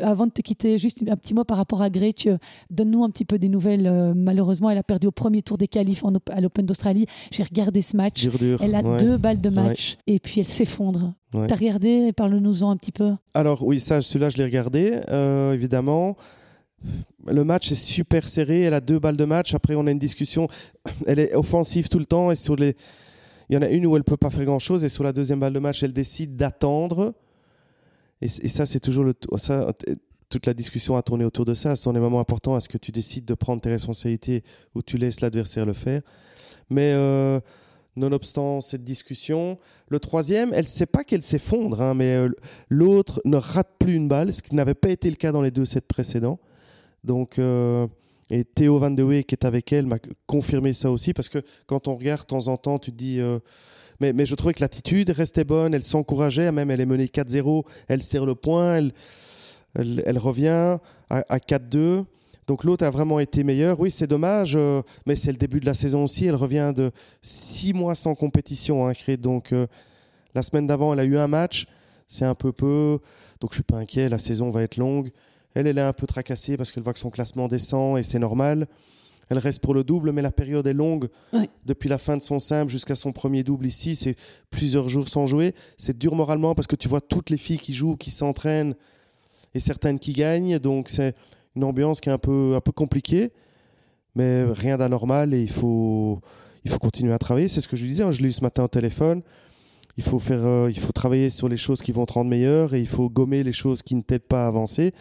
avant 0.01 0.27
de 0.27 0.31
te 0.31 0.41
quitter, 0.41 0.77
juste 0.77 1.03
un 1.09 1.17
petit 1.17 1.33
mot 1.33 1.43
par 1.43 1.57
rapport 1.57 1.81
à 1.81 1.89
Gretsch. 1.89 2.27
Donne-nous 2.69 3.03
un 3.03 3.09
petit 3.09 3.25
peu 3.25 3.39
des 3.39 3.49
nouvelles. 3.49 4.13
malheureusement, 4.15 4.69
elle 4.69 4.77
a 4.77 4.83
perdu 4.83 5.07
au 5.07 5.11
premier 5.11 5.41
tour 5.41 5.57
des 5.57 5.67
qualifs 5.67 6.03
à 6.29 6.41
l'Open 6.41 6.65
d'Australie. 6.65 7.07
J'ai 7.31 7.43
regardé 7.43 7.81
ce 7.81 7.97
match. 7.97 8.27
Elle 8.61 8.75
a 8.75 8.99
deux 8.99 9.17
balles 9.17 9.41
de 9.41 9.49
match 9.49 9.97
et 10.05 10.19
puis 10.19 10.41
elle 10.41 10.47
s'effondre. 10.47 11.13
T'as 11.31 11.55
regardé 11.55 12.11
Parle-nous-en 12.13 12.71
un 12.71 12.77
petit 12.77 12.91
peu. 12.91 13.13
Alors 13.33 13.63
oui, 13.63 13.79
ça, 13.79 14.01
celui-là, 14.01 14.29
je 14.29 14.37
l'ai 14.37 14.45
regardé, 14.45 14.99
euh, 15.09 15.53
évidemment. 15.53 16.17
Le 17.27 17.43
match 17.43 17.71
est 17.71 17.75
super 17.75 18.27
serré. 18.27 18.61
Elle 18.61 18.73
a 18.73 18.81
deux 18.81 18.99
balles 18.99 19.17
de 19.17 19.25
match. 19.25 19.53
Après, 19.53 19.75
on 19.75 19.85
a 19.85 19.91
une 19.91 19.99
discussion. 19.99 20.47
Elle 21.05 21.19
est 21.19 21.35
offensive 21.35 21.89
tout 21.89 21.99
le 21.99 22.05
temps. 22.05 22.31
Et 22.31 22.35
sur 22.35 22.55
les, 22.55 22.75
il 23.49 23.55
y 23.55 23.57
en 23.57 23.61
a 23.61 23.67
une 23.67 23.85
où 23.85 23.95
elle 23.95 24.03
peut 24.03 24.17
pas 24.17 24.29
faire 24.29 24.45
grand-chose. 24.45 24.83
Et 24.83 24.89
sur 24.89 25.03
la 25.03 25.11
deuxième 25.11 25.39
balle 25.39 25.53
de 25.53 25.59
match, 25.59 25.83
elle 25.83 25.93
décide 25.93 26.35
d'attendre. 26.35 27.13
Et, 28.21 28.27
ça, 28.27 28.65
c'est 28.65 28.79
toujours 28.79 29.03
le 29.03 29.13
ça. 29.37 29.71
Toute 30.29 30.45
la 30.45 30.53
discussion 30.53 30.95
a 30.95 31.01
tourné 31.01 31.25
autour 31.25 31.45
de 31.45 31.55
ça. 31.55 31.75
Ce 31.75 31.83
sont 31.83 31.93
des 31.93 31.99
moments 31.99 32.19
importants. 32.19 32.57
Est-ce 32.57 32.69
que 32.69 32.77
tu 32.77 32.91
décides 32.91 33.25
de 33.25 33.33
prendre 33.33 33.61
tes 33.61 33.69
responsabilités 33.69 34.43
ou 34.75 34.83
tu 34.83 34.97
laisses 34.97 35.21
l'adversaire 35.21 35.65
le 35.65 35.73
faire? 35.73 36.01
Mais 36.69 36.93
euh, 36.93 37.39
nonobstant 37.99 38.61
cette 38.61 38.83
discussion. 38.83 39.57
Le 39.89 39.99
troisième, 39.99 40.51
elle 40.53 40.65
ne 40.65 40.69
sait 40.69 40.85
pas 40.85 41.03
qu'elle 41.03 41.23
s'effondre, 41.23 41.81
hein, 41.81 41.93
mais 41.93 42.15
euh, 42.15 42.29
l'autre 42.69 43.21
ne 43.25 43.37
rate 43.37 43.69
plus 43.79 43.93
une 43.93 44.07
balle, 44.07 44.33
ce 44.33 44.41
qui 44.41 44.55
n'avait 44.55 44.73
pas 44.73 44.89
été 44.89 45.09
le 45.09 45.15
cas 45.15 45.31
dans 45.31 45.41
les 45.41 45.51
deux 45.51 45.65
sets 45.65 45.81
précédents. 45.81 46.39
Donc, 47.03 47.39
euh, 47.39 47.87
et 48.29 48.43
Théo 48.43 48.79
Van 48.79 48.91
de 48.91 49.03
Wey, 49.03 49.23
qui 49.23 49.35
est 49.35 49.45
avec 49.45 49.71
elle, 49.73 49.85
m'a 49.85 49.97
confirmé 50.25 50.73
ça 50.73 50.91
aussi, 50.91 51.13
parce 51.13 51.29
que 51.29 51.39
quand 51.65 51.87
on 51.87 51.95
regarde 51.95 52.21
de 52.21 52.27
temps 52.27 52.47
en 52.47 52.57
temps, 52.57 52.79
tu 52.79 52.91
te 52.91 52.97
dis... 52.97 53.19
Euh, 53.19 53.39
mais, 54.01 54.25
je 54.25 54.33
trouvais 54.33 54.53
que 54.53 54.61
l'attitude 54.61 55.09
restait 55.09 55.43
bonne, 55.43 55.73
elle 55.73 55.83
s'encourageait, 55.83 56.53
même 56.53 56.71
elle 56.71 56.79
est 56.79 56.85
menée 56.85 57.07
4-0, 57.07 57.65
elle 57.89 58.01
serre 58.01 58.25
le 58.25 58.33
point, 58.33 58.89
elle, 59.75 60.17
revient 60.17 60.77
à 61.09 61.37
4-2. 61.37 62.05
Donc 62.49 62.63
l'autre 62.63 62.83
a 62.83 62.89
vraiment 62.89 63.19
été 63.19 63.43
meilleur. 63.43 63.79
Oui, 63.79 63.91
c'est 63.91 64.07
dommage, 64.07 64.55
euh, 64.55 64.81
mais 65.05 65.15
c'est 65.15 65.31
le 65.31 65.37
début 65.37 65.59
de 65.59 65.67
la 65.67 65.75
saison 65.75 66.05
aussi. 66.05 66.25
Elle 66.25 66.33
revient 66.33 66.73
de 66.75 66.89
six 67.21 67.73
mois 67.73 67.93
sans 67.93 68.15
compétition. 68.15 68.87
Hein, 68.87 68.93
donc 69.19 69.53
euh, 69.53 69.67
la 70.33 70.41
semaine 70.41 70.65
d'avant, 70.65 70.91
elle 70.91 70.99
a 70.99 71.03
eu 71.03 71.15
un 71.19 71.27
match. 71.27 71.67
C'est 72.07 72.25
un 72.25 72.33
peu 72.33 72.51
peu. 72.51 72.97
Donc 73.39 73.51
je 73.51 73.57
suis 73.57 73.63
pas 73.63 73.77
inquiet. 73.77 74.09
La 74.09 74.17
saison 74.17 74.49
va 74.49 74.63
être 74.63 74.77
longue. 74.77 75.11
Elle, 75.53 75.67
elle 75.67 75.77
est 75.77 75.81
un 75.81 75.93
peu 75.93 76.07
tracassée 76.07 76.57
parce 76.57 76.71
qu'elle 76.71 76.81
voit 76.81 76.93
que 76.93 76.97
son 76.97 77.11
classement 77.11 77.47
descend 77.47 77.99
et 77.99 78.03
c'est 78.03 78.17
normal. 78.17 78.65
Elle 79.29 79.37
reste 79.37 79.59
pour 79.59 79.75
le 79.75 79.83
double, 79.83 80.11
mais 80.11 80.23
la 80.23 80.31
période 80.31 80.65
est 80.65 80.73
longue. 80.73 81.07
Depuis 81.67 81.87
la 81.87 81.99
fin 81.99 82.17
de 82.17 82.23
son 82.23 82.39
simple 82.39 82.71
jusqu'à 82.71 82.95
son 82.95 83.11
premier 83.11 83.43
double 83.43 83.67
ici, 83.67 83.95
c'est 83.95 84.15
plusieurs 84.49 84.89
jours 84.89 85.07
sans 85.07 85.27
jouer. 85.27 85.53
C'est 85.77 85.99
dur 85.99 86.15
moralement 86.15 86.55
parce 86.55 86.65
que 86.65 86.75
tu 86.75 86.87
vois 86.87 87.01
toutes 87.01 87.29
les 87.29 87.37
filles 87.37 87.59
qui 87.59 87.75
jouent, 87.75 87.95
qui 87.95 88.09
s'entraînent 88.09 88.73
et 89.53 89.59
certaines 89.59 89.99
qui 89.99 90.13
gagnent. 90.13 90.57
Donc 90.57 90.89
c'est 90.89 91.15
une 91.55 91.63
ambiance 91.63 92.01
qui 92.01 92.09
est 92.09 92.11
un 92.11 92.17
peu, 92.17 92.53
un 92.55 92.61
peu 92.61 92.71
compliquée, 92.71 93.31
mais 94.15 94.43
rien 94.45 94.77
d'anormal 94.77 95.33
et 95.33 95.41
il 95.41 95.51
faut, 95.51 96.21
il 96.63 96.71
faut 96.71 96.79
continuer 96.79 97.13
à 97.13 97.19
travailler. 97.19 97.47
C'est 97.47 97.61
ce 97.61 97.67
que 97.67 97.75
je 97.75 97.83
lui 97.83 97.89
disais, 97.89 98.03
hein. 98.03 98.11
je 98.11 98.21
l'ai 98.21 98.29
eu 98.29 98.31
ce 98.31 98.41
matin 98.41 98.63
au 98.63 98.67
téléphone. 98.67 99.21
Il 99.97 100.03
faut, 100.03 100.19
faire, 100.19 100.45
euh, 100.45 100.69
il 100.69 100.79
faut 100.79 100.93
travailler 100.93 101.29
sur 101.29 101.49
les 101.49 101.57
choses 101.57 101.81
qui 101.81 101.91
vont 101.91 102.05
te 102.05 102.13
rendre 102.13 102.29
meilleur 102.29 102.73
et 102.73 102.79
il 102.79 102.87
faut 102.87 103.09
gommer 103.09 103.43
les 103.43 103.51
choses 103.51 103.81
qui 103.81 103.95
ne 103.95 104.01
t'aident 104.01 104.21
pas 104.21 104.45
à 104.45 104.47
avancer. 104.47 104.93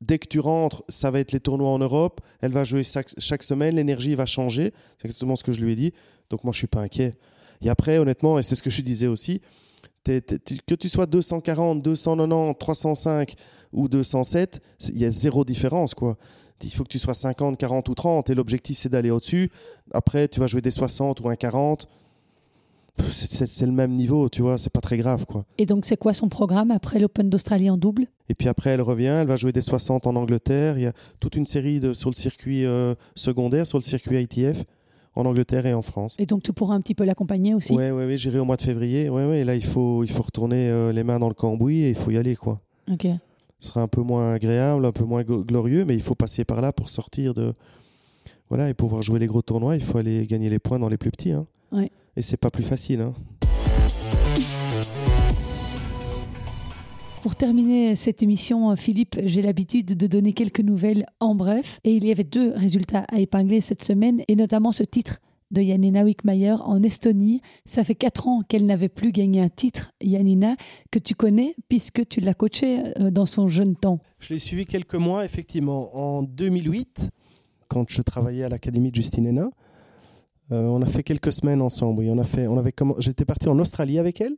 Dès 0.00 0.18
que 0.18 0.26
tu 0.26 0.40
rentres, 0.40 0.82
ça 0.88 1.10
va 1.10 1.20
être 1.20 1.32
les 1.32 1.40
tournois 1.40 1.70
en 1.70 1.78
Europe. 1.78 2.20
Elle 2.40 2.52
va 2.52 2.64
jouer 2.64 2.82
chaque, 2.84 3.42
semaine, 3.42 3.76
l'énergie 3.76 4.14
va 4.14 4.26
changer. 4.26 4.72
C'est 4.98 5.04
exactement 5.04 5.36
ce 5.36 5.44
que 5.44 5.52
je 5.52 5.60
lui 5.60 5.72
ai 5.72 5.76
dit. 5.76 5.92
Donc 6.30 6.42
moi, 6.42 6.52
je 6.52 6.58
suis 6.58 6.66
pas 6.66 6.80
inquiet. 6.80 7.14
Et 7.62 7.68
après, 7.68 7.98
honnêtement, 7.98 8.38
et 8.38 8.42
c'est 8.42 8.56
ce 8.56 8.62
que 8.62 8.70
je 8.70 8.80
disais 8.80 9.06
aussi, 9.06 9.42
que 10.04 10.74
tu 10.74 10.88
sois 10.88 11.06
240, 11.06 11.82
290, 11.82 12.58
305 12.58 13.34
ou 13.72 13.88
207, 13.88 14.60
il 14.92 14.98
y 14.98 15.04
a 15.04 15.12
zéro 15.12 15.44
différence. 15.44 15.94
quoi. 15.94 16.16
Il 16.62 16.70
faut 16.70 16.84
que 16.84 16.88
tu 16.88 16.98
sois 16.98 17.14
50, 17.14 17.56
40 17.56 17.88
ou 17.88 17.94
30 17.94 18.30
et 18.30 18.34
l'objectif 18.34 18.78
c'est 18.78 18.88
d'aller 18.88 19.10
au-dessus. 19.10 19.50
Après, 19.92 20.28
tu 20.28 20.40
vas 20.40 20.46
jouer 20.46 20.60
des 20.60 20.70
60 20.70 21.20
ou 21.20 21.28
un 21.28 21.36
40. 21.36 21.86
C'est 23.10 23.64
le 23.64 23.72
même 23.72 23.92
niveau, 23.92 24.28
tu 24.28 24.42
vois, 24.42 24.58
c'est 24.58 24.72
pas 24.72 24.80
très 24.80 24.98
grave. 24.98 25.24
quoi. 25.24 25.46
Et 25.56 25.64
donc, 25.64 25.86
c'est 25.86 25.96
quoi 25.96 26.12
son 26.12 26.28
programme 26.28 26.70
après 26.70 26.98
l'Open 26.98 27.30
d'Australie 27.30 27.70
en 27.70 27.78
double? 27.78 28.06
Et 28.28 28.34
puis 28.34 28.46
après, 28.48 28.70
elle 28.70 28.82
revient, 28.82 29.06
elle 29.22 29.26
va 29.26 29.36
jouer 29.36 29.52
des 29.52 29.62
60 29.62 30.06
en 30.06 30.16
Angleterre. 30.16 30.76
Il 30.76 30.82
y 30.82 30.86
a 30.86 30.92
toute 31.18 31.34
une 31.36 31.46
série 31.46 31.80
de, 31.80 31.94
sur 31.94 32.10
le 32.10 32.14
circuit 32.14 32.66
euh, 32.66 32.94
secondaire, 33.14 33.66
sur 33.66 33.78
le 33.78 33.84
circuit 33.84 34.20
ITF 34.20 34.64
en 35.14 35.26
Angleterre 35.26 35.66
et 35.66 35.74
en 35.74 35.82
France. 35.82 36.16
Et 36.18 36.26
donc 36.26 36.42
tu 36.42 36.52
pourras 36.52 36.74
un 36.74 36.80
petit 36.80 36.94
peu 36.94 37.04
l'accompagner 37.04 37.54
aussi? 37.54 37.72
Oui, 37.72 37.78
ouais, 37.78 37.90
ouais, 37.90 38.16
j'irai 38.16 38.38
au 38.38 38.44
mois 38.44 38.56
de 38.56 38.62
février. 38.62 39.08
Ouais, 39.08 39.26
ouais, 39.26 39.44
là, 39.44 39.54
il 39.54 39.64
faut, 39.64 40.04
il 40.04 40.10
faut 40.10 40.22
retourner 40.22 40.68
euh, 40.68 40.92
les 40.92 41.04
mains 41.04 41.18
dans 41.18 41.28
le 41.28 41.34
cambouis 41.34 41.82
et 41.82 41.90
il 41.90 41.96
faut 41.96 42.10
y 42.10 42.18
aller. 42.18 42.36
quoi. 42.36 42.60
Ok. 42.90 43.06
Ce 43.58 43.68
sera 43.68 43.82
un 43.82 43.88
peu 43.88 44.00
moins 44.00 44.32
agréable, 44.34 44.86
un 44.86 44.92
peu 44.92 45.04
moins 45.04 45.22
glorieux, 45.22 45.84
mais 45.84 45.94
il 45.94 46.00
faut 46.02 46.14
passer 46.14 46.44
par 46.44 46.60
là 46.62 46.72
pour 46.72 46.88
sortir 46.88 47.34
de. 47.34 47.52
Voilà, 48.48 48.68
et 48.68 48.74
pouvoir 48.74 49.02
jouer 49.02 49.18
les 49.20 49.26
gros 49.26 49.42
tournois, 49.42 49.76
il 49.76 49.82
faut 49.82 49.98
aller 49.98 50.26
gagner 50.26 50.50
les 50.50 50.58
points 50.58 50.78
dans 50.78 50.88
les 50.88 50.96
plus 50.96 51.10
petits. 51.10 51.30
Hein. 51.32 51.46
Ouais. 51.70 51.90
Et 52.16 52.22
c'est 52.22 52.36
pas 52.36 52.50
plus 52.50 52.64
facile. 52.64 53.02
Hein. 53.02 53.14
Pour 57.22 57.36
terminer 57.36 57.96
cette 57.96 58.22
émission, 58.22 58.74
Philippe, 58.76 59.20
j'ai 59.24 59.42
l'habitude 59.42 59.94
de 59.94 60.06
donner 60.06 60.32
quelques 60.32 60.60
nouvelles 60.60 61.04
en 61.20 61.34
bref. 61.34 61.78
Et 61.84 61.92
il 61.92 62.06
y 62.06 62.10
avait 62.10 62.24
deux 62.24 62.52
résultats 62.54 63.04
à 63.12 63.18
épingler 63.18 63.60
cette 63.60 63.84
semaine, 63.84 64.22
et 64.26 64.36
notamment 64.36 64.72
ce 64.72 64.84
titre 64.84 65.18
de 65.50 65.60
Yanina 65.60 66.02
Wickmayer 66.04 66.54
en 66.64 66.82
Estonie. 66.82 67.42
Ça 67.66 67.84
fait 67.84 67.94
quatre 67.94 68.26
ans 68.26 68.40
qu'elle 68.48 68.64
n'avait 68.64 68.88
plus 68.88 69.12
gagné 69.12 69.42
un 69.42 69.50
titre, 69.50 69.92
Yanina, 70.00 70.56
que 70.90 70.98
tu 70.98 71.14
connais 71.14 71.54
puisque 71.68 72.08
tu 72.08 72.20
l'as 72.20 72.32
coachée 72.32 72.84
euh, 72.98 73.10
dans 73.10 73.26
son 73.26 73.48
jeune 73.48 73.76
temps. 73.76 73.98
Je 74.18 74.32
l'ai 74.32 74.38
suivi 74.38 74.64
quelques 74.64 74.94
mois, 74.94 75.26
effectivement. 75.26 75.94
En 75.94 76.22
2008, 76.22 77.10
quand 77.68 77.84
je 77.90 78.00
travaillais 78.00 78.44
à 78.44 78.48
l'Académie 78.48 78.90
de 78.90 78.96
Justine 78.96 79.26
Hénin, 79.26 79.50
euh, 80.52 80.62
on 80.62 80.80
a 80.80 80.86
fait 80.86 81.02
quelques 81.02 81.32
semaines 81.32 81.60
ensemble. 81.60 82.02
J'étais 82.98 83.26
parti 83.26 83.48
en 83.48 83.58
Australie 83.58 83.98
avec 83.98 84.22
elle. 84.22 84.36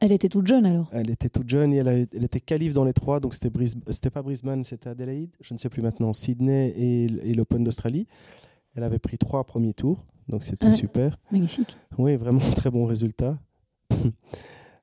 Elle 0.00 0.12
était 0.12 0.28
toute 0.28 0.46
jeune 0.46 0.66
alors 0.66 0.88
Elle 0.92 1.10
était 1.10 1.28
toute 1.28 1.48
jeune 1.48 1.72
et 1.72 1.76
elle, 1.76 2.06
elle 2.12 2.24
était 2.24 2.40
qualif 2.40 2.74
dans 2.74 2.84
les 2.84 2.92
trois, 2.92 3.20
donc 3.20 3.34
c'était 3.34 3.50
c'était 3.90 4.10
pas 4.10 4.22
Brisbane, 4.22 4.62
c'était 4.64 4.90
Adelaide, 4.90 5.30
je 5.40 5.54
ne 5.54 5.58
sais 5.58 5.68
plus 5.68 5.82
maintenant, 5.82 6.12
Sydney 6.12 6.68
et, 6.76 7.04
et 7.04 7.34
l'Open 7.34 7.64
d'Australie. 7.64 8.06
Elle 8.74 8.84
avait 8.84 8.98
pris 8.98 9.16
trois 9.16 9.44
premiers 9.44 9.72
tours, 9.72 10.04
donc 10.28 10.44
c'était 10.44 10.66
ah, 10.66 10.72
super. 10.72 11.18
Magnifique. 11.30 11.76
Oui, 11.98 12.16
vraiment 12.16 12.40
très 12.54 12.70
bon 12.70 12.84
résultat. 12.84 13.38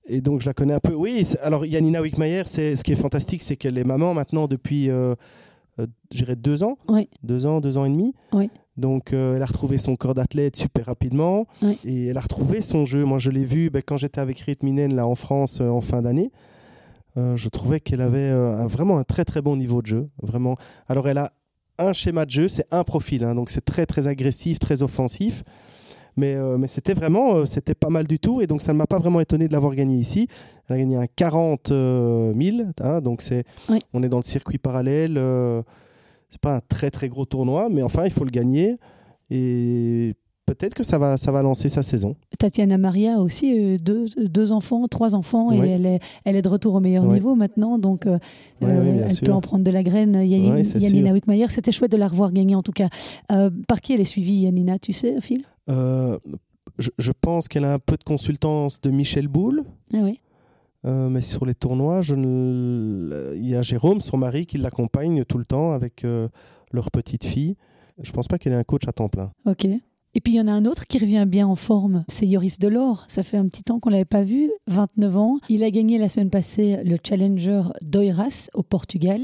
et 0.06 0.22
donc 0.22 0.42
je 0.42 0.48
la 0.48 0.54
connais 0.54 0.74
un 0.74 0.80
peu. 0.80 0.94
Oui, 0.94 1.24
alors 1.42 1.66
Yanina 1.66 2.02
Wickmayer, 2.02 2.44
c'est 2.46 2.76
ce 2.76 2.84
qui 2.84 2.94
est 2.94 2.98
fantastique, 2.98 3.44
c'est 3.44 3.56
qu'elle 3.56 3.78
est 3.78 3.84
maman 3.84 4.14
maintenant 4.14 4.48
depuis, 4.48 4.90
euh, 4.90 5.16
euh 5.80 5.88
deux 6.36 6.64
ans. 6.64 6.78
Deux 7.24 7.46
ans, 7.46 7.62
deux 7.62 7.78
ans 7.78 7.86
et 7.86 7.90
demi. 7.90 8.14
Donc, 8.78 9.14
euh, 9.14 9.36
elle 9.36 9.42
a 9.44 9.46
retrouvé 9.46 9.78
son 9.78 9.96
corps 9.96 10.16
d'athlète 10.16 10.56
super 10.56 10.88
rapidement 10.88 11.46
et 11.86 12.08
elle 12.08 12.18
a 12.18 12.22
retrouvé 12.22 12.62
son 12.62 12.86
jeu. 12.86 13.06
Moi, 13.06 13.20
je 13.20 13.30
l'ai 13.30 13.46
vu 13.46 13.70
ben, 13.70 13.82
quand 13.86 13.98
j'étais 13.98 14.20
avec 14.20 14.40
Rit 14.40 14.58
Minen 14.64 14.96
là 14.96 15.08
en 15.08 15.16
France 15.16 15.60
euh, 15.62 15.70
en 15.70 15.82
fin 15.82 16.02
d'année. 16.02 16.32
Euh, 17.18 17.36
je 17.36 17.50
trouvais 17.50 17.80
qu'elle 17.80 18.02
avait 18.02 18.32
vraiment 18.66 18.98
un 18.98 19.04
très 19.04 19.26
très 19.26 19.42
bon 19.42 19.56
niveau 19.56 19.82
de 19.82 19.88
jeu. 19.88 20.10
Vraiment. 20.22 20.56
Alors, 20.88 21.08
elle 21.08 21.20
a 21.20 21.32
un 21.78 21.94
schéma 21.94 22.26
de 22.26 22.32
jeu, 22.32 22.48
c'est 22.48 22.66
un 22.72 22.84
profil, 22.84 23.24
hein. 23.24 23.34
donc 23.34 23.50
c'est 23.50 23.66
très 23.66 23.88
très 23.88 24.06
agressif, 24.08 24.60
très 24.60 24.84
offensif. 24.84 25.44
Mais, 26.16 26.36
mais 26.58 26.68
c'était 26.68 26.94
vraiment, 26.94 27.46
c'était 27.46 27.74
pas 27.74 27.90
mal 27.90 28.08
du 28.08 28.20
tout. 28.20 28.42
Et 28.42 28.48
donc, 28.48 28.62
ça 28.62 28.74
ne 28.74 28.78
m'a 28.78 28.86
pas 28.86 29.00
vraiment 29.00 29.20
étonné 29.20 29.48
de 29.48 29.54
l'avoir 29.54 29.74
gagné 29.74 29.98
ici. 29.98 30.28
Elle 30.68 30.76
a 30.76 30.80
gagné 30.80 30.96
un 30.96 31.08
40 31.08 31.70
000. 31.70 31.78
Hein, 32.82 33.02
donc, 33.02 33.22
c'est, 33.22 33.44
on 33.94 34.04
est 34.04 34.10
dans 34.10 34.18
le 34.18 34.24
circuit 34.24 34.58
parallèle 34.58 35.18
c'est 36.34 36.42
pas 36.42 36.56
un 36.56 36.62
très 36.68 36.90
très 36.90 37.10
gros 37.10 37.26
tournoi, 37.26 37.70
mais 37.70 37.84
enfin, 37.84 38.06
il 38.06 38.12
faut 38.12 38.24
le 38.24 38.32
gagner. 38.32 38.78
Et 39.30 40.16
peut-être 40.48 40.74
que 40.74 40.82
ça 40.82 40.98
va, 40.98 41.16
ça 41.16 41.32
va 41.32 41.44
lancer 41.44 41.70
sa 41.70 41.84
saison. 41.84 42.16
Tatiana 42.40 42.80
Maria 42.80 43.20
aussi 43.20 43.56
euh, 43.56 43.78
deux, 43.78 44.06
deux, 44.18 44.52
enfants, 44.52 44.88
trois 44.88 45.14
enfants, 45.14 45.52
et 45.52 45.70
elle, 45.70 45.86
est, 45.86 46.00
elle 46.26 46.36
est 46.36 46.42
de 46.42 46.50
retour 46.50 46.74
au 46.74 46.80
meilleur 46.80 47.06
niveau 47.06 47.36
maintenant, 47.36 47.78
donc 47.78 48.08
euh, 48.08 48.18
euh, 48.64 49.08
elle 49.08 49.20
peut 49.20 49.32
en 49.32 49.42
prendre 49.42 49.64
de 49.64 49.70
la 49.70 49.84
graine. 49.84 50.16
Yanina 50.24 51.14
Wickmayer, 51.14 51.48
c'était 51.50 51.72
chouette 51.72 51.92
de 51.92 51.98
la 51.98 52.08
revoir 52.08 52.32
gagner 52.32 52.56
en 52.56 52.64
tout 52.64 52.74
cas. 52.74 52.90
par 53.68 53.80
qui 53.82 53.94
elle 53.94 54.02
est 54.02 54.06
suivie, 54.06 54.42
Yanina, 54.42 54.80
tu 54.80 54.92
sais, 54.92 55.22
Phil? 55.22 55.44
Je, 55.68 56.90
je, 56.98 57.12
pense 57.12 57.48
qu'elle 57.48 57.66
a 57.66 57.74
un 57.74 57.80
peu 57.80 57.98
de 57.98 58.04
consultance 58.04 58.82
de 58.82 58.90
Michel 58.90 59.28
Boulle. 59.28 59.64
Ah 59.94 60.00
oui. 60.02 60.20
Euh, 60.86 61.10
mais 61.10 61.22
sur 61.22 61.46
les 61.46 61.56
tournois, 61.56 62.02
je 62.02 62.16
ne... 62.16 63.34
il 63.36 63.48
y 63.48 63.56
a 63.56 63.62
Jérôme, 63.62 64.02
son 64.02 64.18
mari, 64.18 64.46
qui 64.46 64.58
l'accompagne 64.58 65.24
tout 65.24 65.38
le 65.38 65.46
temps 65.46 65.72
avec 65.72 66.04
euh, 66.04 66.28
leur 66.72 66.92
petite 66.92 67.24
fille. 67.24 67.56
Je 68.02 68.10
ne 68.10 68.14
pense 68.14 68.28
pas 68.28 68.38
qu'elle 68.38 68.54
ait 68.54 68.58
un 68.58 68.64
coach 68.64 68.88
à 68.88 68.92
temps 68.92 69.08
plein. 69.08 69.32
Ok. 69.46 69.68
Et 70.16 70.22
puis 70.22 70.34
il 70.34 70.36
y 70.36 70.42
en 70.42 70.48
a 70.48 70.52
un 70.52 70.66
autre 70.66 70.86
qui 70.86 71.00
revient 71.00 71.26
bien 71.28 71.48
en 71.48 71.56
forme, 71.56 72.06
c'est 72.08 72.28
Yoris 72.28 72.60
Delors. 72.60 73.06
Ça 73.08 73.24
fait 73.24 73.38
un 73.38 73.48
petit 73.48 73.64
temps 73.64 73.80
qu'on 73.80 73.90
l'avait 73.90 74.06
pas 74.06 74.22
vu, 74.22 74.52
29 74.68 75.18
ans. 75.18 75.40
Il 75.50 75.64
a 75.64 75.72
gagné 75.72 75.98
la 75.98 76.08
semaine 76.08 76.30
passée 76.30 76.78
le 76.84 76.98
Challenger 77.04 77.64
d'Oiras 77.82 78.50
au 78.54 78.62
Portugal. 78.62 79.22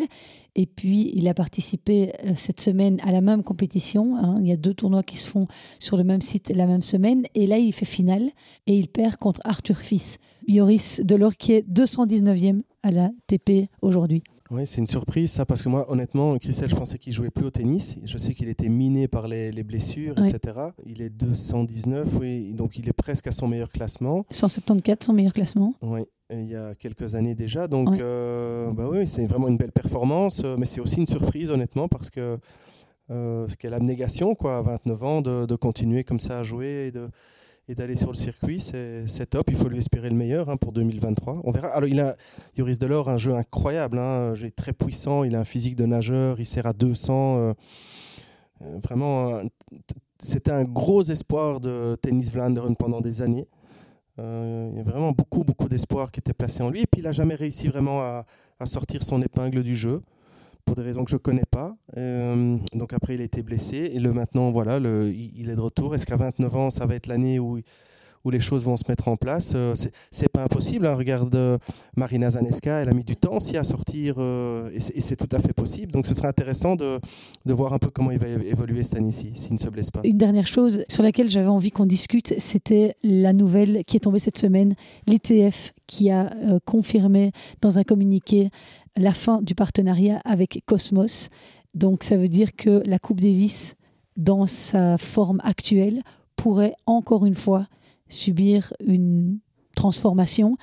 Et 0.55 0.65
puis 0.65 1.11
il 1.13 1.27
a 1.27 1.35
participé 1.35 2.11
euh, 2.25 2.31
cette 2.35 2.59
semaine 2.59 2.99
à 3.03 3.11
la 3.11 3.21
même 3.21 3.43
compétition. 3.43 4.17
Hein. 4.17 4.39
Il 4.41 4.47
y 4.47 4.51
a 4.51 4.57
deux 4.57 4.73
tournois 4.73 5.03
qui 5.03 5.17
se 5.17 5.27
font 5.27 5.47
sur 5.77 5.95
le 5.95 6.03
même 6.03 6.21
site 6.21 6.51
la 6.55 6.65
même 6.65 6.81
semaine. 6.81 7.23
Et 7.35 7.45
là, 7.45 7.59
il 7.59 7.71
fait 7.71 7.85
finale 7.85 8.31
et 8.65 8.75
il 8.75 8.87
perd 8.87 9.15
contre 9.17 9.41
Arthur 9.43 9.77
Fils. 9.77 10.17
Yoris 10.47 11.01
Delors 11.03 11.35
qui 11.35 11.53
est 11.53 11.69
219e 11.69 12.63
à 12.81 12.89
la 12.89 13.11
TP 13.27 13.69
aujourd'hui. 13.83 14.23
Oui, 14.51 14.65
c'est 14.65 14.81
une 14.81 14.87
surprise 14.87 15.31
ça, 15.31 15.45
parce 15.45 15.61
que 15.61 15.69
moi, 15.69 15.91
honnêtement, 15.91 16.35
Christelle, 16.37 16.69
je 16.69 16.75
pensais 16.75 16.97
qu'il 16.97 17.13
jouait 17.13 17.29
plus 17.29 17.45
au 17.45 17.51
tennis. 17.51 17.97
Je 18.03 18.17
sais 18.17 18.33
qu'il 18.33 18.49
était 18.49 18.69
miné 18.69 19.07
par 19.07 19.27
les, 19.27 19.51
blessures, 19.63 20.15
etc. 20.17 20.57
Il 20.85 21.03
est 21.03 21.11
219, 21.11 22.17
oui, 22.19 22.53
donc 22.53 22.77
il 22.79 22.89
est 22.89 22.93
presque 22.93 23.27
à 23.27 23.31
son 23.31 23.47
meilleur 23.47 23.69
classement. 23.69 24.25
174, 24.31 25.05
son 25.05 25.13
meilleur 25.13 25.33
classement. 25.33 25.75
Oui, 25.83 26.01
il 26.31 26.49
y 26.49 26.55
a 26.55 26.73
quelques 26.73 27.13
années 27.13 27.35
déjà. 27.35 27.67
Donc, 27.67 27.99
euh, 27.99 28.71
bah 28.73 28.87
oui, 28.89 29.05
c'est 29.05 29.27
vraiment 29.27 29.49
une 29.49 29.57
belle 29.57 29.71
performance, 29.71 30.41
euh, 30.43 30.55
mais 30.57 30.65
c'est 30.65 30.81
aussi 30.81 30.97
une 30.97 31.07
surprise, 31.07 31.51
honnêtement, 31.51 31.87
parce 31.87 32.09
que 32.09 32.39
euh, 33.11 33.47
quelle 33.59 33.75
abnégation, 33.75 34.33
quoi, 34.33 34.57
à 34.57 34.61
29 34.63 35.03
ans, 35.03 35.21
de, 35.21 35.45
de 35.45 35.55
continuer 35.55 36.03
comme 36.03 36.19
ça 36.19 36.39
à 36.39 36.43
jouer 36.43 36.87
et 36.87 36.91
de 36.91 37.07
et 37.70 37.76
d'aller 37.76 37.95
sur 37.95 38.09
le 38.09 38.15
circuit, 38.15 38.59
c'est 38.59 39.30
top. 39.30 39.51
Il 39.51 39.55
faut 39.55 39.70
lui 39.70 39.78
espérer 39.78 40.09
le 40.09 40.15
meilleur 40.15 40.49
hein, 40.49 40.57
pour 40.57 40.72
2023. 40.72 41.41
On 41.43 41.51
verra. 41.51 41.67
Alors, 41.67 41.88
il 41.88 41.99
a, 41.99 42.15
Yoris 42.57 42.80
Delors, 42.80 43.09
un 43.09 43.17
jeu 43.17 43.36
incroyable, 43.36 43.99
hein, 43.99 44.32
un 44.32 44.36
jeu 44.36 44.49
très 44.49 44.74
puissant. 44.74 45.24
Il 45.24 45.36
a 45.36 45.39
un 45.39 45.45
physique 45.45 45.76
de 45.76 45.86
nageur, 45.86 46.39
il 46.39 46.47
sert 46.47 46.65
à 46.65 46.74
200. 46.74 47.38
Euh, 47.38 47.53
euh, 48.63 48.80
vraiment, 48.82 49.39
c'était 50.17 50.49
un 50.49 50.63
gros 50.63 51.03
espoir 51.03 51.59
de 51.59 51.95
tennis 52.01 52.32
Vlaanderen 52.32 52.76
pendant 52.76 53.01
des 53.01 53.22
années. 53.22 53.47
Euh, 54.17 54.70
il 54.72 54.78
y 54.78 54.82
a 54.82 54.84
vraiment 54.84 55.11
beaucoup, 55.11 55.43
beaucoup 55.43 55.70
d'espoir 55.70 56.11
qui 56.11 56.22
était 56.22 56.34
placé 56.34 56.63
en 56.63 56.72
lui. 56.72 56.82
Et 56.82 56.88
puis, 56.88 57.01
il 57.01 57.05
n'a 57.05 57.11
jamais 57.11 57.36
réussi 57.36 57.67
vraiment 57.67 58.01
à 58.01 58.65
sortir 58.65 59.03
son 59.03 59.22
épingle 59.22 59.61
du 59.61 59.76
jeu 59.76 60.01
pour 60.66 60.76
des 60.76 60.82
raisons 60.82 61.03
que 61.03 61.12
je 61.12 61.16
ne 61.16 61.20
connais 61.20 61.45
pas. 61.49 61.76
Euh, 61.97 62.57
donc 62.74 62.93
après, 62.93 63.16
il 63.16 63.22
a 63.22 63.24
été 63.24 63.43
blessé. 63.43 63.91
Et 63.93 63.99
le 63.99 64.14
maintenant, 64.14 64.51
voilà, 64.51 64.78
il 64.78 65.49
est 65.49 65.55
de 65.55 65.62
retour. 65.62 65.95
Est-ce 65.95 66.05
qu'à 66.05 66.18
29 66.18 66.55
ans, 66.55 66.70
ça 66.70 66.86
va 66.86 66.95
être 66.95 67.07
l'année 67.07 67.39
où, 67.39 67.60
où 68.26 68.32
les 68.32 68.39
choses 68.39 68.65
vont 68.65 68.78
se 68.78 68.84
mettre 68.88 69.07
en 69.07 69.15
place 69.15 69.53
euh, 69.55 69.74
C'est 70.11 70.30
pas 70.30 70.43
impossible. 70.43 70.88
Hein. 70.88 70.95
Regarde 70.95 71.34
euh, 71.36 71.57
Marina 71.95 72.30
Zaneska, 72.32 72.82
elle 72.82 72.89
a 72.89 72.93
mis 72.93 73.03
du 73.03 73.15
temps 73.15 73.38
aussi 73.38 73.57
à 73.57 73.63
sortir. 73.63 74.20
et 74.20 74.80
c'est 74.80 75.15
tout 75.15 75.34
à 75.36 75.39
fait 75.39 75.53
possible. 75.53 75.91
Donc 75.91 76.05
ce 76.05 76.13
sera 76.13 76.28
intéressant 76.28 76.76
de, 76.76 76.99
voir 77.45 77.74
un 77.74 77.80
peu 77.80 77.89
comment 77.89 78.11
il 78.11 78.20
va 78.20 78.28
évoluer 78.28 78.84
cette 78.84 78.97
année-ci, 78.97 79.32
s'il 79.36 79.53
ne 79.53 79.59
se 79.59 79.70
blesse 79.70 79.91
pas. 79.91 80.01
Une 80.03 80.17
dernière 80.17 80.47
chose 80.47 80.84
sur 80.89 81.03
laquelle 81.03 81.30
j'avais 81.30 81.47
envie 81.47 81.72
qu'on 81.72 81.86
discute, 81.86 82.34
c'était 82.38 82.95
la 83.03 83.34
nouvelle 83.34 83.84
qui 83.86 83.97
est 83.97 84.01
tombée 84.01 84.20
cette 84.20 84.38
semaine, 84.38 84.76
l'ITF 85.07 85.74
qui 85.88 86.11
a 86.11 86.32
confirmé 86.65 87.32
dans 87.61 87.80
un 87.80 87.84
communiqué 87.84 88.49
la 88.95 89.13
fin 89.13 89.41
du 89.41 89.55
partenariat 89.55 90.22
avec 90.26 90.61
Cosmos. 90.65 91.30
Donc 91.74 92.03
ça 92.03 92.17
veut 92.17 92.28
dire 92.28 92.55
que 92.55 92.82
la 92.86 92.99
Coupe 92.99 93.22
Davis, 93.22 93.76
dans 94.17 94.45
sa 94.45 94.97
forme 94.97 95.41
actuelle, 95.43 96.01
pourrait 96.36 96.74
encore 96.86 97.26
une 97.26 97.36
fois 97.36 97.67
subir 98.10 98.74
une 98.86 99.39
transformation. 99.76 100.57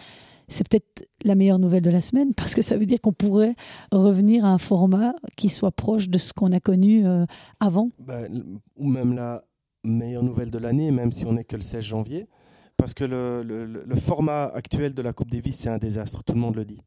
C'est 0.49 0.69
peut-être 0.69 1.09
la 1.25 1.35
meilleure 1.35 1.59
nouvelle 1.59 1.83
de 1.83 1.91
la 1.91 2.01
semaine 2.01 2.35
parce 2.35 2.55
que 2.55 2.63
ça 2.63 2.77
veut 2.77 2.87
dire 2.87 3.01
qu'on 3.01 3.13
pourrait 3.13 3.57
revenir 3.91 4.45
à 4.45 4.49
un 4.49 4.59
format 4.59 5.15
qui 5.37 5.49
soit 5.49 5.73
proche 5.73 6.09
de 6.09 6.19
ce 6.19 6.33
qu'on 6.33 6.53
a 6.53 6.61
connu 6.61 7.07
euh, 7.07 7.25
avant. 7.59 7.91
Ben, 7.99 8.61
ou 8.77 8.89
même 8.89 9.15
la 9.15 9.43
meilleure 9.83 10.23
nouvelle 10.23 10.51
de 10.51 10.59
l'année, 10.59 10.91
même 10.91 11.11
si 11.11 11.27
on 11.27 11.33
n'est 11.33 11.45
que 11.45 11.57
le 11.57 11.63
16 11.63 11.85
janvier. 11.85 12.29
Parce 12.77 12.93
que 12.93 13.05
le, 13.05 13.43
le 13.43 13.97
format 13.97 14.45
actuel 14.45 14.93
de 14.93 15.01
la 15.01 15.15
Coupe 15.15 15.31
Davis, 15.31 15.57
c'est 15.57 15.71
un 15.71 15.79
désastre, 15.79 16.23
tout 16.23 16.35
le 16.35 16.41
monde 16.41 16.57
le 16.57 16.67
dit. 16.67 16.81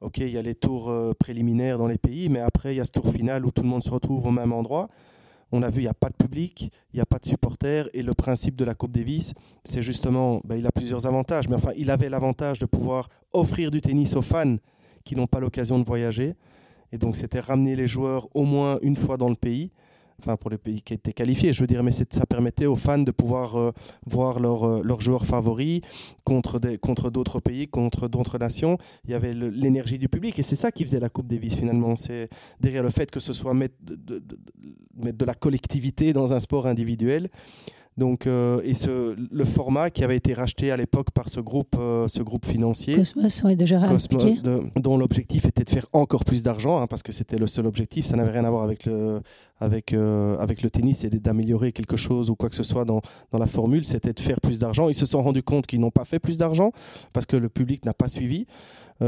Ok, 0.00 0.18
il 0.18 0.30
y 0.30 0.38
a 0.38 0.42
les 0.42 0.54
tours 0.54 0.90
euh, 0.90 1.12
préliminaires 1.18 1.78
dans 1.78 1.86
les 1.86 1.98
pays, 1.98 2.28
mais 2.28 2.40
après, 2.40 2.74
il 2.74 2.78
y 2.78 2.80
a 2.80 2.84
ce 2.84 2.90
tour 2.90 3.08
final 3.12 3.46
où 3.46 3.50
tout 3.50 3.62
le 3.62 3.68
monde 3.68 3.84
se 3.84 3.90
retrouve 3.90 4.26
au 4.26 4.30
même 4.30 4.52
endroit. 4.52 4.88
On 5.52 5.62
a 5.62 5.70
vu, 5.70 5.80
il 5.80 5.84
n'y 5.84 5.88
a 5.88 5.94
pas 5.94 6.08
de 6.08 6.14
public, 6.14 6.70
il 6.92 6.96
n'y 6.96 7.00
a 7.00 7.06
pas 7.06 7.18
de 7.18 7.26
supporters. 7.26 7.88
Et 7.92 8.02
le 8.02 8.14
principe 8.14 8.56
de 8.56 8.64
la 8.64 8.74
Coupe 8.74 8.92
Davis, 8.92 9.34
c'est 9.64 9.82
justement, 9.82 10.40
ben, 10.44 10.56
il 10.56 10.66
a 10.66 10.72
plusieurs 10.72 11.06
avantages. 11.06 11.48
Mais 11.48 11.56
enfin, 11.56 11.72
il 11.76 11.90
avait 11.90 12.08
l'avantage 12.08 12.60
de 12.60 12.66
pouvoir 12.66 13.08
offrir 13.32 13.70
du 13.70 13.80
tennis 13.80 14.14
aux 14.14 14.22
fans 14.22 14.56
qui 15.04 15.16
n'ont 15.16 15.26
pas 15.26 15.40
l'occasion 15.40 15.78
de 15.78 15.84
voyager. 15.84 16.34
Et 16.92 16.98
donc, 16.98 17.16
c'était 17.16 17.40
ramener 17.40 17.76
les 17.76 17.86
joueurs 17.86 18.28
au 18.34 18.44
moins 18.44 18.78
une 18.82 18.96
fois 18.96 19.16
dans 19.16 19.28
le 19.28 19.36
pays 19.36 19.70
enfin 20.20 20.36
pour 20.36 20.50
les 20.50 20.58
pays 20.58 20.82
qui 20.82 20.94
étaient 20.94 21.12
qualifiés, 21.12 21.52
je 21.52 21.60
veux 21.60 21.66
dire, 21.66 21.82
mais 21.82 21.92
ça 21.92 22.26
permettait 22.26 22.66
aux 22.66 22.76
fans 22.76 22.98
de 22.98 23.10
pouvoir 23.10 23.56
euh, 23.56 23.72
voir 24.06 24.40
leurs 24.40 24.82
leur 24.82 25.00
joueurs 25.00 25.24
favoris 25.24 25.80
contre 26.24 26.58
d'autres 26.58 26.78
contre 26.78 27.40
pays, 27.40 27.68
contre 27.68 28.08
d'autres 28.08 28.38
nations. 28.38 28.78
Il 29.04 29.10
y 29.10 29.14
avait 29.14 29.32
l'énergie 29.34 29.98
du 29.98 30.08
public 30.08 30.38
et 30.38 30.42
c'est 30.42 30.56
ça 30.56 30.70
qui 30.70 30.84
faisait 30.84 31.00
la 31.00 31.08
Coupe 31.08 31.26
Davis 31.26 31.56
finalement. 31.56 31.96
C'est 31.96 32.28
derrière 32.60 32.82
le 32.82 32.90
fait 32.90 33.10
que 33.10 33.20
ce 33.20 33.32
soit 33.32 33.54
mettre 33.54 33.74
de, 33.82 34.22
mettre 34.96 35.18
de 35.18 35.24
la 35.24 35.34
collectivité 35.34 36.12
dans 36.12 36.32
un 36.32 36.40
sport 36.40 36.66
individuel. 36.66 37.28
Donc, 38.00 38.26
euh, 38.26 38.62
et 38.64 38.72
ce, 38.72 39.14
le 39.30 39.44
format 39.44 39.90
qui 39.90 40.04
avait 40.04 40.16
été 40.16 40.32
racheté 40.32 40.70
à 40.70 40.78
l'époque 40.78 41.10
par 41.10 41.28
ce 41.28 41.38
groupe, 41.38 41.76
euh, 41.78 42.08
ce 42.08 42.22
groupe 42.22 42.46
financier, 42.46 42.96
Cosmos, 42.96 43.42
ouais, 43.42 43.56
déjà 43.56 43.78
Cosmos, 43.86 44.24
dont 44.76 44.96
l'objectif 44.96 45.44
était 45.44 45.64
de 45.64 45.68
faire 45.68 45.84
encore 45.92 46.24
plus 46.24 46.42
d'argent, 46.42 46.80
hein, 46.80 46.86
parce 46.86 47.02
que 47.02 47.12
c'était 47.12 47.36
le 47.36 47.46
seul 47.46 47.66
objectif. 47.66 48.06
Ça 48.06 48.16
n'avait 48.16 48.30
rien 48.30 48.46
à 48.46 48.50
voir 48.50 48.62
avec 48.62 48.86
le, 48.86 49.20
avec, 49.58 49.92
euh, 49.92 50.38
avec 50.38 50.62
le 50.62 50.70
tennis 50.70 51.04
et 51.04 51.10
d'améliorer 51.10 51.72
quelque 51.72 51.98
chose 51.98 52.30
ou 52.30 52.36
quoi 52.36 52.48
que 52.48 52.54
ce 52.54 52.62
soit 52.62 52.86
dans, 52.86 53.02
dans 53.32 53.38
la 53.38 53.46
formule. 53.46 53.84
C'était 53.84 54.14
de 54.14 54.20
faire 54.20 54.40
plus 54.40 54.58
d'argent. 54.58 54.88
Ils 54.88 54.94
se 54.94 55.04
sont 55.04 55.22
rendus 55.22 55.42
compte 55.42 55.66
qu'ils 55.66 55.80
n'ont 55.80 55.90
pas 55.90 56.06
fait 56.06 56.18
plus 56.18 56.38
d'argent 56.38 56.72
parce 57.12 57.26
que 57.26 57.36
le 57.36 57.50
public 57.50 57.84
n'a 57.84 57.92
pas 57.92 58.08
suivi, 58.08 58.46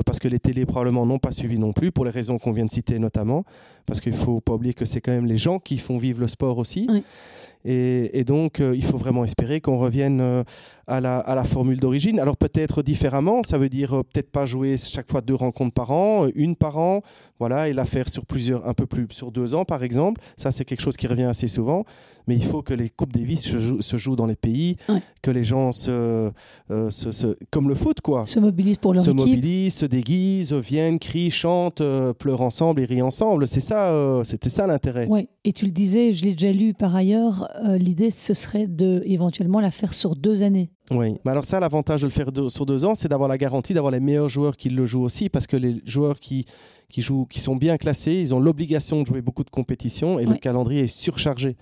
parce 0.06 0.18
que 0.18 0.28
les 0.28 0.38
télés 0.38 0.64
probablement 0.66 1.04
n'ont 1.06 1.18
pas 1.18 1.32
suivi 1.32 1.58
non 1.58 1.72
plus, 1.72 1.92
pour 1.92 2.04
les 2.04 2.10
raisons 2.10 2.38
qu'on 2.38 2.52
vient 2.52 2.66
de 2.66 2.70
citer 2.70 2.98
notamment, 2.98 3.44
parce 3.86 4.00
qu'il 4.00 4.12
ne 4.12 4.16
faut 4.16 4.40
pas 4.40 4.54
oublier 4.54 4.74
que 4.74 4.84
c'est 4.84 5.00
quand 5.00 5.12
même 5.12 5.26
les 5.26 5.36
gens 5.36 5.58
qui 5.58 5.78
font 5.78 5.98
vivre 5.98 6.20
le 6.20 6.28
sport 6.28 6.58
aussi. 6.58 6.86
Oui. 6.90 7.02
Et, 7.64 8.24
donc, 8.24 8.60
euh, 8.60 8.74
il 8.74 8.84
faut 8.84 8.96
vraiment 8.96 9.24
espérer 9.24 9.60
qu'on 9.60 9.78
revienne 9.78 10.20
euh, 10.20 10.42
à, 10.86 11.00
la, 11.00 11.18
à, 11.18 11.34
la, 11.34 11.44
formule 11.44 11.78
d'origine. 11.78 12.18
Alors 12.18 12.36
peut-être 12.36 12.82
différemment, 12.82 13.42
ça 13.44 13.56
veut 13.56 13.68
dire 13.68 13.94
euh, 13.94 14.02
peut-être 14.02 14.30
pas 14.30 14.46
jouer 14.46 14.76
chaque 14.76 15.08
fois 15.08 15.20
deux 15.20 15.34
rencontres 15.34 15.72
par 15.72 15.92
an, 15.92 16.26
une 16.34 16.56
par 16.56 16.78
an, 16.78 17.02
voilà, 17.38 17.68
et 17.68 17.72
la 17.72 17.84
faire 17.84 18.08
sur 18.08 18.26
plusieurs, 18.26 18.66
un 18.68 18.74
peu 18.74 18.86
plus 18.86 19.06
sur 19.10 19.30
deux 19.30 19.54
ans 19.54 19.64
par 19.64 19.84
exemple. 19.84 20.20
Ça, 20.36 20.50
c'est 20.50 20.64
quelque 20.64 20.80
chose 20.80 20.96
qui 20.96 21.06
revient 21.06 21.24
assez 21.24 21.46
souvent. 21.46 21.84
Mais 22.26 22.34
il 22.34 22.44
faut 22.44 22.62
que 22.62 22.74
les 22.74 22.88
coupes 22.88 23.12
Davis 23.12 23.42
se, 23.42 23.80
se 23.80 23.96
jouent 23.96 24.16
dans 24.16 24.26
les 24.26 24.36
pays, 24.36 24.76
que 25.22 25.30
les 25.30 25.44
gens 25.44 25.72
se, 25.72 26.30
se, 26.68 27.36
comme 27.50 27.68
le 27.68 27.74
foot 27.74 28.00
quoi, 28.00 28.26
se 28.26 28.40
mobilisent 28.40 28.78
pour 28.78 28.94
leur 28.94 29.02
se 29.02 29.10
mobilisent, 29.10 29.74
se 29.82 29.86
déguisent, 29.86 30.52
viennent, 30.52 30.98
crient, 30.98 31.30
chantent, 31.30 31.82
pleurent 32.18 32.40
ensemble 32.40 32.80
et 32.80 32.84
rient 32.84 33.02
ensemble. 33.02 33.46
C'est 33.46 33.60
ça, 33.60 34.22
c'était 34.24 34.50
ça 34.50 34.66
l'intérêt. 34.66 35.06
Oui. 35.08 35.28
Et 35.44 35.52
tu 35.52 35.64
le 35.64 35.72
disais, 35.72 36.12
je 36.12 36.24
l'ai 36.24 36.34
déjà 36.34 36.52
lu 36.52 36.72
par 36.72 36.94
ailleurs 36.94 37.48
euh, 37.64 37.76
l'idée, 37.76 38.12
ce 38.12 38.32
serait 38.32 38.68
de 38.68 39.02
éventuellement 39.04 39.58
la 39.58 39.72
faire 39.72 39.92
sur 39.92 40.14
deux 40.14 40.42
années. 40.42 40.70
Oui, 40.92 41.16
mais 41.24 41.32
alors 41.32 41.44
ça, 41.44 41.58
l'avantage 41.58 42.02
de 42.02 42.06
le 42.06 42.12
faire 42.12 42.28
sur 42.48 42.64
deux 42.64 42.84
ans, 42.84 42.94
c'est 42.94 43.08
d'avoir 43.08 43.28
la 43.28 43.38
garantie 43.38 43.74
d'avoir 43.74 43.90
les 43.90 43.98
meilleurs 43.98 44.28
joueurs 44.28 44.56
qui 44.56 44.68
le 44.68 44.86
jouent 44.86 45.02
aussi, 45.02 45.28
parce 45.28 45.48
que 45.48 45.56
les 45.56 45.82
joueurs 45.84 46.20
qui, 46.20 46.44
qui, 46.88 47.02
jouent, 47.02 47.26
qui 47.26 47.40
sont 47.40 47.56
bien 47.56 47.76
classés, 47.76 48.14
ils 48.14 48.34
ont 48.34 48.40
l'obligation 48.40 49.02
de 49.02 49.06
jouer 49.06 49.20
beaucoup 49.20 49.42
de 49.42 49.50
compétitions 49.50 50.20
et 50.20 50.26
le 50.26 50.36
calendrier 50.36 50.84
est 50.84 50.88
surchargé. 50.88 51.56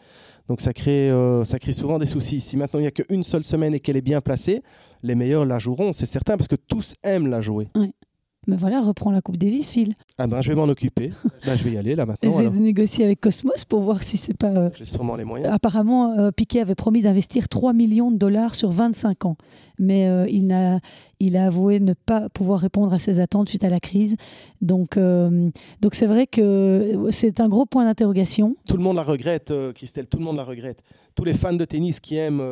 Donc 0.49 0.61
ça 0.61 0.75
crée, 0.75 1.11
euh, 1.11 1.45
ça 1.45 1.59
crée 1.59 1.73
souvent 1.73 1.99
des 1.99 2.07
soucis. 2.07 2.41
Si 2.41 2.57
maintenant 2.57 2.81
il 2.81 2.83
n'y 2.83 2.89
a 2.89 2.91
qu'une 2.91 3.23
seule 3.23 3.45
semaine 3.45 3.73
et 3.73 3.81
qu'elle 3.81 3.97
est 3.97 4.03
bien 4.03 4.21
placée, 4.21 4.63
les 5.03 5.15
meilleurs 5.15 5.47
la 5.47 5.59
joueront, 5.59 5.93
c'est 5.93 6.07
certain, 6.07 6.37
parce 6.37 6.49
que 6.49 6.57
tous 6.57 6.95
aiment 7.03 7.29
la 7.29 7.41
jouer. 7.41 7.69
Oui. 7.77 7.93
Mais 8.47 8.57
voilà, 8.57 8.81
reprends 8.81 9.11
la 9.11 9.21
Coupe 9.21 9.37
Davis, 9.37 9.71
Phil. 9.71 9.95
Ah 10.17 10.27
ben, 10.27 10.41
je 10.41 10.49
vais 10.49 10.55
m'en 10.55 10.65
occuper. 10.65 11.13
ben, 11.45 11.57
je 11.57 11.65
vais 11.65 11.73
y 11.73 11.77
aller 11.77 11.95
là 11.95 12.07
maintenant. 12.07 12.31
J'ai 12.39 12.49
négocié 12.49 13.05
avec 13.05 13.21
Cosmos 13.21 13.67
pour 13.67 13.81
voir 13.81 14.03
si 14.03 14.17
c'est 14.17 14.37
pas. 14.37 14.49
Euh, 14.49 14.71
J'ai 14.75 14.87
sûrement 14.87 15.17
les 15.17 15.25
moyens. 15.25 15.53
Apparemment, 15.53 16.19
euh, 16.19 16.31
Piquet 16.31 16.61
avait 16.61 16.75
promis 16.75 17.03
d'investir 17.03 17.51
3 17.51 17.75
millions 17.75 18.11
de 18.11 18.17
dollars 18.17 18.55
sur 18.55 18.71
25 18.71 19.27
ans. 19.27 19.37
Mais 19.79 20.09
euh, 20.09 20.27
il, 20.29 20.53
a, 20.53 20.81
il 21.21 21.37
a 21.37 21.47
avoué 21.47 21.81
ne 21.81 21.93
pas 21.93 22.31
pouvoir 22.31 22.61
répondre 22.61 22.93
à 22.95 22.99
ses 22.99 23.21
attentes 23.21 23.51
suite 23.51 23.65
à 23.65 23.69
la 23.71 23.81
crise. 23.81 24.17
Donc, 24.63 24.99
donc 24.99 25.95
c'est 25.95 26.07
vrai 26.07 26.27
que 26.27 27.09
c'est 27.11 27.41
un 27.41 27.49
gros 27.49 27.67
point 27.67 27.85
d'interrogation. 27.85 28.57
Tout 28.67 28.77
le 28.77 28.83
monde 28.83 28.97
la 28.97 29.03
regrette, 29.03 29.53
Christelle, 29.75 30.07
tout 30.07 30.19
le 30.19 30.25
monde 30.25 30.37
la 30.37 30.45
regrette. 30.45 30.83
Tous 31.15 31.25
les 31.25 31.35
fans 31.35 31.53
de 31.55 31.65
tennis 31.65 32.01
qui 32.01 32.17
aiment, 32.17 32.43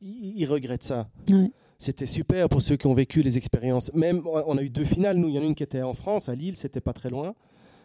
ils 0.00 0.46
regrettent 0.46 0.84
ça. 0.84 1.08
Ouais 1.30 1.50
c'était 1.80 2.06
super 2.06 2.50
pour 2.50 2.60
ceux 2.60 2.76
qui 2.76 2.86
ont 2.86 2.94
vécu 2.94 3.22
les 3.22 3.38
expériences. 3.38 3.90
Même, 3.94 4.22
on 4.26 4.58
a 4.58 4.62
eu 4.62 4.68
deux 4.68 4.84
finales, 4.84 5.16
nous, 5.16 5.28
il 5.28 5.34
y 5.34 5.38
en 5.38 5.42
a 5.42 5.46
une 5.46 5.54
qui 5.54 5.62
était 5.62 5.82
en 5.82 5.94
France, 5.94 6.28
à 6.28 6.34
Lille, 6.34 6.54
c'était 6.54 6.82
pas 6.82 6.92
très 6.92 7.08
loin. 7.08 7.34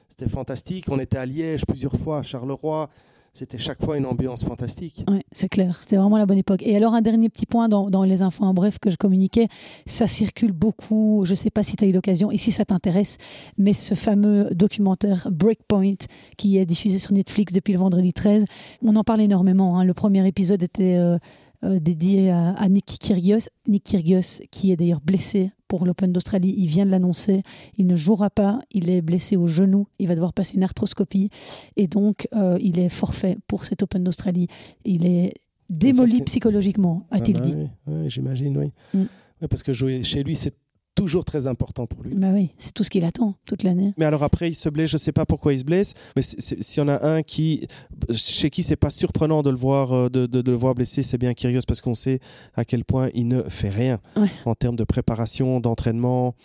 C'était 0.10 0.30
fantastique. 0.30 0.90
On 0.90 1.00
était 1.00 1.18
à 1.18 1.26
Liège 1.26 1.66
plusieurs 1.66 1.96
fois, 1.96 2.20
à 2.20 2.24
Charleroi. 2.24 2.90
C'était 3.32 3.58
chaque 3.58 3.84
fois 3.84 3.98
une 3.98 4.06
ambiance 4.06 4.46
fantastique. 4.46 5.04
Oui, 5.10 5.20
c'est 5.32 5.50
clair. 5.50 5.78
C'était 5.82 5.98
vraiment 5.98 6.18
la 6.18 6.26
bonne 6.26 6.38
époque. 6.38 6.62
Et 6.64 6.76
alors, 6.76 6.94
un 6.94 7.02
dernier 7.02 7.30
petit 7.30 7.46
point 7.46 7.68
dans, 7.68 8.04
les 8.04 8.22
infos 8.22 8.44
en 8.46 8.54
bref 8.54 8.80
que 8.80 8.90
je 8.90 8.98
communiquais. 8.98 9.48
Ça 9.86 10.08
circule 10.08 10.52
beaucoup. 10.52 11.24
Je 11.26 11.32
ne 11.32 11.36
sais 11.36 11.50
pas 11.50 11.64
si 11.64 11.76
tu 11.76 11.84
as 11.84 11.88
eu 11.88 11.92
l'occasion 11.92 12.32
et 12.32 12.38
si 12.38 12.52
ça 12.52 12.64
t'intéresse, 12.64 13.18
mais 13.58 13.74
ce 13.74 13.94
fameux 13.94 14.50
documentaire 14.52 15.28
Breakpoint 15.32 16.06
qui 16.38 16.58
est 16.58 16.66
diffusé 16.66 16.98
sur 16.98 17.12
Netflix 17.14 17.52
depuis 17.52 17.74
le 17.74 17.80
vendredi 17.80 18.14
13, 18.14 18.46
on 18.84 18.96
en 18.96 19.04
parle 19.04 19.22
énormément. 19.22 19.80
Hein. 19.80 19.84
Le 19.84 19.94
premier 19.94 20.26
épisode 20.28 20.64
était. 20.64 20.96
Euh, 20.96 21.18
euh, 21.66 21.80
dédié 21.80 22.32
à, 22.32 22.70
Nick 22.70 22.86
Kyrgios. 23.00 23.50
Nick 23.68 23.84
Kyrgios, 23.84 24.42
qui 24.52 24.72
est 24.72 24.76
d'ailleurs 24.76 25.02
blessé 25.02 25.52
pour 25.68 25.86
l'Open 25.86 26.12
d'Australie, 26.12 26.54
il 26.58 26.68
vient 26.68 26.86
de 26.86 26.92
l'annoncer. 26.92 27.42
Il 27.78 27.88
ne 27.88 27.96
jouera 27.96 28.30
pas, 28.30 28.62
il 28.72 28.90
est 28.90 29.02
blessé 29.02 29.36
au 29.36 29.48
genou, 29.48 29.88
il 30.00 30.08
va 30.08 30.14
devoir 30.14 30.34
passer 30.34 30.56
une 30.56 30.64
arthroscopie 30.64 31.30
et 31.76 31.88
donc 31.88 32.28
euh, 32.36 32.58
il 32.62 32.78
est 32.78 32.90
forfait 32.90 33.38
pour 33.48 33.66
cet 33.66 33.82
Open 33.84 34.04
d'Australie. 34.04 34.48
Il 34.84 35.06
est 35.06 35.34
démoli 35.70 36.22
psychologiquement, 36.22 37.08
a-t-il 37.10 37.38
ah 37.38 37.40
bah 37.40 37.46
dit. 37.46 37.56
Oui, 37.88 38.10
j'imagine, 38.10 38.58
oui. 38.58 38.72
Mm. 38.94 39.48
parce 39.50 39.64
que 39.64 39.74
jouer 39.74 40.04
chez 40.04 40.24
lui, 40.24 40.36
c'est 40.36 40.54
toujours 40.96 41.26
très 41.26 41.46
important 41.46 41.86
pour 41.86 42.02
lui. 42.04 42.16
Bah 42.16 42.30
oui, 42.34 42.52
c'est 42.58 42.74
tout 42.74 42.84
ce 42.84 42.90
qu'il 42.90 43.06
attend 43.06 43.36
toute 43.46 43.64
l'année. 43.64 43.94
Mais 43.98 44.06
alors 44.06 44.24
après, 44.24 44.50
il 44.50 44.56
se 44.56 44.70
blesse, 44.70 44.90
je 44.90 44.96
ne 44.96 45.00
sais 45.00 45.12
pas 45.12 45.26
pourquoi 45.26 45.54
il 45.54 45.60
se 45.60 45.66
blesse, 45.66 45.94
mais 46.16 46.22
s'il 46.22 46.78
y 46.78 46.82
en 46.82 46.88
a 46.88 47.06
un 47.06 47.22
qui, 47.22 47.68
chez 48.12 48.50
qui 48.50 48.64
c'est 48.64 48.76
pas 48.76 48.90
surprenant 48.90 49.44
de 49.44 49.50
le 49.50 49.58
voir, 49.58 49.92
euh, 49.94 50.10
de, 50.10 50.26
de, 50.26 50.50
le 50.50 50.58
voir 50.58 50.74
blessé, 50.74 51.04
c'est 51.04 51.18
bien 51.18 51.34
Kyrgios 51.34 51.62
parce 51.68 51.82
qu'on 51.82 51.96
sait 51.96 52.20
à 52.56 52.66
quel 52.66 52.86
point 52.86 53.10
il 53.14 53.28
ne 53.28 53.44
fait 53.44 53.70
rien 53.70 54.00
en 54.46 54.56
termes 54.56 54.76
de 54.76 54.84
préparation, 54.84 55.60
d'entraînement. 55.60 56.36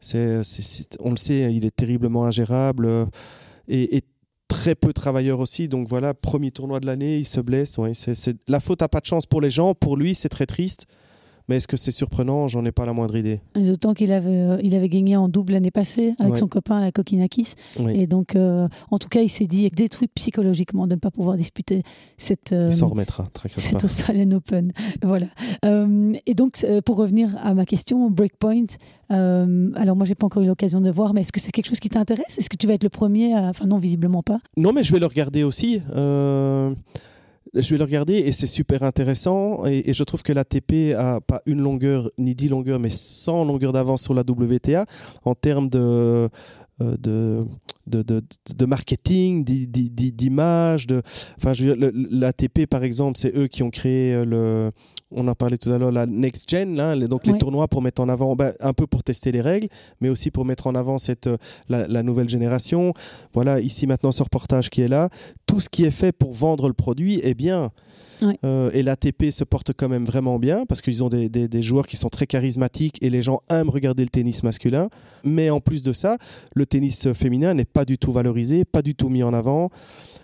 C'est, 0.00 0.42
on 1.00 1.10
le 1.10 1.16
sait, 1.16 1.54
il 1.54 1.64
est 1.64 1.74
terriblement 1.74 2.26
ingérable 2.26 2.86
euh, 2.86 3.06
et, 3.68 4.02
très 4.48 4.76
peu 4.76 4.92
travailleur 4.92 5.40
aussi. 5.40 5.68
Donc 5.68 5.88
voilà, 5.88 6.14
premier 6.14 6.52
tournoi 6.52 6.78
de 6.78 6.86
l'année, 6.86 7.18
il 7.18 7.26
se 7.26 7.40
blesse. 7.40 7.78
Ouais, 7.78 7.94
c'est, 7.94 8.36
la 8.46 8.60
faute 8.60 8.80
n'a 8.80 8.88
pas 8.88 9.00
de 9.00 9.06
chance 9.06 9.26
pour 9.26 9.40
les 9.40 9.50
gens. 9.50 9.74
Pour 9.74 9.96
lui, 9.96 10.14
c'est 10.14 10.28
très 10.28 10.46
triste. 10.46 10.86
Mais 11.48 11.56
est-ce 11.56 11.68
que 11.68 11.76
c'est 11.76 11.92
surprenant? 11.92 12.48
J'en 12.48 12.64
ai 12.64 12.72
pas 12.72 12.86
la 12.86 12.92
moindre 12.92 13.16
idée. 13.16 13.40
D'autant 13.54 13.94
qu'il 13.94 14.10
avait, 14.10 14.30
euh, 14.30 14.58
il 14.62 14.74
avait 14.74 14.88
gagné 14.88 15.16
en 15.16 15.28
double 15.28 15.52
l'année 15.52 15.70
passée 15.70 16.14
avec 16.18 16.36
son 16.36 16.48
copain 16.48 16.80
à 16.82 16.90
Kokinakis. 16.90 17.54
Et 17.88 18.06
donc, 18.06 18.34
euh, 18.34 18.68
en 18.90 18.98
tout 18.98 19.08
cas, 19.08 19.20
il 19.20 19.28
s'est 19.28 19.46
dit 19.46 19.70
détruit 19.70 20.08
psychologiquement 20.14 20.86
de 20.86 20.94
ne 20.94 21.00
pas 21.00 21.10
pouvoir 21.10 21.36
disputer 21.36 21.82
cette. 22.16 22.52
Euh, 22.52 22.70
il 22.70 22.84
remettra, 22.84 23.28
très 23.32 23.48
Cette 23.48 23.84
Australian 23.84 24.32
Open. 24.32 24.72
Voilà. 25.02 25.26
et 26.26 26.34
donc, 26.34 26.64
pour 26.84 26.96
revenir 26.96 27.36
à 27.42 27.54
ma 27.54 27.64
question, 27.64 28.10
Breakpoint. 28.10 28.66
alors, 29.08 29.96
moi, 29.96 30.04
j'ai 30.04 30.14
pas 30.14 30.26
encore 30.26 30.42
eu 30.42 30.46
l'occasion 30.46 30.80
de 30.80 30.90
voir, 30.90 31.14
mais 31.14 31.20
est-ce 31.20 31.32
que 31.32 31.40
c'est 31.40 31.52
quelque 31.52 31.68
chose 31.68 31.80
qui 31.80 31.88
t'intéresse? 31.88 32.38
Est-ce 32.38 32.50
que 32.50 32.56
tu 32.56 32.66
vas 32.66 32.74
être 32.74 32.82
le 32.82 32.88
premier 32.88 33.34
à... 33.34 33.48
Enfin, 33.48 33.66
non, 33.66 33.78
visiblement 33.78 34.22
pas. 34.22 34.40
Non, 34.56 34.72
mais 34.72 34.82
je 34.82 34.92
vais 34.92 34.98
le 34.98 35.06
regarder 35.06 35.44
aussi 35.44 35.80
je 37.60 37.70
vais 37.70 37.78
le 37.78 37.84
regarder 37.84 38.14
et 38.14 38.32
c'est 38.32 38.46
super 38.46 38.82
intéressant. 38.82 39.64
Et, 39.66 39.92
je 39.92 40.04
trouve 40.04 40.22
que 40.22 40.32
l'ATP 40.32 40.94
a 40.96 41.20
pas 41.20 41.42
une 41.46 41.60
longueur 41.60 42.10
ni 42.18 42.34
dix 42.34 42.48
longueurs, 42.48 42.78
mais 42.78 42.90
100 42.90 43.44
longueurs 43.44 43.72
d'avance 43.72 44.02
sur 44.02 44.14
la 44.14 44.22
WTA 44.22 44.84
en 45.24 45.34
termes 45.34 45.68
de, 45.68 46.28
euh, 46.80 46.96
de, 46.98 47.46
de, 47.86 48.02
de, 48.02 48.66
marketing, 48.66 49.44
d'image. 49.44 50.86
De, 50.86 51.02
enfin, 51.38 51.52
l'ATP, 52.10 52.66
par 52.66 52.84
exemple, 52.84 53.18
c'est 53.18 53.34
eux 53.36 53.46
qui 53.46 53.62
ont 53.62 53.70
créé 53.70 54.14
euh, 54.14 54.24
le 54.24 54.72
on 55.12 55.28
en 55.28 55.34
parlait 55.34 55.56
tout 55.56 55.70
à 55.70 55.78
l'heure, 55.78 55.92
la 55.92 56.06
next 56.06 56.50
gen, 56.50 56.74
là, 56.74 56.96
donc 56.96 57.26
les 57.26 57.38
tournois 57.38 57.68
pour 57.68 57.80
mettre 57.80 58.02
en 58.02 58.08
avant, 58.08 58.34
ben, 58.34 58.52
un 58.60 58.72
peu 58.72 58.86
pour 58.86 59.04
tester 59.04 59.30
les 59.30 59.40
règles, 59.40 59.68
mais 60.00 60.08
aussi 60.08 60.30
pour 60.30 60.44
mettre 60.44 60.66
en 60.66 60.74
avant 60.74 60.98
cette, 60.98 61.28
euh, 61.28 61.36
la, 61.68 62.02
nouvelle 62.02 62.28
génération. 62.28 62.92
Voilà, 63.32 63.60
ici 63.60 63.86
maintenant 63.86 64.10
ce 64.10 64.22
reportage 64.22 64.68
qui 64.68 64.82
est 64.82 64.88
là. 64.88 65.08
Tout 65.46 65.60
ce 65.60 65.68
qui 65.68 65.84
est 65.84 65.92
fait 65.92 66.12
pour 66.12 66.32
vendre 66.32 66.66
le 66.66 66.74
produit 66.74 67.20
est 67.22 67.34
bien. 67.34 67.70
Euh, 68.44 68.70
et 68.72 68.82
l'ATP 68.82 69.30
se 69.30 69.44
porte 69.44 69.72
quand 69.76 69.90
même 69.90 70.06
vraiment 70.06 70.38
bien 70.38 70.64
parce 70.64 70.80
qu'ils 70.80 71.04
ont 71.04 71.10
des, 71.10 71.28
des, 71.28 71.62
joueurs 71.62 71.86
qui 71.86 71.98
sont 71.98 72.08
très 72.08 72.26
charismatiques 72.26 72.96
et 73.02 73.10
les 73.10 73.20
gens 73.20 73.40
aiment 73.50 73.68
regarder 73.68 74.02
le 74.02 74.08
tennis 74.08 74.42
masculin. 74.42 74.88
Mais 75.22 75.50
en 75.50 75.60
plus 75.60 75.82
de 75.82 75.92
ça, 75.92 76.16
le 76.54 76.64
tennis 76.64 77.12
féminin 77.12 77.52
n'est 77.52 77.66
pas 77.66 77.84
du 77.84 77.98
tout 77.98 78.12
valorisé, 78.12 78.64
pas 78.64 78.80
du 78.80 78.94
tout 78.94 79.10
mis 79.10 79.22
en 79.22 79.34
avant 79.34 79.68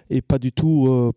et 0.08 0.22
pas 0.22 0.38
du 0.38 0.52
tout 0.52 0.88
euh, 0.88 1.12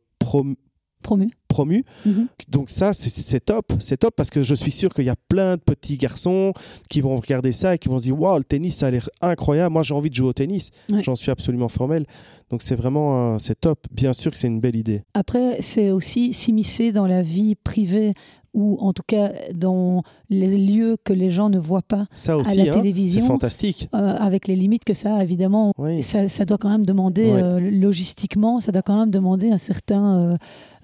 promu 1.06 1.30
promu. 1.48 1.86
Mhm. 2.06 2.28
Donc 2.50 2.70
ça, 2.70 2.92
c'est- 2.94 3.40
top. 3.40 3.72
C'est 3.80 3.96
top 3.96 4.14
parce 4.18 4.30
que 4.30 4.44
je 4.44 4.54
suis 4.56 4.72
sûr 4.72 4.94
qu'il 4.94 5.06
y 5.06 5.10
a 5.10 5.16
plein 5.30 5.56
de 5.56 5.62
petits 5.62 5.98
garçons 5.98 6.52
qui 6.90 7.00
vont 7.00 7.16
regarder 7.16 7.54
ça 7.54 7.76
et 7.76 7.78
qui 7.78 7.88
vont 7.88 7.98
se 7.98 8.04
dire 8.04 8.20
Waouh, 8.20 8.40
le 8.40 8.44
tennis, 8.44 8.76
ça 8.76 8.88
a 8.88 8.92
l'air 8.92 9.08
incroyable. 9.22 9.72
Moi, 9.72 9.84
j'ai 9.84 9.94
envie 9.94 10.10
de 10.10 10.16
jouer 10.16 10.28
au 10.28 10.34
tennis. 10.34 10.72
Ouais. 10.92 11.02
J'en 11.02 11.16
suis 11.16 11.32
absolument 11.32 11.70
formel. 11.70 12.06
Donc 12.50 12.62
c'est 12.62 12.76
vraiment, 12.76 13.40
c'est 13.40 13.58
top. 13.60 13.80
Bien 13.92 14.12
sûr 14.12 14.32
que 14.32 14.38
c'est 14.38 14.48
une 14.48 14.60
belle 14.60 14.76
idée. 14.76 15.04
Après, 15.14 15.62
c'est 15.62 15.92
aussi 15.92 16.34
s'immiscer 16.34 16.92
dans 16.92 17.08
la 17.08 17.22
vie 17.22 17.56
privée 17.56 18.14
ou 18.56 18.78
en 18.80 18.92
tout 18.94 19.04
cas 19.06 19.32
dans 19.54 20.02
les 20.32 20.58
lieux 20.58 20.98
que 21.04 21.14
les 21.14 21.30
gens 21.30 21.50
ne 21.50 21.60
voient 21.60 21.84
pas 21.84 22.08
Ça 22.16 22.36
aussi, 22.38 22.54
à 22.54 22.56
la 22.56 22.62
hein, 22.64 22.74
c'est 22.74 22.80
télévision, 22.80 23.26
fantastique. 23.26 23.90
euh, 23.94 24.16
avec 24.18 24.48
les 24.48 24.56
limites 24.56 24.84
que 24.86 24.96
ça 24.96 25.18
a, 25.18 25.24
évidemment. 25.24 25.72
Oui. 25.78 26.02
Ça, 26.02 26.28
ça 26.28 26.46
doit 26.46 26.58
quand 26.58 26.70
même 26.70 26.86
demander, 26.86 27.30
euh, 27.30 27.60
logistiquement, 27.60 28.60
ça 28.60 28.72
doit 28.72 28.82
quand 28.82 28.98
même 29.00 29.12
demander 29.12 29.52
un 29.52 29.58
certain. 29.58 30.38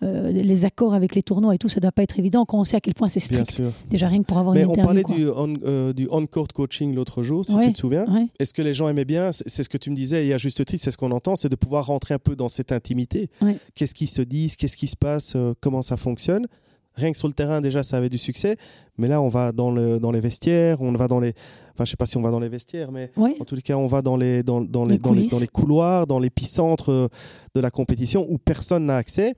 euh, 0.03 0.31
les 0.31 0.65
accords 0.65 0.95
avec 0.95 1.13
les 1.13 1.21
tournois 1.21 1.53
et 1.53 1.59
tout, 1.59 1.69
ça 1.69 1.79
doit 1.79 1.91
pas 1.91 2.01
être 2.01 2.17
évident 2.17 2.43
quand 2.43 2.59
on 2.59 2.63
sait 2.63 2.75
à 2.75 2.81
quel 2.81 2.95
point 2.95 3.07
c'est 3.07 3.19
Bien 3.29 3.45
strict. 3.45 3.51
sûr. 3.51 3.71
Déjà 3.89 4.07
rien 4.07 4.21
que 4.21 4.25
pour 4.25 4.39
avoir 4.39 4.55
Mais 4.55 4.61
une 4.61 4.67
on 4.67 4.71
interview. 4.71 4.85
parlait 4.87 5.03
quoi. 5.03 5.15
du 5.15 5.29
on, 5.29 5.93
du 5.93 6.07
on-court 6.09 6.47
coaching 6.53 6.95
l'autre 6.95 7.21
jour, 7.21 7.45
si 7.47 7.53
Ouais. 7.55 7.67
tu 7.67 7.73
te 7.73 7.77
souviens. 7.77 8.05
Ouais. 8.11 8.27
Est-ce 8.39 8.53
que 8.55 8.63
les 8.63 8.73
gens 8.73 8.87
aimaient 8.89 9.05
bien? 9.05 9.31
C'est 9.31 9.47
c'est 9.47 9.63
ce 9.63 9.69
que 9.69 9.77
tu 9.77 9.91
me 9.91 9.95
disais, 9.95 10.25
et 10.25 10.33
à 10.33 10.37
juste 10.39 10.65
titre, 10.65 10.81
c'est 10.83 10.89
ce 10.91 10.97
qu'on 10.97 11.11
entend, 11.11 11.35
c'est 11.35 11.49
de 11.49 11.55
pouvoir 11.55 11.85
rentrer 11.85 12.15
un 12.15 12.19
peu 12.19 12.35
dans 12.35 12.49
cette 12.49 12.71
intimité. 12.71 13.29
Ouais. 13.43 13.55
Qu'est-ce 13.75 13.93
qu'ils 13.93 14.09
se 14.09 14.23
disent, 14.23 14.55
qu'est-ce 14.55 14.75
qui 14.77 14.87
se 14.87 14.95
passe, 14.95 15.35
comment 15.59 15.83
ça 15.83 15.97
fonctionne? 15.97 16.47
Rien 16.95 17.11
que 17.11 17.17
sur 17.17 17.27
le 17.27 17.33
terrain, 17.33 17.61
déjà, 17.61 17.83
ça 17.83 17.97
avait 17.97 18.09
du 18.09 18.17
succès. 18.17 18.57
Mais 18.97 19.07
là, 19.07 19.21
on 19.21 19.29
va 19.29 19.51
dans, 19.51 19.71
le, 19.71 19.99
dans 19.99 20.11
les 20.11 20.19
vestiaires, 20.19 20.81
on 20.81 20.91
va 20.91 21.07
dans 21.07 21.19
les. 21.19 21.33
Enfin, 21.73 21.85
je 21.85 21.91
sais 21.91 21.97
pas 21.97 22.05
si 22.05 22.17
on 22.17 22.21
va 22.21 22.31
dans 22.31 22.39
les 22.39 22.49
vestiaires, 22.49 22.91
mais 22.91 23.11
Ouais. 23.17 23.35
en 23.39 23.45
les 23.55 23.61
cas, 23.61 23.75
on 23.77 23.87
va 23.87 24.01
dans 24.01 24.17
les, 24.17 24.43
dans, 24.43 24.59
dans 24.61 24.83
les, 24.85 24.93
Les 24.93 24.99
dans 24.99 25.11
les, 25.13 25.19
coulisses. 25.21 25.31
dans 25.31 25.39
les 25.39 25.47
couloirs, 25.47 26.07
dans 26.07 26.19
l'épicentre 26.19 26.91
euh, 26.91 27.07
de 27.55 27.61
la 27.61 27.71
compétition 27.71 28.25
où 28.29 28.37
personne 28.37 28.85
n'a 28.87 28.97
accès. 28.97 29.33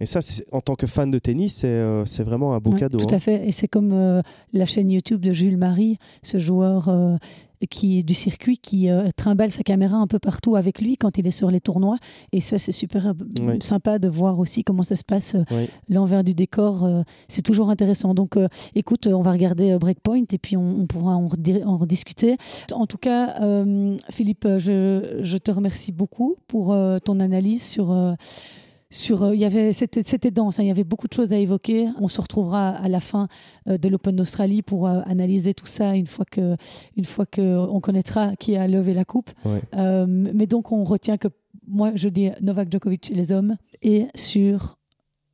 Et 0.00 0.06
ça, 0.06 0.20
en 0.52 0.60
tant 0.60 0.76
que 0.76 0.86
fan 0.86 1.10
de 1.10 1.18
tennis, 1.18 1.56
c'est 1.56 1.66
euh, 1.66 2.04
vraiment 2.20 2.54
un 2.54 2.58
beau 2.58 2.70
Ouais, 2.72 2.78
cadeau. 2.78 2.98
Tout 2.98 3.06
hein. 3.10 3.16
à 3.16 3.20
fait. 3.20 3.48
Et 3.48 3.52
c'est 3.52 3.66
comme 3.68 3.92
euh, 3.92 4.22
la 4.52 4.64
chaîne 4.66 4.90
YouTube 4.90 5.20
de 5.20 5.32
Jules 5.32 5.56
Marie, 5.56 5.98
ce 6.22 6.38
joueur 6.38 6.88
euh, 6.88 7.16
qui 7.70 7.98
est 7.98 8.02
du 8.02 8.14
circuit, 8.14 8.58
qui 8.58 8.88
euh, 8.90 9.08
trimballe 9.16 9.50
sa 9.50 9.62
caméra 9.62 9.96
un 9.96 10.06
peu 10.06 10.18
partout 10.18 10.56
avec 10.56 10.80
lui 10.80 10.96
quand 10.96 11.18
il 11.18 11.26
est 11.26 11.30
sur 11.32 11.50
les 11.50 11.60
tournois. 11.60 11.98
Et 12.32 12.40
ça, 12.40 12.58
c'est 12.58 12.72
super 12.72 13.06
euh, 13.40 13.56
sympa 13.60 13.98
de 13.98 14.08
voir 14.08 14.38
aussi 14.38 14.62
comment 14.64 14.82
ça 14.82 14.96
se 14.96 15.04
passe, 15.04 15.34
euh, 15.34 15.42
Oui. 15.50 15.68
l'envers 15.88 16.22
du 16.24 16.34
décor. 16.34 16.84
euh, 16.84 17.02
c'est 17.28 17.42
toujours 17.42 17.70
intéressant. 17.70 18.14
Donc, 18.14 18.36
écoute, 18.74 19.06
on 19.06 19.22
va 19.22 19.32
regarder 19.32 19.76
Breakpoint 19.78 20.24
et 20.32 20.38
puis 20.38 20.56
on, 20.56 20.80
on 20.80 20.86
pourra 20.86 21.16
en, 21.16 21.28
en 21.64 21.76
rediscuter. 21.76 22.36
En 22.72 22.86
tout 22.86 22.98
cas, 22.98 23.34
Philippe, 24.10 24.46
je, 24.58 25.20
je 25.22 25.36
te 25.36 25.50
remercie 25.50 25.92
beaucoup 25.92 26.36
pour 26.46 26.74
ton 27.04 27.20
analyse 27.20 27.62
sur. 27.62 27.94
Sur, 28.90 29.22
euh, 29.22 29.34
il 29.34 29.40
y 29.40 29.44
avait, 29.44 29.72
c'était, 29.72 30.30
dense, 30.30 30.58
hein, 30.58 30.62
il 30.62 30.68
y 30.68 30.70
avait 30.70 30.84
beaucoup 30.84 31.08
de 31.08 31.12
choses 31.12 31.32
à 31.32 31.36
évoquer. 31.38 31.88
On 31.98 32.08
se 32.08 32.20
retrouvera 32.20 32.70
à 32.70 32.88
la 32.88 33.00
fin 33.00 33.28
euh, 33.68 33.76
de 33.76 33.88
l'Open 33.88 34.16
d'Australie 34.16 34.62
pour 34.62 34.86
euh, 34.86 35.00
analyser 35.04 35.52
tout 35.54 35.66
ça 35.66 35.94
une 35.94 36.06
fois 36.06 36.24
que, 36.24 36.56
une 36.96 37.04
fois 37.04 37.26
que 37.26 37.58
on 37.58 37.80
connaîtra 37.80 38.34
qui 38.36 38.56
a 38.56 38.66
levé 38.66 38.94
la 38.94 39.04
coupe. 39.04 39.30
Ouais. 39.44 39.60
Mais 40.06 40.46
donc 40.46 40.72
on 40.72 40.84
retient 40.84 41.18
que 41.18 41.28
moi 41.66 41.92
je 41.94 42.08
dis 42.08 42.30
Novak 42.40 42.72
Djokovic 42.72 43.06
chez 43.06 43.14
les 43.14 43.30
hommes 43.32 43.56
et 43.82 44.06
sur, 44.14 44.78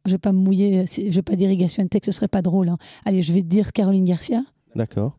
je 0.04 0.12
vais 0.12 0.18
pas 0.18 0.32
me 0.32 0.38
mouiller, 0.38 0.84
je 0.86 1.08
vais 1.10 1.22
pas 1.22 1.36
dire 1.36 1.50
Iga 1.50 1.68
Swiatek, 1.68 2.04
ce 2.04 2.10
serait 2.12 2.28
pas 2.28 2.42
drôle. 2.42 2.68
hein. 2.68 2.78
Allez, 3.04 3.22
je 3.22 3.32
vais 3.32 3.42
dire 3.42 3.72
Caroline 3.72 4.04
Garcia. 4.04 4.42
D'accord. 4.74 5.16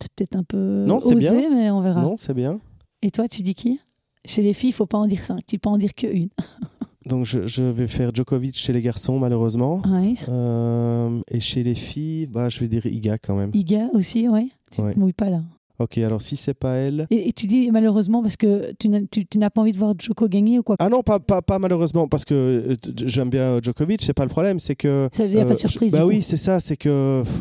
C'est 0.00 0.12
peut-être 0.12 0.36
un 0.36 0.42
peu 0.44 0.84
Non, 0.86 1.00
c'est 1.00 1.14
osé, 1.14 1.30
bien. 1.30 1.50
mais 1.50 1.70
on 1.70 1.80
verra. 1.80 2.02
Non, 2.02 2.16
c'est 2.18 2.34
bien. 2.34 2.60
Et 3.00 3.10
toi, 3.10 3.26
tu 3.26 3.40
dis 3.40 3.54
qui? 3.54 3.80
Chez 4.26 4.42
les 4.42 4.52
filles, 4.52 4.70
il 4.70 4.74
faut 4.74 4.84
pas 4.84 4.98
en 4.98 5.06
dire 5.06 5.24
cinq. 5.24 5.40
Tu 5.46 5.58
peux 5.58 5.70
en 5.70 5.78
dire 5.78 5.94
que 5.94 6.06
une. 6.06 6.28
Donc 7.06 7.24
je, 7.24 7.46
je 7.46 7.62
vais 7.62 7.86
faire 7.86 8.10
Djokovic 8.14 8.56
chez 8.56 8.72
les 8.72 8.82
garçons 8.82 9.18
malheureusement. 9.18 9.80
Ouais. 9.88 10.14
Euh, 10.28 11.20
et 11.30 11.40
chez 11.40 11.62
les 11.62 11.74
filles, 11.74 12.26
bah, 12.26 12.48
je 12.48 12.58
vais 12.60 12.68
dire 12.68 12.84
Iga 12.86 13.16
quand 13.18 13.34
même. 13.36 13.50
Iga 13.54 13.88
aussi, 13.94 14.28
ouais. 14.28 14.48
Tu 14.72 14.80
Ouais. 14.80 14.94
te 14.94 14.98
mouilles 14.98 15.12
pas 15.12 15.30
là. 15.30 15.40
Ok, 15.78 15.98
alors 15.98 16.22
si 16.22 16.36
c'est 16.36 16.54
pas 16.54 16.72
elle... 16.72 17.06
Et, 17.10 17.28
et 17.28 17.32
tu 17.32 17.46
dis 17.46 17.70
malheureusement 17.70 18.22
parce 18.22 18.36
que 18.38 18.72
tu 18.78 18.88
n'as, 18.88 19.00
tu- 19.10 19.26
tu 19.26 19.36
n'as 19.38 19.50
pas 19.50 19.60
envie 19.60 19.72
de 19.72 19.76
voir 19.76 19.92
Djoko 19.98 20.26
gagner 20.26 20.58
ou 20.58 20.62
quoi? 20.62 20.76
Ah 20.78 20.88
non, 20.88 21.02
pas, 21.02 21.20
pas, 21.20 21.42
pas 21.42 21.58
malheureusement, 21.58 22.08
parce 22.08 22.24
que 22.24 22.34
euh, 22.34 22.76
j'aime 23.04 23.28
bien 23.28 23.60
Djokovic, 23.62 24.00
c'est 24.00 24.14
pas 24.14 24.22
le 24.24 24.30
problème, 24.30 24.58
c'est 24.58 24.74
que... 24.74 25.10
Il 25.18 25.28
n'y 25.30 25.36
a 25.36 25.44
pas 25.44 25.50
de 25.50 25.54
euh, 25.54 25.56
surprise. 25.58 25.92
je- 25.92 25.96
Bah 25.96 26.06
oui, 26.06 26.22
c'est 26.22 26.38
ça, 26.38 26.60
c'est 26.60 26.78
que... 26.78 27.22
pff, 27.24 27.32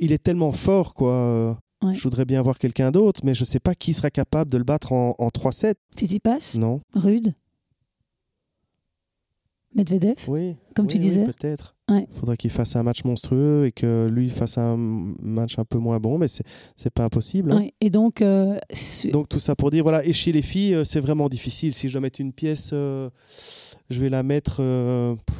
Il 0.00 0.12
est 0.12 0.22
tellement 0.22 0.52
fort, 0.52 0.94
quoi. 0.94 1.58
Ouais. 1.82 1.94
Je 1.94 2.02
voudrais 2.02 2.26
bien 2.26 2.42
voir 2.42 2.58
quelqu'un 2.58 2.90
d'autre, 2.90 3.22
mais 3.24 3.32
je 3.34 3.44
sais 3.44 3.58
pas 3.58 3.74
qui 3.74 3.94
sera 3.94 4.10
capable 4.10 4.50
de 4.50 4.58
le 4.58 4.64
battre 4.64 4.92
en, 4.92 5.14
en 5.18 5.28
3-7. 5.28 5.72
Tsitsipas, 5.96 6.56
Non 6.58 6.80
Rude, 6.94 7.32
Medvedev, 9.74 10.14
Oui. 10.28 10.56
comme 10.74 10.86
Oui, 10.86 10.92
tu 10.92 10.98
oui, 10.98 11.04
disais. 11.04 11.24
Peut-être. 11.24 11.74
Ouais. 11.90 12.06
faudrait 12.12 12.36
qu'il 12.36 12.50
fasse 12.50 12.74
un 12.76 12.82
match 12.82 13.04
monstrueux 13.04 13.66
et 13.66 13.72
que 13.72 14.08
lui 14.10 14.30
fasse 14.30 14.56
un 14.56 14.76
match 15.22 15.58
un 15.58 15.64
peu 15.64 15.78
moins 15.78 15.98
bon, 15.98 16.16
mais 16.18 16.26
c'est 16.28 16.90
pas 16.94 17.04
impossible. 17.04 17.52
hein. 17.52 17.58
Ouais. 17.60 17.74
Et 17.80 17.90
donc, 17.90 18.22
euh, 18.22 18.56
Donc 19.12 19.28
tout 19.28 19.40
ça 19.40 19.54
pour 19.56 19.70
dire, 19.70 19.82
voilà, 19.82 20.04
et 20.04 20.12
chez 20.12 20.32
les 20.32 20.42
filles, 20.42 20.74
euh, 20.74 20.84
c'est 20.84 21.00
vraiment 21.00 21.28
difficile. 21.28 21.74
Si 21.74 21.88
je 21.88 21.92
dois 21.94 22.00
mettre 22.00 22.20
une 22.20 22.32
pièce, 22.32 22.70
euh, 22.72 23.10
je 23.90 24.00
vais 24.00 24.08
la 24.08 24.22
mettre... 24.22 24.58
euh, 24.60 25.14
pff, 25.26 25.36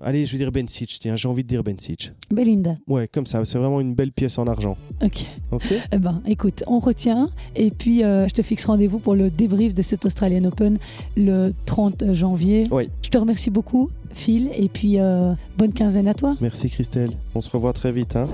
allez, 0.00 0.26
je 0.26 0.32
vais 0.32 0.38
dire 0.38 0.52
Bencic, 0.52 0.98
tiens, 1.00 1.16
j'ai 1.16 1.28
envie 1.28 1.42
de 1.42 1.48
dire 1.48 1.62
Bencic. 1.62 2.12
Belinda. 2.30 2.76
Ouais, 2.86 3.08
comme 3.08 3.26
ça, 3.26 3.44
c'est 3.44 3.58
vraiment 3.58 3.80
une 3.80 3.94
belle 3.94 4.12
pièce 4.12 4.38
en 4.38 4.46
argent. 4.46 4.76
Ok. 5.02 5.26
Ok 5.50 5.74
Eh 5.92 5.98
ben, 5.98 6.22
écoute, 6.26 6.64
on 6.66 6.78
retient. 6.78 7.30
Et 7.56 7.70
puis, 7.70 8.02
euh, 8.04 8.26
je 8.28 8.34
te 8.34 8.42
fixe 8.42 8.64
rendez-vous 8.64 8.98
pour 8.98 9.14
le 9.14 9.30
débrief 9.30 9.74
de 9.74 9.82
cet 9.82 10.06
Australian 10.06 10.44
Open 10.44 10.78
le 11.16 11.52
30 11.66 12.12
janvier. 12.12 12.66
Oui. 12.70 12.88
Je 13.02 13.08
te 13.10 13.18
remercie 13.18 13.50
beaucoup, 13.50 13.90
Phil. 14.12 14.50
Et 14.56 14.68
puis, 14.68 14.98
euh, 14.98 15.34
bonne 15.58 15.72
quinzaine 15.72 16.08
à 16.08 16.14
toi. 16.14 16.36
Merci 16.40 16.70
Christelle. 16.70 17.10
On 17.34 17.40
se 17.40 17.50
revoit 17.50 17.72
très 17.72 17.92
vite. 17.92 18.16
Hein. 18.16 18.28